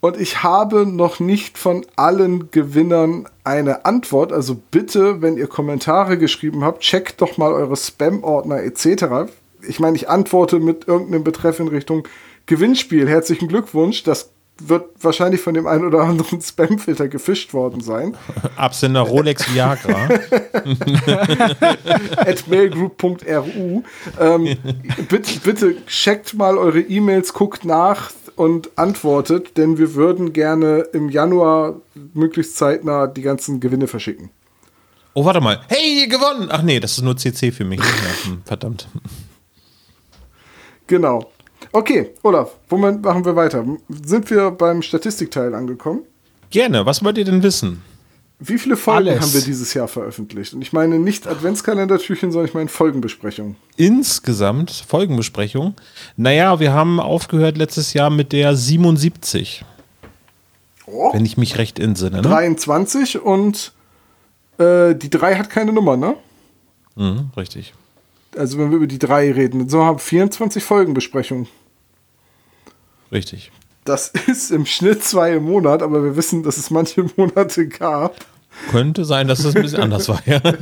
Und 0.00 0.20
ich 0.20 0.42
habe 0.42 0.84
noch 0.84 1.18
nicht 1.18 1.56
von 1.56 1.86
allen 1.96 2.50
Gewinnern 2.50 3.26
eine 3.42 3.86
Antwort. 3.86 4.32
Also 4.32 4.60
bitte, 4.70 5.22
wenn 5.22 5.38
ihr 5.38 5.46
Kommentare 5.46 6.18
geschrieben 6.18 6.62
habt, 6.62 6.82
checkt 6.82 7.22
doch 7.22 7.38
mal 7.38 7.52
eure 7.54 7.76
Spam-Ordner 7.76 8.62
etc. 8.64 9.32
Ich 9.66 9.80
meine, 9.80 9.96
ich 9.96 10.10
antworte 10.10 10.58
mit 10.58 10.86
irgendeinem 10.86 11.24
Betreff 11.24 11.58
in 11.58 11.68
Richtung 11.68 12.06
Gewinnspiel. 12.44 13.08
Herzlichen 13.08 13.48
Glückwunsch. 13.48 14.02
Das 14.02 14.33
wird 14.58 14.90
wahrscheinlich 15.00 15.40
von 15.40 15.54
dem 15.54 15.66
einen 15.66 15.84
oder 15.84 16.02
anderen 16.02 16.40
Spam-Filter 16.42 17.08
gefischt 17.08 17.54
worden 17.54 17.80
sein. 17.80 18.16
Absender 18.56 19.00
Rolex 19.00 19.52
Viagra. 19.52 20.08
at 22.16 22.46
mailgroup.ru. 22.48 23.82
Ähm, 24.20 24.56
bitte, 25.08 25.40
bitte 25.40 25.86
checkt 25.86 26.34
mal 26.34 26.56
eure 26.56 26.80
E-Mails, 26.80 27.32
guckt 27.32 27.64
nach 27.64 28.12
und 28.36 28.76
antwortet, 28.76 29.56
denn 29.56 29.78
wir 29.78 29.94
würden 29.94 30.32
gerne 30.32 30.80
im 30.92 31.08
Januar 31.08 31.80
möglichst 32.14 32.56
zeitnah 32.56 33.06
die 33.06 33.22
ganzen 33.22 33.60
Gewinne 33.60 33.86
verschicken. 33.86 34.30
Oh, 35.14 35.24
warte 35.24 35.40
mal. 35.40 35.60
Hey, 35.68 36.08
gewonnen! 36.08 36.48
Ach 36.50 36.62
nee, 36.62 36.80
das 36.80 36.98
ist 36.98 37.02
nur 37.02 37.16
CC 37.16 37.52
für 37.52 37.64
mich. 37.64 37.80
Hm, 38.24 38.42
verdammt. 38.44 38.88
Genau. 40.88 41.30
Okay, 41.74 42.10
Olaf, 42.22 42.52
womit 42.68 43.02
machen 43.02 43.24
wir 43.24 43.34
weiter? 43.34 43.64
Sind 43.88 44.30
wir 44.30 44.52
beim 44.52 44.80
Statistikteil 44.80 45.52
angekommen? 45.56 46.02
Gerne, 46.50 46.86
was 46.86 47.02
wollt 47.02 47.18
ihr 47.18 47.24
denn 47.24 47.42
wissen? 47.42 47.82
Wie 48.38 48.58
viele 48.58 48.76
Folgen 48.76 49.08
Alles. 49.08 49.20
haben 49.20 49.34
wir 49.34 49.40
dieses 49.40 49.74
Jahr 49.74 49.88
veröffentlicht? 49.88 50.54
Und 50.54 50.62
ich 50.62 50.72
meine 50.72 51.00
nicht 51.00 51.26
Adventskalendertürchen, 51.26 52.30
sondern 52.30 52.46
ich 52.46 52.54
meine 52.54 52.68
Folgenbesprechungen. 52.68 53.56
Insgesamt 53.76 54.70
Folgenbesprechung. 54.70 55.74
Naja, 56.16 56.60
wir 56.60 56.72
haben 56.72 57.00
aufgehört 57.00 57.56
letztes 57.58 57.92
Jahr 57.92 58.08
mit 58.08 58.30
der 58.30 58.54
77. 58.54 59.64
Wenn 60.86 61.26
ich 61.26 61.36
mich 61.36 61.58
recht 61.58 61.80
entsinne. 61.80 62.18
Ne? 62.18 62.22
23 62.22 63.20
und 63.20 63.72
äh, 64.58 64.94
die 64.94 65.10
3 65.10 65.34
hat 65.34 65.50
keine 65.50 65.72
Nummer, 65.72 65.96
ne? 65.96 66.14
Mhm, 66.94 67.30
richtig. 67.36 67.74
Also 68.36 68.58
wenn 68.58 68.70
wir 68.70 68.76
über 68.76 68.86
die 68.86 69.00
3 69.00 69.32
reden. 69.32 69.68
So 69.68 69.82
haben 69.82 69.98
24 69.98 70.62
Folgenbesprechungen. 70.62 71.48
Richtig. 73.14 73.52
Das 73.84 74.08
ist 74.26 74.50
im 74.50 74.66
Schnitt 74.66 75.04
zwei 75.04 75.34
im 75.34 75.44
Monat, 75.44 75.80
aber 75.82 76.02
wir 76.02 76.16
wissen, 76.16 76.42
dass 76.42 76.58
es 76.58 76.70
manche 76.70 77.06
Monate 77.16 77.68
gab. 77.68 78.16
Könnte 78.70 79.04
sein, 79.04 79.28
dass 79.28 79.40
es 79.40 79.54
ein 79.56 79.62
bisschen 79.62 79.80
anders 79.80 80.08
war, 80.08 80.20
ja. 80.26 80.40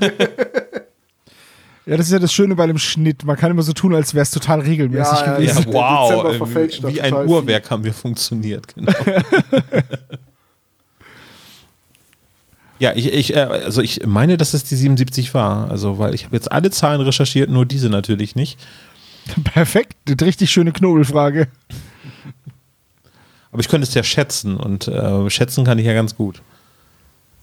Ja, 1.84 1.96
das 1.96 2.06
ist 2.06 2.12
ja 2.12 2.20
das 2.20 2.32
Schöne 2.32 2.54
bei 2.54 2.68
dem 2.68 2.78
Schnitt. 2.78 3.24
Man 3.24 3.36
kann 3.36 3.50
immer 3.50 3.62
so 3.64 3.72
tun, 3.72 3.92
als 3.92 4.14
wäre 4.14 4.22
es 4.22 4.30
total 4.30 4.60
regelmäßig 4.60 5.18
Ja, 5.18 5.34
gewesen. 5.34 5.64
Ja, 5.66 5.72
wow. 5.72 6.32
Äh, 6.32 6.68
da 6.80 6.88
Wie 6.88 7.00
ein 7.00 7.12
Uhrwerk 7.26 7.72
haben 7.72 7.82
wir 7.82 7.92
funktioniert, 7.92 8.72
genau. 8.72 8.92
ja, 12.78 12.92
ich, 12.94 13.12
ich, 13.12 13.34
äh, 13.34 13.40
also 13.40 13.82
ich 13.82 14.06
meine, 14.06 14.36
dass 14.36 14.54
es 14.54 14.62
die 14.62 14.76
77 14.76 15.34
war. 15.34 15.72
Also, 15.72 15.98
weil 15.98 16.14
ich 16.14 16.24
habe 16.24 16.36
jetzt 16.36 16.52
alle 16.52 16.70
Zahlen 16.70 17.00
recherchiert, 17.00 17.50
nur 17.50 17.66
diese 17.66 17.88
natürlich 17.88 18.36
nicht. 18.36 18.60
Perfekt, 19.42 19.96
eine 20.06 20.20
richtig 20.20 20.52
schöne 20.52 20.70
Knobelfrage. 20.70 21.48
Aber 23.52 23.60
ich 23.60 23.68
könnte 23.68 23.86
es 23.86 23.94
ja 23.94 24.02
schätzen 24.02 24.56
und 24.56 24.88
äh, 24.88 25.30
schätzen 25.30 25.64
kann 25.64 25.78
ich 25.78 25.86
ja 25.86 25.92
ganz 25.94 26.16
gut. 26.16 26.42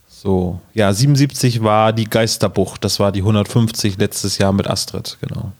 So, 0.08 0.60
ja, 0.74 0.92
77 0.92 1.62
war 1.62 1.92
die 1.94 2.04
Geisterbucht. 2.04 2.84
Das 2.84 3.00
war 3.00 3.10
die 3.12 3.20
150 3.20 3.96
letztes 3.96 4.36
Jahr 4.38 4.52
mit 4.52 4.68
Astrid, 4.68 5.16
genau. 5.22 5.52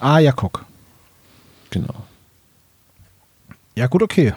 Ah, 0.00 0.18
ja, 0.18 0.32
guck. 0.32 0.64
Genau. 1.70 1.94
Ja, 3.76 3.86
gut, 3.86 4.02
okay. 4.02 4.34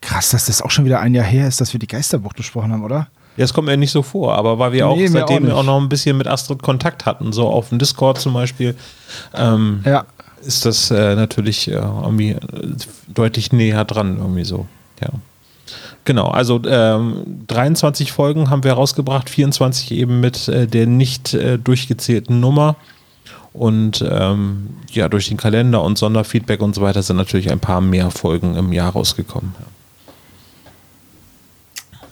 Krass, 0.00 0.30
dass 0.30 0.46
das 0.46 0.60
auch 0.62 0.70
schon 0.70 0.84
wieder 0.84 1.00
ein 1.00 1.14
Jahr 1.14 1.24
her 1.24 1.48
ist, 1.48 1.60
dass 1.60 1.72
wir 1.72 1.80
die 1.80 1.86
Geisterbucht 1.86 2.36
besprochen 2.36 2.72
haben, 2.72 2.84
oder? 2.84 3.08
Ja, 3.36 3.44
es 3.44 3.52
kommt 3.52 3.66
mir 3.66 3.76
nicht 3.76 3.90
so 3.90 4.02
vor, 4.02 4.34
aber 4.36 4.58
weil 4.58 4.72
wir 4.72 4.86
auch 4.86 4.94
Nee, 4.96 5.04
mir 5.04 5.10
seitdem 5.10 5.50
auch 5.50 5.58
auch, 5.58 5.64
noch 5.64 5.80
ein 5.80 5.88
bisschen 5.88 6.16
mit 6.16 6.28
Astrid 6.28 6.62
Kontakt 6.62 7.04
hatten, 7.04 7.32
so 7.32 7.48
auf 7.48 7.70
dem 7.70 7.78
Discord 7.78 8.20
zum 8.20 8.34
Beispiel, 8.34 8.76
ähm, 9.34 9.82
Ja. 9.84 10.04
ist 10.42 10.66
das 10.66 10.90
äh, 10.92 11.16
natürlich 11.16 11.66
äh, 11.68 11.72
irgendwie 11.72 12.36
deutlich 13.08 13.50
näher 13.50 13.84
dran, 13.84 14.18
irgendwie 14.18 14.44
so. 14.44 14.66
Ja. 15.00 15.08
Genau, 16.04 16.28
also 16.28 16.60
ähm, 16.66 17.44
23 17.46 18.12
Folgen 18.12 18.50
haben 18.50 18.64
wir 18.64 18.74
rausgebracht, 18.74 19.30
24 19.30 19.92
eben 19.92 20.20
mit 20.20 20.48
äh, 20.48 20.66
der 20.66 20.86
nicht 20.86 21.32
äh, 21.32 21.58
durchgezählten 21.58 22.40
Nummer. 22.40 22.76
Und 23.54 24.04
ähm, 24.06 24.78
ja, 24.90 25.08
durch 25.08 25.28
den 25.28 25.36
Kalender 25.36 25.82
und 25.82 25.96
Sonderfeedback 25.96 26.60
und 26.60 26.74
so 26.74 26.82
weiter 26.82 27.02
sind 27.02 27.16
natürlich 27.16 27.50
ein 27.50 27.60
paar 27.60 27.80
mehr 27.80 28.10
Folgen 28.10 28.56
im 28.56 28.72
Jahr 28.72 28.92
rausgekommen. 28.92 29.54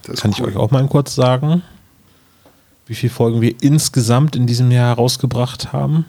Das 0.04 0.20
Kann 0.20 0.30
ich 0.30 0.40
cool. 0.40 0.48
euch 0.48 0.56
auch 0.56 0.70
mal 0.70 0.86
kurz 0.86 1.14
sagen, 1.14 1.62
wie 2.86 2.94
viele 2.94 3.12
Folgen 3.12 3.40
wir 3.40 3.54
insgesamt 3.60 4.36
in 4.36 4.46
diesem 4.46 4.70
Jahr 4.70 4.88
herausgebracht 4.96 5.72
haben? 5.72 6.06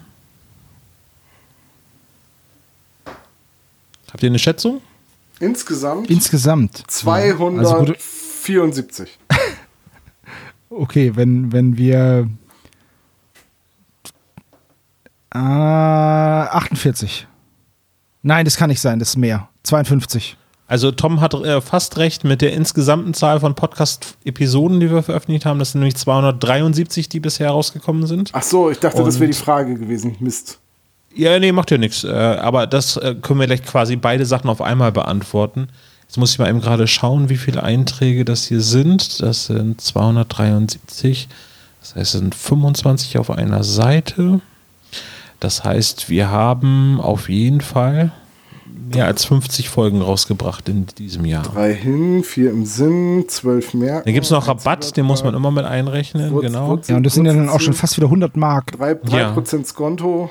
Habt 4.10 4.22
ihr 4.22 4.28
eine 4.28 4.38
Schätzung? 4.38 4.80
Insgesamt 5.44 6.10
Insgesamt. 6.10 6.84
Also 6.88 7.74
gut, 7.84 8.00
274. 8.00 9.18
okay, 10.70 11.12
wenn, 11.14 11.52
wenn 11.52 11.76
wir. 11.76 12.28
Äh, 15.34 15.38
48. 15.38 17.26
Nein, 18.22 18.44
das 18.44 18.56
kann 18.56 18.70
nicht 18.70 18.80
sein, 18.80 18.98
das 18.98 19.10
ist 19.10 19.16
mehr. 19.16 19.48
52. 19.64 20.36
Also 20.66 20.90
Tom 20.90 21.20
hat 21.20 21.34
äh, 21.34 21.60
fast 21.60 21.98
recht 21.98 22.24
mit 22.24 22.40
der 22.40 22.52
insgesamten 22.54 23.12
Zahl 23.12 23.38
von 23.40 23.54
Podcast-Episoden, 23.54 24.80
die 24.80 24.90
wir 24.90 25.02
veröffentlicht 25.02 25.44
haben. 25.44 25.58
Das 25.58 25.72
sind 25.72 25.80
nämlich 25.80 25.96
273, 25.96 27.08
die 27.08 27.20
bisher 27.20 27.50
rausgekommen 27.50 28.06
sind. 28.06 28.30
Ach 28.32 28.42
so, 28.42 28.70
ich 28.70 28.78
dachte, 28.78 29.04
das 29.04 29.20
wäre 29.20 29.30
die 29.30 29.36
Und- 29.36 29.44
Frage 29.44 29.74
gewesen. 29.74 30.16
Mist. 30.20 30.60
Ja, 31.16 31.38
nee, 31.38 31.52
macht 31.52 31.70
ja 31.70 31.78
nichts. 31.78 32.04
Äh, 32.04 32.08
aber 32.12 32.66
das 32.66 32.96
äh, 32.96 33.14
können 33.20 33.40
wir 33.40 33.46
gleich 33.46 33.62
quasi 33.62 33.96
beide 33.96 34.26
Sachen 34.26 34.48
auf 34.50 34.60
einmal 34.60 34.92
beantworten. 34.92 35.68
Jetzt 36.06 36.18
muss 36.18 36.32
ich 36.32 36.38
mal 36.38 36.48
eben 36.48 36.60
gerade 36.60 36.86
schauen, 36.86 37.28
wie 37.28 37.36
viele 37.36 37.62
Einträge 37.62 38.24
das 38.24 38.44
hier 38.46 38.60
sind. 38.60 39.20
Das 39.22 39.46
sind 39.46 39.80
273. 39.80 41.28
Das 41.80 41.94
heißt, 41.96 42.14
es 42.14 42.20
sind 42.20 42.34
25 42.34 43.18
auf 43.18 43.30
einer 43.30 43.62
Seite. 43.64 44.40
Das 45.40 45.64
heißt, 45.64 46.08
wir 46.08 46.30
haben 46.30 47.00
auf 47.00 47.28
jeden 47.28 47.60
Fall 47.60 48.12
mehr 48.92 49.06
als 49.06 49.24
50 49.24 49.68
Folgen 49.68 50.00
rausgebracht 50.02 50.68
in 50.68 50.86
diesem 50.98 51.24
Jahr. 51.24 51.42
Drei 51.42 51.74
hin, 51.74 52.22
vier 52.24 52.50
im 52.50 52.64
Sinn, 52.64 53.24
zwölf 53.28 53.74
mehr. 53.74 54.02
Dann 54.02 54.14
gibt 54.14 54.24
es 54.24 54.30
noch 54.30 54.46
Rabatt, 54.48 54.96
den 54.96 55.04
muss 55.06 55.22
man 55.24 55.34
immer 55.34 55.50
mit 55.50 55.64
einrechnen, 55.64 56.32
Wurz- 56.32 56.42
genau. 56.46 56.68
Wurz- 56.68 56.88
Ja, 56.88 56.96
und 56.96 57.02
das 57.04 57.14
sind 57.14 57.26
ja 57.26 57.32
dann 57.32 57.48
auch 57.48 57.60
schon 57.60 57.74
fast 57.74 57.96
wieder 57.96 58.06
100 58.06 58.36
Mark. 58.36 58.72
Drei, 58.72 58.94
drei 58.94 59.20
Ja. 59.20 59.32
Prozent 59.32 59.66
Skonto. 59.66 60.30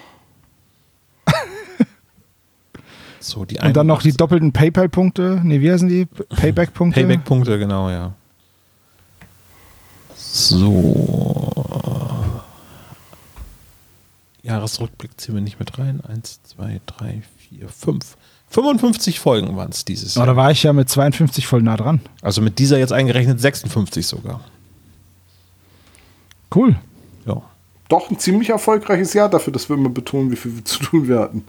So, 3.23 3.45
die 3.45 3.57
Und 3.59 3.73
dann 3.77 3.87
noch 3.87 4.01
die 4.01 4.11
doppelten 4.11 4.51
PayPal-Punkte. 4.51 5.39
Nee, 5.43 5.61
wie 5.61 5.71
heißen 5.71 5.87
die? 5.87 6.05
Payback-Punkte? 6.05 6.99
Payback-Punkte, 6.99 7.57
genau, 7.57 7.89
ja. 7.89 8.13
So. 10.17 12.03
Jahresrückblick 14.43 15.19
ziehen 15.19 15.35
wir 15.35 15.41
nicht 15.41 15.57
mit 15.59 15.77
rein. 15.79 16.01
Eins, 16.01 16.41
zwei, 16.43 16.81
drei, 16.85 17.21
vier, 17.37 17.69
fünf. 17.69 18.17
55 18.49 19.19
Folgen 19.19 19.55
waren 19.55 19.71
es 19.71 19.85
dieses 19.85 20.17
Oh, 20.17 20.19
Jahr. 20.19 20.27
da 20.27 20.35
war 20.35 20.51
ich 20.51 20.61
ja 20.63 20.73
mit 20.73 20.89
52 20.89 21.47
voll 21.47 21.61
nah 21.63 21.77
dran. 21.77 22.01
Also 22.21 22.41
mit 22.41 22.59
dieser 22.59 22.77
jetzt 22.77 22.91
eingerechnet 22.91 23.39
56 23.39 24.05
sogar. 24.05 24.41
Cool. 26.53 26.75
Ja. 27.25 27.41
Doch 27.87 28.11
ein 28.11 28.19
ziemlich 28.19 28.49
erfolgreiches 28.49 29.13
Jahr 29.13 29.29
dafür, 29.29 29.53
dass 29.53 29.69
wir 29.69 29.77
immer 29.77 29.89
betonen, 29.89 30.29
wie 30.29 30.35
viel 30.35 30.61
zu 30.65 30.79
tun 30.83 31.07
wir 31.07 31.19
hatten. 31.19 31.45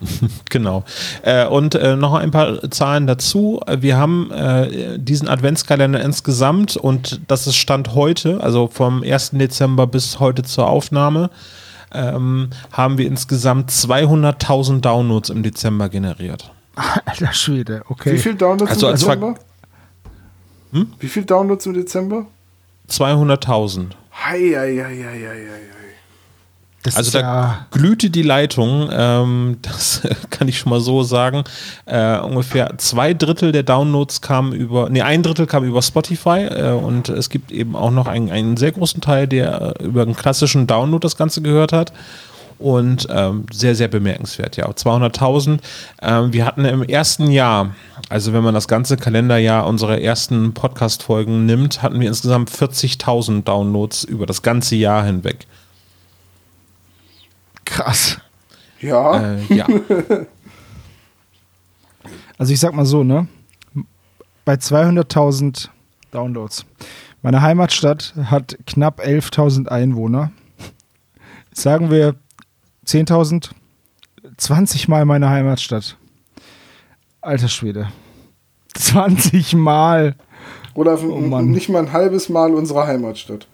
Genau. 0.50 0.84
Äh, 1.22 1.46
und 1.46 1.74
äh, 1.74 1.96
noch 1.96 2.14
ein 2.14 2.30
paar 2.30 2.70
Zahlen 2.70 3.06
dazu. 3.06 3.60
Wir 3.78 3.96
haben 3.96 4.30
äh, 4.30 4.98
diesen 4.98 5.28
Adventskalender 5.28 6.00
insgesamt 6.00 6.76
und 6.76 7.20
das 7.28 7.46
ist 7.46 7.56
Stand 7.56 7.94
heute, 7.94 8.40
also 8.42 8.68
vom 8.68 9.02
1. 9.02 9.30
Dezember 9.32 9.86
bis 9.86 10.20
heute 10.20 10.42
zur 10.42 10.68
Aufnahme, 10.68 11.30
ähm, 11.92 12.50
haben 12.72 12.98
wir 12.98 13.06
insgesamt 13.06 13.70
200.000 13.70 14.80
Downloads 14.80 15.30
im 15.30 15.42
Dezember 15.42 15.88
generiert. 15.88 16.52
Alter 17.04 17.32
Schwede, 17.32 17.82
okay. 17.88 18.12
Wie 18.14 18.18
viel 18.18 18.34
Downloads 18.34 18.70
Also 18.72 18.88
im 18.88 18.94
Dezember? 18.94 19.34
Wie 21.00 21.08
viel 21.08 21.24
Downloads 21.24 21.64
im 21.66 21.74
Dezember? 21.74 22.26
200.000. 22.90 23.92
Hei, 24.12 24.38
hei, 24.38 24.76
hei, 24.76 24.96
hei, 24.96 25.20
hei, 25.20 25.46
hei. 25.50 25.75
Das 26.86 26.96
Also 26.96 27.10
da 27.10 27.20
ja, 27.20 27.66
glühte 27.72 28.10
die 28.10 28.22
Leitung, 28.22 28.88
ähm, 28.92 29.58
das 29.62 30.02
kann 30.30 30.46
ich 30.46 30.58
schon 30.58 30.70
mal 30.70 30.80
so 30.80 31.02
sagen. 31.02 31.42
Äh, 31.84 32.18
ungefähr 32.18 32.78
zwei 32.78 33.12
Drittel 33.12 33.50
der 33.50 33.64
Downloads 33.64 34.20
kamen 34.20 34.52
über, 34.52 34.88
nee, 34.88 35.02
ein 35.02 35.24
Drittel 35.24 35.46
kam 35.46 35.64
über 35.64 35.82
Spotify 35.82 36.46
äh, 36.48 36.70
und 36.70 37.08
es 37.08 37.28
gibt 37.28 37.50
eben 37.50 37.74
auch 37.74 37.90
noch 37.90 38.06
einen, 38.06 38.30
einen 38.30 38.56
sehr 38.56 38.70
großen 38.70 39.00
Teil, 39.00 39.26
der 39.26 39.74
über 39.80 40.02
einen 40.02 40.14
klassischen 40.14 40.68
Download 40.68 41.04
das 41.04 41.16
Ganze 41.16 41.42
gehört 41.42 41.72
hat. 41.72 41.92
Und 42.58 43.06
ähm, 43.10 43.44
sehr, 43.52 43.74
sehr 43.74 43.88
bemerkenswert, 43.88 44.56
ja. 44.56 44.66
200.000. 44.66 45.58
Ähm, 46.00 46.32
wir 46.32 46.46
hatten 46.46 46.64
im 46.64 46.82
ersten 46.84 47.30
Jahr, 47.30 47.74
also 48.08 48.32
wenn 48.32 48.42
man 48.42 48.54
das 48.54 48.66
ganze 48.66 48.96
Kalenderjahr 48.96 49.66
unserer 49.66 50.00
ersten 50.00 50.54
Podcast-Folgen 50.54 51.44
nimmt, 51.44 51.82
hatten 51.82 52.00
wir 52.00 52.08
insgesamt 52.08 52.50
40.000 52.50 53.42
Downloads 53.42 54.04
über 54.04 54.24
das 54.24 54.40
ganze 54.40 54.76
Jahr 54.76 55.04
hinweg. 55.04 55.46
Krass. 57.76 58.18
Ja. 58.80 59.34
Äh, 59.34 59.54
ja. 59.54 59.66
Also 62.38 62.52
ich 62.52 62.60
sag 62.60 62.74
mal 62.74 62.84
so, 62.84 63.02
ne? 63.02 63.28
Bei 64.44 64.54
200.000 64.56 65.70
Downloads. 66.10 66.66
Meine 67.22 67.40
Heimatstadt 67.40 68.12
hat 68.24 68.58
knapp 68.66 69.00
11.000 69.00 69.68
Einwohner. 69.68 70.32
Sagen 71.50 71.90
wir 71.90 72.14
10.000, 72.86 73.52
20 74.36 74.88
Mal 74.88 75.06
meine 75.06 75.30
Heimatstadt. 75.30 75.96
Alter 77.22 77.48
Schwede. 77.48 77.88
20 78.74 79.54
Mal. 79.54 80.14
Oder 80.74 81.02
Oh 81.02 81.40
nicht 81.40 81.70
mal 81.70 81.78
ein 81.78 81.92
halbes 81.92 82.28
Mal 82.28 82.52
unsere 82.52 82.86
Heimatstadt. 82.86 83.48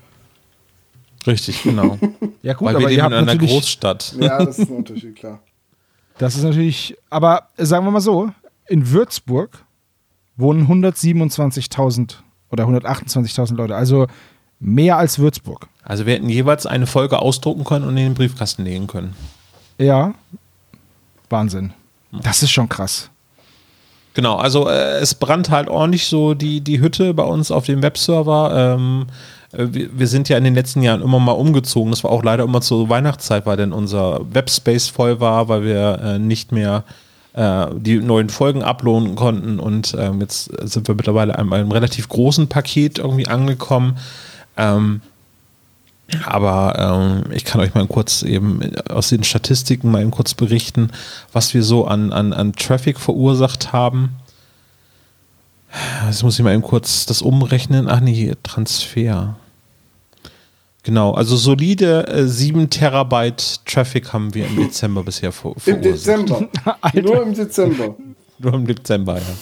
Richtig, 1.26 1.62
genau. 1.62 1.98
Ja 2.42 2.54
gut, 2.54 2.66
Weil 2.66 2.74
aber 2.74 2.88
wir 2.88 2.96
leben 2.96 3.06
in 3.06 3.12
einer 3.12 3.36
Großstadt. 3.36 4.16
Ja, 4.18 4.44
das 4.44 4.58
ist 4.58 4.68
ein 4.68 4.76
Unterschied, 4.76 5.14
klar. 5.14 5.38
das 6.18 6.34
ist 6.34 6.42
natürlich, 6.42 6.96
aber 7.08 7.48
sagen 7.56 7.84
wir 7.86 7.92
mal 7.92 8.00
so, 8.00 8.30
in 8.66 8.90
Würzburg 8.90 9.64
wohnen 10.36 10.66
127.000 10.66 12.14
oder 12.50 12.64
128.000 12.64 13.54
Leute, 13.54 13.76
also 13.76 14.08
mehr 14.58 14.96
als 14.96 15.20
Würzburg. 15.20 15.68
Also 15.84 16.06
wir 16.06 16.14
hätten 16.14 16.28
jeweils 16.28 16.66
eine 16.66 16.88
Folge 16.88 17.20
ausdrucken 17.20 17.62
können 17.64 17.84
und 17.84 17.96
in 17.96 18.04
den 18.04 18.14
Briefkasten 18.14 18.64
legen 18.64 18.88
können. 18.88 19.14
Ja. 19.78 20.14
Wahnsinn. 21.30 21.72
Das 22.10 22.42
ist 22.42 22.50
schon 22.50 22.68
krass. 22.68 23.10
Genau, 24.14 24.36
also 24.36 24.68
äh, 24.68 24.98
es 24.98 25.14
brannt 25.14 25.50
halt 25.50 25.68
ordentlich 25.68 26.06
so 26.06 26.34
die, 26.34 26.60
die 26.60 26.80
Hütte 26.80 27.14
bei 27.14 27.22
uns 27.22 27.50
auf 27.50 27.64
dem 27.64 27.82
Webserver. 27.82 28.74
Ähm, 28.76 29.06
äh, 29.06 29.12
wir, 29.52 29.98
wir 29.98 30.06
sind 30.06 30.28
ja 30.28 30.38
in 30.38 30.44
den 30.44 30.54
letzten 30.54 30.82
Jahren 30.82 31.02
immer 31.02 31.18
mal 31.18 31.32
umgezogen. 31.32 31.90
Das 31.90 32.04
war 32.04 32.10
auch 32.10 32.22
leider 32.22 32.44
immer 32.44 32.60
zur 32.60 32.88
Weihnachtszeit, 32.88 33.46
weil 33.46 33.56
denn 33.56 33.72
unser 33.72 34.20
Webspace 34.32 34.88
voll 34.88 35.20
war, 35.20 35.48
weil 35.48 35.64
wir 35.64 36.00
äh, 36.02 36.18
nicht 36.18 36.52
mehr 36.52 36.84
äh, 37.34 37.66
die 37.76 37.96
neuen 37.96 38.30
Folgen 38.30 38.62
uploaden 38.62 39.14
konnten. 39.14 39.58
Und 39.58 39.94
ähm, 39.98 40.20
jetzt 40.20 40.50
sind 40.68 40.88
wir 40.88 40.94
mittlerweile 40.94 41.38
an 41.38 41.52
einem 41.52 41.70
relativ 41.70 42.08
großen 42.08 42.48
Paket 42.48 42.98
irgendwie 42.98 43.26
angekommen. 43.26 43.98
Ähm, 44.56 45.02
aber 46.24 47.24
ähm, 47.24 47.32
ich 47.32 47.44
kann 47.44 47.60
euch 47.60 47.74
mal 47.74 47.86
kurz 47.86 48.22
eben 48.22 48.60
aus 48.88 49.08
den 49.08 49.24
Statistiken 49.24 49.90
mal 49.90 50.02
eben 50.02 50.10
kurz 50.10 50.34
berichten, 50.34 50.90
was 51.32 51.54
wir 51.54 51.62
so 51.62 51.86
an, 51.86 52.12
an, 52.12 52.32
an 52.32 52.52
Traffic 52.52 53.00
verursacht 53.00 53.72
haben. 53.72 54.16
Jetzt 56.06 56.22
muss 56.22 56.38
ich 56.38 56.44
mal 56.44 56.52
eben 56.52 56.62
kurz 56.62 57.06
das 57.06 57.22
umrechnen. 57.22 57.88
Ach 57.88 58.00
nee, 58.00 58.34
Transfer. 58.42 59.36
Genau, 60.84 61.12
also 61.12 61.36
solide 61.36 62.08
äh, 62.08 62.26
7 62.26 62.68
Terabyte 62.68 63.64
Traffic 63.64 64.12
haben 64.12 64.34
wir 64.34 64.46
im 64.46 64.56
Dezember 64.56 65.04
bisher 65.04 65.30
ver 65.30 65.54
Im. 65.66 65.80
Dezember. 65.80 66.48
Nur 66.94 67.22
im 67.22 67.34
Dezember. 67.34 67.94
Nur 68.38 68.54
im 68.54 68.66
Dezember, 68.66 69.18
ja. 69.18 69.34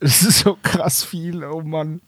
Das 0.00 0.22
ist 0.22 0.40
so 0.40 0.56
krass 0.62 1.02
viel, 1.02 1.42
oh 1.42 1.62
Mann. 1.62 2.00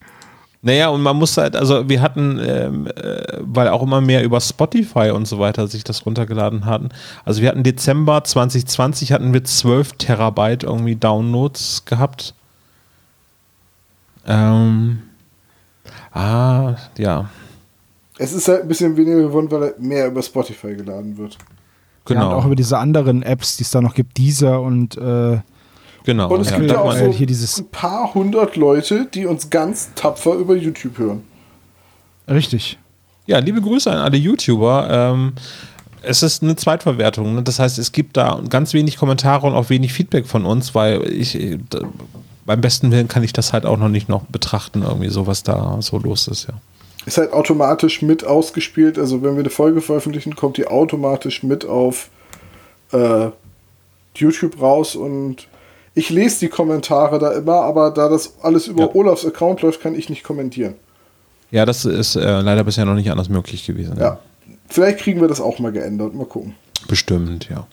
Naja, 0.62 0.90
und 0.90 1.00
man 1.00 1.16
muss 1.16 1.38
halt, 1.38 1.56
also 1.56 1.88
wir 1.88 2.02
hatten, 2.02 2.38
ähm, 2.38 2.86
äh, 2.86 3.38
weil 3.40 3.68
auch 3.68 3.82
immer 3.82 4.02
mehr 4.02 4.22
über 4.22 4.40
Spotify 4.42 5.10
und 5.10 5.26
so 5.26 5.38
weiter 5.38 5.66
sich 5.66 5.84
das 5.84 6.04
runtergeladen 6.04 6.66
hatten. 6.66 6.90
Also 7.24 7.40
wir 7.40 7.48
hatten 7.48 7.62
Dezember 7.62 8.22
2020 8.22 9.12
hatten 9.12 9.32
wir 9.32 9.42
12 9.42 9.94
Terabyte 9.94 10.64
irgendwie 10.64 10.96
Downloads 10.96 11.86
gehabt. 11.86 12.34
Ähm, 14.26 15.00
ah, 16.12 16.74
ja, 16.98 17.30
Es 18.22 18.32
ist 18.32 18.48
halt 18.48 18.62
ein 18.62 18.68
bisschen 18.68 18.96
weniger 18.96 19.22
geworden, 19.22 19.50
weil 19.50 19.60
halt 19.62 19.80
mehr 19.80 20.06
über 20.08 20.22
Spotify 20.22 20.74
geladen 20.74 21.16
wird. 21.16 21.38
genau. 22.04 22.20
Ja, 22.20 22.26
und 22.28 22.34
auch 22.34 22.44
über 22.46 22.56
diese 22.56 22.76
anderen 22.78 23.22
Apps, 23.22 23.56
die 23.56 23.62
es 23.62 23.70
da 23.70 23.80
noch 23.80 23.94
gibt, 23.94 24.16
dieser 24.18 24.60
und 24.60 24.96
äh, 24.98 25.38
genau. 26.04 26.30
Und 26.30 26.40
es 26.42 26.50
ja, 26.50 26.58
gibt 26.58 26.70
ja 26.70 26.80
auch 26.80 26.94
so 26.94 27.06
hier 27.06 27.26
dieses- 27.26 27.58
ein 27.58 27.68
paar 27.70 28.12
hundert 28.14 28.56
Leute, 28.56 29.06
die 29.14 29.24
uns 29.26 29.48
ganz 29.48 29.90
tapfer 29.94 30.34
über 30.34 30.54
YouTube 30.54 30.98
hören. 30.98 31.22
richtig. 32.28 32.78
Ja, 33.26 33.38
liebe 33.38 33.60
Grüße 33.60 33.90
an 33.90 33.98
alle 33.98 34.16
YouTuber. 34.16 34.88
Ähm, 34.90 35.34
es 36.02 36.22
ist 36.22 36.42
eine 36.42 36.56
Zweitverwertung. 36.56 37.34
Ne? 37.36 37.42
Das 37.42 37.58
heißt, 37.60 37.78
es 37.78 37.92
gibt 37.92 38.16
da 38.16 38.40
ganz 38.48 38.72
wenig 38.74 38.96
Kommentare 38.96 39.46
und 39.46 39.52
auch 39.54 39.70
wenig 39.70 39.92
Feedback 39.92 40.26
von 40.26 40.44
uns, 40.44 40.74
weil 40.74 41.02
ich 41.12 41.38
äh, 41.38 41.58
beim 42.44 42.60
besten 42.60 42.90
Willen 42.90 43.06
kann 43.06 43.22
ich 43.22 43.32
das 43.32 43.52
halt 43.52 43.66
auch 43.66 43.76
noch 43.76 43.88
nicht 43.88 44.08
noch 44.08 44.22
betrachten, 44.24 44.82
irgendwie 44.82 45.10
so, 45.10 45.26
was 45.28 45.42
da 45.44 45.76
so 45.80 45.98
los 45.98 46.26
ist, 46.26 46.48
ja. 46.48 46.54
Ist 47.06 47.18
halt 47.18 47.32
automatisch 47.32 48.02
mit 48.02 48.24
ausgespielt. 48.24 48.98
Also 48.98 49.22
wenn 49.22 49.34
wir 49.34 49.40
eine 49.40 49.50
Folge 49.50 49.80
veröffentlichen, 49.80 50.36
kommt 50.36 50.58
die 50.58 50.66
automatisch 50.66 51.42
mit 51.42 51.64
auf 51.64 52.10
äh, 52.92 53.28
YouTube 54.14 54.60
raus 54.60 54.96
und 54.96 55.48
ich 55.94 56.10
lese 56.10 56.40
die 56.40 56.48
Kommentare 56.48 57.18
da 57.18 57.32
immer, 57.32 57.62
aber 57.62 57.90
da 57.90 58.08
das 58.08 58.34
alles 58.42 58.66
über 58.68 58.84
Ja. 58.84 58.94
Olafs 58.94 59.24
Account 59.24 59.62
läuft, 59.62 59.80
kann 59.80 59.94
ich 59.94 60.08
nicht 60.08 60.22
kommentieren. 60.22 60.74
Ja, 61.50 61.64
das 61.66 61.84
ist 61.84 62.16
äh, 62.16 62.40
leider 62.40 62.64
bisher 62.64 62.84
noch 62.84 62.94
nicht 62.94 63.10
anders 63.10 63.28
möglich 63.28 63.66
gewesen. 63.66 63.98
Ja. 63.98 64.20
Vielleicht 64.68 64.98
kriegen 64.98 65.20
wir 65.20 65.26
das 65.26 65.40
auch 65.40 65.58
mal 65.58 65.72
geändert. 65.72 66.14
Mal 66.14 66.26
gucken. 66.26 66.54
Bestimmt, 66.86 67.48
ja. 67.50 67.66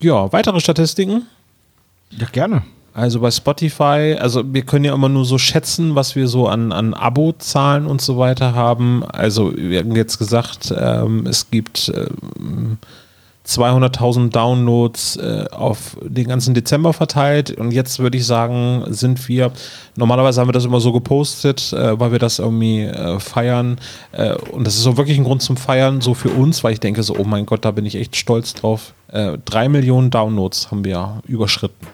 Ja, 0.00 0.32
weitere 0.32 0.60
Statistiken? 0.60 1.26
Ja, 2.10 2.26
gerne. 2.30 2.62
Also 2.94 3.18
bei 3.18 3.32
Spotify, 3.32 4.16
also 4.20 4.44
wir 4.54 4.62
können 4.62 4.84
ja 4.84 4.94
immer 4.94 5.08
nur 5.08 5.24
so 5.24 5.36
schätzen, 5.36 5.96
was 5.96 6.14
wir 6.14 6.28
so 6.28 6.46
an, 6.46 6.70
an 6.70 6.94
Abo-Zahlen 6.94 7.86
und 7.86 8.00
so 8.00 8.18
weiter 8.18 8.54
haben. 8.54 9.04
Also 9.04 9.52
wir 9.56 9.80
haben 9.80 9.96
jetzt 9.96 10.18
gesagt, 10.18 10.72
ähm, 10.78 11.26
es 11.26 11.50
gibt 11.50 11.92
ähm, 11.92 12.78
200.000 13.48 14.30
Downloads 14.30 15.16
äh, 15.16 15.46
auf 15.50 15.96
den 16.02 16.28
ganzen 16.28 16.54
Dezember 16.54 16.92
verteilt 16.92 17.50
und 17.50 17.72
jetzt 17.72 17.98
würde 17.98 18.16
ich 18.16 18.26
sagen, 18.26 18.84
sind 18.86 19.28
wir, 19.28 19.50
normalerweise 19.96 20.40
haben 20.40 20.48
wir 20.48 20.52
das 20.52 20.64
immer 20.64 20.80
so 20.80 20.92
gepostet, 20.92 21.72
äh, 21.72 21.98
weil 21.98 22.12
wir 22.12 22.20
das 22.20 22.38
irgendwie 22.38 22.82
äh, 22.82 23.18
feiern 23.18 23.80
äh, 24.12 24.34
und 24.34 24.68
das 24.68 24.76
ist 24.76 24.84
so 24.84 24.96
wirklich 24.96 25.18
ein 25.18 25.24
Grund 25.24 25.42
zum 25.42 25.56
Feiern, 25.56 26.00
so 26.00 26.14
für 26.14 26.30
uns, 26.30 26.62
weil 26.62 26.72
ich 26.72 26.80
denke 26.80 27.02
so, 27.02 27.16
oh 27.18 27.24
mein 27.24 27.44
Gott, 27.44 27.64
da 27.64 27.72
bin 27.72 27.86
ich 27.86 27.96
echt 27.96 28.14
stolz 28.14 28.54
drauf. 28.54 28.94
Äh, 29.08 29.36
drei 29.44 29.68
Millionen 29.68 30.10
Downloads 30.10 30.70
haben 30.70 30.84
wir 30.84 31.20
überschritten. 31.26 31.86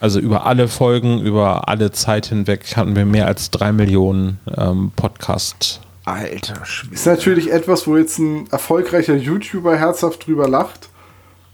Also 0.00 0.20
über 0.20 0.46
alle 0.46 0.68
Folgen, 0.68 1.20
über 1.20 1.68
alle 1.68 1.90
Zeit 1.90 2.26
hinweg 2.26 2.76
hatten 2.76 2.94
wir 2.94 3.04
mehr 3.04 3.26
als 3.26 3.50
drei 3.50 3.72
Millionen 3.72 4.38
ähm, 4.56 4.92
Podcast. 4.94 5.80
Alter 6.04 6.64
Schwede. 6.64 6.94
Ist 6.94 7.06
natürlich 7.06 7.50
etwas, 7.50 7.86
wo 7.86 7.96
jetzt 7.96 8.18
ein 8.18 8.48
erfolgreicher 8.50 9.16
YouTuber 9.16 9.76
herzhaft 9.76 10.26
drüber 10.26 10.48
lacht. 10.48 10.88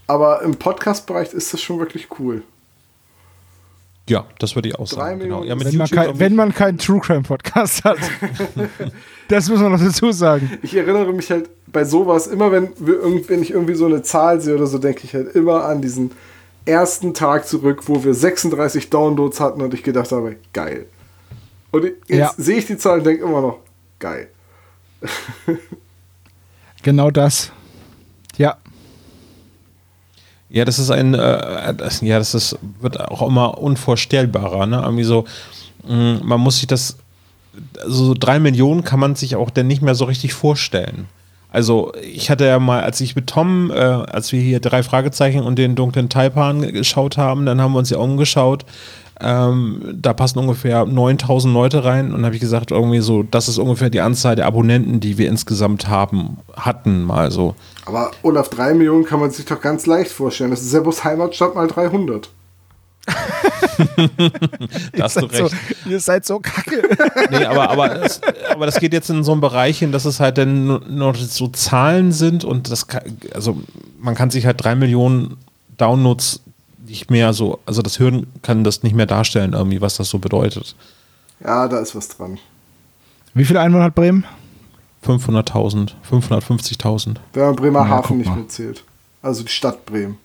Aber 0.07 0.43
im 0.43 0.55
Podcast-Bereich 0.55 1.33
ist 1.33 1.53
das 1.53 1.61
schon 1.61 1.79
wirklich 1.79 2.07
cool. 2.19 2.43
Ja, 4.07 4.25
das 4.37 4.53
würde 4.53 4.69
ich 4.69 4.75
auch 4.77 4.85
sagen. 4.85 5.19
Genau. 5.19 5.43
Ja, 5.43 5.59
wenn, 5.59 5.77
man 5.77 5.89
kein, 5.89 6.19
wenn, 6.19 6.35
man 6.35 6.53
keinen 6.53 6.77
True 6.77 6.99
Crime 6.99 7.23
Podcast 7.23 7.83
hat. 7.83 7.97
das 9.29 9.49
muss 9.49 9.59
man 9.59 9.71
noch 9.71 9.79
dazu 9.79 10.11
sagen. 10.11 10.59
Ich 10.61 10.75
erinnere 10.75 11.11
mich 11.11 11.31
halt 11.31 11.49
bei 11.65 11.83
sowas, 11.83 12.27
immer 12.27 12.51
wenn, 12.51 12.69
wir, 12.77 12.99
wenn 13.27 13.41
ich 13.41 13.49
irgendwie 13.49 13.73
so 13.73 13.87
eine 13.87 14.03
Zahl 14.03 14.39
sehe 14.41 14.53
oder 14.53 14.67
so, 14.67 14.77
denke 14.77 15.01
ich 15.05 15.15
halt 15.15 15.35
immer 15.35 15.65
an 15.65 15.81
diesen 15.81 16.11
ersten 16.65 17.13
Tag 17.13 17.47
zurück, 17.47 17.83
wo 17.87 18.03
wir 18.03 18.13
36 18.13 18.89
Downloads 18.89 19.39
hatten 19.39 19.61
und 19.61 19.73
ich 19.73 19.83
gedacht 19.83 20.11
habe, 20.11 20.37
geil. 20.53 20.87
Und 21.71 21.85
jetzt 22.07 22.09
ja. 22.09 22.33
sehe 22.37 22.57
ich 22.57 22.67
die 22.67 22.77
Zahl 22.77 22.99
und 22.99 23.05
denke 23.05 23.23
immer 23.23 23.41
noch, 23.41 23.59
geil. 23.99 24.29
genau 26.83 27.11
das. 27.11 27.51
Ja. 28.37 28.57
Ja, 30.49 30.63
das 30.63 30.79
ist 30.79 30.89
ein, 30.89 31.13
äh, 31.13 31.73
das, 31.73 32.01
ja, 32.01 32.17
das 32.17 32.33
ist, 32.33 32.57
wird 32.79 32.99
auch 32.99 33.27
immer 33.27 33.57
unvorstellbarer, 33.57 34.65
ne? 34.65 34.81
Irgendwie 34.83 35.03
so, 35.03 35.25
mh, 35.87 35.93
mm, 35.93 36.19
man 36.23 36.39
muss 36.39 36.57
sich 36.57 36.67
das, 36.67 36.97
also 37.81 38.05
so 38.05 38.13
drei 38.13 38.39
Millionen 38.39 38.83
kann 38.83 38.99
man 38.99 39.15
sich 39.15 39.35
auch 39.35 39.49
dann 39.49 39.67
nicht 39.67 39.81
mehr 39.81 39.95
so 39.95 40.05
richtig 40.05 40.33
vorstellen. 40.33 41.07
Also 41.55 41.93
ich 42.01 42.29
hatte 42.29 42.45
ja 42.45 42.59
mal, 42.59 42.83
als 42.83 42.99
ich 42.99 43.15
mit 43.15 43.27
Tom, 43.27 43.71
äh, 43.71 43.75
als 43.75 44.33
wir 44.33 44.41
hier 44.41 44.59
drei 44.59 44.83
Fragezeichen 44.83 45.39
und 45.39 45.57
den 45.57 45.75
dunklen 45.75 46.09
Taipan 46.09 46.73
geschaut 46.73 47.17
haben, 47.17 47.45
dann 47.45 47.61
haben 47.61 47.71
wir 47.71 47.79
uns 47.79 47.89
ja 47.89 47.97
umgeschaut. 47.97 48.65
Ähm, 49.21 49.81
da 49.93 50.13
passen 50.13 50.39
ungefähr 50.39 50.85
9000 50.85 51.53
Leute 51.53 51.85
rein 51.85 52.13
und 52.13 52.25
habe 52.25 52.35
ich 52.35 52.41
gesagt, 52.41 52.71
irgendwie 52.71 52.99
so, 52.99 53.23
das 53.23 53.47
ist 53.47 53.57
ungefähr 53.57 53.89
die 53.89 54.01
Anzahl 54.01 54.35
der 54.35 54.47
Abonnenten, 54.47 54.99
die 54.99 55.17
wir 55.17 55.29
insgesamt 55.29 55.87
haben, 55.87 56.39
hatten 56.57 57.03
mal 57.03 57.31
so. 57.31 57.55
Aber 57.85 58.11
Olaf, 58.21 58.49
drei 58.49 58.73
Millionen 58.73 59.05
kann 59.05 59.21
man 59.21 59.31
sich 59.31 59.45
doch 59.45 59.61
ganz 59.61 59.85
leicht 59.85 60.11
vorstellen. 60.11 60.51
Das 60.51 60.59
ist 60.59 60.71
Sebos 60.71 61.05
Heimatstadt 61.05 61.55
mal 61.55 61.67
300. 61.67 62.31
da 64.93 65.03
hast 65.03 65.17
du 65.17 65.25
recht. 65.25 65.55
So, 65.83 65.89
ihr 65.89 65.99
seid 65.99 66.25
so 66.25 66.39
kacke. 66.39 66.81
nee, 67.29 67.45
aber, 67.45 67.69
aber, 67.69 68.03
es, 68.03 68.19
aber 68.49 68.65
das 68.65 68.79
geht 68.79 68.93
jetzt 68.93 69.09
in 69.09 69.23
so 69.23 69.31
einen 69.31 69.41
Bereich 69.41 69.79
hin, 69.79 69.91
dass 69.91 70.05
es 70.05 70.19
halt 70.19 70.37
dann 70.37 70.97
noch 70.97 71.15
so 71.15 71.47
Zahlen 71.49 72.11
sind 72.11 72.43
und 72.43 72.71
das 72.71 72.87
kann, 72.87 73.03
also 73.33 73.57
man 73.99 74.15
kann 74.15 74.31
sich 74.31 74.45
halt 74.45 74.63
drei 74.63 74.75
Millionen 74.75 75.37
Downloads 75.77 76.41
nicht 76.87 77.11
mehr 77.11 77.33
so, 77.33 77.59
also 77.65 77.81
das 77.81 77.99
Hören 77.99 78.27
kann 78.41 78.63
das 78.63 78.83
nicht 78.83 78.95
mehr 78.95 79.05
darstellen, 79.05 79.53
irgendwie, 79.53 79.81
was 79.81 79.97
das 79.97 80.09
so 80.09 80.19
bedeutet. 80.19 80.75
Ja, 81.43 81.67
da 81.67 81.79
ist 81.79 81.95
was 81.95 82.07
dran. 82.09 82.39
Wie 83.33 83.45
viele 83.45 83.59
Einwohner 83.59 83.85
hat 83.85 83.95
Bremen? 83.95 84.25
500.000, 85.05 85.91
550.000. 86.09 87.17
Wenn 87.33 87.43
man 87.43 87.55
Bremerhaven 87.55 88.21
ja, 88.21 88.29
nicht 88.29 88.35
mitzählt. 88.35 88.83
Also 89.21 89.43
die 89.43 89.51
Stadt 89.51 89.85
Bremen. 89.85 90.17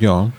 Ja. 0.00 0.30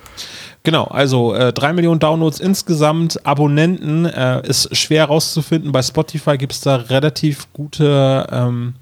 Genau, 0.64 0.86
also 0.86 1.36
äh, 1.36 1.54
3 1.54 1.74
Millionen 1.74 2.00
Downloads 2.00 2.40
insgesamt, 2.40 3.24
Abonnenten 3.26 4.06
äh, 4.06 4.48
ist 4.48 4.76
schwer 4.76 5.06
rauszufinden. 5.06 5.72
Bei 5.72 5.84
Spotify 5.84 6.38
gibt 6.38 6.54
es 6.54 6.62
da 6.62 6.78
relativ 6.78 7.48
gute 7.54 8.28
ähm, 8.32 8.74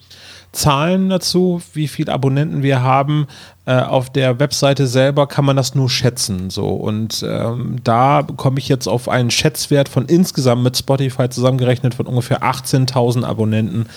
Zahlen 0.54 1.10
dazu, 1.10 1.62
wie 1.74 1.90
viele 1.90 2.14
Abonnenten 2.14 2.64
wir 2.64 2.82
haben. 2.82 3.28
Äh, 3.66 3.82
auf 3.82 4.12
der 4.12 4.40
Webseite 4.40 4.88
selber 4.88 5.28
kann 5.28 5.44
man 5.44 5.58
das 5.58 5.76
nur 5.76 5.90
schätzen. 5.90 6.50
So. 6.50 6.68
Und 6.68 7.26
ähm, 7.28 7.78
da 7.84 8.26
komme 8.38 8.60
ich 8.60 8.70
jetzt 8.70 8.88
auf 8.88 9.10
einen 9.10 9.32
Schätzwert 9.32 9.90
von 9.90 10.06
insgesamt 10.06 10.64
mit 10.64 10.78
Spotify 10.78 11.28
zusammengerechnet 11.28 11.96
von 11.96 12.06
ungefähr 12.06 12.44
18.000 12.44 13.26
Abonnenten 13.26 13.88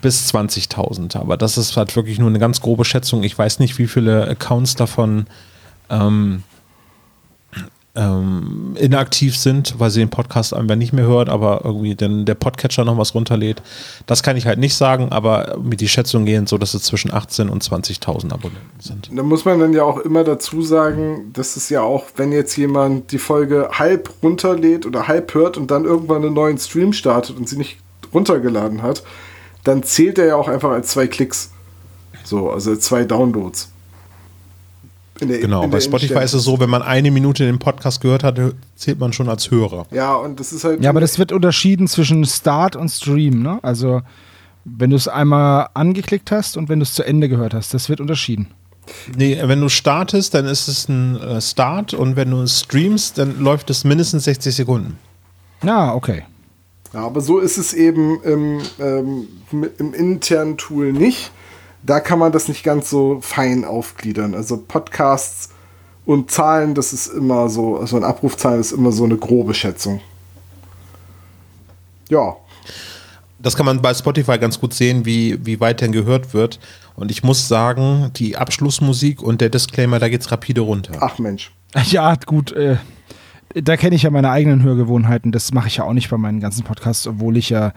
bis 0.00 0.32
20.000. 0.32 1.18
Aber 1.18 1.36
das 1.36 1.58
ist 1.58 1.76
halt 1.76 1.94
wirklich 1.96 2.18
nur 2.18 2.30
eine 2.30 2.38
ganz 2.38 2.62
grobe 2.62 2.86
Schätzung. 2.86 3.24
Ich 3.24 3.36
weiß 3.36 3.58
nicht, 3.58 3.76
wie 3.78 3.88
viele 3.88 4.26
Accounts 4.26 4.76
davon 4.76 5.26
ähm, 5.90 6.42
ähm, 7.96 8.76
inaktiv 8.78 9.36
sind, 9.36 9.74
weil 9.78 9.90
sie 9.90 10.00
den 10.00 10.10
Podcast 10.10 10.54
einfach 10.54 10.76
nicht 10.76 10.92
mehr 10.92 11.06
hört, 11.06 11.28
aber 11.28 11.62
irgendwie 11.64 11.94
denn 11.94 12.24
der 12.24 12.34
Podcatcher 12.34 12.84
noch 12.84 12.96
was 12.96 13.14
runterlädt. 13.14 13.62
Das 14.06 14.22
kann 14.22 14.36
ich 14.36 14.46
halt 14.46 14.58
nicht 14.58 14.76
sagen, 14.76 15.08
aber 15.10 15.58
mit 15.62 15.80
die 15.80 15.88
Schätzung 15.88 16.24
gehen 16.24 16.46
so, 16.46 16.56
dass 16.56 16.74
es 16.74 16.84
zwischen 16.84 17.12
18 17.12 17.48
und 17.48 17.64
20.000 17.64 18.32
Abonnenten 18.32 18.80
sind. 18.80 19.10
Da 19.12 19.22
muss 19.22 19.44
man 19.44 19.58
dann 19.58 19.72
ja 19.72 19.82
auch 19.82 19.98
immer 19.98 20.22
dazu 20.22 20.62
sagen, 20.62 21.32
dass 21.32 21.56
es 21.56 21.68
ja 21.68 21.82
auch, 21.82 22.04
wenn 22.16 22.30
jetzt 22.30 22.56
jemand 22.56 23.10
die 23.10 23.18
Folge 23.18 23.70
halb 23.72 24.10
runterlädt 24.22 24.86
oder 24.86 25.08
halb 25.08 25.34
hört 25.34 25.56
und 25.56 25.70
dann 25.70 25.84
irgendwann 25.84 26.24
einen 26.24 26.34
neuen 26.34 26.58
Stream 26.58 26.92
startet 26.92 27.36
und 27.36 27.48
sie 27.48 27.56
nicht 27.56 27.78
runtergeladen 28.14 28.82
hat, 28.82 29.02
dann 29.64 29.82
zählt 29.82 30.18
er 30.18 30.26
ja 30.26 30.36
auch 30.36 30.48
einfach 30.48 30.70
als 30.70 30.88
zwei 30.88 31.06
Klicks. 31.06 31.50
So, 32.22 32.50
also 32.50 32.76
zwei 32.76 33.04
Downloads. 33.04 33.72
Der, 35.20 35.38
genau, 35.38 35.66
bei 35.68 35.80
Spotify 35.80 36.22
ist 36.24 36.32
es 36.32 36.44
so, 36.44 36.58
wenn 36.60 36.70
man 36.70 36.82
eine 36.82 37.10
Minute 37.10 37.44
den 37.44 37.58
Podcast 37.58 38.00
gehört 38.00 38.24
hat, 38.24 38.38
zählt 38.74 38.98
man 38.98 39.12
schon 39.12 39.28
als 39.28 39.50
Hörer. 39.50 39.86
Ja, 39.90 40.14
und 40.14 40.40
das 40.40 40.52
ist 40.52 40.64
halt. 40.64 40.82
Ja, 40.82 40.90
aber 40.90 41.00
das 41.00 41.18
wird 41.18 41.32
unterschieden 41.32 41.86
zwischen 41.88 42.24
Start 42.24 42.76
und 42.76 42.88
Stream, 42.88 43.42
ne? 43.42 43.58
Also, 43.62 44.02
wenn 44.64 44.90
du 44.90 44.96
es 44.96 45.08
einmal 45.08 45.68
angeklickt 45.74 46.30
hast 46.30 46.56
und 46.56 46.68
wenn 46.68 46.78
du 46.78 46.84
es 46.84 46.94
zu 46.94 47.02
Ende 47.02 47.28
gehört 47.28 47.54
hast, 47.54 47.74
das 47.74 47.88
wird 47.88 48.00
unterschieden. 48.00 48.48
Nee, 49.16 49.38
wenn 49.42 49.60
du 49.60 49.68
startest, 49.68 50.34
dann 50.34 50.46
ist 50.46 50.68
es 50.68 50.88
ein 50.88 51.16
äh, 51.16 51.40
Start 51.40 51.94
und 51.94 52.16
wenn 52.16 52.30
du 52.30 52.46
streamst, 52.46 53.18
dann 53.18 53.40
läuft 53.40 53.70
es 53.70 53.84
mindestens 53.84 54.24
60 54.24 54.54
Sekunden. 54.54 54.98
Ja, 55.62 55.94
okay. 55.94 56.24
Ja, 56.92 57.06
aber 57.06 57.20
so 57.20 57.38
ist 57.38 57.56
es 57.56 57.72
eben 57.72 58.20
im, 58.22 58.60
ähm, 58.80 59.28
im 59.78 59.94
internen 59.94 60.56
Tool 60.56 60.92
nicht 60.92 61.30
da 61.82 62.00
kann 62.00 62.18
man 62.18 62.32
das 62.32 62.48
nicht 62.48 62.62
ganz 62.62 62.90
so 62.90 63.20
fein 63.20 63.64
aufgliedern. 63.64 64.34
Also 64.34 64.56
Podcasts 64.56 65.50
und 66.04 66.30
Zahlen, 66.30 66.74
das 66.74 66.92
ist 66.92 67.08
immer 67.08 67.48
so, 67.48 67.76
also 67.76 67.96
ein 67.96 68.04
Abrufzahlen 68.04 68.60
ist 68.60 68.72
immer 68.72 68.92
so 68.92 69.04
eine 69.04 69.16
grobe 69.16 69.54
Schätzung. 69.54 70.00
Ja. 72.08 72.36
Das 73.38 73.56
kann 73.56 73.64
man 73.64 73.80
bei 73.80 73.94
Spotify 73.94 74.38
ganz 74.38 74.60
gut 74.60 74.74
sehen, 74.74 75.06
wie, 75.06 75.38
wie 75.46 75.60
weit 75.60 75.80
denn 75.80 75.92
gehört 75.92 76.34
wird. 76.34 76.58
Und 76.96 77.10
ich 77.10 77.22
muss 77.22 77.48
sagen, 77.48 78.10
die 78.16 78.36
Abschlussmusik 78.36 79.22
und 79.22 79.40
der 79.40 79.48
Disclaimer, 79.48 79.98
da 79.98 80.08
geht 80.08 80.20
es 80.20 80.30
rapide 80.30 80.60
runter. 80.60 80.94
Ach 81.00 81.18
Mensch. 81.18 81.50
Ja, 81.84 82.16
gut. 82.26 82.52
Äh, 82.52 82.76
da 83.54 83.76
kenne 83.76 83.96
ich 83.96 84.02
ja 84.02 84.10
meine 84.10 84.30
eigenen 84.30 84.62
Hörgewohnheiten. 84.62 85.32
Das 85.32 85.52
mache 85.52 85.68
ich 85.68 85.76
ja 85.76 85.84
auch 85.84 85.92
nicht 85.92 86.10
bei 86.10 86.18
meinen 86.18 86.40
ganzen 86.40 86.64
Podcasts, 86.64 87.06
obwohl 87.06 87.36
ich 87.36 87.48
ja 87.48 87.72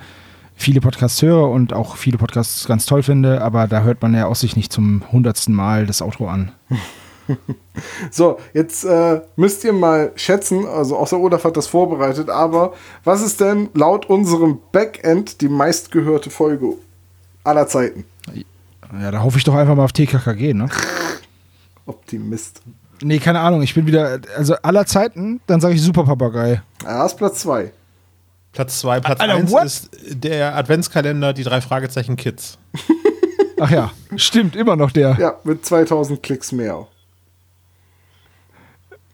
viele 0.55 0.81
Podcasts 0.81 1.21
höre 1.21 1.49
und 1.49 1.73
auch 1.73 1.97
viele 1.97 2.17
Podcasts 2.17 2.67
ganz 2.67 2.85
toll 2.85 3.03
finde, 3.03 3.41
aber 3.41 3.67
da 3.67 3.81
hört 3.81 4.01
man 4.01 4.13
ja 4.13 4.27
aus 4.27 4.41
sich 4.41 4.55
nicht 4.55 4.71
zum 4.71 5.03
hundertsten 5.11 5.53
Mal 5.53 5.85
das 5.85 6.01
Outro 6.01 6.27
an. 6.27 6.51
so, 8.11 8.37
jetzt 8.53 8.83
äh, 8.83 9.21
müsst 9.35 9.63
ihr 9.63 9.73
mal 9.73 10.11
schätzen, 10.15 10.65
also 10.65 10.97
außer 10.97 11.19
Olaf 11.19 11.43
hat 11.43 11.57
das 11.57 11.67
vorbereitet, 11.67 12.29
aber 12.29 12.73
was 13.03 13.21
ist 13.21 13.39
denn 13.39 13.69
laut 13.73 14.07
unserem 14.07 14.59
Backend 14.71 15.41
die 15.41 15.49
meistgehörte 15.49 16.29
Folge 16.29 16.73
aller 17.43 17.67
Zeiten? 17.67 18.05
Ja, 19.01 19.11
da 19.11 19.23
hoffe 19.23 19.37
ich 19.37 19.43
doch 19.43 19.55
einfach 19.55 19.75
mal 19.75 19.85
auf 19.85 19.93
TKKG, 19.93 20.53
ne? 20.53 20.69
Optimist. 21.85 22.61
Nee, 23.01 23.19
keine 23.19 23.39
Ahnung, 23.39 23.61
ich 23.63 23.73
bin 23.73 23.85
wieder, 23.85 24.19
also 24.37 24.55
aller 24.61 24.85
Zeiten, 24.85 25.41
dann 25.47 25.59
sage 25.59 25.75
ich 25.75 25.81
Super 25.81 26.03
Papagei. 26.03 26.61
Ja, 26.83 27.05
ist 27.05 27.17
Platz 27.17 27.39
2. 27.41 27.71
Platz 28.53 28.79
2, 28.79 28.99
Platz 28.99 29.19
1 29.19 29.51
ist 29.65 29.89
der 30.09 30.55
Adventskalender, 30.55 31.33
die 31.33 31.43
drei 31.43 31.59
Fragezeichen 31.59 32.15
Kids. 32.15 32.57
Ach 33.59 33.71
ja, 33.71 33.91
stimmt, 34.15 34.55
immer 34.55 34.75
noch 34.75 34.91
der. 34.91 35.17
Ja, 35.19 35.39
mit 35.43 35.65
2000 35.65 36.21
Klicks 36.21 36.51
mehr. 36.51 36.87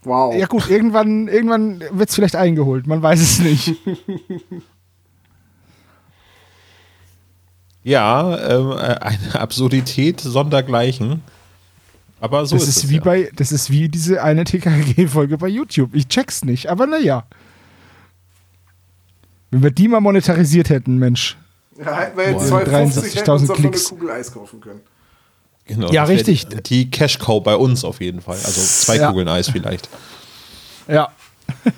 Wow. 0.04 0.36
Ja 0.36 0.46
gut, 0.48 0.70
irgendwann, 0.70 1.28
irgendwann 1.28 1.84
wird 1.92 2.10
es 2.10 2.16
vielleicht 2.16 2.36
eingeholt, 2.36 2.86
man 2.88 3.02
weiß 3.02 3.20
es 3.22 3.40
nicht. 3.40 3.76
Ja, 7.82 8.36
äh, 8.36 8.98
eine 9.00 9.40
Absurdität 9.40 10.20
sondergleichen. 10.20 11.24
Aber 12.20 12.46
so 12.46 12.56
das 12.56 12.64
ist, 12.64 12.70
ist, 12.70 12.84
es 12.84 12.90
wie 12.90 12.98
ja. 12.98 13.02
bei, 13.02 13.32
das 13.36 13.52
ist 13.52 13.72
wie 13.72 13.88
diese 13.88 14.22
eine 14.22 14.44
TKG-Folge 14.44 15.38
bei 15.38 15.48
YouTube. 15.48 15.96
Ich 15.96 16.08
check's 16.08 16.44
nicht, 16.44 16.68
aber 16.68 16.86
naja. 16.86 17.26
Wenn 19.52 19.64
wir 19.64 19.72
die 19.72 19.88
mal 19.88 20.00
monetarisiert 20.00 20.70
hätten, 20.70 20.98
Mensch. 20.98 21.38
Ja, 21.78 21.98
hätten 21.98 22.18
wir 22.18 22.26
jetzt 22.32 22.50
Boah, 22.50 22.64
250 22.66 23.16
hätten 23.16 23.32
uns 23.32 23.42
63.000 23.44 23.48
davon 23.48 23.56
eine 23.56 23.70
Klicks. 23.70 23.90
Kugel 23.90 24.12
Eis 24.12 24.32
kaufen 24.34 24.60
können. 24.62 24.82
Genau, 25.66 25.92
Ja, 25.92 26.04
richtig. 26.04 26.48
Die, 26.48 26.62
die 26.64 26.90
Cash 26.92 27.20
Cow 27.20 27.44
bei 27.44 27.56
uns 27.56 27.84
auf 27.84 28.02
jeden 28.02 28.22
Fall. 28.22 28.38
Also 28.44 28.62
zwei 28.62 28.98
Ja. 28.98 29.10
Kugeln 29.10 29.28
Eis 29.28 29.50
vielleicht. 29.50 29.88
Ja. 30.88 31.10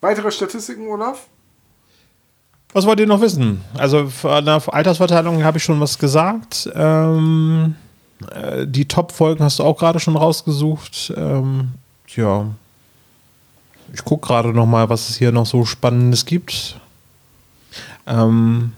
Weitere 0.00 0.30
Statistiken, 0.30 0.88
Olaf? 0.88 1.26
Was 2.72 2.86
wollt 2.86 3.00
ihr 3.00 3.06
noch 3.06 3.20
wissen? 3.20 3.62
Also 3.76 4.08
von 4.08 4.44
der 4.44 4.62
Altersverteilung 4.72 5.42
habe 5.44 5.58
ich 5.58 5.64
schon 5.64 5.80
was 5.80 5.98
gesagt. 5.98 6.70
Ähm, 6.74 7.74
äh, 8.30 8.66
die 8.66 8.86
Top-Folgen 8.86 9.42
hast 9.42 9.58
du 9.58 9.64
auch 9.64 9.76
gerade 9.76 9.98
schon 9.98 10.16
rausgesucht. 10.16 11.12
Ähm, 11.16 11.72
ja. 12.08 12.46
Ich 13.92 14.04
gucke 14.04 14.26
gerade 14.26 14.52
noch 14.52 14.66
mal, 14.66 14.88
was 14.88 15.08
es 15.08 15.16
hier 15.16 15.32
noch 15.32 15.46
so 15.46 15.64
Spannendes 15.64 16.26
gibt. 16.26 16.78
Ähm, 18.06 18.72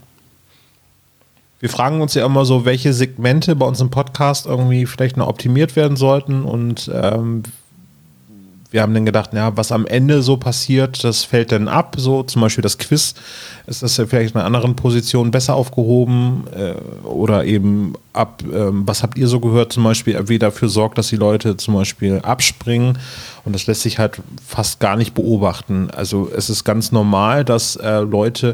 wir 1.59 1.69
fragen 1.69 2.01
uns 2.01 2.13
ja 2.13 2.25
immer 2.25 2.45
so, 2.45 2.65
welche 2.65 2.93
Segmente 2.93 3.55
bei 3.55 3.65
uns 3.65 3.79
im 3.79 3.89
Podcast 3.89 4.45
irgendwie 4.45 4.85
vielleicht 4.85 5.17
noch 5.17 5.27
optimiert 5.27 5.75
werden 5.75 5.95
sollten. 5.95 6.43
Und 6.43 6.91
ähm, 6.93 7.43
wir 8.73 8.81
haben 8.81 8.95
dann 8.95 9.05
gedacht, 9.05 9.33
ja, 9.33 9.55
was 9.55 9.71
am 9.71 9.85
Ende 9.85 10.23
so 10.23 10.35
passiert, 10.35 11.03
das 11.03 11.23
fällt 11.23 11.51
dann 11.51 11.67
ab. 11.67 11.93
So 11.99 12.23
zum 12.23 12.41
Beispiel 12.41 12.63
das 12.63 12.79
Quiz, 12.79 13.13
ist 13.67 13.83
das 13.83 13.97
ja 13.97 14.07
vielleicht 14.07 14.33
in 14.33 14.39
einer 14.39 14.47
anderen 14.47 14.75
Position 14.75 15.29
besser 15.29 15.53
aufgehoben 15.53 16.45
äh, 16.55 16.73
oder 17.05 17.45
eben 17.45 17.93
ab, 18.13 18.41
ähm, 18.51 18.81
was 18.87 19.03
habt 19.03 19.15
ihr 19.19 19.27
so 19.27 19.39
gehört, 19.39 19.73
zum 19.73 19.83
Beispiel, 19.83 20.19
wie 20.27 20.39
dafür 20.39 20.69
sorgt, 20.69 20.97
dass 20.97 21.09
die 21.09 21.17
Leute 21.17 21.55
zum 21.55 21.75
Beispiel 21.75 22.19
abspringen 22.23 22.97
und 23.45 23.53
das 23.53 23.67
lässt 23.67 23.83
sich 23.83 23.99
halt 23.99 24.19
fast 24.43 24.79
gar 24.79 24.95
nicht 24.97 25.13
beobachten. 25.13 25.91
Also 25.91 26.31
es 26.35 26.49
ist 26.49 26.63
ganz 26.63 26.91
normal, 26.91 27.45
dass 27.45 27.75
äh, 27.75 27.99
Leute 27.99 28.53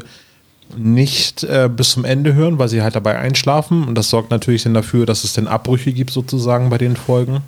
nicht 0.76 1.44
äh, 1.44 1.70
bis 1.74 1.92
zum 1.92 2.04
Ende 2.04 2.34
hören, 2.34 2.58
weil 2.58 2.68
sie 2.68 2.82
halt 2.82 2.94
dabei 2.94 3.18
einschlafen 3.18 3.84
und 3.84 3.94
das 3.94 4.10
sorgt 4.10 4.30
natürlich 4.30 4.64
dann 4.64 4.74
dafür, 4.74 5.06
dass 5.06 5.24
es 5.24 5.32
dann 5.32 5.46
Abbrüche 5.46 5.94
gibt 5.94 6.10
sozusagen 6.10 6.68
bei 6.68 6.76
den 6.76 6.94
Folgen 6.94 7.40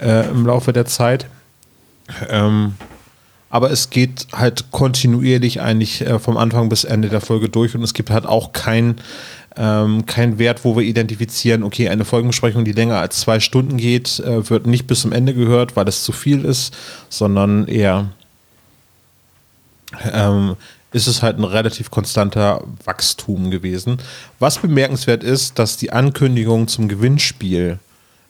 äh, 0.00 0.26
im 0.30 0.46
Laufe 0.46 0.72
der 0.72 0.86
Zeit. 0.86 1.26
Ähm, 2.28 2.74
aber 3.50 3.70
es 3.70 3.90
geht 3.90 4.26
halt 4.32 4.70
kontinuierlich 4.70 5.60
eigentlich 5.60 6.02
äh, 6.02 6.18
vom 6.18 6.36
Anfang 6.36 6.68
bis 6.68 6.84
Ende 6.84 7.08
der 7.08 7.20
Folge 7.20 7.48
durch 7.48 7.74
und 7.74 7.82
es 7.82 7.94
gibt 7.94 8.10
halt 8.10 8.26
auch 8.26 8.52
kein, 8.52 8.96
ähm, 9.56 10.04
kein 10.06 10.38
Wert, 10.38 10.64
wo 10.64 10.76
wir 10.76 10.82
identifizieren, 10.82 11.62
okay, 11.62 11.88
eine 11.88 12.04
Folgenbesprechung, 12.04 12.64
die 12.64 12.72
länger 12.72 12.98
als 12.98 13.20
zwei 13.20 13.40
Stunden 13.40 13.78
geht, 13.78 14.20
äh, 14.20 14.48
wird 14.50 14.66
nicht 14.66 14.86
bis 14.86 15.00
zum 15.00 15.12
Ende 15.12 15.32
gehört, 15.34 15.76
weil 15.76 15.88
es 15.88 16.04
zu 16.04 16.12
viel 16.12 16.44
ist, 16.44 16.76
sondern 17.08 17.66
eher 17.66 18.10
ähm, 20.12 20.56
ist 20.92 21.06
es 21.06 21.22
halt 21.22 21.38
ein 21.38 21.44
relativ 21.44 21.90
konstanter 21.90 22.62
Wachstum 22.84 23.50
gewesen. 23.50 23.98
Was 24.38 24.58
bemerkenswert 24.58 25.22
ist, 25.22 25.58
dass 25.58 25.76
die 25.76 25.92
Ankündigung 25.92 26.68
zum 26.68 26.88
Gewinnspiel 26.88 27.78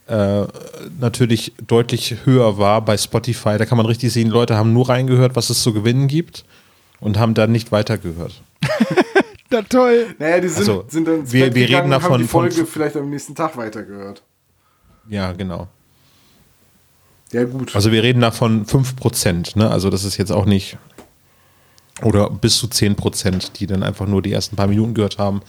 äh, 0.09 0.47
natürlich 1.01 1.53
deutlich 1.67 2.17
höher 2.25 2.59
war 2.59 2.83
bei 2.83 2.97
Spotify. 2.97 3.59
Da 3.59 3.67
kann 3.67 3.77
man 3.79 3.87
richtig 3.87 4.13
sehen, 4.13 4.29
Leute 4.29 4.57
haben 4.57 4.73
nur 4.73 4.89
reingehört, 4.89 5.37
was 5.37 5.51
es 5.51 5.63
zu 5.63 5.73
gewinnen 5.73 6.09
gibt 6.09 6.45
und 7.01 7.19
haben 7.19 7.35
dann 7.35 7.53
nicht 7.53 7.71
weitergehört. 7.73 8.43
Na 9.51 9.63
toll. 9.63 10.15
Naja, 10.19 10.41
die 10.41 10.49
sind, 10.49 10.59
Also, 10.61 10.85
sind 10.89 11.07
dann 11.09 11.21
ins 11.21 11.33
wir- 11.33 11.47
Bett 11.47 11.55
wir 11.55 11.67
gegangen 11.67 11.85
reden 11.85 11.95
und 11.95 12.03
haben 12.03 12.03
davon 12.03 12.21
die 12.21 12.29
Folge 12.29 12.55
von- 12.57 12.67
vielleicht 12.67 12.97
am 12.97 13.09
nächsten 13.11 13.35
Tag 13.35 13.57
weitergehört. 13.57 14.23
Ja, 15.09 15.33
genau. 15.33 15.69
Ja, 17.33 17.45
gut. 17.45 17.75
Also 17.75 17.93
wir 17.93 18.03
reden 18.03 18.21
da 18.23 18.31
von 18.31 18.65
5%, 18.67 19.57
ne? 19.59 19.71
Also 19.71 19.91
das 19.91 20.05
ist 20.05 20.17
jetzt 20.17 20.31
auch 20.33 20.47
nicht 20.47 20.79
oder 22.03 22.31
bis 22.31 22.57
zu 22.59 22.67
10%, 22.69 23.53
die 23.55 23.67
dann 23.67 23.83
einfach 23.83 24.07
nur 24.07 24.23
die 24.23 24.33
ersten 24.33 24.57
paar 24.57 24.67
Minuten 24.69 24.95
gehört 24.95 25.19
haben, 25.19 25.43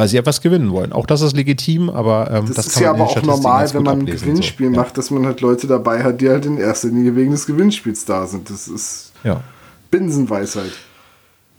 weil 0.00 0.08
sie 0.08 0.16
etwas 0.16 0.40
gewinnen 0.40 0.70
wollen. 0.70 0.94
Auch 0.94 1.04
das 1.04 1.20
ist 1.20 1.36
legitim, 1.36 1.90
aber 1.90 2.30
ähm, 2.30 2.46
Das, 2.46 2.56
das, 2.56 2.66
ist 2.68 2.72
kann 2.76 2.82
ja 2.84 2.92
man 2.94 3.02
aber 3.02 3.10
auch 3.10 3.22
normal, 3.22 3.74
wenn 3.74 3.82
man 3.82 3.98
ein 3.98 4.06
Gewinnspiel 4.06 4.70
so. 4.70 4.80
macht, 4.80 4.96
dass 4.96 5.10
man 5.10 5.26
halt 5.26 5.42
Leute 5.42 5.66
dabei 5.66 6.02
hat, 6.02 6.22
die 6.22 6.30
halt 6.30 6.46
in 6.46 6.56
erster 6.56 6.88
Linie 6.88 7.14
wegen 7.16 7.32
des 7.32 7.44
Gewinnspiels 7.44 8.06
da 8.06 8.26
sind. 8.26 8.48
Das 8.48 8.66
ist 8.66 9.12
Ja. 9.24 9.42
Binsenweisheit. 9.90 10.70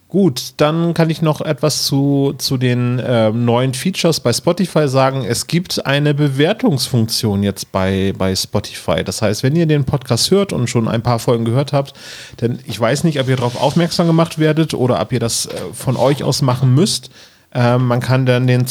Gut, 0.08 0.56
dann 0.58 0.96
kann 0.96 1.12
ich 1.12 1.22
noch 1.22 1.42
etwas 1.42 1.84
zu, 1.86 2.34
zu 2.40 2.58
den 2.58 3.00
ähm, 3.06 3.46
neuen 3.46 3.76
Features 3.76 4.20
bei 4.20 4.34
Spotify 4.34 4.88
sagen. 4.88 5.24
Es 5.24 5.46
gibt 5.46 5.86
eine 5.86 6.16
Bewertungsfunktion 6.16 7.44
jetzt 7.44 7.72
bei, 7.72 8.12
bei 8.18 8.36
Spotify. 8.36 9.04
Das 9.04 9.22
heißt, 9.22 9.44
wenn 9.44 9.56
ihr 9.56 9.68
den 9.68 9.86
Podcast 9.86 10.32
hört 10.32 10.52
und 10.52 10.68
schon 10.68 10.88
ein 10.88 11.04
paar 11.04 11.20
Folgen 11.20 11.46
gehört 11.46 11.74
habt, 11.74 11.94
denn 12.42 12.58
ich 12.66 12.80
weiß 12.80 13.04
nicht, 13.04 13.20
ob 13.20 13.30
ihr 13.30 13.36
darauf 13.36 13.62
aufmerksam 13.62 14.08
gemacht 14.08 14.40
werdet 14.40 14.74
oder 14.74 15.00
ob 15.00 15.12
ihr 15.14 15.20
das 15.20 15.46
äh, 15.46 15.52
von 15.74 15.96
euch 15.96 16.24
aus 16.24 16.42
machen 16.42 16.74
müsst. 16.74 17.12
Ähm, 17.54 17.88
man 17.88 18.00
kann 18.00 18.26
dann 18.26 18.48
den 18.48 18.66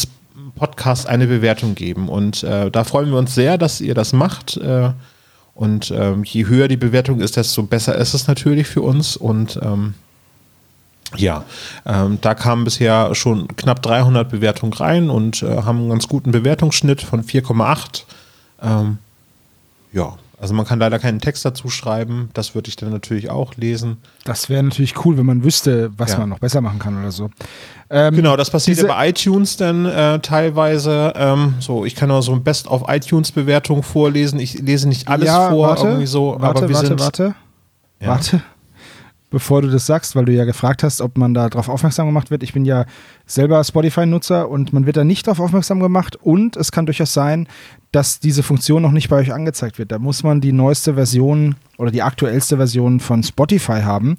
Podcast 0.55 1.07
eine 1.07 1.27
Bewertung 1.27 1.74
geben. 1.74 2.09
Und 2.09 2.43
äh, 2.43 2.70
da 2.70 2.85
freuen 2.85 3.11
wir 3.11 3.19
uns 3.19 3.35
sehr, 3.35 3.59
dass 3.59 3.81
ihr 3.81 3.94
das 3.94 4.12
macht. 4.12 4.57
Äh, 4.57 4.90
und 5.55 5.90
ähm, 5.90 6.24
je 6.24 6.47
höher 6.47 6.69
die 6.69 6.77
Bewertung 6.77 7.20
ist, 7.20 7.36
desto 7.36 7.62
besser 7.62 7.94
ist 7.97 8.15
es 8.15 8.27
natürlich 8.27 8.66
für 8.66 8.82
uns. 8.82 9.16
Und 9.16 9.59
ähm, 9.62 9.94
ja, 11.16 11.44
ähm, 11.86 12.19
da 12.20 12.35
kamen 12.35 12.65
bisher 12.65 13.15
schon 13.15 13.48
knapp 13.57 13.82
300 13.82 14.28
Bewertungen 14.28 14.73
rein 14.73 15.11
und 15.11 15.43
äh, 15.43 15.62
haben 15.62 15.78
einen 15.78 15.90
ganz 15.90 16.09
guten 16.09 16.31
Bewertungsschnitt 16.31 17.02
von 17.02 17.24
4,8. 17.24 18.05
Ähm, 18.62 18.98
ja, 19.93 20.16
also 20.40 20.54
man 20.54 20.64
kann 20.64 20.78
leider 20.78 20.98
keinen 20.98 21.20
Text 21.20 21.44
dazu 21.44 21.68
schreiben. 21.68 22.30
Das 22.32 22.54
würde 22.54 22.68
ich 22.70 22.76
dann 22.76 22.90
natürlich 22.90 23.28
auch 23.30 23.54
lesen. 23.56 23.98
Das 24.24 24.48
wäre 24.48 24.62
natürlich 24.62 25.04
cool, 25.04 25.18
wenn 25.18 25.26
man 25.26 25.44
wüsste, 25.44 25.90
was 25.98 26.12
Ja. 26.12 26.18
man 26.18 26.30
noch 26.30 26.38
besser 26.38 26.62
machen 26.62 26.78
kann 26.78 26.98
oder 26.98 27.12
so. 27.12 27.28
Ähm, 27.90 28.14
Genau, 28.16 28.36
das 28.36 28.48
passiert 28.50 28.78
ja 28.78 28.86
bei 28.86 29.10
iTunes 29.10 29.56
dann 29.58 29.84
äh, 29.84 30.18
teilweise. 30.20 31.12
Ähm, 31.14 31.54
so, 31.60 31.84
ich 31.84 31.94
kann 31.94 32.08
nur 32.08 32.22
so 32.22 32.32
ein 32.32 32.42
Best 32.42 32.66
of 32.68 32.84
iTunes 32.88 33.30
Bewertung 33.32 33.82
vorlesen. 33.82 34.40
Ich 34.40 34.54
lese 34.58 34.88
nicht 34.88 35.08
alles 35.08 35.26
ja, 35.26 35.50
vor, 35.50 35.68
warte, 35.68 35.86
irgendwie 35.86 36.06
so, 36.06 36.36
warte, 36.38 36.58
aber 36.60 36.68
wir 36.68 36.74
warte, 36.74 36.86
sind. 36.88 37.00
warte, 37.00 37.34
Ja. 38.00 38.08
warte. 38.08 38.42
Bevor 39.31 39.62
du 39.62 39.69
das 39.69 39.86
sagst, 39.86 40.16
weil 40.16 40.24
du 40.24 40.32
ja 40.32 40.44
gefragt 40.44 40.82
hast, 40.82 41.01
ob 41.01 41.16
man 41.16 41.35
da 41.35 41.48
drauf 41.48 41.69
aufmerksam 41.69 42.07
gemacht 42.07 42.32
wird. 42.32 42.43
Ich 42.43 42.52
bin 42.52 42.65
ja 42.65 42.85
selber 43.27 43.62
Spotify-Nutzer 43.62 44.48
und 44.48 44.73
man 44.73 44.86
wird 44.86 44.97
da 44.97 45.05
nicht 45.05 45.27
drauf 45.27 45.39
aufmerksam 45.39 45.78
gemacht. 45.78 46.16
Und 46.16 46.57
es 46.57 46.73
kann 46.73 46.86
durchaus 46.86 47.15
sein, 47.15 47.47
dass 47.93 48.19
diese 48.19 48.43
Funktion 48.43 48.82
noch 48.82 48.90
nicht 48.90 49.09
bei 49.09 49.16
euch 49.16 49.32
angezeigt 49.32 49.78
wird. 49.78 49.93
Da 49.93 50.01
muss 50.01 50.24
man 50.24 50.40
die 50.40 50.52
neueste 50.52 50.94
Version 50.94 51.55
oder 51.78 51.93
die 51.93 52.02
aktuellste 52.02 52.57
Version 52.57 52.98
von 52.98 53.23
Spotify 53.23 53.82
haben. 53.82 54.16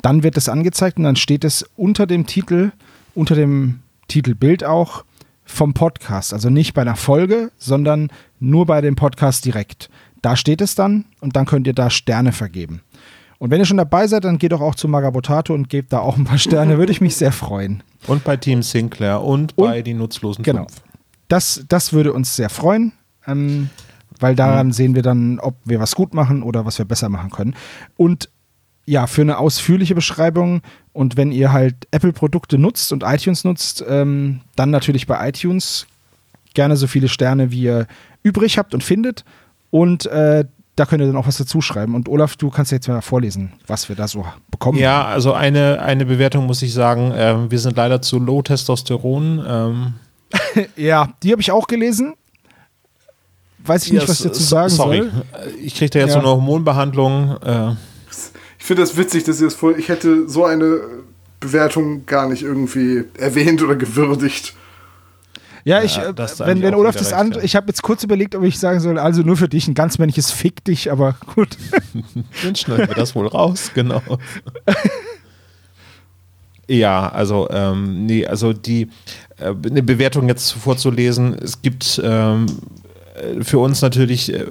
Dann 0.00 0.22
wird 0.22 0.36
es 0.36 0.48
angezeigt 0.48 0.96
und 0.96 1.04
dann 1.04 1.16
steht 1.16 1.44
es 1.44 1.68
unter 1.76 2.06
dem 2.06 2.26
Titel, 2.26 2.70
unter 3.14 3.34
dem 3.34 3.80
Titelbild 4.06 4.64
auch 4.64 5.04
vom 5.44 5.74
Podcast. 5.74 6.32
Also 6.32 6.50
nicht 6.50 6.74
bei 6.74 6.82
einer 6.82 6.96
Folge, 6.96 7.50
sondern 7.58 8.10
nur 8.38 8.66
bei 8.66 8.80
dem 8.80 8.96
Podcast 8.96 9.44
direkt. 9.44 9.90
Da 10.22 10.36
steht 10.36 10.60
es 10.60 10.74
dann 10.76 11.04
und 11.20 11.34
dann 11.34 11.46
könnt 11.46 11.66
ihr 11.66 11.74
da 11.74 11.90
Sterne 11.90 12.32
vergeben. 12.32 12.80
Und 13.42 13.50
wenn 13.50 13.58
ihr 13.58 13.64
schon 13.64 13.76
dabei 13.76 14.06
seid, 14.06 14.22
dann 14.22 14.38
geht 14.38 14.52
doch 14.52 14.60
auch 14.60 14.76
zu 14.76 14.86
Magabotato 14.86 15.52
und 15.52 15.68
gebt 15.68 15.92
da 15.92 15.98
auch 15.98 16.16
ein 16.16 16.22
paar 16.22 16.38
Sterne. 16.38 16.78
Würde 16.78 16.92
ich 16.92 17.00
mich 17.00 17.16
sehr 17.16 17.32
freuen. 17.32 17.82
Und 18.06 18.22
bei 18.22 18.36
Team 18.36 18.62
Sinclair 18.62 19.20
und, 19.20 19.56
bei 19.56 19.82
die 19.82 19.94
nutzlosen 19.94 20.44
Genau. 20.44 20.66
fünf. 20.66 20.80
Das, 21.26 21.64
das 21.66 21.92
würde 21.92 22.12
uns 22.12 22.36
sehr 22.36 22.48
freuen, 22.48 22.92
ähm, 23.26 23.68
weil 24.20 24.36
daran 24.36 24.70
sehen 24.70 24.94
wir 24.94 25.02
dann, 25.02 25.40
ob 25.40 25.56
wir 25.64 25.80
was 25.80 25.96
gut 25.96 26.14
machen 26.14 26.44
oder 26.44 26.66
was 26.66 26.78
wir 26.78 26.84
besser 26.84 27.08
machen 27.08 27.30
können. 27.30 27.56
Und 27.96 28.30
ja, 28.86 29.08
für 29.08 29.22
eine 29.22 29.38
ausführliche 29.38 29.96
Beschreibung 29.96 30.62
und 30.92 31.16
wenn 31.16 31.32
ihr 31.32 31.52
halt 31.52 31.88
Apple-Produkte 31.90 32.58
nutzt 32.58 32.92
und 32.92 33.02
iTunes 33.02 33.42
nutzt, 33.42 33.84
ähm, 33.88 34.42
dann 34.54 34.70
natürlich 34.70 35.08
bei 35.08 35.28
iTunes 35.28 35.88
gerne 36.54 36.76
so 36.76 36.86
viele 36.86 37.08
Sterne, 37.08 37.50
wie 37.50 37.62
ihr 37.62 37.88
übrig 38.22 38.56
habt 38.56 38.72
und 38.72 38.84
findet. 38.84 39.24
Und 39.72 40.06
äh, 40.06 40.44
da 40.76 40.86
könnt 40.86 41.02
ihr 41.02 41.06
dann 41.06 41.16
auch 41.16 41.26
was 41.26 41.36
dazu 41.36 41.60
schreiben. 41.60 41.94
Und 41.94 42.08
Olaf, 42.08 42.36
du 42.36 42.48
kannst 42.50 42.72
jetzt 42.72 42.88
mal 42.88 43.00
vorlesen, 43.02 43.52
was 43.66 43.88
wir 43.88 43.96
da 43.96 44.08
so 44.08 44.24
bekommen. 44.50 44.78
Ja, 44.78 45.04
also 45.04 45.32
eine, 45.34 45.80
eine 45.82 46.06
Bewertung 46.06 46.46
muss 46.46 46.62
ich 46.62 46.72
sagen, 46.72 47.12
ähm, 47.14 47.50
wir 47.50 47.58
sind 47.58 47.76
leider 47.76 48.00
zu 48.00 48.18
low 48.18 48.40
Testosteron. 48.42 49.44
Ähm, 49.46 49.94
ja, 50.76 51.12
die 51.22 51.32
habe 51.32 51.42
ich 51.42 51.50
auch 51.52 51.66
gelesen. 51.66 52.14
Weiß 53.64 53.84
ich 53.86 53.92
nicht, 53.92 54.02
Ja, 54.02 54.08
was 54.08 54.20
ich 54.20 54.26
dazu 54.26 54.42
sagen 54.42 54.68
sorry. 54.70 54.98
soll. 55.02 55.12
Ich 55.62 55.74
kriege 55.76 55.90
da 55.90 55.98
jetzt 56.00 56.08
Ja. 56.08 56.14
so 56.14 56.18
eine 56.20 56.28
Hormonbehandlung. 56.28 57.36
Äh, 57.42 57.72
Ich 58.58 58.64
finde 58.64 58.82
das 58.82 58.96
witzig, 58.96 59.24
dass 59.24 59.40
ihr 59.40 59.46
es 59.48 59.54
voll. 59.54 59.78
Ich 59.78 59.88
hätte 59.88 60.28
so 60.28 60.44
eine 60.44 60.80
Bewertung 61.40 62.06
gar 62.06 62.28
nicht 62.28 62.42
irgendwie 62.42 63.04
erwähnt 63.18 63.62
oder 63.62 63.76
gewürdigt. 63.76 64.54
Ja, 65.64 65.82
ich, 65.82 65.96
Ja, 65.96 66.10
äh, 66.10 66.24
ist 66.24 66.40
wenn, 66.40 66.62
wenn 66.62 66.74
Olaf 66.74 66.96
das 66.96 67.08
recht, 67.08 67.14
an, 67.14 67.32
ja. 67.32 67.42
ich 67.42 67.56
habe 67.56 67.68
jetzt 67.68 67.82
kurz 67.82 68.02
überlegt, 68.02 68.34
ob 68.34 68.42
ich 68.42 68.58
sagen 68.58 68.80
soll, 68.80 68.98
also 68.98 69.22
nur 69.22 69.36
für 69.36 69.48
dich 69.48 69.68
ein 69.68 69.74
ganz 69.74 69.98
männliches 69.98 70.30
Fick 70.30 70.64
dich, 70.64 70.90
aber 70.90 71.16
gut. 71.34 71.56
dann 72.42 72.56
schneiden 72.56 72.88
wir 72.88 72.94
das 72.94 73.14
wohl 73.14 73.26
raus, 73.26 73.70
genau. 73.74 74.02
Ja, 76.68 77.08
also 77.08 77.48
ähm, 77.50 78.06
nee, 78.06 78.24
also 78.24 78.52
die 78.52 78.88
äh, 79.38 79.52
eine 79.66 79.82
Bewertung 79.82 80.28
jetzt 80.28 80.52
vorzulesen, 80.52 81.34
es 81.34 81.60
gibt 81.60 82.00
ähm, 82.02 82.46
äh, 83.14 83.42
für 83.42 83.58
uns 83.58 83.82
natürlich 83.82 84.32
äh, 84.32 84.46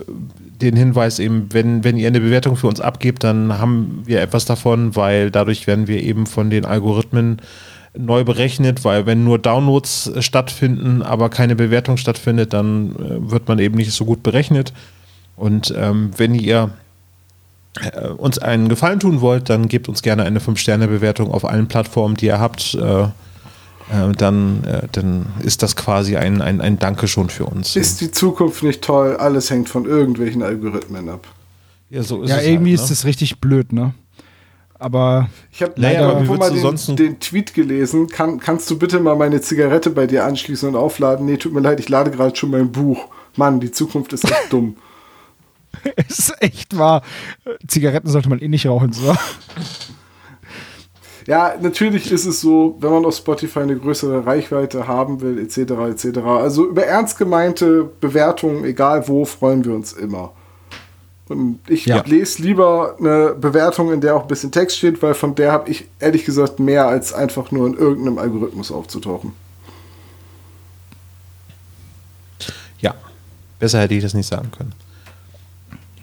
den 0.61 0.75
Hinweis 0.75 1.19
eben, 1.19 1.47
wenn, 1.51 1.83
wenn 1.83 1.97
ihr 1.97 2.07
eine 2.07 2.19
Bewertung 2.19 2.55
für 2.55 2.67
uns 2.67 2.79
abgebt, 2.79 3.23
dann 3.23 3.57
haben 3.57 4.03
wir 4.05 4.21
etwas 4.21 4.45
davon, 4.45 4.95
weil 4.95 5.31
dadurch 5.31 5.65
werden 5.65 5.87
wir 5.87 6.03
eben 6.03 6.27
von 6.27 6.49
den 6.49 6.65
Algorithmen 6.65 7.37
neu 7.97 8.23
berechnet, 8.23 8.83
weil 8.85 9.05
wenn 9.05 9.23
nur 9.23 9.39
Downloads 9.39 10.07
äh, 10.07 10.21
stattfinden, 10.21 11.01
aber 11.01 11.29
keine 11.29 11.55
Bewertung 11.55 11.97
stattfindet, 11.97 12.53
dann 12.53 12.95
äh, 12.95 13.31
wird 13.31 13.47
man 13.47 13.59
eben 13.59 13.75
nicht 13.75 13.91
so 13.91 14.05
gut 14.05 14.23
berechnet. 14.23 14.73
Und 15.35 15.73
ähm, 15.75 16.11
wenn 16.17 16.35
ihr 16.35 16.71
äh, 17.81 18.07
uns 18.07 18.39
einen 18.39 18.69
Gefallen 18.69 18.99
tun 18.99 19.21
wollt, 19.21 19.49
dann 19.49 19.67
gebt 19.67 19.89
uns 19.89 20.01
gerne 20.01 20.23
eine 20.23 20.39
5-Sterne-Bewertung 20.39 21.31
auf 21.31 21.45
allen 21.45 21.67
Plattformen, 21.67 22.15
die 22.15 22.27
ihr 22.27 22.39
habt. 22.39 22.75
Äh, 22.75 23.03
äh, 23.03 23.09
dann, 24.17 24.63
dann 24.93 25.25
ist 25.43 25.63
das 25.63 25.75
quasi 25.75 26.15
ein, 26.15 26.41
ein, 26.41 26.61
ein 26.61 26.79
Danke 26.79 27.09
schon 27.09 27.29
für 27.29 27.45
uns. 27.45 27.75
Ist 27.75 27.99
die 27.99 28.11
Zukunft 28.11 28.63
nicht 28.63 28.81
toll? 28.81 29.17
Alles 29.17 29.49
hängt 29.49 29.67
von 29.67 29.85
irgendwelchen 29.85 30.43
Algorithmen 30.43 31.09
ab. 31.09 31.27
Ja, 31.89 32.03
so 32.03 32.21
ist 32.21 32.29
ja, 32.29 32.37
es 32.37 32.45
irgendwie 32.45 32.71
halt, 32.71 32.79
ne? 32.79 32.83
ist 32.85 32.89
das 32.89 33.03
richtig 33.03 33.41
blöd, 33.41 33.73
ne? 33.73 33.93
Aber 34.81 35.29
Ich 35.51 35.61
habe 35.61 35.79
Naja, 35.79 36.09
aber 36.09 36.37
mal 36.37 36.51
den, 36.51 36.95
den 36.95 37.19
Tweet 37.19 37.53
gelesen. 37.53 38.07
Kann, 38.07 38.39
kannst 38.39 38.69
du 38.71 38.79
bitte 38.79 38.99
mal 38.99 39.15
meine 39.15 39.39
Zigarette 39.39 39.91
bei 39.91 40.07
dir 40.07 40.25
anschließen 40.25 40.69
und 40.69 40.75
aufladen? 40.75 41.27
Nee, 41.27 41.37
tut 41.37 41.53
mir 41.53 41.59
leid, 41.59 41.79
ich 41.79 41.87
lade 41.87 42.09
gerade 42.09 42.35
schon 42.35 42.49
mein 42.49 42.71
Buch. 42.71 43.07
Mann, 43.35 43.59
die 43.59 43.69
Zukunft 43.69 44.11
ist 44.11 44.25
echt 44.25 44.51
dumm. 44.51 44.75
es 45.95 46.17
ist 46.17 46.41
echt 46.41 46.77
wahr. 46.79 47.03
Zigaretten 47.67 48.09
sollte 48.09 48.27
man 48.27 48.39
eh 48.39 48.47
nicht 48.47 48.65
rauchen, 48.65 48.91
so. 48.91 49.15
Ja, 51.27 51.53
natürlich 51.61 52.11
ist 52.11 52.25
es 52.25 52.41
so, 52.41 52.75
wenn 52.79 52.89
man 52.89 53.05
auf 53.05 53.15
Spotify 53.15 53.59
eine 53.59 53.77
größere 53.77 54.25
Reichweite 54.25 54.87
haben 54.87 55.21
will, 55.21 55.37
etc., 55.37 55.59
etc. 55.91 56.17
Also 56.25 56.67
über 56.67 56.85
ernst 56.85 57.19
gemeinte 57.19 57.83
Bewertungen, 57.83 58.65
egal 58.65 59.07
wo, 59.07 59.25
freuen 59.25 59.63
wir 59.63 59.75
uns 59.75 59.93
immer. 59.93 60.33
Und 61.31 61.59
ich 61.67 61.85
Ja. 61.85 62.03
lese 62.05 62.41
lieber 62.41 62.95
eine 62.99 63.33
Bewertung, 63.33 63.91
in 63.93 64.01
der 64.01 64.15
auch 64.15 64.23
ein 64.23 64.27
bisschen 64.27 64.51
Text 64.51 64.77
steht, 64.77 65.01
weil 65.01 65.13
von 65.13 65.33
der 65.35 65.51
habe 65.51 65.69
ich 65.69 65.85
ehrlich 65.99 66.25
gesagt 66.25 66.59
mehr 66.59 66.87
als 66.87 67.13
einfach 67.13 67.51
nur 67.51 67.67
in 67.67 67.73
irgendeinem 67.75 68.17
Algorithmus 68.17 68.71
aufzutauchen. 68.71 69.33
Ja, 72.79 72.95
besser 73.59 73.79
hätte 73.79 73.93
ich 73.93 74.03
das 74.03 74.13
nicht 74.13 74.27
sagen 74.27 74.51
können. 74.55 74.73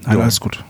Nein, 0.05 0.17
Ja. 0.17 0.23
alles 0.23 0.41
gut. 0.41 0.63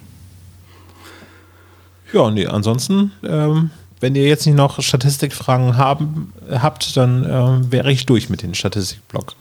Ja, 2.12 2.30
nee, 2.30 2.46
ansonsten, 2.46 3.12
ähm, 3.22 3.70
wenn 4.00 4.14
ihr 4.14 4.24
jetzt 4.26 4.46
nicht 4.46 4.54
noch 4.56 4.80
Statistikfragen 4.80 5.76
haben, 5.76 6.32
habt, 6.50 6.96
dann 6.96 7.24
ähm, 7.28 7.70
wäre 7.72 7.92
ich 7.92 8.06
durch 8.06 8.30
mit 8.30 8.42
dem 8.42 8.54
Statistikblock. 8.54 9.34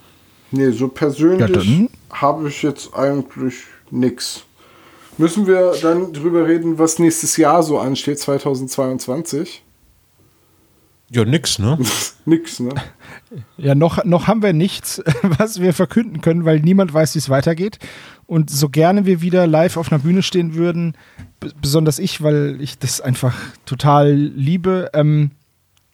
Nee, 0.51 0.71
so 0.71 0.85
Ja, 0.87 0.91
persönlich 0.93 1.51
dann- 1.51 1.89
habe 2.11 2.49
ich 2.49 2.61
jetzt 2.63 2.93
eigentlich 2.93 3.55
nix. 3.91 4.43
Müssen 5.17 5.47
wir 5.47 5.73
dann 5.81 6.13
drüber 6.13 6.47
reden, 6.47 6.77
was 6.77 6.99
nächstes 6.99 7.37
Jahr 7.37 7.63
so 7.63 7.79
ansteht, 7.79 8.19
2022? 8.19 9.63
Ja, 11.09 11.25
nix, 11.25 11.57
ne? 11.57 11.79
nix, 12.25 12.59
ne? 12.59 12.69
Ja, 13.57 13.75
noch, 13.75 14.03
noch 14.03 14.27
haben 14.27 14.43
wir 14.43 14.53
nichts, 14.53 15.01
was 15.23 15.61
wir 15.61 15.73
verkünden 15.73 16.21
können, 16.21 16.45
weil 16.45 16.59
niemand 16.59 16.93
weiß, 16.93 17.15
wie 17.15 17.19
es 17.19 17.29
weitergeht. 17.29 17.79
Und 18.25 18.49
so 18.49 18.69
gerne 18.69 19.05
wir 19.05 19.21
wieder 19.21 19.47
live 19.47 19.77
auf 19.77 19.91
einer 19.91 20.01
Bühne 20.01 20.21
stehen 20.21 20.53
würden, 20.53 20.95
besonders 21.61 21.97
ich, 21.97 22.21
weil 22.21 22.57
ich 22.59 22.77
das 22.77 22.99
einfach 22.99 23.35
total 23.65 24.11
liebe, 24.13 24.89
ähm, 24.93 25.31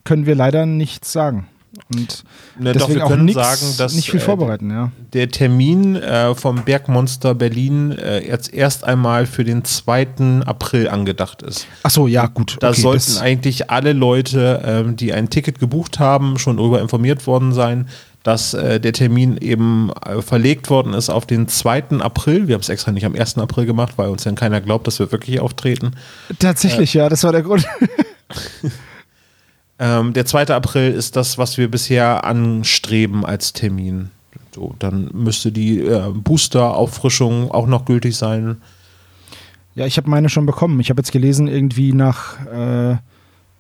können 0.03 0.25
wir 0.25 0.35
leider 0.35 0.65
nichts 0.65 1.11
sagen. 1.13 1.47
Und 1.93 2.23
Ne, 2.59 2.71
doch, 2.73 2.81
deswegen 2.81 2.99
wir 2.99 3.05
auch 3.05 3.09
können 3.09 3.25
nix, 3.25 3.35
sagen, 3.35 3.73
dass, 3.77 3.95
nicht 3.95 4.11
viel 4.11 4.19
äh, 4.19 4.23
vorbereiten, 4.23 4.69
ja. 4.69 4.91
Der 5.13 5.29
Termin 5.29 5.95
äh, 5.95 6.35
vom 6.35 6.63
Bergmonster 6.63 7.33
Berlin 7.33 7.91
äh, 7.91 8.19
jetzt 8.27 8.53
erst 8.53 8.83
einmal 8.83 9.25
für 9.25 9.43
den 9.43 9.65
2. 9.65 10.41
April 10.45 10.87
angedacht 10.87 11.41
ist. 11.41 11.65
Ach 11.81 11.89
so, 11.89 12.05
ja, 12.05 12.27
gut. 12.27 12.57
Da 12.59 12.69
okay, 12.69 12.81
sollten 12.81 13.17
eigentlich 13.17 13.71
alle 13.71 13.93
Leute, 13.93 14.61
ähm, 14.63 14.95
die 14.95 15.13
ein 15.13 15.31
Ticket 15.31 15.59
gebucht 15.59 15.97
haben, 15.97 16.37
schon 16.37 16.57
darüber 16.57 16.79
informiert 16.79 17.25
worden 17.25 17.53
sein, 17.53 17.87
dass 18.21 18.53
äh, 18.53 18.79
der 18.79 18.93
Termin 18.93 19.37
eben 19.37 19.91
äh, 20.05 20.21
verlegt 20.21 20.69
worden 20.69 20.93
ist 20.93 21.09
auf 21.09 21.25
den 21.25 21.47
2. 21.47 21.99
April. 21.99 22.47
Wir 22.47 22.53
haben 22.53 22.61
es 22.61 22.69
extra 22.69 22.91
nicht 22.91 23.05
am 23.05 23.15
1. 23.15 23.39
April 23.39 23.65
gemacht, 23.65 23.93
weil 23.97 24.09
uns 24.09 24.23
dann 24.23 24.35
keiner 24.35 24.61
glaubt, 24.61 24.85
dass 24.85 24.99
wir 24.99 25.11
wirklich 25.11 25.39
auftreten. 25.39 25.91
Tatsächlich, 26.37 26.93
ja, 26.93 27.09
das 27.09 27.23
war 27.23 27.31
der 27.31 27.41
Grund. 27.41 27.65
Ähm, 29.79 30.13
der 30.13 30.25
2. 30.25 30.47
April 30.47 30.91
ist 30.91 31.15
das, 31.15 31.37
was 31.37 31.57
wir 31.57 31.69
bisher 31.69 32.23
anstreben 32.23 33.25
als 33.25 33.53
Termin. 33.53 34.11
So, 34.53 34.75
dann 34.79 35.09
müsste 35.13 35.51
die 35.51 35.79
äh, 35.79 36.11
Booster-Auffrischung 36.13 37.51
auch 37.51 37.65
noch 37.65 37.85
gültig 37.85 38.15
sein. 38.15 38.61
Ja, 39.75 39.87
ich 39.87 39.97
habe 39.97 40.09
meine 40.09 40.29
schon 40.29 40.45
bekommen. 40.45 40.79
Ich 40.79 40.89
habe 40.89 40.99
jetzt 40.99 41.11
gelesen, 41.11 41.47
irgendwie 41.47 41.93
nach, 41.93 42.45
äh, 42.45 42.97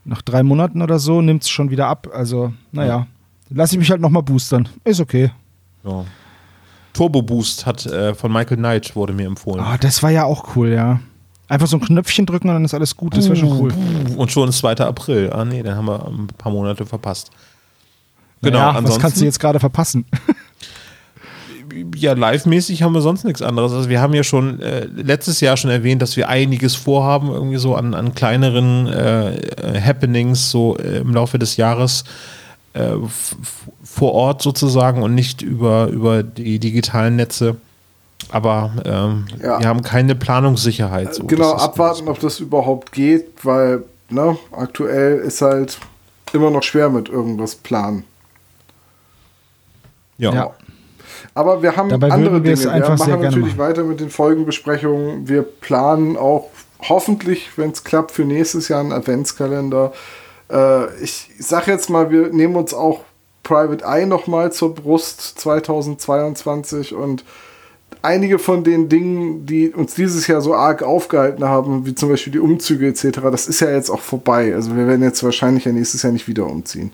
nach 0.05 0.21
drei 0.21 0.43
Monaten 0.43 0.81
oder 0.83 0.99
so 0.99 1.21
nimmt 1.21 1.43
es 1.43 1.49
schon 1.49 1.71
wieder 1.71 1.87
ab. 1.87 2.07
Also, 2.13 2.53
naja, 2.71 3.07
lass 3.49 3.71
ich 3.73 3.79
mich 3.79 3.89
halt 3.89 4.01
nochmal 4.01 4.21
boostern. 4.21 4.69
Ist 4.83 4.99
okay. 4.99 5.31
Ja. 5.83 6.05
Turbo 6.93 7.23
Boost 7.23 7.65
hat 7.65 7.85
äh, 7.87 8.13
von 8.13 8.31
Michael 8.31 8.57
Knight 8.57 8.95
wurde 8.95 9.13
mir 9.13 9.25
empfohlen. 9.25 9.63
Ah, 9.65 9.77
das 9.79 10.03
war 10.03 10.11
ja 10.11 10.25
auch 10.25 10.55
cool, 10.55 10.69
ja. 10.69 10.99
Einfach 11.53 11.67
so 11.67 11.77
ein 11.77 11.81
Knöpfchen 11.81 12.25
drücken 12.25 12.47
und 12.47 12.55
dann 12.55 12.65
ist 12.65 12.73
alles 12.73 12.97
gut. 12.97 13.15
Das 13.15 13.25
wäre 13.25 13.35
schon 13.35 13.51
cool. 13.59 13.71
Und 14.17 14.31
schon 14.31 14.49
ist 14.49 14.57
2. 14.57 14.77
April. 14.77 15.29
Ah, 15.31 15.45
nee, 15.45 15.61
dann 15.61 15.75
haben 15.75 15.85
wir 15.85 16.03
ein 16.07 16.25
paar 16.35 16.51
Monate 16.51 16.83
verpasst. 16.83 17.29
Genau, 18.41 18.57
Naja, 18.57 18.69
ansonsten. 18.69 18.89
was 18.95 18.99
kannst 18.99 19.21
du 19.21 19.25
jetzt 19.25 19.39
gerade 19.39 19.59
verpassen? 19.59 20.03
Ja, 21.95 22.13
live-mäßig 22.13 22.81
haben 22.81 22.93
wir 22.95 23.01
sonst 23.01 23.23
nichts 23.23 23.43
anderes. 23.43 23.71
Also 23.71 23.87
wir 23.87 24.01
haben 24.01 24.15
ja 24.15 24.23
schon 24.23 24.61
äh, 24.61 24.85
letztes 24.85 25.41
Jahr 25.41 25.55
schon 25.55 25.69
erwähnt, 25.69 26.01
dass 26.01 26.17
wir 26.17 26.27
einiges 26.27 26.73
vorhaben, 26.75 27.29
irgendwie 27.29 27.57
so 27.57 27.75
an, 27.75 27.93
an 27.93 28.15
kleineren 28.15 28.87
äh, 28.87 29.35
äh, 29.35 29.79
Happenings 29.79 30.49
so 30.49 30.75
äh, 30.77 30.97
im 31.01 31.13
Laufe 31.13 31.37
des 31.37 31.57
Jahres 31.57 32.03
äh, 32.73 32.93
vor 33.83 34.13
Ort 34.13 34.41
sozusagen 34.41 35.03
und 35.03 35.13
nicht 35.13 35.43
über, 35.43 35.85
über 35.89 36.23
die 36.23 36.57
digitalen 36.57 37.15
Netze. 37.15 37.57
Aber 38.31 38.71
ähm, 38.85 39.25
Ja. 39.41 39.59
wir 39.59 39.67
haben 39.67 39.81
keine 39.81 40.15
Planungssicherheit. 40.15 41.15
So. 41.15 41.25
genau, 41.25 41.53
abwarten, 41.53 42.07
ob 42.07 42.19
das 42.19 42.39
überhaupt 42.39 42.91
geht, 42.91 43.43
weil 43.43 43.83
ne, 44.09 44.37
aktuell 44.51 45.19
ist 45.19 45.41
halt 45.41 45.79
immer 46.33 46.49
noch 46.49 46.63
schwer 46.63 46.89
mit 46.89 47.09
irgendwas 47.09 47.55
planen. 47.55 48.05
Ja. 50.17 50.33
Ja. 50.33 50.51
Aber 51.35 51.61
wir 51.63 51.75
haben 51.75 51.89
Dabei 51.89 52.11
andere 52.11 52.41
Dinge. 52.41 52.57
wir 52.57 52.89
machen 52.89 53.21
natürlich 53.21 53.55
machen. 53.55 53.57
weiter 53.57 53.83
mit 53.83 53.99
den 53.99 54.09
Folgenbesprechungen. 54.09 55.27
Wir 55.27 55.41
planen 55.41 56.17
auch 56.17 56.49
hoffentlich, 56.87 57.57
wenn 57.57 57.71
es 57.71 57.83
klappt, 57.83 58.11
für 58.11 58.23
nächstes 58.23 58.67
Jahr 58.67 58.81
einen 58.81 58.91
Adventskalender. 58.91 59.93
Äh, 60.51 60.93
ich 61.01 61.29
sag 61.39 61.67
jetzt 61.67 61.89
mal, 61.89 62.11
wir 62.11 62.29
nehmen 62.29 62.55
uns 62.55 62.73
auch 62.73 63.01
Private 63.43 63.83
Eye 63.83 64.05
nochmal 64.05 64.51
zur 64.51 64.73
Brust 64.75 65.39
2022 65.39 66.93
und 66.93 67.23
einige 68.01 68.39
von 68.39 68.63
den 68.63 68.89
Dingen, 68.89 69.45
die 69.45 69.69
uns 69.69 69.95
dieses 69.95 70.27
Jahr 70.27 70.41
so 70.41 70.53
arg 70.53 70.83
aufgehalten 70.83 71.43
haben, 71.43 71.85
wie 71.85 71.95
zum 71.95 72.09
Beispiel 72.09 72.33
die 72.33 72.39
Umzüge 72.39 72.87
etc., 72.87 73.19
das 73.31 73.47
ist 73.47 73.59
ja 73.59 73.69
jetzt 73.69 73.89
auch 73.89 73.99
vorbei. 73.99 74.53
Also 74.53 74.75
wir 74.75 74.87
werden 74.87 75.03
jetzt 75.03 75.23
wahrscheinlich 75.23 75.65
ja 75.65 75.71
nächstes 75.71 76.03
Jahr 76.03 76.13
nicht 76.13 76.27
wieder 76.27 76.45
umziehen. 76.45 76.91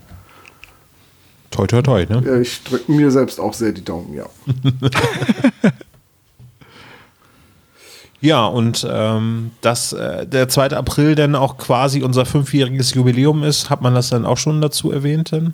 Toi, 1.52 1.66
toi, 1.68 1.82
toi, 1.82 2.06
ne? 2.08 2.22
Ja, 2.26 2.40
ich 2.40 2.64
drücke 2.64 2.92
mir 2.92 3.10
selbst 3.12 3.40
auch 3.40 3.54
sehr 3.54 3.72
die 3.72 3.84
Daumen, 3.84 4.14
ja. 4.14 4.26
Ja, 8.22 8.46
und 8.48 8.86
ähm, 8.90 9.52
dass 9.62 9.94
äh, 9.94 10.28
der 10.28 10.50
2. 10.50 10.72
April 10.72 11.16
dann 11.16 11.36
auch 11.36 11.58
quasi 11.58 12.04
unser 12.04 12.26
fünfjähriges 12.26 12.94
Jubiläum 12.94 13.44
ist, 13.44 13.70
hat 13.70 13.82
man 13.82 13.96
das 13.96 14.10
dann 14.10 14.26
auch 14.26 14.38
schon 14.38 14.60
dazu 14.60 14.92
erwähnt? 14.92 15.32
Denn? 15.32 15.54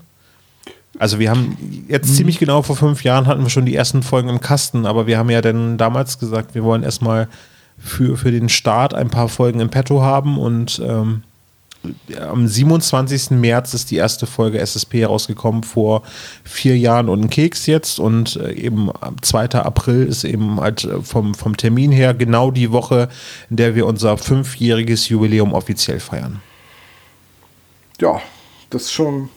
Also 0.98 1.20
wir 1.20 1.30
haben 1.30 1.86
jetzt 1.90 2.16
ziemlich 2.16 2.40
genau 2.40 2.62
vor 2.62 2.76
fünf 2.76 3.04
Jahren 3.04 3.28
hatten 3.28 3.44
wir 3.44 3.50
schon 3.50 3.66
die 3.66 3.76
ersten 3.76 4.02
Folgen 4.02 4.30
im 4.30 4.40
Kasten, 4.40 4.86
aber 4.86 5.08
wir 5.08 5.18
haben 5.18 5.30
ja 5.30 5.42
dann 5.42 5.78
damals 5.78 6.20
gesagt, 6.20 6.56
wir 6.56 6.64
wollen 6.64 6.84
erstmal 6.84 7.28
für, 7.78 8.18
für 8.18 8.32
den 8.32 8.50
Start 8.50 8.94
ein 8.94 9.10
paar 9.10 9.28
Folgen 9.28 9.60
im 9.60 9.70
Petto 9.70 10.02
haben 10.02 10.38
und 10.38 10.82
ähm, 10.86 11.24
am 12.20 12.48
27. 12.48 13.32
März 13.32 13.74
ist 13.74 13.92
die 13.92 13.98
erste 13.98 14.26
Folge 14.26 14.60
SSP 14.60 15.02
herausgekommen 15.02 15.64
vor 15.64 16.02
vier 16.44 16.78
Jahren 16.78 17.10
und 17.10 17.22
ein 17.22 17.30
Keks 17.30 17.66
jetzt 17.66 18.00
und 18.00 18.38
äh, 18.38 18.54
eben 18.54 18.90
am 19.02 19.22
2. 19.22 19.52
April 19.52 20.06
ist 20.06 20.24
eben 20.24 20.60
halt 20.60 20.84
äh, 20.86 21.02
vom, 21.02 21.36
vom 21.36 21.58
Termin 21.58 21.92
her 21.92 22.14
genau 22.14 22.52
die 22.52 22.72
Woche, 22.72 23.10
in 23.50 23.58
der 23.58 23.76
wir 23.76 23.86
unser 23.86 24.18
fünfjähriges 24.18 25.10
Jubiläum 25.10 25.54
offiziell 25.54 26.00
feiern. 26.00 26.42
Ja, 28.00 28.20
das 28.70 28.84
ist 28.84 28.92
schon 28.94 29.30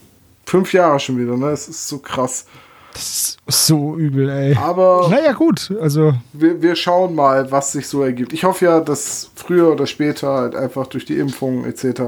fünf 0.49 0.73
Jahre 0.73 0.99
schon 0.99 1.19
wieder, 1.19 1.37
ne? 1.37 1.51
Es 1.51 1.69
ist 1.69 1.89
so 1.89 1.99
krass. 1.99 2.47
Das 2.95 3.37
ist 3.47 3.66
so 3.66 3.97
übel, 3.97 4.29
ey. 4.29 4.57
Aber 4.57 5.09
Naja, 5.11 5.33
gut. 5.33 5.73
Also, 5.81 6.15
wir, 6.33 6.61
wir 6.61 6.75
schauen 6.75 7.15
mal, 7.15 7.51
was 7.53 7.73
sich 7.73 7.87
so 7.87 8.03
ergibt. 8.03 8.33
Ich 8.33 8.45
hoffe 8.45 8.65
ja, 8.65 8.81
dass 8.81 9.31
früher 9.35 9.70
oder 9.70 9.87
später 9.87 10.29
halt 10.29 10.57
einfach 10.57 10.87
durch 10.87 11.05
die 11.05 11.19
Impfung 11.19 11.65
etc. 11.65 12.01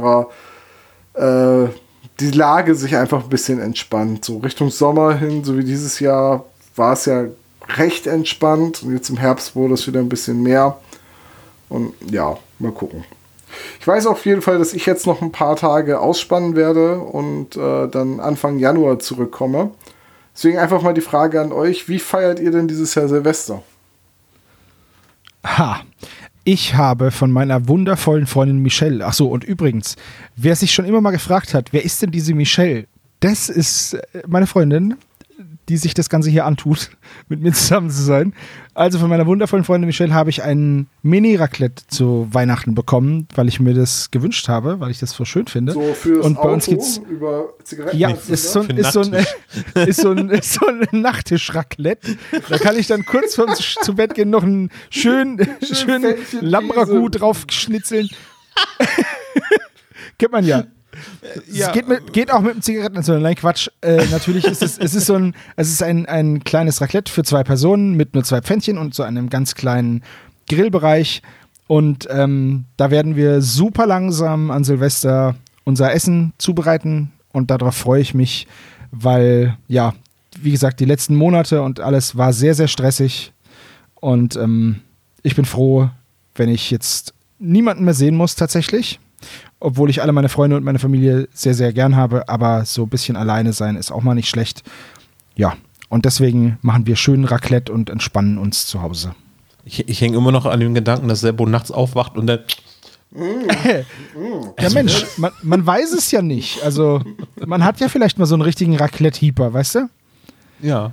Äh, 1.15 1.67
die 2.19 2.31
Lage 2.31 2.75
sich 2.75 2.97
einfach 2.97 3.23
ein 3.23 3.29
bisschen 3.29 3.61
entspannt. 3.61 4.25
So 4.25 4.39
Richtung 4.39 4.71
Sommer 4.71 5.15
hin, 5.15 5.45
so 5.45 5.57
wie 5.57 5.65
dieses 5.65 6.01
Jahr, 6.01 6.45
war 6.77 6.95
es 6.95 7.05
ja 7.05 7.27
recht 7.77 8.07
entspannt. 8.07 8.83
Und 8.83 8.95
jetzt 8.95 9.11
im 9.11 9.19
Herbst 9.19 9.55
wurde 9.55 9.75
es 9.75 9.87
wieder 9.87 10.01
ein 10.01 10.09
bisschen 10.09 10.43
mehr. 10.43 10.79
Und 11.69 11.93
ja, 12.11 12.37
mal 12.59 12.73
gucken. 12.73 13.05
Ich 13.81 13.87
weiß 13.87 14.07
auf 14.07 14.25
jeden 14.25 14.43
Fall, 14.43 14.59
dass 14.59 14.73
ich 14.73 14.87
jetzt 14.87 15.07
noch 15.07 15.23
ein 15.23 15.33
paar 15.33 15.57
Tage 15.57 16.01
ausspannen 16.01 16.57
werde 16.57 16.99
und 16.99 17.57
äh, 17.57 17.89
dann 17.89 18.21
Anfang 18.21 18.59
Januar 18.59 18.99
zurückkomme. 18.99 19.71
Deswegen 20.35 20.59
einfach 20.59 20.83
mal 20.83 20.95
die 20.95 21.01
Frage 21.01 21.41
an 21.41 21.53
euch: 21.53 21.89
Wie 21.89 21.99
feiert 21.99 22.41
ihr 22.41 22.51
denn 22.51 22.69
dieses 22.69 22.95
Jahr 22.95 23.09
Silvester? 23.09 23.63
Ha. 25.45 25.81
Ich 26.45 26.75
habe 26.75 27.11
von 27.11 27.31
meiner 27.31 27.69
wundervollen 27.69 28.27
Freundin 28.27 28.63
Michelle, 28.63 29.05
ach 29.05 29.13
so, 29.13 29.29
und 29.29 29.45
übrigens, 29.45 29.97
wer 30.37 30.57
sich 30.57 30.73
schon 30.73 30.87
immer 30.87 31.03
mal 31.03 31.11
gefragt 31.11 31.53
hat, 31.53 31.73
wer 31.73 31.85
ist 31.85 32.01
denn 32.01 32.11
diese 32.11 32.35
Michelle? 32.35 32.87
Das 33.21 33.51
ist 33.51 33.95
äh, 33.95 34.23
meine 34.27 34.47
Freundin, 34.47 34.97
die 35.71 35.77
sich 35.77 35.95
das 35.95 36.09
Ganze 36.09 36.31
hier 36.31 36.47
antut, 36.47 36.91
mit 37.29 37.41
mir 37.41 37.53
zusammen 37.53 37.91
zu 37.91 38.03
sein. 38.03 38.35
Also 38.75 38.99
von 38.99 39.09
meiner 39.09 39.27
wundervollen 39.27 39.65
Freundin 39.65 39.87
Michelle 39.87 40.13
habe 40.13 40.31
ich 40.31 40.43
ein 40.43 40.89
Mini-Raclette 41.03 41.85
zu 41.87 42.29
Weihnachten 42.33 42.75
bekommen, 42.75 43.29
weil 43.35 43.47
ich 43.47 43.61
mir 43.61 43.75
das 43.75 44.11
gewünscht 44.11 44.49
habe, 44.49 44.81
weil 44.81 44.91
ich 44.91 44.99
das 44.99 45.13
so 45.13 45.25
schön 45.25 45.47
finde. 45.47 45.73
So 45.73 45.95
fürs 45.95 46.27
Und 46.27 46.35
bei 46.35 46.41
Auto 46.41 46.53
uns 46.53 46.67
gibt's 46.67 47.01
über 47.09 47.55
Zigaretten. 47.63 47.99
ja, 47.99 48.11
ist 48.11 48.53
so, 48.53 48.61
ein, 48.61 48.77
ist, 48.77 48.93
so 48.93 49.01
ein, 49.01 49.13
ist, 49.87 50.01
so 50.01 50.11
ein, 50.11 50.29
ist 50.31 50.53
so 50.55 50.67
ein 50.67 50.89
Nachttisch-Raclette. 50.91 52.17
Da 52.49 52.59
kann 52.59 52.77
ich 52.77 52.89
dann 52.89 53.05
kurz 53.05 53.37
vorm 53.37 53.55
zu 53.55 53.95
Bett 53.95 54.15
gehen 54.15 54.31
noch 54.31 54.43
einen 54.43 54.71
schönen, 54.91 55.39
schönen 55.63 56.17
Lambragout 56.41 57.11
drauf 57.11 57.47
schnitzeln. 57.49 58.09
Kennt 60.19 60.33
man 60.33 60.45
ja. 60.45 60.65
Es 61.51 61.73
geht, 61.73 61.89
mit, 61.89 62.13
geht 62.13 62.33
auch 62.33 62.41
mit 62.41 62.55
dem 62.55 62.63
Zigarettenanzünder. 62.63 63.21
Nein, 63.21 63.35
Quatsch. 63.35 63.69
Äh, 63.81 64.07
natürlich 64.11 64.45
ist 64.45 64.63
es, 64.63 64.79
es 64.79 64.95
ist 64.95 65.07
so 65.07 65.15
ein, 65.15 65.35
es 65.57 65.69
ist 65.69 65.83
ein, 65.83 66.07
ein 66.07 66.45
kleines 66.45 66.81
Raclette 66.81 67.13
für 67.13 67.23
zwei 67.23 67.45
Personen 67.45 67.95
mit 67.95 68.15
nur 68.15 68.25
zwei 68.25 68.41
Pfännchen 68.41 68.79
und 68.79 68.95
so 68.95 69.03
einem 69.03 69.31
ganz 69.31 69.55
kleinen 69.55 70.03
Grillbereich. 70.49 71.23
Und 71.67 72.09
ähm, 72.11 72.65
da 72.77 72.91
werden 72.91 73.17
wir 73.17 73.43
super 73.43 73.87
langsam 73.87 74.51
an 74.51 74.65
Silvester 74.65 75.37
unser 75.65 75.93
Essen 75.93 76.33
zubereiten. 76.39 77.13
Und 77.33 77.51
darauf 77.51 77.77
freue 77.77 78.01
ich 78.01 78.15
mich, 78.15 78.47
weil, 78.91 79.57
ja, 79.69 79.95
wie 80.41 80.51
gesagt, 80.51 80.81
die 80.81 80.85
letzten 80.85 81.15
Monate 81.15 81.63
und 81.63 81.81
alles 81.81 82.17
war 82.17 82.33
sehr, 82.33 82.55
sehr 82.55 82.69
stressig. 82.69 83.33
Und 83.95 84.37
ähm, 84.37 84.81
ich 85.23 85.37
bin 85.37 85.45
froh, 85.45 85.91
wenn 86.35 86.49
ich 86.49 86.71
jetzt 86.71 87.15
niemanden 87.39 87.85
mehr 87.85 87.95
sehen 87.95 88.17
muss, 88.17 88.35
tatsächlich 88.35 88.99
obwohl 89.59 89.91
ich 89.91 90.03
alle 90.03 90.13
meine 90.13 90.29
Freunde 90.29 90.57
und 90.57 90.65
meine 90.65 90.79
Familie 90.79 91.29
sehr, 91.33 91.55
sehr 91.55 91.73
gern 91.73 91.97
habe, 91.97 92.29
aber 92.29 92.65
so 92.65 92.85
ein 92.85 92.89
bisschen 92.89 93.17
alleine 93.17 93.53
sein 93.53 93.77
ist 93.77 93.91
auch 93.91 94.03
mal 94.03 94.15
nicht 94.15 94.29
schlecht. 94.29 94.63
Ja, 95.37 95.55
und 95.89 96.05
deswegen 96.05 96.59
machen 96.63 96.87
wir 96.87 96.97
schön 96.97 97.25
Raclette 97.25 97.73
und 97.73 97.91
entspannen 97.91 98.39
uns 98.39 98.67
zu 98.67 98.81
Hause. 98.81 99.15
Ich, 99.65 99.89
ich 99.89 100.01
hänge 100.01 100.17
immer 100.17 100.33
noch 100.33 100.47
an 100.47 100.61
dem 100.61 100.75
Gedanken, 100.75 101.09
dass 101.09 101.21
Sebo 101.21 101.47
nachts 101.47 101.71
aufwacht 101.71 102.17
und 102.17 102.27
dann. 102.27 102.41
Ja, 104.61 104.71
Mensch, 104.71 105.05
man, 105.17 105.33
man 105.43 105.67
weiß 105.67 105.93
es 105.95 106.13
ja 106.13 106.23
nicht. 106.23 106.63
Also, 106.63 107.03
man 107.45 107.65
hat 107.65 107.81
ja 107.81 107.89
vielleicht 107.89 108.21
mal 108.21 108.27
so 108.27 108.37
einen 108.37 108.43
richtigen 108.43 108.77
Raclette-Heeper, 108.77 109.53
weißt 109.53 109.75
du? 109.75 109.89
Ja. 110.63 110.93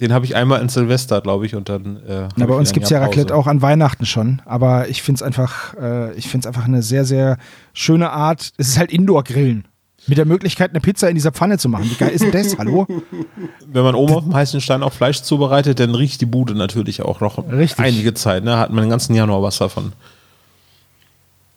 Den 0.00 0.12
habe 0.12 0.24
ich 0.24 0.36
einmal 0.36 0.60
in 0.60 0.68
Silvester, 0.68 1.20
glaube 1.20 1.46
ich, 1.46 1.54
und 1.54 1.68
dann. 1.68 1.96
Äh, 2.06 2.28
Na, 2.36 2.46
bei 2.46 2.52
ich 2.54 2.58
uns 2.58 2.72
gibt 2.72 2.84
es 2.84 2.90
ja 2.90 3.00
Raclette 3.00 3.34
auch 3.34 3.46
an 3.46 3.62
Weihnachten 3.62 4.06
schon, 4.06 4.40
aber 4.44 4.88
ich 4.88 5.02
finde 5.02 5.16
es 5.16 5.22
einfach, 5.22 5.74
äh, 5.74 6.14
ich 6.14 6.28
find's 6.28 6.46
einfach 6.46 6.64
eine 6.64 6.82
sehr, 6.82 7.04
sehr 7.04 7.36
schöne 7.72 8.10
Art. 8.10 8.52
Es 8.58 8.68
ist 8.68 8.78
halt 8.78 8.92
Indoor-Grillen. 8.92 9.66
Mit 10.06 10.16
der 10.16 10.24
Möglichkeit, 10.24 10.70
eine 10.70 10.80
Pizza 10.80 11.08
in 11.08 11.16
dieser 11.16 11.32
Pfanne 11.32 11.58
zu 11.58 11.68
machen. 11.68 11.84
Wie 11.84 11.94
geil 11.94 12.10
ist 12.10 12.22
denn 12.22 12.30
das? 12.30 12.56
Hallo? 12.56 12.86
Wenn 13.66 13.82
man 13.82 13.94
oben 13.94 14.14
auf 14.14 14.24
dem 14.24 14.34
heißen 14.34 14.60
Stein 14.62 14.82
auch 14.82 14.92
Fleisch 14.92 15.20
zubereitet, 15.20 15.80
dann 15.80 15.94
riecht 15.94 16.20
die 16.22 16.26
Bude 16.26 16.54
natürlich 16.54 17.02
auch 17.02 17.20
noch 17.20 17.46
Richtig. 17.50 17.84
einige 17.84 18.14
Zeit. 18.14 18.42
Ne? 18.42 18.56
Hat 18.56 18.70
man 18.70 18.84
den 18.84 18.90
ganzen 18.90 19.14
Januar 19.14 19.42
was 19.42 19.58
davon. 19.58 19.92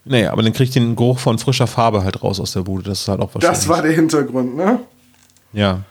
Naja, 0.03 0.33
aber 0.33 0.43
dann 0.43 0.51
kriegt 0.51 0.75
den 0.75 0.97
Geruch 0.97 1.19
von 1.19 1.37
frischer 1.37 1.67
Farbe 1.67 2.03
halt 2.03 2.21
raus 2.23 2.41
aus 2.41 2.51
der 2.51 2.61
Bude. 2.61 2.83
Das 2.83 3.01
ist 3.01 3.07
halt 3.07 3.21
auch 3.21 3.33
wahrscheinlich. 3.33 3.59
Das 3.59 3.69
war 3.69 3.81
der 3.83 3.93
Hintergrund, 3.93 4.57
ne? 4.57 4.79
Ja, 5.53 5.81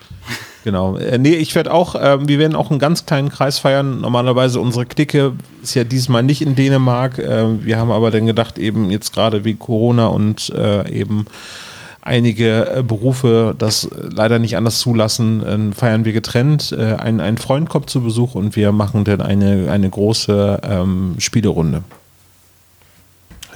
genau. 0.64 0.96
Äh, 0.96 1.18
nee, 1.18 1.34
ich 1.34 1.54
werde 1.54 1.72
auch, 1.72 1.94
ähm, 2.00 2.28
wir 2.28 2.38
werden 2.38 2.54
auch 2.54 2.70
einen 2.70 2.78
ganz 2.78 3.06
kleinen 3.06 3.28
Kreis 3.28 3.58
feiern. 3.58 4.00
Normalerweise 4.00 4.60
unsere 4.60 4.86
Clique 4.86 5.32
ist 5.62 5.74
ja 5.74 5.84
diesmal 5.84 6.22
nicht 6.22 6.42
in 6.42 6.54
Dänemark. 6.54 7.18
Äh, 7.18 7.64
wir 7.64 7.78
haben 7.78 7.90
aber 7.90 8.10
dann 8.10 8.26
gedacht, 8.26 8.58
eben 8.58 8.90
jetzt 8.90 9.12
gerade 9.12 9.44
wie 9.44 9.54
Corona 9.54 10.06
und 10.06 10.50
äh, 10.50 10.90
eben 10.90 11.26
einige 12.02 12.76
äh, 12.76 12.82
Berufe 12.82 13.54
das 13.56 13.84
äh, 13.84 14.08
leider 14.12 14.38
nicht 14.38 14.56
anders 14.56 14.78
zulassen, 14.78 15.70
äh, 15.72 15.74
feiern 15.74 16.04
wir 16.04 16.12
getrennt. 16.12 16.72
Äh, 16.72 16.94
ein, 16.94 17.20
ein 17.20 17.38
Freund 17.38 17.68
kommt 17.68 17.90
zu 17.90 18.02
Besuch 18.02 18.34
und 18.34 18.56
wir 18.56 18.72
machen 18.72 19.04
dann 19.04 19.20
eine, 19.20 19.70
eine 19.70 19.88
große 19.88 20.60
ähm, 20.62 21.16
Spielerunde. 21.18 21.82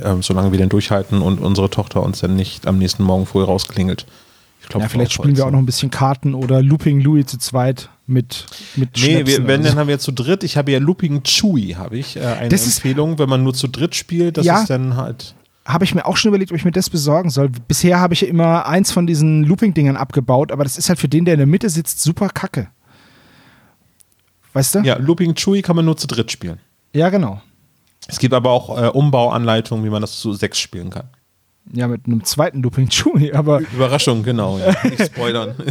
Ähm, 0.03 0.23
solange 0.23 0.51
wir 0.51 0.59
dann 0.59 0.69
durchhalten 0.69 1.23
und 1.23 1.41
unsere 1.41 1.71
Tochter 1.71 2.03
uns 2.03 2.21
dann 2.21 2.35
nicht 2.35 2.67
am 2.67 2.79
nächsten 2.79 3.05
Morgen 3.05 3.27
früh 3.27 3.45
rausklingelt. 3.45 4.07
Ich 4.69 4.75
Ja, 4.75 4.89
vielleicht 4.89 5.13
spielen 5.13 5.37
wir 5.37 5.47
auch 5.47 5.51
noch 5.51 5.59
ein 5.59 5.67
bisschen 5.67 5.91
Karten 5.91 6.35
oder 6.35 6.63
Looping 6.63 7.01
Louis 7.01 7.27
zu 7.27 7.39
zweit 7.39 7.91
mit, 8.07 8.47
mit 8.77 8.91
Nee, 8.97 9.27
wir, 9.27 9.39
wenn, 9.39 9.45
oder 9.45 9.59
dann 9.59 9.73
so. 9.75 9.79
haben 9.79 9.89
wir 9.89 9.99
zu 9.99 10.13
dritt. 10.13 10.43
Ich 10.45 10.57
habe 10.57 10.73
ja 10.73 10.79
Looping 10.79 11.23
Chewy, 11.23 11.73
habe 11.79 11.97
ich. 11.99 12.17
Äh, 12.17 12.21
eine 12.25 12.49
Das 12.49 12.67
ist- 12.67 12.77
Empfehlung, 12.79 13.19
wenn 13.19 13.29
man 13.29 13.43
nur 13.45 13.55
zu 13.55 13.69
dritt 13.69 13.95
spielt, 13.95 14.37
das 14.37 14.47
Ja. 14.47 14.61
ist 14.63 14.71
dann 14.71 14.97
halt. 14.97 15.35
Habe 15.67 15.85
ich 15.85 15.95
mir 15.95 16.05
auch 16.05 16.17
schon 16.19 16.29
überlegt, 16.29 16.51
ob 16.53 16.59
ich 16.59 16.65
mir 16.65 16.73
das 16.73 16.91
besorgen 16.91 17.31
soll. 17.31 17.49
Bisher 17.69 17.99
habe 17.99 18.13
ich 18.15 18.21
ja 18.23 18.29
immer 18.29 18.67
eins 18.67 18.93
von 18.93 19.07
diesen 19.07 19.45
Looping-Dingern 19.45 19.97
abgebaut, 19.97 20.53
aber 20.53 20.65
das 20.65 20.77
ist 20.77 20.89
halt 20.91 20.99
für 20.99 21.09
den, 21.09 21.25
der 21.25 21.35
in 21.35 21.39
der 21.39 21.47
Mitte 21.47 21.71
sitzt, 21.71 22.03
super 22.03 22.29
kacke. 22.29 22.69
Weißt 24.53 24.75
du? 24.77 24.79
Ja, 24.81 24.97
Looping 24.99 25.35
Chewy 25.35 25.63
kann 25.63 25.77
man 25.77 25.85
nur 25.85 25.97
zu 25.97 26.07
dritt 26.07 26.31
spielen. 26.31 26.59
Ja, 26.93 27.09
genau. 27.09 27.41
Es 28.07 28.19
gibt 28.19 28.35
aber 28.35 28.51
auch 28.51 28.79
äh, 28.81 28.89
Umbauanleitungen, 28.89 29.85
wie 29.85 29.91
man 29.91 30.01
das 30.03 30.19
zu 30.21 30.33
sechs 30.35 30.59
spielen 30.61 30.91
kann. 30.91 31.09
Ja, 31.73 31.89
mit 31.89 32.07
einem 32.07 32.25
zweiten 32.25 32.63
Looping 32.63 32.89
Chewy, 32.91 33.33
aber 33.33 33.61
Überraschung, 33.61 34.23
genau. 34.23 34.59
Ja. 34.59 34.75
Nicht 34.89 35.07
spoilern. 35.07 35.55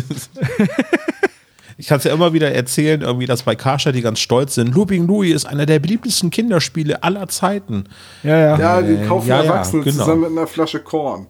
Ich 1.76 1.88
kann 1.88 1.98
es 1.98 2.04
ja 2.04 2.14
immer 2.14 2.34
wieder 2.34 2.52
erzählen, 2.54 3.02
irgendwie, 3.02 3.26
dass 3.26 3.44
bei 3.44 3.56
Karsha 3.56 3.92
die 3.92 4.02
ganz 4.02 4.20
stolz 4.20 4.54
sind. 4.54 4.76
Looping 4.76 5.08
Louis 5.08 5.34
ist 5.34 5.46
einer 5.46 5.66
der 5.66 5.80
beliebtesten 5.80 6.30
Kinderspiele 6.30 7.02
aller 7.02 7.28
Zeiten. 7.30 7.86
ja, 8.22 8.38
ja. 8.38 8.60
Ja, 8.60 8.82
die 8.84 8.94
Äh, 8.94 9.08
kaufen 9.08 9.28
ja, 9.28 9.38
ja, 9.38 9.44
Erwachsene 9.52 9.84
genau. 9.84 9.98
zusammen 9.98 10.22
mit 10.22 10.32
einer 10.32 10.46
Flasche 10.46 10.80
Korn. 10.80 11.26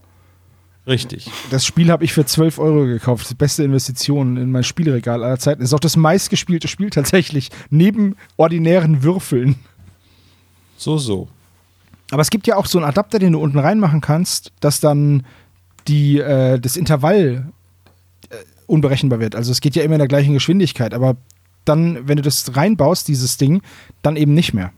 Richtig. 0.85 1.31
Das 1.49 1.65
Spiel 1.65 1.89
habe 1.89 2.03
ich 2.03 2.11
für 2.11 2.25
12 2.25 2.59
Euro 2.59 2.85
gekauft. 2.85 3.29
Die 3.29 3.35
beste 3.35 3.63
Investition 3.63 4.35
in 4.35 4.51
mein 4.51 4.65
Spielregal 4.65 5.23
aller 5.23 5.39
Zeiten. 5.39 5.61
Ist 5.61 5.73
auch 5.73 5.79
das 5.79 5.95
meistgespielte 5.95 6.67
Spiel 6.67 6.89
tatsächlich, 6.89 7.49
neben 7.69 8.17
ordinären 8.35 9.01
Würfeln. 9.01 9.55
So, 10.75 10.97
so. 10.97 11.29
Aber 12.11 12.21
es 12.21 12.29
gibt 12.29 12.47
ja 12.47 12.55
auch 12.57 12.65
so 12.65 12.77
einen 12.77 12.87
Adapter, 12.87 13.19
den 13.19 13.33
du 13.33 13.39
unten 13.39 13.59
reinmachen 13.59 14.01
kannst, 14.01 14.51
dass 14.59 14.79
dann 14.79 15.23
die, 15.87 16.19
äh, 16.19 16.59
das 16.59 16.77
Intervall 16.77 17.51
äh, 18.29 18.35
unberechenbar 18.67 19.19
wird. 19.19 19.35
Also 19.35 19.51
es 19.51 19.61
geht 19.61 19.75
ja 19.75 19.83
immer 19.83 19.95
in 19.95 19.99
der 19.99 20.07
gleichen 20.07 20.33
Geschwindigkeit, 20.33 20.93
aber 20.93 21.15
dann, 21.65 22.07
wenn 22.07 22.17
du 22.17 22.23
das 22.23 22.55
reinbaust, 22.55 23.07
dieses 23.07 23.37
Ding, 23.37 23.61
dann 24.01 24.15
eben 24.15 24.33
nicht 24.33 24.53
mehr. 24.53 24.71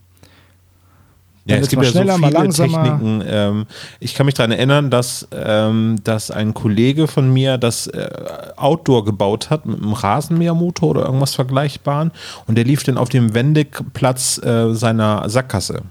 Ja, 1.46 1.56
es 1.56 1.68
gibt 1.68 1.84
ja 1.84 1.90
so 1.92 2.02
viele. 2.02 2.48
Techniken. 2.48 3.22
Ähm, 3.24 3.66
ich 4.00 4.14
kann 4.14 4.26
mich 4.26 4.34
daran 4.34 4.50
erinnern, 4.50 4.90
dass, 4.90 5.28
ähm, 5.32 5.96
dass 6.02 6.32
ein 6.32 6.54
Kollege 6.54 7.06
von 7.06 7.32
mir 7.32 7.56
das 7.56 7.86
äh, 7.86 8.08
Outdoor 8.56 9.04
gebaut 9.04 9.48
hat 9.48 9.64
mit 9.64 9.80
einem 9.80 9.92
Rasenmähermotor 9.92 10.90
oder 10.90 11.04
irgendwas 11.04 11.36
Vergleichbaren 11.36 12.10
und 12.46 12.56
der 12.56 12.64
lief 12.64 12.82
dann 12.82 12.98
auf 12.98 13.10
dem 13.10 13.32
Wendeplatz 13.34 14.38
äh, 14.42 14.74
seiner 14.74 15.28
Sackgasse. 15.28 15.82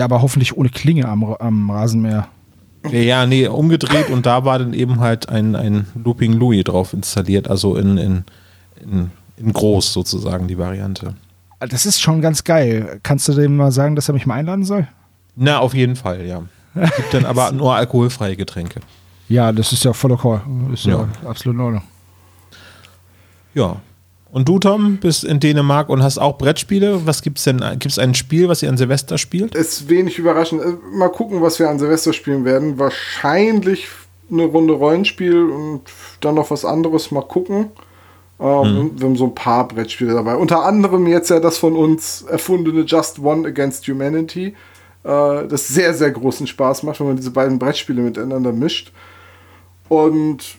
Ja, 0.00 0.06
aber 0.06 0.22
hoffentlich 0.22 0.56
ohne 0.56 0.70
Klinge 0.70 1.06
am, 1.06 1.22
am 1.24 1.70
Rasenmäher. 1.70 2.26
Ja, 2.90 3.26
nee, 3.26 3.46
umgedreht 3.46 4.08
und 4.08 4.24
da 4.24 4.46
war 4.46 4.58
dann 4.58 4.72
eben 4.72 4.98
halt 5.00 5.28
ein, 5.28 5.54
ein 5.54 5.86
Looping 5.94 6.32
Louis 6.32 6.64
drauf 6.64 6.94
installiert, 6.94 7.48
also 7.50 7.76
in, 7.76 7.98
in, 7.98 8.24
in, 8.82 9.10
in 9.36 9.52
groß 9.52 9.92
sozusagen 9.92 10.48
die 10.48 10.56
Variante. 10.56 11.14
Das 11.58 11.84
ist 11.84 12.00
schon 12.00 12.22
ganz 12.22 12.44
geil. 12.44 12.98
Kannst 13.02 13.28
du 13.28 13.34
dem 13.34 13.58
mal 13.58 13.72
sagen, 13.72 13.94
dass 13.94 14.08
er 14.08 14.14
mich 14.14 14.24
mal 14.24 14.36
einladen 14.36 14.64
soll? 14.64 14.88
Na, 15.36 15.58
auf 15.58 15.74
jeden 15.74 15.96
Fall, 15.96 16.24
ja. 16.24 16.44
Gibt 16.96 17.12
dann 17.12 17.26
aber 17.26 17.52
nur 17.52 17.74
alkoholfreie 17.74 18.36
Getränke. 18.36 18.80
Ja, 19.28 19.52
das 19.52 19.70
ist 19.74 19.84
ja 19.84 19.92
voll 19.92 20.12
okay. 20.12 20.38
Ist 20.72 20.86
ja, 20.86 21.06
Ja. 21.22 21.28
absolut 21.28 21.58
in 21.58 21.60
Ordnung. 21.60 21.82
Ja. 23.52 23.76
Und 24.32 24.48
du, 24.48 24.58
Tom, 24.58 24.98
bist 24.98 25.24
in 25.24 25.40
Dänemark 25.40 25.88
und 25.88 26.02
hast 26.02 26.18
auch 26.18 26.38
Brettspiele. 26.38 27.04
Was 27.04 27.22
gibt's 27.22 27.44
denn? 27.44 27.58
Gibt 27.72 27.86
es 27.86 27.98
ein 27.98 28.14
Spiel, 28.14 28.48
was 28.48 28.62
ihr 28.62 28.68
an 28.68 28.76
Silvester 28.76 29.18
spielt? 29.18 29.54
Ist 29.54 29.88
wenig 29.88 30.18
überraschend. 30.18 30.62
Äh, 30.62 30.74
Mal 30.92 31.08
gucken, 31.08 31.42
was 31.42 31.58
wir 31.58 31.68
an 31.68 31.78
Silvester 31.78 32.12
spielen 32.12 32.44
werden. 32.44 32.78
Wahrscheinlich 32.78 33.88
eine 34.30 34.44
Runde 34.44 34.74
Rollenspiel 34.74 35.50
und 35.50 35.82
dann 36.20 36.36
noch 36.36 36.50
was 36.50 36.64
anderes. 36.64 37.10
Mal 37.10 37.22
gucken. 37.22 37.70
Ähm, 38.38 38.92
Wir 38.96 39.06
haben 39.06 39.16
so 39.16 39.24
ein 39.24 39.34
paar 39.34 39.66
Brettspiele 39.66 40.14
dabei. 40.14 40.36
Unter 40.36 40.64
anderem 40.64 41.06
jetzt 41.08 41.30
ja 41.30 41.40
das 41.40 41.58
von 41.58 41.74
uns 41.74 42.22
erfundene 42.22 42.82
Just 42.82 43.18
One 43.18 43.46
Against 43.48 43.86
Humanity. 43.88 44.54
Äh, 45.02 45.48
das 45.48 45.68
sehr, 45.68 45.92
sehr 45.94 46.10
großen 46.10 46.46
Spaß 46.46 46.84
macht, 46.84 47.00
wenn 47.00 47.08
man 47.08 47.16
diese 47.16 47.32
beiden 47.32 47.58
Brettspiele 47.58 48.00
miteinander 48.00 48.52
mischt. 48.52 48.92
Und 49.88 50.56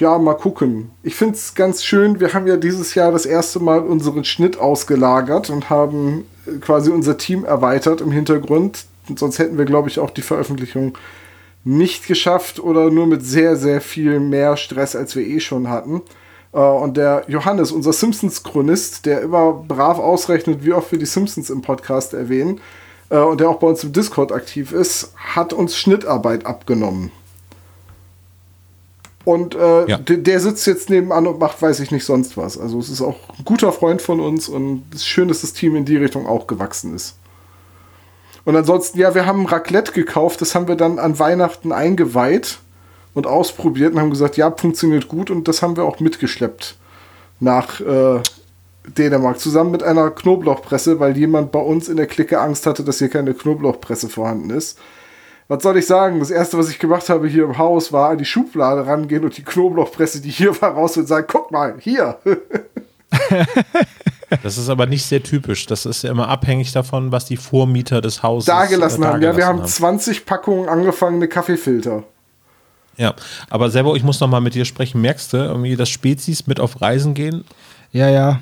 ja, 0.00 0.18
mal 0.18 0.34
gucken. 0.34 0.90
Ich 1.02 1.14
finde 1.14 1.34
es 1.34 1.54
ganz 1.54 1.84
schön. 1.84 2.20
Wir 2.20 2.34
haben 2.34 2.46
ja 2.46 2.56
dieses 2.56 2.94
Jahr 2.94 3.12
das 3.12 3.26
erste 3.26 3.60
Mal 3.60 3.80
unseren 3.80 4.24
Schnitt 4.24 4.58
ausgelagert 4.58 5.50
und 5.50 5.70
haben 5.70 6.24
äh, 6.46 6.58
quasi 6.58 6.90
unser 6.90 7.18
Team 7.18 7.44
erweitert 7.44 8.00
im 8.00 8.12
Hintergrund. 8.12 8.86
Und 9.08 9.18
sonst 9.18 9.38
hätten 9.38 9.58
wir, 9.58 9.64
glaube 9.64 9.88
ich, 9.88 9.98
auch 9.98 10.10
die 10.10 10.22
Veröffentlichung 10.22 10.96
nicht 11.64 12.06
geschafft 12.06 12.60
oder 12.60 12.90
nur 12.90 13.06
mit 13.06 13.24
sehr, 13.24 13.56
sehr 13.56 13.80
viel 13.80 14.20
mehr 14.20 14.56
Stress, 14.56 14.94
als 14.94 15.16
wir 15.16 15.26
eh 15.26 15.40
schon 15.40 15.68
hatten. 15.68 16.02
Äh, 16.52 16.58
und 16.58 16.96
der 16.96 17.24
Johannes, 17.28 17.72
unser 17.72 17.92
Simpsons-Chronist, 17.92 19.04
der 19.06 19.20
immer 19.22 19.52
brav 19.52 19.98
ausrechnet, 19.98 20.64
wie 20.64 20.72
oft 20.72 20.92
wir 20.92 20.98
die 20.98 21.06
Simpsons 21.06 21.50
im 21.50 21.62
Podcast 21.62 22.14
erwähnen 22.14 22.60
äh, 23.10 23.18
und 23.18 23.40
der 23.40 23.50
auch 23.50 23.58
bei 23.58 23.66
uns 23.66 23.84
im 23.84 23.92
Discord 23.92 24.32
aktiv 24.32 24.72
ist, 24.72 25.12
hat 25.16 25.52
uns 25.52 25.76
Schnittarbeit 25.76 26.46
abgenommen. 26.46 27.10
Und 29.26 29.56
äh, 29.56 29.88
Ja. 29.88 29.98
der, 29.98 30.18
der 30.18 30.38
sitzt 30.38 30.64
jetzt 30.68 30.88
nebenan 30.88 31.26
und 31.26 31.40
macht, 31.40 31.60
weiß 31.60 31.80
ich 31.80 31.90
nicht, 31.90 32.04
sonst 32.04 32.36
was. 32.36 32.56
Also 32.56 32.78
es 32.78 32.88
ist 32.88 33.02
auch 33.02 33.16
ein 33.36 33.44
guter 33.44 33.72
Freund 33.72 34.00
von 34.00 34.20
uns 34.20 34.48
und 34.48 34.84
es 34.90 34.98
ist 35.00 35.06
schön, 35.06 35.26
dass 35.26 35.40
das 35.40 35.52
Team 35.52 35.74
in 35.74 35.84
die 35.84 35.96
Richtung 35.96 36.28
auch 36.28 36.46
gewachsen 36.46 36.94
ist. 36.94 37.16
Und 38.44 38.54
ansonsten, 38.54 39.00
ja, 39.00 39.16
wir 39.16 39.26
haben 39.26 39.44
Raclette 39.46 39.90
gekauft, 39.90 40.40
das 40.40 40.54
haben 40.54 40.68
wir 40.68 40.76
dann 40.76 41.00
an 41.00 41.18
Weihnachten 41.18 41.72
eingeweiht 41.72 42.60
und 43.14 43.26
ausprobiert 43.26 43.94
und 43.94 44.00
haben 44.00 44.10
gesagt, 44.10 44.36
ja, 44.36 44.48
funktioniert 44.52 45.08
gut 45.08 45.28
und 45.28 45.48
das 45.48 45.60
haben 45.60 45.76
wir 45.76 45.82
auch 45.82 45.98
mitgeschleppt 45.98 46.76
nach 47.40 47.80
äh, 47.80 48.20
Dänemark, 48.96 49.40
zusammen 49.40 49.72
mit 49.72 49.82
einer 49.82 50.10
Knoblauchpresse, 50.12 51.00
weil 51.00 51.16
jemand 51.16 51.50
bei 51.50 51.58
uns 51.58 51.88
in 51.88 51.96
der 51.96 52.06
Clique 52.06 52.40
Angst 52.40 52.64
hatte, 52.64 52.84
dass 52.84 52.98
hier 53.00 53.08
keine 53.08 53.34
Knoblauchpresse 53.34 54.08
vorhanden 54.08 54.50
ist. 54.50 54.78
Was 55.48 55.62
soll 55.62 55.76
ich 55.76 55.86
sagen? 55.86 56.18
Das 56.18 56.30
erste, 56.30 56.58
was 56.58 56.68
ich 56.68 56.78
gemacht 56.78 57.08
habe 57.08 57.28
hier 57.28 57.44
im 57.44 57.56
Haus, 57.56 57.92
war 57.92 58.10
an 58.10 58.18
die 58.18 58.24
Schublade 58.24 58.86
rangehen 58.86 59.24
und 59.24 59.36
die 59.36 59.44
Knoblauchpresse, 59.44 60.20
die 60.20 60.30
hier 60.30 60.60
war, 60.60 60.72
raus 60.72 60.96
und 60.96 61.06
sagen, 61.06 61.26
guck 61.30 61.50
mal, 61.50 61.76
hier. 61.78 62.18
Das 64.42 64.58
ist 64.58 64.68
aber 64.68 64.86
nicht 64.86 65.04
sehr 65.04 65.22
typisch. 65.22 65.66
Das 65.66 65.86
ist 65.86 66.02
ja 66.02 66.10
immer 66.10 66.28
abhängig 66.28 66.72
davon, 66.72 67.12
was 67.12 67.26
die 67.26 67.36
Vormieter 67.36 68.00
des 68.00 68.24
Hauses 68.24 68.46
dagelassen 68.46 69.02
äh, 69.02 69.06
haben. 69.06 69.22
Ja, 69.22 69.36
wir 69.36 69.44
dagelassen 69.44 69.60
haben 69.60 69.98
20 69.98 70.26
Packungen 70.26 70.68
angefangene 70.68 71.28
Kaffeefilter. 71.28 72.02
Ja, 72.96 73.14
aber 73.50 73.70
selber, 73.70 73.94
ich 73.94 74.02
muss 74.02 74.20
noch 74.20 74.28
mal 74.28 74.40
mit 74.40 74.54
dir 74.54 74.64
sprechen. 74.64 75.00
Merkst 75.00 75.32
du, 75.32 75.36
irgendwie, 75.36 75.76
dass 75.76 75.88
Spezies 75.88 76.46
mit 76.46 76.60
auf 76.60 76.80
Reisen 76.80 77.14
gehen? 77.14 77.44
Ja, 77.92 78.08
ja. 78.08 78.40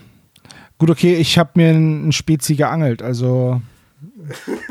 Gut, 0.79 0.91
okay, 0.91 1.17
ich 1.17 1.39
habe 1.39 1.51
mir 1.55 1.69
einen 1.69 2.13
Spezi 2.13 2.55
geangelt, 2.55 3.03
also 3.03 3.61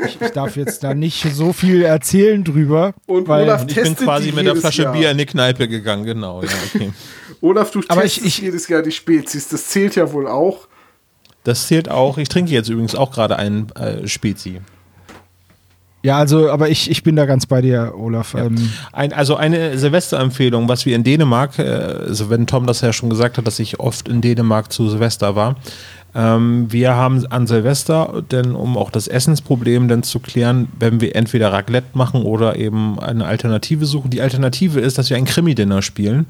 ich, 0.06 0.20
ich 0.20 0.30
darf 0.30 0.56
jetzt 0.56 0.82
da 0.84 0.94
nicht 0.94 1.26
so 1.34 1.52
viel 1.52 1.82
erzählen 1.82 2.42
drüber. 2.44 2.94
Und 3.06 3.28
weil 3.28 3.44
Olaf 3.44 3.64
ich 3.68 3.74
bin 3.74 3.96
quasi 3.96 4.32
mit 4.32 4.46
der 4.46 4.56
Flasche 4.56 4.82
Jahr. 4.84 4.92
Bier 4.92 5.10
in 5.10 5.18
die 5.18 5.26
Kneipe 5.26 5.68
gegangen, 5.68 6.04
genau. 6.04 6.42
Ja, 6.42 6.48
okay. 6.74 6.92
Olaf, 7.40 7.70
du 7.70 7.82
Aber 7.88 8.02
testest 8.02 8.26
ich- 8.26 8.38
ich- 8.38 8.44
jedes 8.44 8.68
Jahr 8.68 8.82
die 8.82 8.92
Spezies. 8.92 9.48
Das 9.48 9.66
zählt 9.68 9.96
ja 9.96 10.12
wohl 10.12 10.26
auch. 10.26 10.66
Das 11.44 11.66
zählt 11.66 11.90
auch. 11.90 12.16
Ich 12.18 12.28
trinke 12.28 12.50
jetzt 12.52 12.68
übrigens 12.70 12.94
auch 12.94 13.10
gerade 13.10 13.36
einen 13.36 13.70
äh, 13.72 14.06
Spezi. 14.08 14.60
Ja, 16.02 16.18
also, 16.18 16.50
aber 16.50 16.68
ich, 16.68 16.90
ich 16.90 17.02
bin 17.02 17.16
da 17.16 17.24
ganz 17.24 17.46
bei 17.46 17.62
dir, 17.62 17.94
Olaf. 17.96 18.34
Ähm, 18.34 18.70
Ein, 18.92 19.14
also 19.14 19.36
eine 19.36 19.78
Silvesterempfehlung, 19.78 20.68
was 20.68 20.84
wir 20.84 20.94
in 20.96 21.02
Dänemark, 21.02 21.58
äh, 21.58 21.62
also 21.62 22.28
wenn 22.28 22.46
Tom 22.46 22.66
das 22.66 22.82
ja 22.82 22.92
schon 22.92 23.08
gesagt 23.08 23.38
hat, 23.38 23.46
dass 23.46 23.58
ich 23.58 23.80
oft 23.80 24.08
in 24.08 24.20
Dänemark 24.20 24.70
zu 24.70 24.90
Silvester 24.90 25.34
war. 25.34 25.56
Ähm, 26.14 26.70
wir 26.70 26.94
haben 26.94 27.26
an 27.26 27.46
Silvester, 27.46 28.22
denn 28.30 28.54
um 28.54 28.76
auch 28.76 28.90
das 28.90 29.08
Essensproblem 29.08 29.88
dann 29.88 30.02
zu 30.02 30.20
klären, 30.20 30.68
wenn 30.78 31.00
wir 31.00 31.16
entweder 31.16 31.52
Raclette 31.52 31.88
machen 31.94 32.22
oder 32.22 32.56
eben 32.56 32.98
eine 33.00 33.26
Alternative 33.26 33.86
suchen. 33.86 34.10
Die 34.10 34.20
Alternative 34.20 34.80
ist, 34.80 34.96
dass 34.98 35.10
wir 35.10 35.16
ein 35.16 35.24
Krimi-Dinner 35.24 35.82
spielen. 35.82 36.26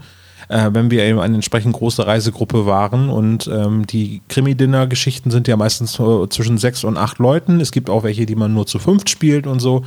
Äh, 0.49 0.71
wenn 0.73 0.91
wir 0.91 1.05
eben 1.05 1.21
eine 1.21 1.35
entsprechend 1.37 1.75
große 1.75 2.07
Reisegruppe 2.07 2.67
waren 2.67 3.09
und 3.09 3.47
ähm, 3.47 3.87
die 3.87 4.21
Krimi-Dinner-Geschichten 4.29 5.31
sind 5.31 5.49
ja 5.49 5.57
meistens 5.57 5.93
so 5.93 6.27
zwischen 6.27 6.59
sechs 6.59 6.85
und 6.85 6.99
acht 6.99 7.19
Leuten. 7.19 7.61
Es 7.61 7.73
gibt 7.73 7.89
auch 7.89 8.03
welche, 8.03 8.27
die 8.27 8.37
man 8.37 8.53
nur 8.53 8.67
zu 8.67 8.79
fünft 8.79 9.09
spielt 9.09 9.47
und 9.47 9.61
so. 9.61 9.85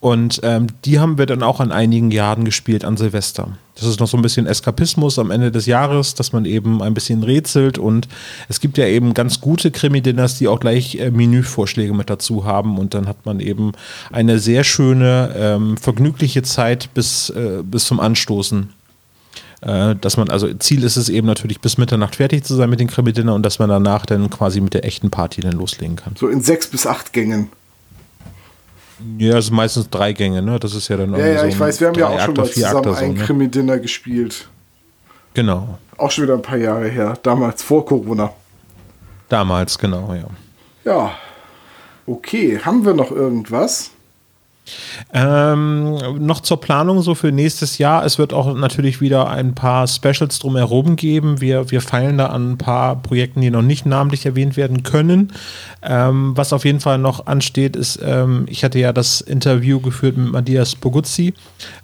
Und 0.00 0.40
ähm, 0.42 0.66
die 0.84 0.98
haben 0.98 1.18
wir 1.18 1.26
dann 1.26 1.42
auch 1.42 1.58
an 1.58 1.72
einigen 1.72 2.10
Jahren 2.10 2.44
gespielt 2.44 2.84
an 2.84 2.96
Silvester. 2.96 3.48
Das 3.74 3.84
ist 3.84 4.00
noch 4.00 4.08
so 4.08 4.16
ein 4.16 4.22
bisschen 4.22 4.46
Eskapismus 4.46 5.18
am 5.18 5.30
Ende 5.30 5.50
des 5.50 5.66
Jahres, 5.66 6.14
dass 6.14 6.32
man 6.32 6.44
eben 6.44 6.82
ein 6.82 6.94
bisschen 6.94 7.22
rätselt 7.22 7.78
und 7.78 8.08
es 8.48 8.60
gibt 8.60 8.78
ja 8.78 8.86
eben 8.86 9.12
ganz 9.12 9.40
gute 9.40 9.70
Krimi-Dinners, 9.70 10.38
die 10.38 10.48
auch 10.48 10.60
gleich 10.60 10.96
äh, 10.96 11.10
Menüvorschläge 11.10 11.92
mit 11.92 12.08
dazu 12.08 12.44
haben 12.44 12.78
und 12.78 12.94
dann 12.94 13.06
hat 13.06 13.26
man 13.26 13.40
eben 13.40 13.72
eine 14.10 14.38
sehr 14.38 14.64
schöne, 14.64 15.34
ähm, 15.36 15.76
vergnügliche 15.76 16.42
Zeit 16.42 16.92
bis, 16.94 17.30
äh, 17.30 17.62
bis 17.62 17.84
zum 17.84 18.00
Anstoßen. 18.00 18.70
Äh, 19.62 19.96
dass 19.96 20.16
man, 20.16 20.30
also 20.30 20.52
Ziel 20.54 20.84
ist 20.84 20.96
es 20.96 21.08
eben 21.08 21.26
natürlich 21.26 21.60
bis 21.60 21.78
Mitternacht 21.78 22.16
fertig 22.16 22.44
zu 22.44 22.54
sein 22.54 22.70
mit 22.70 22.80
den 22.80 22.88
Krimi-Dinner 22.88 23.34
und 23.34 23.42
dass 23.42 23.58
man 23.58 23.68
danach 23.68 24.06
dann 24.06 24.28
quasi 24.30 24.60
mit 24.60 24.74
der 24.74 24.84
echten 24.84 25.10
Party 25.10 25.40
dann 25.40 25.52
loslegen 25.52 25.96
kann. 25.96 26.14
So 26.16 26.28
in 26.28 26.42
sechs 26.42 26.66
bis 26.68 26.86
acht 26.86 27.12
Gängen. 27.12 27.50
Ja, 29.18 29.34
das 29.34 29.46
sind 29.46 29.56
meistens 29.56 29.90
drei 29.90 30.12
Gänge, 30.12 30.42
ne? 30.42 30.58
Das 30.58 30.74
ist 30.74 30.88
ja 30.88 30.96
dann 30.96 31.12
Ja, 31.12 31.18
irgendwie 31.18 31.34
ja, 31.34 31.40
so 31.40 31.46
ich 31.46 31.60
weiß, 31.60 31.80
wir 31.80 31.88
haben 31.88 31.98
ja 31.98 32.08
auch 32.08 32.20
schon 32.20 32.34
mal 32.34 32.50
zusammen 32.50 32.84
so, 32.84 32.92
ein 32.92 33.14
ne? 33.14 33.24
Krimi-Dinner 33.24 33.78
gespielt. 33.78 34.48
Genau. 35.34 35.78
Auch 35.98 36.10
schon 36.10 36.24
wieder 36.24 36.34
ein 36.34 36.42
paar 36.42 36.56
Jahre 36.56 36.88
her. 36.88 37.18
Damals, 37.22 37.62
vor 37.62 37.84
Corona. 37.84 38.32
Damals, 39.28 39.78
genau, 39.78 40.14
ja. 40.14 40.26
Ja. 40.84 41.12
Okay, 42.06 42.58
haben 42.64 42.84
wir 42.84 42.94
noch 42.94 43.10
irgendwas? 43.10 43.90
Ähm, 45.12 45.96
noch 46.24 46.40
zur 46.40 46.60
Planung 46.60 47.02
so 47.02 47.14
für 47.14 47.32
nächstes 47.32 47.78
Jahr. 47.78 48.04
Es 48.04 48.18
wird 48.18 48.32
auch 48.32 48.54
natürlich 48.54 49.00
wieder 49.00 49.28
ein 49.28 49.54
paar 49.54 49.86
Specials 49.86 50.38
drumherum 50.38 50.96
geben. 50.96 51.40
Wir, 51.40 51.70
wir 51.70 51.80
feilen 51.80 52.18
da 52.18 52.26
an 52.26 52.52
ein 52.52 52.58
paar 52.58 52.96
Projekten, 52.96 53.40
die 53.40 53.50
noch 53.50 53.62
nicht 53.62 53.86
namentlich 53.86 54.26
erwähnt 54.26 54.56
werden 54.56 54.82
können. 54.82 55.32
Ähm, 55.82 56.32
was 56.36 56.52
auf 56.52 56.64
jeden 56.64 56.80
Fall 56.80 56.98
noch 56.98 57.26
ansteht, 57.26 57.76
ist, 57.76 58.00
ähm, 58.02 58.46
ich 58.48 58.64
hatte 58.64 58.78
ja 58.78 58.92
das 58.92 59.20
Interview 59.20 59.80
geführt 59.80 60.16
mit 60.16 60.32
Matthias 60.32 60.74
Boguzzi 60.74 61.34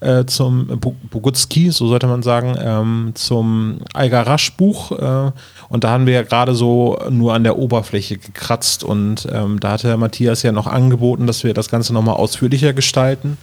äh, 0.01 0.25
zum 0.25 0.67
Bo- 0.81 0.97
Bogutski, 1.11 1.71
so 1.71 1.87
sollte 1.87 2.07
man 2.07 2.23
sagen, 2.23 2.57
ähm, 2.59 3.13
zum 3.15 3.79
Algarasch-Buch. 3.93 4.93
Äh, 4.93 5.33
und 5.73 5.85
da 5.85 5.89
haben 5.89 6.05
wir 6.05 6.13
ja 6.13 6.23
gerade 6.23 6.55
so 6.55 6.99
nur 7.09 7.33
an 7.33 7.45
der 7.45 7.57
Oberfläche 7.57 8.19
gekratzt 8.19 8.85
und 8.85 9.27
ähm, 9.33 9.59
da 9.59 9.71
hatte 9.71 9.97
Matthias 9.97 10.43
ja 10.43 10.53
noch 10.53 10.67
angeboten, 10.67 11.27
dass 11.27 11.45
wir 11.45 11.55
das 11.55 11.71
Ganze 11.71 11.95
nochmal 11.95 12.17
ausführlicher 12.17 12.75
gestalten. 12.75 13.39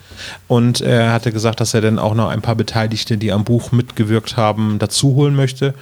Und 0.47 0.79
er 0.79 1.11
hatte 1.11 1.31
gesagt, 1.31 1.59
dass 1.59 1.73
er 1.73 1.81
dann 1.81 1.97
auch 1.97 2.13
noch 2.13 2.29
ein 2.29 2.43
paar 2.43 2.53
Beteiligte, 2.53 3.17
die 3.17 3.31
am 3.31 3.45
Buch 3.45 3.71
mitgewirkt 3.71 4.37
haben, 4.37 4.77
dazu 4.77 5.15
holen 5.15 5.35
möchte. 5.35 5.73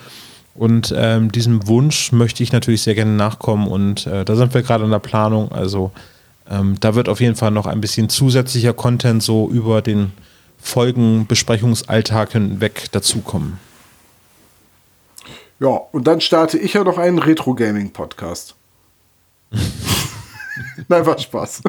Und 0.55 0.95
ähm, 0.97 1.33
diesem 1.33 1.67
Wunsch 1.67 2.13
möchte 2.13 2.43
ich 2.43 2.53
natürlich 2.53 2.81
sehr 2.81 2.95
gerne 2.95 3.11
nachkommen 3.11 3.67
und 3.67 4.07
äh, 4.07 4.23
da 4.23 4.37
sind 4.37 4.53
wir 4.53 4.61
gerade 4.61 4.85
in 4.85 4.91
der 4.91 4.99
Planung. 4.99 5.51
Also 5.51 5.91
ähm, 6.49 6.77
da 6.79 6.95
wird 6.95 7.09
auf 7.09 7.19
jeden 7.19 7.35
Fall 7.35 7.51
noch 7.51 7.65
ein 7.65 7.81
bisschen 7.81 8.07
zusätzlicher 8.07 8.71
Content 8.71 9.21
so 9.21 9.49
über 9.49 9.81
den 9.81 10.13
Folgenbesprechungsalltag 10.59 12.31
hinweg 12.31 12.85
dazukommen. 12.93 13.66
Ja, 15.59 15.69
und 15.69 16.05
dann 16.07 16.21
starte 16.21 16.57
ich 16.57 16.73
ja 16.73 16.83
noch 16.83 16.97
einen 16.97 17.19
Retro-Gaming-Podcast. 17.19 18.55
Nein, 20.87 21.05
war 21.05 21.17
Spaß. 21.17 21.63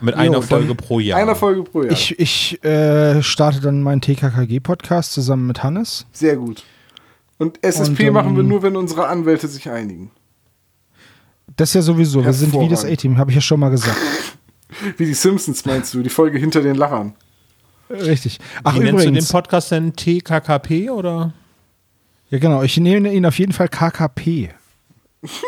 Mit 0.00 0.14
Jo, 0.14 0.20
einer 0.20 0.32
dann 0.40 0.42
Folge 0.42 0.74
pro 0.74 1.00
Jahr. 1.00 1.18
Einer 1.18 1.34
Folge 1.34 1.62
pro 1.64 1.82
Jahr. 1.82 1.92
Ich, 1.92 2.18
ich 2.18 2.62
äh, 2.64 3.22
starte 3.22 3.60
dann 3.60 3.82
meinen 3.82 4.00
TKKG-Podcast 4.00 5.12
zusammen 5.12 5.46
mit 5.46 5.62
Hannes. 5.62 6.06
Sehr 6.12 6.36
gut. 6.36 6.64
Und 7.38 7.58
SSP 7.64 7.88
Und, 7.88 8.00
ähm, 8.00 8.12
machen 8.14 8.36
wir 8.36 8.44
nur, 8.44 8.62
wenn 8.62 8.76
unsere 8.76 9.06
Anwälte 9.08 9.48
sich 9.48 9.68
einigen. 9.68 10.10
Das 11.56 11.70
ist 11.70 11.74
ja 11.74 11.82
sowieso. 11.82 12.24
Wir 12.24 12.32
sind 12.32 12.52
wie 12.54 12.68
das. 12.68 12.84
A-Team, 12.84 13.18
habe 13.18 13.30
ich 13.30 13.34
ja 13.34 13.40
schon 13.40 13.60
mal 13.60 13.70
gesagt. 13.70 13.96
Wie 14.96 15.04
die 15.04 15.12
Simpsons 15.12 15.66
meinst 15.66 15.92
du, 15.92 16.02
die 16.02 16.08
Folge 16.08 16.38
hinter 16.38 16.62
den 16.62 16.76
Lachern. 16.76 17.14
Richtig. 17.90 18.40
Ach, 18.64 18.74
Wie 18.74 18.78
nennst 18.78 18.92
du 18.92 18.98
den 18.98 19.08
übrigens. 19.10 19.30
Podcast 19.30 19.70
denn 19.70 19.94
TKKP 19.94 20.88
oder? 20.88 21.34
Ja, 22.32 22.38
genau. 22.38 22.62
Ich 22.62 22.78
nehme 22.78 23.12
ihn 23.12 23.26
auf 23.26 23.38
jeden 23.38 23.52
Fall 23.52 23.68
KKP. 23.68 24.48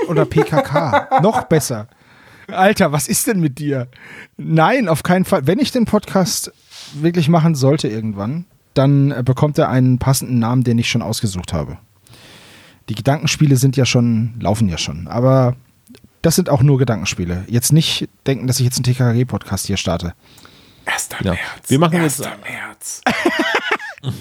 Oder 0.06 0.26
PKK. 0.26 1.08
Noch 1.22 1.44
besser. 1.44 1.88
Alter, 2.48 2.92
was 2.92 3.08
ist 3.08 3.26
denn 3.26 3.40
mit 3.40 3.58
dir? 3.58 3.88
Nein, 4.36 4.86
auf 4.88 5.02
keinen 5.02 5.24
Fall. 5.24 5.46
Wenn 5.46 5.58
ich 5.58 5.72
den 5.72 5.86
Podcast 5.86 6.52
wirklich 6.92 7.30
machen 7.30 7.54
sollte 7.54 7.88
irgendwann, 7.88 8.44
dann 8.74 9.12
äh, 9.12 9.22
bekommt 9.24 9.56
er 9.56 9.70
einen 9.70 9.98
passenden 9.98 10.38
Namen, 10.38 10.62
den 10.62 10.76
ich 10.76 10.90
schon 10.90 11.00
ausgesucht 11.00 11.54
habe. 11.54 11.78
Die 12.90 12.94
Gedankenspiele 12.94 13.56
sind 13.56 13.78
ja 13.78 13.86
schon, 13.86 14.34
laufen 14.38 14.68
ja 14.68 14.76
schon. 14.76 15.08
Aber 15.08 15.56
das 16.20 16.36
sind 16.36 16.50
auch 16.50 16.62
nur 16.62 16.76
Gedankenspiele. 16.76 17.44
Jetzt 17.48 17.72
nicht 17.72 18.10
denken, 18.26 18.46
dass 18.46 18.60
ich 18.60 18.66
jetzt 18.66 18.76
einen 18.76 18.84
TKKG-Podcast 18.84 19.66
hier 19.66 19.78
starte. 19.78 20.12
1. 20.84 21.08
Ja. 21.22 21.32
März. 21.32 21.40
Wir 21.68 21.78
machen 21.78 21.98
1. 21.98 22.18
jetzt- 22.18 22.30
März. 22.42 23.00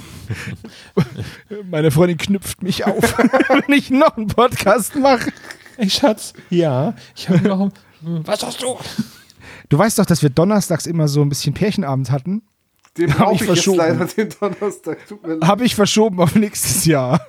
Meine 1.69 1.91
Freundin 1.91 2.17
knüpft 2.17 2.61
mich 2.63 2.85
auf, 2.85 3.17
wenn 3.17 3.75
ich 3.75 3.89
noch 3.89 4.17
einen 4.17 4.27
Podcast 4.27 4.95
mache. 4.95 5.31
Ey, 5.77 5.89
Schatz, 5.89 6.33
ja, 6.49 6.93
ich 7.15 7.29
habe 7.29 7.47
noch. 7.47 7.71
Was 8.01 8.43
hast 8.43 8.61
du? 8.61 8.77
Du 9.69 9.77
weißt 9.77 9.97
doch, 9.99 10.05
dass 10.05 10.21
wir 10.21 10.29
donnerstags 10.29 10.85
immer 10.85 11.07
so 11.07 11.21
ein 11.21 11.29
bisschen 11.29 11.53
Pärchenabend 11.53 12.11
hatten. 12.11 12.43
Den 12.97 13.11
Hab 13.11 13.19
brauche 13.19 13.35
ich 13.35 13.41
ich, 13.41 13.47
jetzt 13.47 13.63
verschoben. 13.63 13.77
leider 13.77 14.05
den 14.05 14.29
Donnerstag. 14.39 14.97
Habe 15.43 15.65
ich 15.65 15.73
verschoben 15.75 16.19
auf 16.19 16.35
nächstes 16.35 16.85
Jahr. 16.85 17.25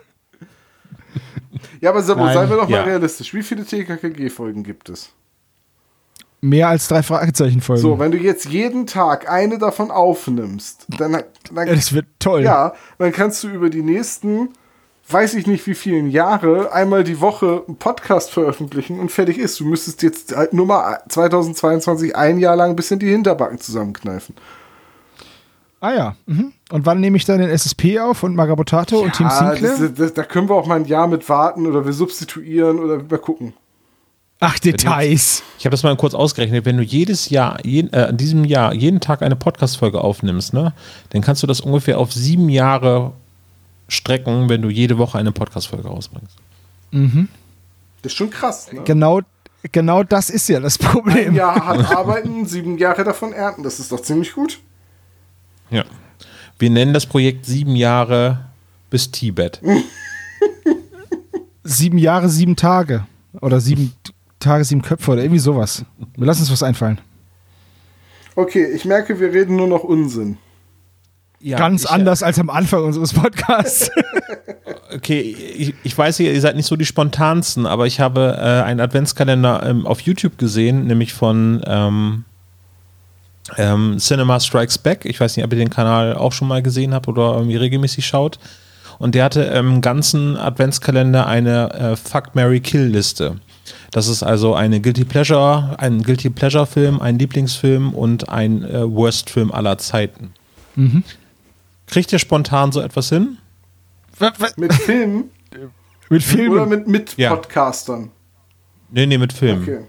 Ja, 1.80 1.90
aber 1.90 2.02
Sabo, 2.02 2.26
seien 2.26 2.50
wir 2.50 2.56
doch 2.56 2.68
Ja. 2.68 2.80
mal 2.80 2.88
realistisch. 2.88 3.32
Wie 3.32 3.42
viele 3.42 3.64
TKKG-Folgen 3.64 4.62
gibt 4.62 4.88
es? 4.90 5.10
Mehr 6.44 6.68
als 6.68 6.88
drei 6.88 7.02
Fragezeichenfolgen. 7.02 7.80
So, 7.80 7.98
wenn 7.98 8.12
du 8.12 8.18
jetzt 8.18 8.44
jeden 8.44 8.86
Tag 8.86 9.30
eine 9.30 9.56
davon 9.56 9.90
aufnimmst, 9.90 10.84
dann, 10.98 11.22
dann 11.54 11.66
Ja, 11.66 11.74
das 11.74 11.94
wird 11.94 12.04
toll. 12.18 12.42
Ja, 12.42 12.74
dann 12.98 13.12
kannst 13.12 13.42
du 13.42 13.48
über 13.48 13.70
die 13.70 13.80
nächsten, 13.80 14.50
weiß 15.08 15.32
ich 15.36 15.46
nicht 15.46 15.66
wie 15.66 15.74
vielen 15.74 16.10
Jahre, 16.10 16.70
einmal 16.70 17.02
die 17.02 17.22
Woche 17.22 17.64
einen 17.66 17.78
Podcast 17.78 18.30
veröffentlichen 18.30 19.00
und 19.00 19.10
fertig 19.10 19.38
ist. 19.38 19.58
Du 19.58 19.64
müsstest 19.64 20.02
jetzt 20.02 20.36
halt 20.36 20.52
nur 20.52 20.66
mal 20.66 20.98
2022 21.08 22.14
ein 22.14 22.38
Jahr 22.38 22.56
lang 22.56 22.70
ein 22.70 22.76
bisschen 22.76 22.98
die 22.98 23.08
Hinterbacken 23.08 23.58
zusammenkneifen. 23.58 24.34
Ah 25.80 25.94
ja. 25.94 26.16
Mhm. 26.26 26.52
Und 26.70 26.84
wann 26.84 27.00
nehme 27.00 27.16
ich 27.16 27.24
dann 27.24 27.38
den 27.38 27.48
SSP 27.48 28.00
auf 28.00 28.22
und 28.22 28.34
Magabotato 28.34 28.98
und 28.98 29.14
Team 29.14 29.30
Sinclair? 29.30 29.78
das, 29.78 29.94
das, 29.94 30.12
da 30.12 30.24
können 30.24 30.50
wir 30.50 30.56
auch 30.56 30.66
mal 30.66 30.76
ein 30.76 30.84
Jahr 30.84 31.06
mit 31.06 31.26
warten 31.30 31.66
oder 31.66 31.86
wir 31.86 31.94
substituieren 31.94 32.80
oder 32.80 33.02
mal 33.02 33.18
gucken. 33.18 33.54
Ach, 34.46 34.58
Details. 34.58 35.42
Ich 35.58 35.64
habe 35.64 35.70
das 35.70 35.82
mal 35.82 35.96
kurz 35.96 36.14
ausgerechnet. 36.14 36.64
Wenn 36.64 36.76
du 36.76 36.82
jedes 36.82 37.30
Jahr, 37.30 37.64
jeden, 37.64 37.92
äh, 37.92 38.08
in 38.08 38.16
diesem 38.16 38.44
Jahr, 38.44 38.74
jeden 38.74 39.00
Tag 39.00 39.22
eine 39.22 39.36
Podcast-Folge 39.36 40.00
aufnimmst, 40.00 40.52
ne, 40.52 40.72
dann 41.10 41.22
kannst 41.22 41.42
du 41.42 41.46
das 41.46 41.60
ungefähr 41.60 41.98
auf 41.98 42.12
sieben 42.12 42.48
Jahre 42.48 43.12
strecken, 43.88 44.48
wenn 44.48 44.60
du 44.62 44.68
jede 44.68 44.98
Woche 44.98 45.18
eine 45.18 45.32
Podcast-Folge 45.32 45.88
rausbringst. 45.88 46.36
Mhm. 46.90 47.28
Das 48.02 48.12
ist 48.12 48.18
schon 48.18 48.30
krass. 48.30 48.70
Ne? 48.70 48.82
Genau, 48.84 49.20
genau 49.72 50.02
das 50.02 50.28
ist 50.28 50.48
ja 50.48 50.60
das 50.60 50.78
Ein 50.78 50.88
Problem. 50.88 51.34
Jahr 51.34 51.64
hart 51.64 51.90
arbeiten, 51.90 52.44
sieben 52.44 52.76
Jahre 52.76 53.04
davon 53.04 53.32
ernten. 53.32 53.62
Das 53.62 53.80
ist 53.80 53.90
doch 53.90 54.00
ziemlich 54.00 54.34
gut. 54.34 54.60
Ja. 55.70 55.84
Wir 56.58 56.70
nennen 56.70 56.92
das 56.92 57.06
Projekt 57.06 57.46
sieben 57.46 57.76
Jahre 57.76 58.44
bis 58.90 59.10
Tibet. 59.10 59.60
Sieben 61.66 61.96
Jahre, 61.96 62.28
sieben 62.28 62.56
Tage. 62.56 63.06
Oder 63.40 63.58
sieben 63.58 63.94
Tage, 64.44 64.64
sieben 64.64 64.82
Köpfe 64.82 65.12
oder 65.12 65.22
irgendwie 65.22 65.40
sowas. 65.40 65.84
Wir 66.16 66.26
lassen 66.26 66.42
uns 66.42 66.52
was 66.52 66.62
einfallen. 66.62 67.00
Okay, 68.36 68.66
ich 68.74 68.84
merke, 68.84 69.20
wir 69.20 69.32
reden 69.32 69.56
nur 69.56 69.68
noch 69.68 69.84
Unsinn. 69.84 70.38
Ja, 71.40 71.58
Ganz 71.58 71.84
ich, 71.84 71.90
anders 71.90 72.22
als 72.22 72.38
am 72.38 72.50
Anfang 72.50 72.84
unseres 72.84 73.12
Podcasts. 73.12 73.90
Okay, 74.94 75.20
ich, 75.20 75.74
ich 75.82 75.98
weiß, 75.98 76.20
ihr 76.20 76.40
seid 76.40 76.54
nicht 76.54 76.66
so 76.66 76.76
die 76.76 76.84
spontansten, 76.84 77.66
aber 77.66 77.86
ich 77.86 77.98
habe 77.98 78.36
äh, 78.38 78.62
einen 78.62 78.78
Adventskalender 78.78 79.64
ähm, 79.66 79.86
auf 79.88 80.00
YouTube 80.00 80.38
gesehen, 80.38 80.86
nämlich 80.86 81.12
von 81.12 81.62
ähm, 81.66 82.24
ähm, 83.56 83.96
Cinema 83.98 84.38
Strikes 84.38 84.78
Back. 84.78 85.04
Ich 85.04 85.18
weiß 85.18 85.36
nicht, 85.36 85.44
ob 85.44 85.52
ihr 85.52 85.58
den 85.58 85.70
Kanal 85.70 86.14
auch 86.14 86.32
schon 86.32 86.46
mal 86.46 86.62
gesehen 86.62 86.94
habt 86.94 87.08
oder 87.08 87.34
irgendwie 87.34 87.56
regelmäßig 87.56 88.06
schaut. 88.06 88.38
Und 88.98 89.16
der 89.16 89.24
hatte 89.24 89.42
im 89.42 89.80
ganzen 89.80 90.36
Adventskalender 90.36 91.26
eine 91.26 91.74
äh, 91.74 91.96
Fuck 91.96 92.34
Mary 92.34 92.60
Kill 92.60 92.84
Liste. 92.84 93.36
Das 93.94 94.08
ist 94.08 94.24
also 94.24 94.56
eine 94.56 94.80
Guilty 94.80 95.04
Pleasure, 95.04 95.76
ein 95.78 96.02
Guilty 96.02 96.28
Pleasure 96.28 96.66
Film, 96.66 97.00
ein 97.00 97.16
Lieblingsfilm 97.16 97.94
und 97.94 98.28
ein 98.28 98.64
äh, 98.64 98.90
Worst 98.92 99.30
Film 99.30 99.52
aller 99.52 99.78
Zeiten. 99.78 100.32
Mhm. 100.74 101.04
Kriegt 101.86 102.12
ihr 102.12 102.18
spontan 102.18 102.72
so 102.72 102.80
etwas 102.80 103.08
hin? 103.10 103.38
Mit 104.56 104.72
Filmen 104.74 105.30
Mit 106.10 106.24
Filmen. 106.24 106.50
oder 106.50 106.66
mit, 106.66 106.88
mit 106.88 107.16
Ja. 107.16 107.36
Podcastern? 107.36 108.10
Nee, 108.90 109.06
nee, 109.06 109.16
mit 109.16 109.32
Filmen. 109.32 109.62
Okay. 109.62 109.80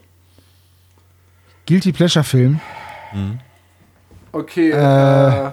Guilty 1.66 1.92
Pleasure 1.92 2.24
Film. 2.24 2.60
Okay. 4.32 4.70
Äh, 4.70 4.76
Äh, 5.48 5.52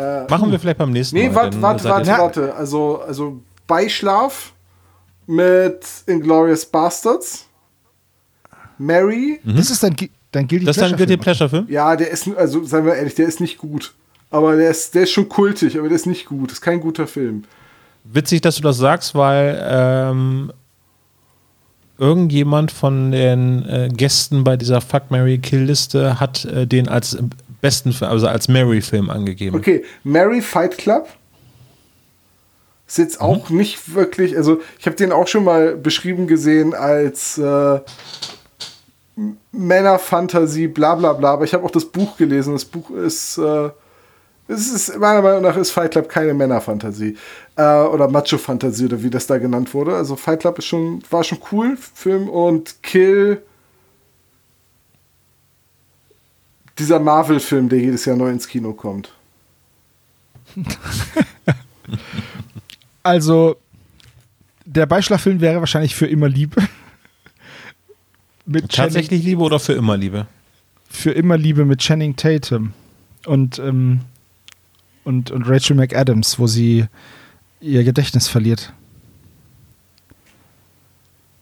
äh, 0.00 0.26
Machen 0.30 0.50
wir 0.50 0.58
vielleicht 0.58 0.78
beim 0.78 0.92
nächsten 0.92 1.14
Nee, 1.16 1.28
Mal. 1.28 1.34
warte, 1.36 1.50
dann 1.50 1.62
warte, 1.62 1.84
warte, 1.88 2.10
ihr- 2.10 2.18
warte. 2.18 2.54
Also, 2.54 3.02
also 3.02 3.42
Beischlaf 3.66 4.52
mit 5.26 5.84
Inglourious 6.06 6.64
Bastards. 6.64 7.45
Mary. 8.78 9.40
Das 9.44 9.70
ist 9.70 9.82
dein, 9.82 9.94
Gu- 9.96 10.08
dein 10.32 10.46
Guilty 10.48 10.64
Mhm. 10.64 10.66
Das 10.66 10.76
ist 10.76 10.80
Pleasure 10.80 10.94
ein 10.94 10.98
Guilty 10.98 11.12
Film. 11.12 11.20
Pleasure 11.20 11.48
Film? 11.50 11.66
Ja, 11.68 11.96
der 11.96 12.10
ist, 12.10 12.28
also 12.36 12.64
seien 12.64 12.84
wir 12.84 12.94
ehrlich, 12.94 13.14
der 13.14 13.26
ist 13.26 13.40
nicht 13.40 13.58
gut. 13.58 13.94
Aber 14.30 14.56
der 14.56 14.70
ist, 14.70 14.94
der 14.94 15.04
ist 15.04 15.12
schon 15.12 15.28
kultig, 15.28 15.78
aber 15.78 15.88
der 15.88 15.96
ist 15.96 16.06
nicht 16.06 16.26
gut. 16.26 16.50
Das 16.50 16.58
ist 16.58 16.62
kein 16.62 16.80
guter 16.80 17.06
Film. 17.06 17.44
Witzig, 18.04 18.40
dass 18.40 18.56
du 18.56 18.62
das 18.62 18.76
sagst, 18.76 19.14
weil 19.14 19.60
ähm, 19.68 20.52
irgendjemand 21.98 22.70
von 22.72 23.10
den 23.12 23.64
äh, 23.68 23.88
Gästen 23.92 24.44
bei 24.44 24.56
dieser 24.56 24.80
Fuck 24.80 25.10
Mary 25.10 25.38
Kill 25.38 25.62
Liste 25.62 26.20
hat 26.20 26.44
äh, 26.44 26.66
den 26.66 26.88
als 26.88 27.16
besten, 27.60 27.94
also 28.00 28.28
als 28.28 28.48
Mary-Film 28.48 29.08
angegeben. 29.10 29.56
Okay, 29.56 29.82
Mary 30.04 30.42
Fight 30.42 30.76
Club. 30.76 31.08
Ist 32.86 32.98
jetzt 32.98 33.20
auch 33.20 33.50
nicht 33.50 33.94
wirklich, 33.94 34.36
also 34.36 34.60
ich 34.78 34.86
habe 34.86 34.94
den 34.94 35.10
auch 35.10 35.26
schon 35.26 35.42
mal 35.42 35.74
beschrieben 35.76 36.26
gesehen 36.28 36.72
als 36.74 37.36
äh, 37.38 37.80
Männerfantasie, 39.52 40.68
bla 40.68 40.94
bla 40.94 41.12
bla, 41.14 41.32
aber 41.32 41.44
ich 41.44 41.54
habe 41.54 41.64
auch 41.64 41.70
das 41.70 41.86
Buch 41.86 42.16
gelesen. 42.16 42.52
Das 42.52 42.64
Buch 42.64 42.90
ist, 42.90 43.38
äh, 43.38 43.70
es 44.48 44.70
ist 44.70 44.98
meiner 44.98 45.22
Meinung 45.22 45.42
nach 45.42 45.56
ist 45.56 45.70
Fight 45.70 45.92
Club 45.92 46.08
keine 46.08 46.34
Männerfantasie 46.34 47.16
äh, 47.56 47.62
oder 47.62 48.08
Macho-Fantasie 48.08 48.84
oder 48.84 49.02
wie 49.02 49.10
das 49.10 49.26
da 49.26 49.38
genannt 49.38 49.72
wurde. 49.74 49.96
Also 49.96 50.16
Fight 50.16 50.40
Club 50.40 50.58
ist 50.58 50.66
schon, 50.66 51.02
war 51.10 51.24
schon 51.24 51.38
cool, 51.50 51.76
Film 51.76 52.28
und 52.28 52.82
Kill. 52.82 53.42
Dieser 56.78 57.00
Marvel-Film, 57.00 57.70
der 57.70 57.78
jedes 57.78 58.04
Jahr 58.04 58.16
neu 58.16 58.30
ins 58.30 58.46
Kino 58.46 58.74
kommt. 58.74 59.12
Also, 63.06 63.56
der 64.64 64.84
Beischlaffilm 64.86 65.40
wäre 65.40 65.60
wahrscheinlich 65.60 65.94
für 65.94 66.08
immer 66.08 66.28
Liebe. 66.28 66.60
Mit 68.46 68.72
Tatsächlich 68.72 69.24
Liebe 69.24 69.42
oder 69.42 69.58
für 69.58 69.72
immer 69.72 69.96
Liebe? 69.96 70.18
Channing, 70.18 70.28
für 70.88 71.10
immer 71.10 71.36
Liebe 71.36 71.64
mit 71.64 71.80
Channing 71.80 72.14
Tatum 72.14 72.72
und, 73.26 73.58
ähm, 73.58 74.00
und, 75.04 75.30
und 75.30 75.42
Rachel 75.48 75.76
McAdams, 75.76 76.38
wo 76.38 76.46
sie 76.46 76.86
ihr 77.60 77.84
Gedächtnis 77.84 78.28
verliert. 78.28 78.72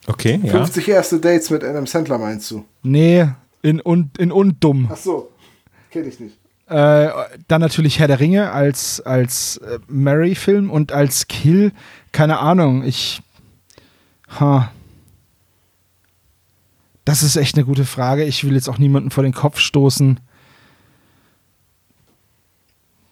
Okay, 0.07 0.41
ja. 0.43 0.53
50 0.53 0.89
erste 0.89 1.21
Dates 1.21 1.51
mit 1.51 1.63
Adam 1.63 1.87
Sandler 1.87 2.19
meinst 2.19 2.51
du? 2.51 2.65
Nee, 2.83 3.29
in, 3.63 3.81
un, 3.85 4.11
in 4.19 4.33
Undumm. 4.33 4.89
Ach 4.91 4.97
so, 4.97 5.31
kenne 5.91 6.09
ich 6.09 6.21
nicht. 6.21 6.37
Äh, 6.67 7.09
dann 7.49 7.61
natürlich 7.61 7.99
Herr 7.99 8.09
der 8.09 8.21
Ringe 8.21 8.51
als, 8.51 9.01
als 9.03 9.59
äh, 9.59 9.79
Mary-Film 9.87 10.71
und 10.71 10.93
als 10.93 11.29
Kill, 11.29 11.73
keine 12.13 12.39
Ahnung, 12.39 12.85
ich. 12.85 13.21
Ha. 14.41 14.73
Das 17.05 17.23
ist 17.23 17.37
echt 17.37 17.57
eine 17.57 17.65
gute 17.67 17.85
Frage. 17.85 18.25
Ich 18.25 18.45
will 18.45 18.55
jetzt 18.55 18.69
auch 18.69 18.79
niemanden 18.79 19.11
vor 19.11 19.23
den 19.25 19.35
Kopf 19.35 19.59
stoßen. 19.59 20.21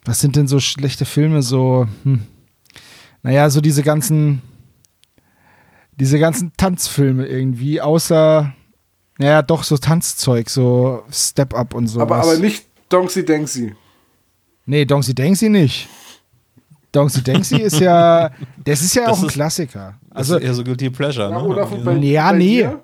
Was 0.05 0.20
sind 0.20 0.36
denn 0.36 0.48
so 0.48 0.60
schlechte 0.60 1.05
Filme? 1.05 1.43
So, 1.43 1.86
hm. 2.05 2.23
naja, 3.23 3.48
so 3.51 3.60
diese 3.60 3.82
ganzen, 3.82 4.43
diese 5.98 6.19
ganzen 6.19 6.52
Tanzfilme 6.56 7.27
irgendwie, 7.27 7.81
außer, 7.81 8.52
naja, 9.19 9.43
doch 9.43 9.62
so 9.62 9.77
Tanzzeug, 9.78 10.51
so 10.51 11.05
Step 11.10 11.55
Up 11.55 11.74
und 11.74 11.86
so. 11.86 12.01
aber, 12.01 12.16
aber 12.16 12.39
nicht 12.39 12.66
Donksy 12.89 13.24
Denksy. 13.24 13.74
Nee, 14.66 14.85
Donksy 14.85 15.14
Denksy 15.14 15.48
nicht. 15.48 15.89
Donksy 16.93 17.23
Denksy 17.23 17.56
ist 17.59 17.78
ja, 17.81 18.31
das 18.64 18.82
ist 18.82 18.94
ja 18.94 19.06
Das 19.06 19.12
auch 19.19 19.23
ein 19.23 19.28
ist- 19.28 19.32
Klassiker. 19.35 19.98
Also 20.10 20.35
Also, 20.35 20.47
eher 20.47 20.55
so 20.55 20.64
Guilty 20.64 20.90
Pleasure. 20.90 21.31
Ja, 21.31 21.39
Ne? 21.40 21.44
oder 21.48 21.66
von 21.66 21.82
bei, 21.85 21.94
ja, 21.97 22.31
bei 22.32 22.39
nee. 22.39 22.56
dir? 22.59 22.82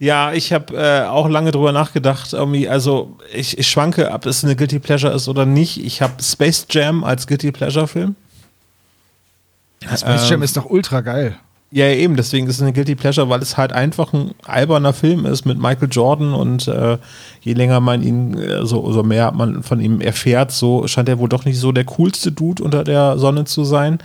Ja, 0.00 0.32
ich 0.32 0.52
habe 0.52 0.76
äh, 0.76 1.06
auch 1.08 1.28
lange 1.28 1.50
drüber 1.50 1.72
nachgedacht. 1.72 2.32
Irgendwie, 2.32 2.68
also 2.68 3.16
ich, 3.32 3.58
ich 3.58 3.68
schwanke, 3.68 4.12
ob 4.12 4.26
es 4.26 4.44
eine 4.44 4.54
Guilty 4.54 4.78
Pleasure 4.78 5.12
ist 5.12 5.28
oder 5.28 5.44
nicht. 5.44 5.84
Ich 5.84 6.02
habe 6.02 6.22
Space 6.22 6.66
Jam 6.70 7.02
als 7.02 7.26
Guilty 7.26 7.50
Pleasure 7.50 7.88
Film. 7.88 8.14
Space 9.82 10.28
Jam 10.28 10.40
Ähm, 10.40 10.42
ist 10.42 10.56
doch 10.56 10.66
ultra 10.66 11.00
geil. 11.00 11.36
Ja, 11.70 11.84
ja, 11.86 11.96
eben, 11.96 12.16
deswegen 12.16 12.46
ist 12.46 12.56
es 12.56 12.62
eine 12.62 12.72
Guilty 12.72 12.94
Pleasure, 12.94 13.28
weil 13.28 13.42
es 13.42 13.58
halt 13.58 13.74
einfach 13.74 14.14
ein 14.14 14.30
alberner 14.46 14.94
Film 14.94 15.26
ist 15.26 15.44
mit 15.44 15.58
Michael 15.58 15.88
Jordan 15.90 16.32
und 16.32 16.66
äh, 16.66 16.96
je 17.42 17.52
länger 17.52 17.80
man 17.80 18.02
ihn, 18.02 18.38
äh, 18.38 18.64
so, 18.64 18.90
so 18.90 19.02
mehr 19.02 19.32
man 19.32 19.62
von 19.62 19.78
ihm 19.78 20.00
erfährt, 20.00 20.50
so 20.50 20.86
scheint 20.86 21.10
er 21.10 21.18
wohl 21.18 21.28
doch 21.28 21.44
nicht 21.44 21.58
so 21.58 21.70
der 21.70 21.84
coolste 21.84 22.32
Dude 22.32 22.62
unter 22.62 22.84
der 22.84 23.18
Sonne 23.18 23.44
zu 23.44 23.64
sein. 23.64 23.98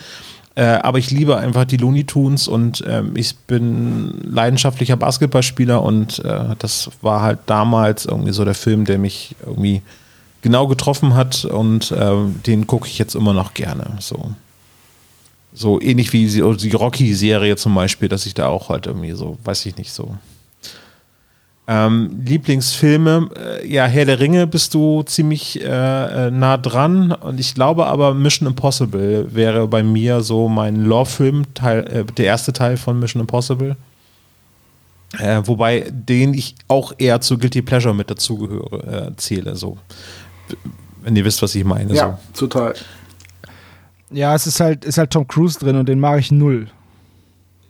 Äh, 0.56 0.66
aber 0.66 1.00
ich 1.00 1.10
liebe 1.10 1.38
einfach 1.38 1.66
die 1.66 1.78
Looney 1.78 2.04
Tunes 2.04 2.48
und 2.48 2.84
ähm, 2.88 3.14
ich 3.16 3.36
bin 3.36 4.22
leidenschaftlicher 4.24 4.96
Basketballspieler 4.98 5.82
und 5.82 6.20
äh, 6.20 6.56
das 6.60 6.92
war 7.02 7.22
halt 7.22 7.40
damals 7.48 8.06
irgendwie 8.06 8.34
so 8.34 8.46
der 8.46 8.54
Film, 8.54 8.86
der 8.86 9.00
mich 9.00 9.36
irgendwie 9.44 9.82
genau 10.44 10.68
getroffen 10.68 11.16
hat 11.16 11.46
und 11.46 11.94
ähm, 11.98 12.40
den 12.46 12.68
gucke 12.68 12.88
ich 12.88 13.00
jetzt 13.00 13.16
immer 13.16 13.34
noch 13.34 13.56
gerne. 13.56 13.98
So. 14.00 14.32
So 15.56 15.82
ähnlich 15.82 16.14
wie 16.14 16.28
die 16.28 16.72
Rocky-Serie 16.72 17.56
zum 17.56 17.76
Beispiel, 17.76 18.10
dass 18.10 18.26
ich 18.26 18.34
da 18.34 18.48
auch 18.48 18.70
halt 18.70 18.88
irgendwie 18.88 19.12
so, 19.12 19.38
weiß 19.44 19.66
ich 19.66 19.78
nicht, 19.78 19.92
so 19.92 20.18
Ähm, 21.66 22.22
Lieblingsfilme, 22.26 23.30
äh, 23.38 23.68
ja, 23.68 23.86
Herr 23.86 24.04
der 24.04 24.20
Ringe 24.20 24.48
bist 24.48 24.74
du 24.74 25.02
ziemlich 25.04 25.62
äh, 25.62 26.28
äh, 26.28 26.30
nah 26.30 26.58
dran 26.58 27.14
und 27.14 27.40
ich 27.40 27.56
glaube 27.56 27.86
aber 27.86 28.14
Mission 28.14 28.50
Impossible 28.50 29.34
wäre 29.34 29.66
bei 29.70 29.82
mir 29.82 30.22
so 30.22 30.50
mein 30.50 30.84
Lore-Film, 30.84 31.54
Teil, 31.54 31.88
äh, 31.88 32.04
der 32.04 32.26
erste 32.26 32.52
Teil 32.52 32.76
von 32.76 33.00
Mission 33.00 33.22
Impossible. 33.22 33.78
Äh, 35.20 35.42
wobei 35.46 35.90
den 35.90 36.34
ich 36.34 36.56
auch 36.68 36.92
eher 36.98 37.22
zu 37.22 37.38
Guilty 37.38 37.62
Pleasure 37.62 37.94
mit 37.94 38.10
dazugehöre, 38.10 39.08
äh, 39.12 39.16
zähle, 39.16 39.56
so. 39.56 39.78
Wenn 41.02 41.16
ihr 41.16 41.24
wisst, 41.24 41.42
was 41.42 41.56
ich 41.56 41.64
meine. 41.64 41.94
Ja, 41.94 42.20
total. 42.36 42.74
Ja, 44.12 44.36
es 44.36 44.48
ist 44.48 44.60
halt, 44.60 44.84
ist 44.84 44.98
halt 44.98 45.12
Tom 45.12 45.28
Cruise 45.28 45.60
drin 45.60 45.78
und 45.78 45.88
den 45.88 46.00
mag 46.00 46.20
ich 46.20 46.32
null. 46.32 46.68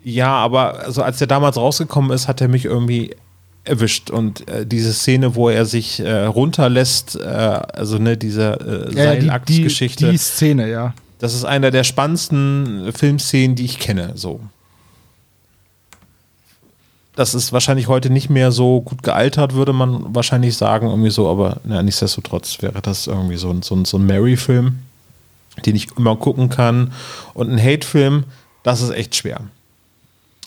Ja, 0.03 0.31
aber 0.31 0.79
also 0.79 1.03
als 1.03 1.19
der 1.19 1.27
damals 1.27 1.57
rausgekommen 1.57 2.11
ist, 2.11 2.27
hat 2.27 2.41
er 2.41 2.47
mich 2.47 2.65
irgendwie 2.65 3.15
erwischt 3.65 4.10
und 4.10 4.48
äh, 4.49 4.65
diese 4.65 4.91
Szene, 4.94 5.35
wo 5.35 5.49
er 5.49 5.65
sich 5.65 5.99
äh, 5.99 6.26
runterlässt, 6.26 7.15
äh, 7.15 7.19
also 7.22 7.98
ne, 7.98 8.18
diese 8.18 8.90
äh, 8.91 8.95
ja, 8.95 9.11
die-. 9.15 9.30
Die, 9.56 9.64
die 10.11 10.18
Szene, 10.18 10.69
ja. 10.69 10.94
Das 11.19 11.34
ist 11.34 11.45
einer 11.45 11.72
der 11.72 11.84
spannendsten 11.85 12.91
Filmszenen, 12.94 13.56
die 13.56 13.64
ich 13.65 13.80
kenne. 13.80 14.11
So. 14.15 14.41
Das 17.15 17.35
ist 17.35 17.53
wahrscheinlich 17.53 17.88
heute 17.88 18.10
nicht 18.10 18.30
mehr 18.30 18.52
so 18.52 18.81
gut 18.81 19.03
gealtert, 19.03 19.53
würde 19.53 19.72
man 19.72 20.15
wahrscheinlich 20.15 20.57
sagen, 20.57 20.88
irgendwie 20.90 21.11
so, 21.11 21.30
aber 21.30 21.57
na, 21.64 21.84
nichtsdestotrotz 21.84 22.61
wäre 22.61 22.81
das 22.81 23.06
irgendwie 23.07 23.38
so, 23.38 23.56
so, 23.61 23.76
ein- 23.76 23.85
so 23.85 23.98
ein 23.98 24.06
Mary-Film, 24.06 24.80
den 25.65 25.76
ich 25.76 25.88
immer 25.95 26.15
gucken 26.15 26.49
kann. 26.49 26.91
Und 27.35 27.52
ein 27.52 27.60
Hate-Film, 27.64 28.23
das 28.64 28.81
ist 28.81 28.90
echt 28.90 29.15
schwer. 29.15 29.41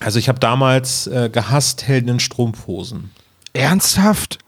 Also 0.01 0.18
ich 0.18 0.28
habe 0.28 0.39
damals 0.39 1.06
äh, 1.06 1.31
gehasst 1.32 1.86
Helden 1.86 2.09
in 2.10 2.20
Strumpfhosen. 2.20 3.10
Ernsthaft? 3.52 4.39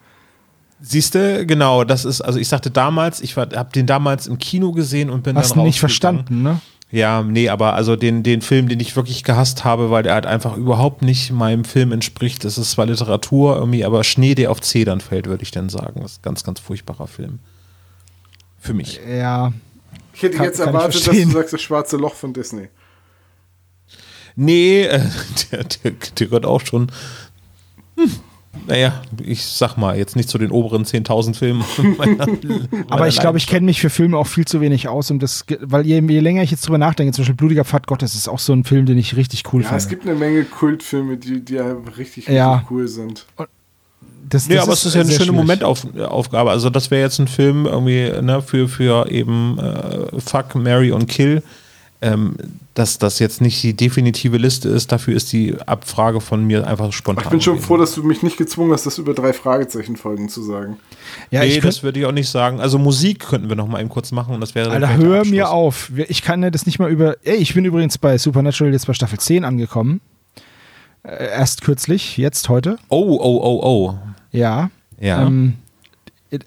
Siehst 0.81 1.15
du, 1.15 1.45
genau, 1.45 1.83
das 1.83 2.05
ist, 2.05 2.21
also 2.21 2.39
ich 2.39 2.47
sagte 2.47 2.71
damals, 2.71 3.19
ich 3.19 3.35
habe 3.35 3.69
den 3.73 3.85
damals 3.85 4.27
im 4.27 4.37
Kino 4.37 4.71
gesehen 4.71 5.09
und 5.09 5.23
bin 5.23 5.35
Hast 5.35 5.51
dann 5.51 5.59
du 5.59 5.63
nicht 5.65 5.79
verstanden, 5.79 6.41
ne? 6.43 6.61
Ja, 6.91 7.21
nee, 7.21 7.49
aber 7.49 7.73
also 7.75 7.95
den, 7.95 8.23
den 8.23 8.41
Film, 8.41 8.67
den 8.67 8.79
ich 8.79 8.95
wirklich 8.95 9.23
gehasst 9.23 9.63
habe, 9.63 9.91
weil 9.91 10.01
der 10.01 10.13
halt 10.15 10.25
einfach 10.25 10.57
überhaupt 10.57 11.03
nicht 11.03 11.31
meinem 11.31 11.63
Film 11.63 11.91
entspricht. 11.91 12.43
Das 12.45 12.57
ist 12.57 12.71
zwar 12.71 12.87
Literatur 12.87 13.57
irgendwie, 13.57 13.85
aber 13.85 14.03
Schnee, 14.03 14.33
der 14.33 14.49
auf 14.49 14.61
Zedern 14.61 14.99
fällt, 14.99 15.27
würde 15.27 15.43
ich 15.43 15.51
dann 15.51 15.69
sagen. 15.69 16.01
Das 16.01 16.13
ist 16.13 16.19
ein 16.19 16.23
ganz, 16.23 16.43
ganz 16.43 16.59
furchtbarer 16.59 17.05
Film. 17.05 17.39
Für 18.57 18.73
mich. 18.73 18.99
Ja. 19.07 19.53
Ich 20.13 20.23
hätte 20.23 20.37
Kann- 20.37 20.45
jetzt 20.47 20.59
erwartet, 20.59 21.07
dass 21.07 21.15
du 21.15 21.29
sagst, 21.31 21.53
das 21.53 21.61
schwarze 21.61 21.97
Loch 21.97 22.15
von 22.15 22.33
Disney. 22.33 22.69
Nee, 24.35 24.83
äh, 24.83 25.01
der, 25.51 25.63
der, 25.63 25.91
der 25.91 26.27
gehört 26.27 26.45
auch 26.45 26.61
schon. 26.61 26.91
Hm, 27.97 28.11
naja, 28.67 29.01
ich 29.23 29.45
sag 29.45 29.77
mal, 29.77 29.97
jetzt 29.97 30.15
nicht 30.15 30.27
zu 30.27 30.37
den 30.37 30.51
oberen 30.51 30.83
10.000 30.83 31.35
Filmen. 31.35 31.63
meiner- 31.97 32.27
Aber 32.89 33.07
ich 33.07 33.19
glaube, 33.19 33.37
ich 33.37 33.47
kenne 33.47 33.65
mich 33.65 33.79
für 33.79 33.89
Filme 33.89 34.17
auch 34.17 34.27
viel 34.27 34.45
zu 34.45 34.59
wenig 34.59 34.87
aus, 34.87 35.11
um 35.11 35.19
das, 35.19 35.45
weil 35.61 35.85
je, 35.85 35.99
je 36.01 36.19
länger 36.19 36.43
ich 36.43 36.51
jetzt 36.51 36.65
drüber 36.67 36.77
nachdenke, 36.79 37.13
zum 37.13 37.21
Beispiel 37.23 37.35
Blutiger 37.35 37.63
Pfad 37.63 37.87
Gottes 37.87 38.15
ist 38.15 38.27
auch 38.27 38.39
so 38.39 38.53
ein 38.53 38.63
Film, 38.63 38.85
den 38.85 38.97
ich 38.97 39.15
richtig 39.15 39.43
cool 39.53 39.61
Ja, 39.61 39.69
finde. 39.69 39.83
es 39.83 39.87
gibt 39.87 40.03
eine 40.07 40.15
Menge 40.15 40.43
Kultfilme, 40.45 41.17
die, 41.17 41.41
die 41.45 41.53
ja 41.55 41.73
richtig, 41.97 42.17
richtig 42.27 42.35
Ja. 42.35 42.63
cool 42.69 42.87
sind. 42.87 43.25
Das, 44.27 44.47
Nee, 44.47 44.55
das 44.55 44.63
aber 44.65 44.73
es 44.73 44.85
ist 44.85 44.93
ja 44.95 45.01
eine 45.01 45.11
schöne 45.11 45.25
schwierig. 45.25 45.35
Momentaufgabe. 45.37 46.51
Also, 46.51 46.69
das 46.69 46.91
wäre 46.91 47.01
jetzt 47.01 47.19
ein 47.19 47.27
Film 47.27 47.65
irgendwie 47.65 48.11
ne, 48.21 48.41
für, 48.41 48.67
für 48.67 49.09
eben 49.09 49.57
äh, 49.57 50.19
Fuck, 50.19 50.55
Mary 50.55 50.91
und 50.91 51.07
Kill. 51.07 51.41
Ähm, 52.01 52.35
dass 52.79 52.97
das 52.97 53.19
jetzt 53.19 53.41
nicht 53.41 53.61
die 53.61 53.75
definitive 53.75 54.37
Liste 54.37 54.69
ist, 54.69 54.91
dafür 54.93 55.13
ist 55.13 55.33
die 55.33 55.55
Abfrage 55.65 56.21
von 56.21 56.45
mir 56.45 56.65
einfach 56.65 56.93
spontan. 56.93 57.25
Ich 57.25 57.29
bin 57.29 57.41
schon 57.41 57.55
gewesen. 57.55 57.67
froh, 57.67 57.77
dass 57.77 57.93
du 57.93 58.03
mich 58.03 58.23
nicht 58.23 58.37
gezwungen 58.37 58.71
hast, 58.71 58.85
das 58.85 58.97
über 58.97 59.13
drei 59.13 59.33
Fragezeichen-Folgen 59.33 60.29
zu 60.29 60.41
sagen. 60.41 60.77
Ja, 61.29 61.41
nee, 61.41 61.47
ich 61.47 61.59
das 61.59 61.83
würde 61.83 61.99
ich 61.99 62.05
auch 62.05 62.13
nicht 62.13 62.29
sagen. 62.29 62.61
Also 62.61 62.79
Musik 62.79 63.19
könnten 63.19 63.49
wir 63.49 63.57
noch 63.57 63.67
mal 63.67 63.81
eben 63.81 63.89
kurz 63.89 64.13
machen 64.13 64.33
und 64.33 64.39
das 64.39 64.55
wäre 64.55 64.69
dann 64.69 64.81
Alter, 64.81 64.97
hör 64.97 65.17
Abschluss. 65.19 65.31
mir 65.31 65.49
auf. 65.49 65.91
Ich 66.07 66.21
kann 66.21 66.41
ja 66.41 66.49
das 66.49 66.65
nicht 66.65 66.79
mal 66.79 66.89
über. 66.89 67.17
Ey, 67.23 67.35
ich 67.35 67.53
bin 67.53 67.65
übrigens 67.65 67.97
bei 67.97 68.17
Supernatural 68.17 68.71
jetzt 68.71 68.87
bei 68.87 68.93
Staffel 68.93 69.19
10 69.19 69.43
angekommen. 69.43 69.99
Äh, 71.03 71.27
erst 71.31 71.61
kürzlich, 71.61 72.17
jetzt 72.17 72.47
heute. 72.47 72.77
Oh, 72.87 73.17
oh, 73.19 73.41
oh, 73.43 73.59
oh. 73.61 73.97
Ja. 74.31 74.69
Ja. 75.01 75.27
Ähm, 75.27 75.55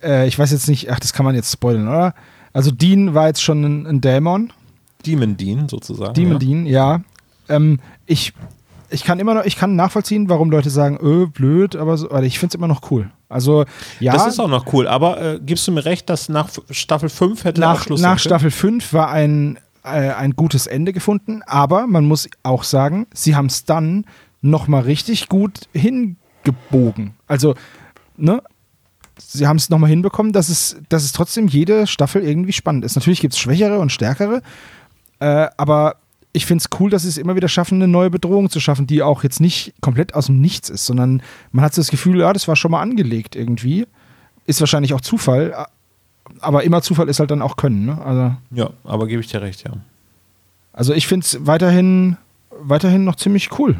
äh, 0.02 0.26
ich 0.26 0.38
weiß 0.38 0.50
jetzt 0.50 0.68
nicht, 0.68 0.90
ach, 0.90 0.98
das 0.98 1.12
kann 1.12 1.26
man 1.26 1.34
jetzt 1.34 1.52
spoilern, 1.52 1.88
oder? 1.88 2.14
Also 2.54 2.70
Dean 2.70 3.12
war 3.12 3.28
jetzt 3.28 3.42
schon 3.42 3.64
ein, 3.64 3.86
ein 3.86 4.00
Dämon. 4.00 4.50
Demon 5.02 5.36
Dean 5.36 5.68
sozusagen. 5.68 6.14
Demon 6.14 6.34
ja. 6.34 6.38
Dean, 6.38 6.66
ja. 6.66 7.00
Ähm, 7.48 7.80
ich, 8.06 8.32
ich 8.90 9.04
kann 9.04 9.18
immer 9.18 9.34
noch, 9.34 9.44
ich 9.44 9.56
kann 9.56 9.76
nachvollziehen, 9.76 10.28
warum 10.28 10.50
Leute 10.50 10.70
sagen, 10.70 10.98
öh, 11.02 11.26
blöd, 11.26 11.76
aber 11.76 11.96
so, 11.96 12.10
ich 12.20 12.38
finde 12.38 12.52
es 12.52 12.54
immer 12.56 12.68
noch 12.68 12.90
cool. 12.90 13.10
Also, 13.28 13.64
ja. 13.98 14.12
Das 14.12 14.26
ist 14.26 14.38
auch 14.38 14.48
noch 14.48 14.72
cool, 14.72 14.86
aber 14.86 15.20
äh, 15.20 15.40
gibst 15.40 15.66
du 15.66 15.72
mir 15.72 15.84
recht, 15.84 16.10
dass 16.10 16.28
nach 16.28 16.50
Staffel 16.70 17.08
5 17.08 17.44
hätte 17.44 17.60
nach, 17.60 17.78
Abschluss 17.78 18.00
nach? 18.00 18.18
Staffel 18.18 18.50
5 18.50 18.92
war 18.92 19.10
ein, 19.10 19.58
äh, 19.84 19.88
ein 19.88 20.32
gutes 20.32 20.66
Ende 20.66 20.92
gefunden, 20.92 21.42
aber 21.46 21.86
man 21.86 22.04
muss 22.04 22.28
auch 22.42 22.64
sagen, 22.64 23.06
sie 23.14 23.34
haben 23.34 23.46
es 23.46 23.64
dann 23.64 24.04
nochmal 24.42 24.82
richtig 24.82 25.28
gut 25.28 25.68
hingebogen. 25.72 27.14
Also, 27.26 27.54
ne? 28.16 28.42
Sie 29.18 29.46
haben 29.46 29.56
es 29.56 29.70
nochmal 29.70 29.88
hinbekommen, 29.88 30.32
dass 30.32 30.48
es, 30.48 30.76
dass 30.88 31.04
es 31.04 31.12
trotzdem 31.12 31.46
jede 31.46 31.86
Staffel 31.86 32.22
irgendwie 32.22 32.52
spannend 32.52 32.84
ist. 32.84 32.96
Natürlich 32.96 33.20
gibt 33.20 33.34
es 33.34 33.40
schwächere 33.40 33.78
und 33.78 33.92
stärkere, 33.92 34.42
äh, 35.22 35.50
aber 35.56 35.96
ich 36.32 36.46
finde 36.46 36.64
es 36.64 36.80
cool, 36.80 36.90
dass 36.90 37.02
sie 37.02 37.08
es 37.08 37.18
immer 37.18 37.36
wieder 37.36 37.48
schaffen, 37.48 37.76
eine 37.76 37.86
neue 37.86 38.10
Bedrohung 38.10 38.50
zu 38.50 38.58
schaffen, 38.58 38.86
die 38.86 39.02
auch 39.02 39.22
jetzt 39.22 39.40
nicht 39.40 39.72
komplett 39.80 40.14
aus 40.14 40.26
dem 40.26 40.40
Nichts 40.40 40.68
ist, 40.68 40.84
sondern 40.86 41.22
man 41.52 41.64
hat 41.64 41.74
so 41.74 41.80
das 41.80 41.90
Gefühl, 41.90 42.18
ja, 42.20 42.32
das 42.32 42.48
war 42.48 42.56
schon 42.56 42.72
mal 42.72 42.80
angelegt 42.80 43.36
irgendwie. 43.36 43.86
Ist 44.46 44.60
wahrscheinlich 44.60 44.94
auch 44.94 45.00
Zufall, 45.00 45.66
aber 46.40 46.64
immer 46.64 46.82
Zufall 46.82 47.08
ist 47.08 47.20
halt 47.20 47.30
dann 47.30 47.42
auch 47.42 47.56
Können. 47.56 47.86
Ne? 47.86 48.02
Also, 48.04 48.34
Ja, 48.50 48.70
aber 48.82 49.06
gebe 49.06 49.20
ich 49.20 49.28
dir 49.28 49.42
recht, 49.42 49.62
ja. 49.64 49.72
also 50.72 50.92
ich 50.92 51.06
finde 51.06 51.24
es 51.24 51.46
weiterhin, 51.46 52.16
weiterhin 52.50 53.04
noch 53.04 53.16
ziemlich 53.16 53.58
cool. 53.58 53.76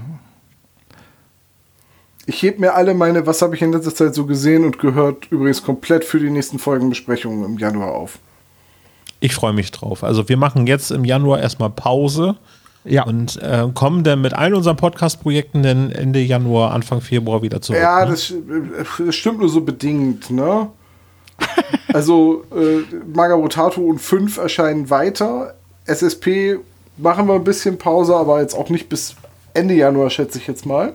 Ich 2.27 2.43
heb 2.45 2.61
mir 2.61 2.75
alle 2.75 2.95
meine, 2.95 3.27
was 3.27 3.43
habe 3.43 3.57
ich 3.57 3.63
in 3.63 3.73
letzter 3.73 3.93
Zeit 3.93 4.15
so 4.15 4.27
gesehen 4.27 4.65
und 4.65 4.79
gehört, 4.79 5.27
übrigens 5.33 5.65
komplett 5.65 6.05
für 6.05 6.21
die 6.21 6.31
nächsten 6.31 6.61
Folgenbesprechungen 6.61 7.45
im 7.45 7.59
Januar 7.59 7.93
auf. 7.93 8.21
Ich 9.23 9.37
freue 9.37 9.53
mich 9.53 9.71
drauf. 9.71 10.03
Also 10.03 10.29
wir 10.29 10.37
machen 10.37 10.67
jetzt 10.67 10.91
im 10.91 11.05
Januar 11.05 11.39
erstmal 11.39 11.71
Pause. 11.71 12.35
Ja. 12.85 13.05
Und 13.05 13.41
äh, 13.41 13.69
kommen 13.73 14.03
dann 14.03 14.21
mit 14.21 14.35
allen 14.35 14.55
unseren 14.55 14.77
Podcast-Projekten 14.77 15.63
dann 15.63 15.93
Ende 15.93 16.19
Januar, 16.19 16.73
Anfang 16.73 17.01
Februar 17.01 17.41
wieder 17.41 17.63
zurück. 17.63 17.81
ja, 17.81 18.05
ne? 18.05 18.11
das, 18.11 18.33
äh, 18.33 19.05
das 19.07 19.15
stimmt 19.15 19.39
nur 19.39 19.49
so 19.49 19.61
bedingt, 19.61 20.29
ne? 20.33 20.69
also, 21.93 22.43
äh, 22.51 22.81
Magabotato 23.15 23.81
und 23.81 24.01
5 24.01 24.39
erscheinen 24.39 24.91
weiter. 24.91 25.55
SSP 25.85 26.59
machen 26.97 27.29
wir 27.29 27.35
ein 27.35 27.45
bisschen 27.45 27.79
Pause, 27.79 28.17
aber 28.17 28.41
jetzt 28.41 28.55
auch 28.57 28.71
nicht 28.71 28.89
bis 28.89 29.15
Ende 29.55 29.75
Januar, 29.75 30.11
schätze 30.11 30.39
ich 30.39 30.49
jetzt 30.49 30.67
mal. 30.67 30.95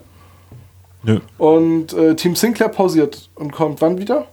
Nö. 1.03 1.21
Und 1.37 1.93
äh, 1.93 2.17
Team 2.17 2.35
Sinclair 2.35 2.67
pausiert 2.67 3.29
und 3.35 3.53
kommt 3.53 3.79
wann 3.79 3.97
wieder? 3.97 4.27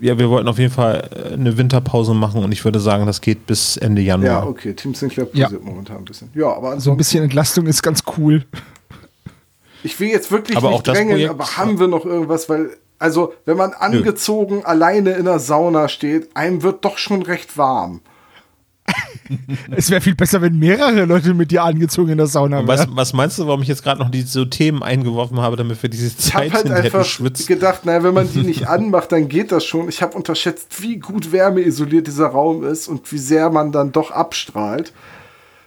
Ja, 0.00 0.18
wir 0.18 0.28
wollten 0.30 0.48
auf 0.48 0.58
jeden 0.58 0.72
Fall 0.72 1.08
äh, 1.30 1.34
eine 1.34 1.56
Winterpause 1.56 2.14
machen 2.14 2.42
und 2.44 2.52
ich 2.52 2.64
würde 2.64 2.80
sagen, 2.80 3.06
das 3.06 3.20
geht 3.20 3.46
bis 3.46 3.76
Ende 3.76 4.02
Januar. 4.02 4.28
Ja, 4.44 4.46
okay, 4.46 4.74
Team 4.74 4.94
Sinclair 4.94 5.26
pausiert 5.26 5.64
momentan 5.64 5.98
ein 5.98 6.04
bisschen. 6.04 6.30
Ja, 6.34 6.52
aber 6.54 6.78
So 6.80 6.90
ein 6.92 6.96
bisschen 6.96 7.24
Entlastung 7.24 7.66
ist 7.66 7.82
ganz 7.82 8.02
cool. 8.16 8.44
ich 9.82 9.98
will 10.00 10.08
jetzt 10.08 10.30
wirklich 10.30 10.56
Aber 10.56 10.68
nicht 10.70 10.78
auch 10.78 10.82
das 10.82 10.94
drängen, 10.96 11.12
Projekt- 11.14 11.30
aber 11.30 11.56
haben 11.56 11.78
wir 11.80 11.88
noch 11.88 12.04
irgendwas, 12.04 12.48
weil, 12.48 12.70
also, 12.98 13.32
wenn 13.44 13.56
man 13.56 13.72
angezogen 13.72 14.64
alleine 14.64 15.10
in 15.12 15.24
der 15.24 15.38
Sauna 15.38 15.88
steht, 15.88 16.34
einem 16.36 16.62
wird 16.62 16.84
doch 16.84 16.98
schon 16.98 17.22
recht 17.22 17.56
warm. 17.56 18.00
es 19.76 19.90
wäre 19.90 20.00
viel 20.00 20.14
besser, 20.14 20.40
wenn 20.40 20.58
mehrere 20.58 21.04
Leute 21.04 21.34
mit 21.34 21.50
dir 21.50 21.62
angezogen 21.64 22.10
in 22.10 22.18
der 22.18 22.26
Sauna 22.26 22.60
Und 22.60 22.68
was, 22.68 22.80
wären. 22.80 22.96
was 22.96 23.12
meinst 23.12 23.38
du, 23.38 23.46
warum 23.46 23.62
ich 23.62 23.68
jetzt 23.68 23.82
gerade 23.82 24.00
noch 24.00 24.10
diese 24.10 24.28
so 24.28 24.44
Themen 24.44 24.82
eingeworfen 24.82 25.40
habe, 25.40 25.56
damit 25.56 25.82
wir 25.82 25.90
diese 25.90 26.06
Ich 26.06 26.34
habe 26.34 26.46
Zeit 26.48 26.52
halt 26.54 26.66
hin 26.66 26.72
hätten 26.72 26.84
einfach 26.86 27.04
schwitzen? 27.04 27.46
gedacht, 27.46 27.84
naja, 27.84 28.02
wenn 28.02 28.14
man 28.14 28.32
die 28.32 28.42
nicht 28.42 28.68
anmacht, 28.68 29.12
dann 29.12 29.28
geht 29.28 29.52
das 29.52 29.64
schon. 29.64 29.88
Ich 29.88 30.02
habe 30.02 30.16
unterschätzt, 30.16 30.82
wie 30.82 30.96
gut 30.98 31.32
wärmeisoliert 31.32 32.06
dieser 32.06 32.28
Raum 32.28 32.64
ist 32.64 32.88
und 32.88 33.10
wie 33.12 33.18
sehr 33.18 33.50
man 33.50 33.72
dann 33.72 33.92
doch 33.92 34.10
abstrahlt. 34.10 34.92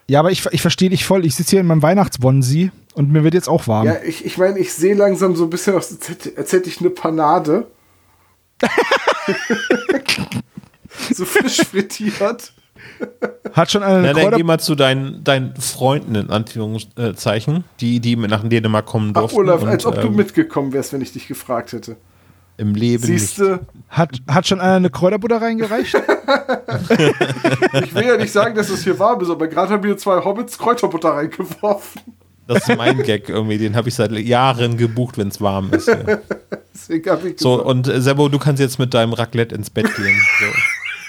Ja, 0.07 0.19
aber 0.19 0.31
ich, 0.31 0.45
ich 0.52 0.61
verstehe 0.61 0.89
dich 0.89 1.06
voll. 1.06 1.26
Ich 1.26 1.35
sitze 1.35 1.52
hier 1.52 1.60
in 1.61 1.68
meinem 1.68 1.84
Weihnachtsbonsi 1.84 2.72
und 2.95 3.11
mir 3.11 3.23
wird 3.23 3.34
jetzt 3.34 3.48
auch 3.48 3.68
warm. 3.68 3.85
Ja, 3.85 3.98
ich, 4.03 4.26
ich 4.26 4.38
meine, 4.38 4.60
ich 4.60 4.73
sehe 4.73 4.95
langsam 4.95 5.35
so 5.35 5.43
ein 5.45 5.49
bisschen 5.49 5.76
aus, 5.76 5.91
als 5.91 6.10
hätte, 6.10 6.34
als 6.35 6.52
hätte 6.52 6.68
ich 6.68 6.80
eine 6.81 6.89
Panade. 6.89 7.68
so 11.14 11.26
frisch 11.26 11.61
frittiert. 11.61 12.53
Hat 13.53 13.71
schon 13.71 13.83
eine 13.83 14.01
Na, 14.01 14.13
dann 14.13 14.35
geh 14.35 14.43
mal 14.43 14.59
zu 14.59 14.75
deinen, 14.75 15.23
deinen 15.23 15.55
Freunden, 15.55 16.15
in 16.15 16.29
Anführungszeichen, 16.29 17.63
die, 17.79 17.99
die 17.99 18.15
nach 18.15 18.47
Dänemark 18.47 18.85
kommen 18.85 19.11
Ach, 19.15 19.21
durften. 19.21 19.37
Olaf, 19.39 19.63
und, 19.63 19.69
als 19.69 19.85
ob 19.85 19.95
du 19.95 20.07
ähm, 20.07 20.15
mitgekommen 20.15 20.73
wärst, 20.73 20.93
wenn 20.93 21.01
ich 21.01 21.11
dich 21.11 21.27
gefragt 21.27 21.73
hätte. 21.73 21.97
Im 22.57 22.75
Leben 22.75 23.03
Siehst 23.03 23.39
nicht. 23.39 23.51
du, 23.51 23.59
hat, 23.89 24.09
hat 24.27 24.47
schon 24.47 24.59
einer 24.61 24.75
eine 24.75 24.89
Kräuterbutter 24.89 25.41
reingereicht? 25.41 25.95
ich 27.83 27.95
will 27.95 28.05
ja 28.05 28.17
nicht 28.17 28.31
sagen, 28.31 28.55
dass 28.55 28.69
es 28.69 28.83
hier 28.83 28.99
warm 28.99 29.19
ist, 29.21 29.29
aber 29.29 29.47
gerade 29.47 29.71
haben 29.71 29.83
wir 29.83 29.97
zwei 29.97 30.23
Hobbits 30.23 30.57
Kräuterbutter 30.57 31.09
reingeworfen. 31.09 32.01
Das 32.47 32.67
ist 32.67 32.77
mein 32.77 33.01
Gag 33.03 33.29
irgendwie, 33.29 33.57
den 33.57 33.75
habe 33.75 33.89
ich 33.89 33.95
seit 33.95 34.11
Jahren 34.11 34.77
gebucht, 34.77 35.17
wenn 35.17 35.29
es 35.29 35.39
warm 35.41 35.71
ist. 35.73 35.87
Ja. 35.87 35.95
Deswegen 36.73 37.09
hab 37.09 37.23
ich 37.25 37.39
So, 37.39 37.57
gesagt. 37.57 37.69
und 37.69 37.87
äh, 37.87 38.01
Sebo, 38.01 38.29
du 38.29 38.39
kannst 38.39 38.61
jetzt 38.61 38.79
mit 38.79 38.93
deinem 38.93 39.13
Raclette 39.13 39.55
ins 39.55 39.69
Bett 39.69 39.93
gehen. 39.95 40.19
So. 40.39 40.45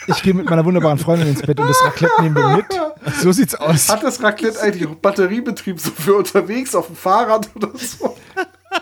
Ich 0.07 0.23
gehe 0.23 0.35
mit 0.35 0.49
meiner 0.49 0.65
wunderbaren 0.65 0.99
Freundin 0.99 1.29
ins 1.29 1.43
Bett 1.43 1.59
und 1.59 1.69
das 1.69 1.83
Raclette 1.85 2.23
nehmen 2.23 2.35
wir 2.37 2.57
mit. 2.57 2.67
So 3.21 3.33
sieht's 3.33 3.55
aus. 3.55 3.89
Hat 3.89 4.03
das 4.03 4.23
Raclette 4.23 4.61
eigentlich 4.61 4.87
auch 4.89 4.95
Batteriebetrieb 4.95 5.81
so 5.81 5.91
für 5.91 6.17
unterwegs 6.17 6.75
auf 6.75 6.87
dem 6.87 6.97
Fahrrad 6.97 7.49
oder 7.55 7.71
so? 7.77 8.17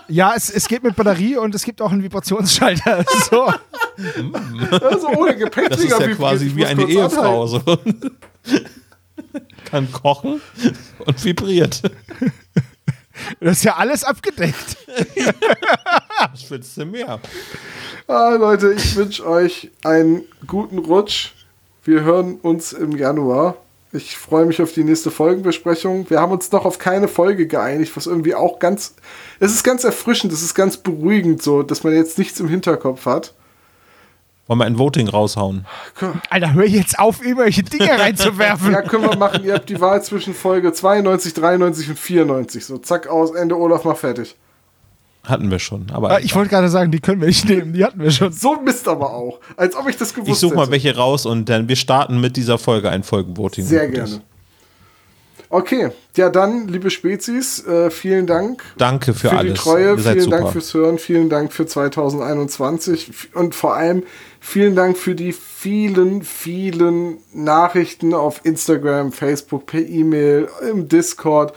Ja, 0.09 0.35
es, 0.37 0.51
es 0.51 0.69
geht 0.69 0.83
mit 0.83 0.97
Batterie 0.97 1.37
und 1.37 1.55
es 1.55 1.65
gibt 1.65 1.83
auch 1.83 1.93
einen 1.93 2.03
Vibrationsschalter. 2.03 3.05
So. 3.31 3.53
Also 4.81 5.09
ohne 5.09 5.37
Gepäckträger. 5.37 5.69
Das 5.69 5.81
ist 5.81 6.01
ja 6.01 6.15
quasi 6.15 6.53
wie 6.55 6.65
eine 6.65 6.85
Ehefrau. 6.85 7.47
So. 7.47 7.61
Kann 9.67 9.93
kochen 9.93 10.41
und 11.05 11.25
vibriert. 11.25 11.83
Das 13.41 13.59
ist 13.59 13.65
ja 13.65 13.77
alles 13.77 14.05
abgedeckt. 14.05 14.77
Was 16.33 16.51
willst 16.51 16.77
du 16.77 16.85
mehr? 16.85 17.21
Ah, 18.07 18.35
Leute, 18.35 18.73
ich 18.73 18.97
wünsche 18.97 19.27
euch 19.27 19.71
einen 19.85 20.23
guten 20.47 20.79
Rutsch. 20.79 21.33
Wir 21.85 22.03
hören 22.03 22.37
uns 22.43 22.73
im 22.73 22.93
Januar. 22.97 23.57
Ich 23.93 24.17
freue 24.17 24.47
mich 24.47 24.63
auf 24.63 24.73
die 24.73 24.85
nächste 24.85 25.11
Folgenbesprechung. 25.11 26.09
Wir 26.11 26.21
haben 26.21 26.31
uns 26.31 26.53
noch 26.53 26.65
auf 26.65 26.79
keine 26.79 27.09
Folge 27.09 27.47
geeinigt, 27.47 27.97
was 27.97 28.07
irgendwie 28.07 28.35
auch 28.35 28.61
ganz. 28.61 28.95
Es 29.41 29.53
ist 29.53 29.65
ganz 29.65 29.83
erfrischend, 29.83 30.33
es 30.33 30.43
ist 30.43 30.55
ganz 30.55 30.77
beruhigend 30.77 31.43
so, 31.43 31.63
dass 31.63 31.83
man 31.83 31.95
jetzt 31.95 32.17
nichts 32.17 32.39
im 32.39 32.49
Hinterkopf 32.49 33.07
hat. 33.07 33.35
Wollen 34.47 34.59
wir 34.59 34.65
ein 34.65 34.79
Voting 34.79 35.09
raushauen? 35.09 35.65
Alter, 36.29 36.55
hör 36.55 36.65
jetzt 36.67 36.99
auf, 36.99 37.23
irgendwelche 37.25 37.63
Dinge 37.63 37.91
reinzuwerfen. 37.99 38.73
Ja, 38.73 38.83
können 38.83 39.05
wir 39.05 39.17
machen. 39.17 39.45
Ihr 39.45 39.55
habt 39.55 39.69
die 39.69 39.81
Wahl 39.81 40.03
zwischen 40.03 40.35
Folge 40.35 40.73
92, 40.73 41.35
93 41.35 41.89
und 41.91 41.99
94. 41.99 42.67
So, 42.67 42.79
zack, 42.79 43.07
aus, 43.07 43.31
Ende, 43.33 43.57
Olaf, 43.57 43.85
mach 43.85 43.97
fertig. 43.97 44.35
Hatten 45.23 45.51
wir 45.51 45.59
schon. 45.59 45.87
Aber 45.93 46.11
Ah, 46.13 46.19
Ich 46.19 46.35
wollte 46.35 46.49
gerade 46.51 46.69
sagen, 46.71 46.91
die 46.91 46.99
können 46.99 47.21
wir 47.21 47.29
nicht 47.29 47.45
nehmen, 47.49 47.75
die 47.75 47.85
hatten 47.85 48.01
wir 48.01 48.11
schon. 48.11 48.33
So 48.33 48.57
Mist 48.61 48.89
aber 48.89 49.13
auch. 49.15 49.39
Als 49.57 49.77
ob 49.77 49.87
ich 49.89 49.97
das 49.97 50.15
gewusst 50.15 50.31
ich 50.31 50.39
suche 50.39 50.55
mal 50.55 50.63
hätte. 50.63 50.73
welche 50.73 50.97
raus 50.97 51.27
und 51.27 51.49
dann 51.49 51.69
wir 51.69 51.77
starten 51.77 52.21
mit 52.21 52.37
dieser 52.37 52.57
Folge 52.59 52.89
ein 52.91 53.03
Folgenvoting. 53.03 53.65
Sehr 53.65 53.87
gerne. 53.89 54.23
Okay, 55.53 55.91
ja 56.17 56.31
dann, 56.31 56.69
liebe 56.69 56.91
Spezies, 56.91 57.67
äh, 57.67 57.91
vielen 57.91 58.29
Dank 58.29 58.63
Danke 58.79 59.13
für, 59.13 59.31
für 59.31 59.37
alles. 59.37 59.55
die 59.55 59.59
Treue, 59.59 59.99
vielen 59.99 60.21
super. 60.21 60.37
Dank 60.37 60.53
fürs 60.53 60.75
Hören, 60.75 60.99
vielen 60.99 61.29
Dank 61.29 61.53
für 61.53 61.67
2021 61.67 63.31
und 63.35 63.57
vor 63.57 63.75
allem 63.75 64.05
vielen 64.39 64.77
Dank 64.77 64.97
für 64.97 65.17
die 65.17 65.33
vielen, 65.33 66.23
vielen 66.23 67.19
Nachrichten 67.33 68.15
auf 68.15 68.43
Instagram, 68.45 69.11
Facebook, 69.11 69.67
per 69.67 69.81
E-Mail, 69.81 70.49
im 70.71 70.89
Discord, 70.89 71.53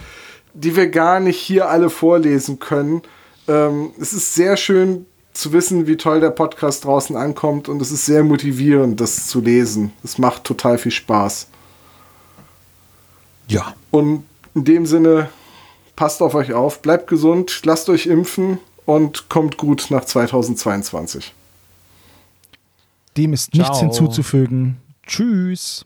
die 0.56 0.76
wir 0.76 0.88
gar 0.88 1.20
nicht 1.20 1.38
hier 1.38 1.70
alle 1.70 1.92
vorlesen 1.92 2.58
können. 2.58 3.04
Ähm, 3.48 3.92
es 4.02 4.12
ist 4.14 4.34
sehr 4.34 4.58
schön 4.58 5.06
zu 5.34 5.54
wissen, 5.54 5.86
wie 5.86 5.98
toll 5.98 6.20
der 6.20 6.32
Podcast 6.32 6.86
draußen 6.86 7.16
ankommt 7.16 7.70
und 7.70 7.80
es 7.80 7.92
ist 7.92 8.08
sehr 8.08 8.24
motivierend, 8.24 9.00
das 9.00 9.28
zu 9.28 9.40
lesen. 9.40 9.94
Es 10.04 10.18
macht 10.18 10.46
total 10.46 10.80
viel 10.80 10.92
Spaß. 10.92 11.50
Ja. 13.48 13.76
Und 13.92 14.24
in 14.56 14.66
dem 14.66 14.86
Sinne, 14.86 15.30
passt 15.96 16.22
auf 16.22 16.36
euch 16.36 16.54
auf, 16.54 16.82
bleibt 16.82 17.08
gesund, 17.08 17.62
lasst 17.66 17.90
euch 17.90 18.08
impfen 18.08 18.60
und 18.86 19.30
kommt 19.30 19.58
gut 19.58 19.88
nach 19.90 20.06
2022. 20.06 21.34
Dem 23.18 23.34
ist 23.34 23.54
nichts 23.54 23.78
Ciao. 23.78 23.80
hinzuzufügen. 23.82 24.78
Tschüss. 25.06 25.86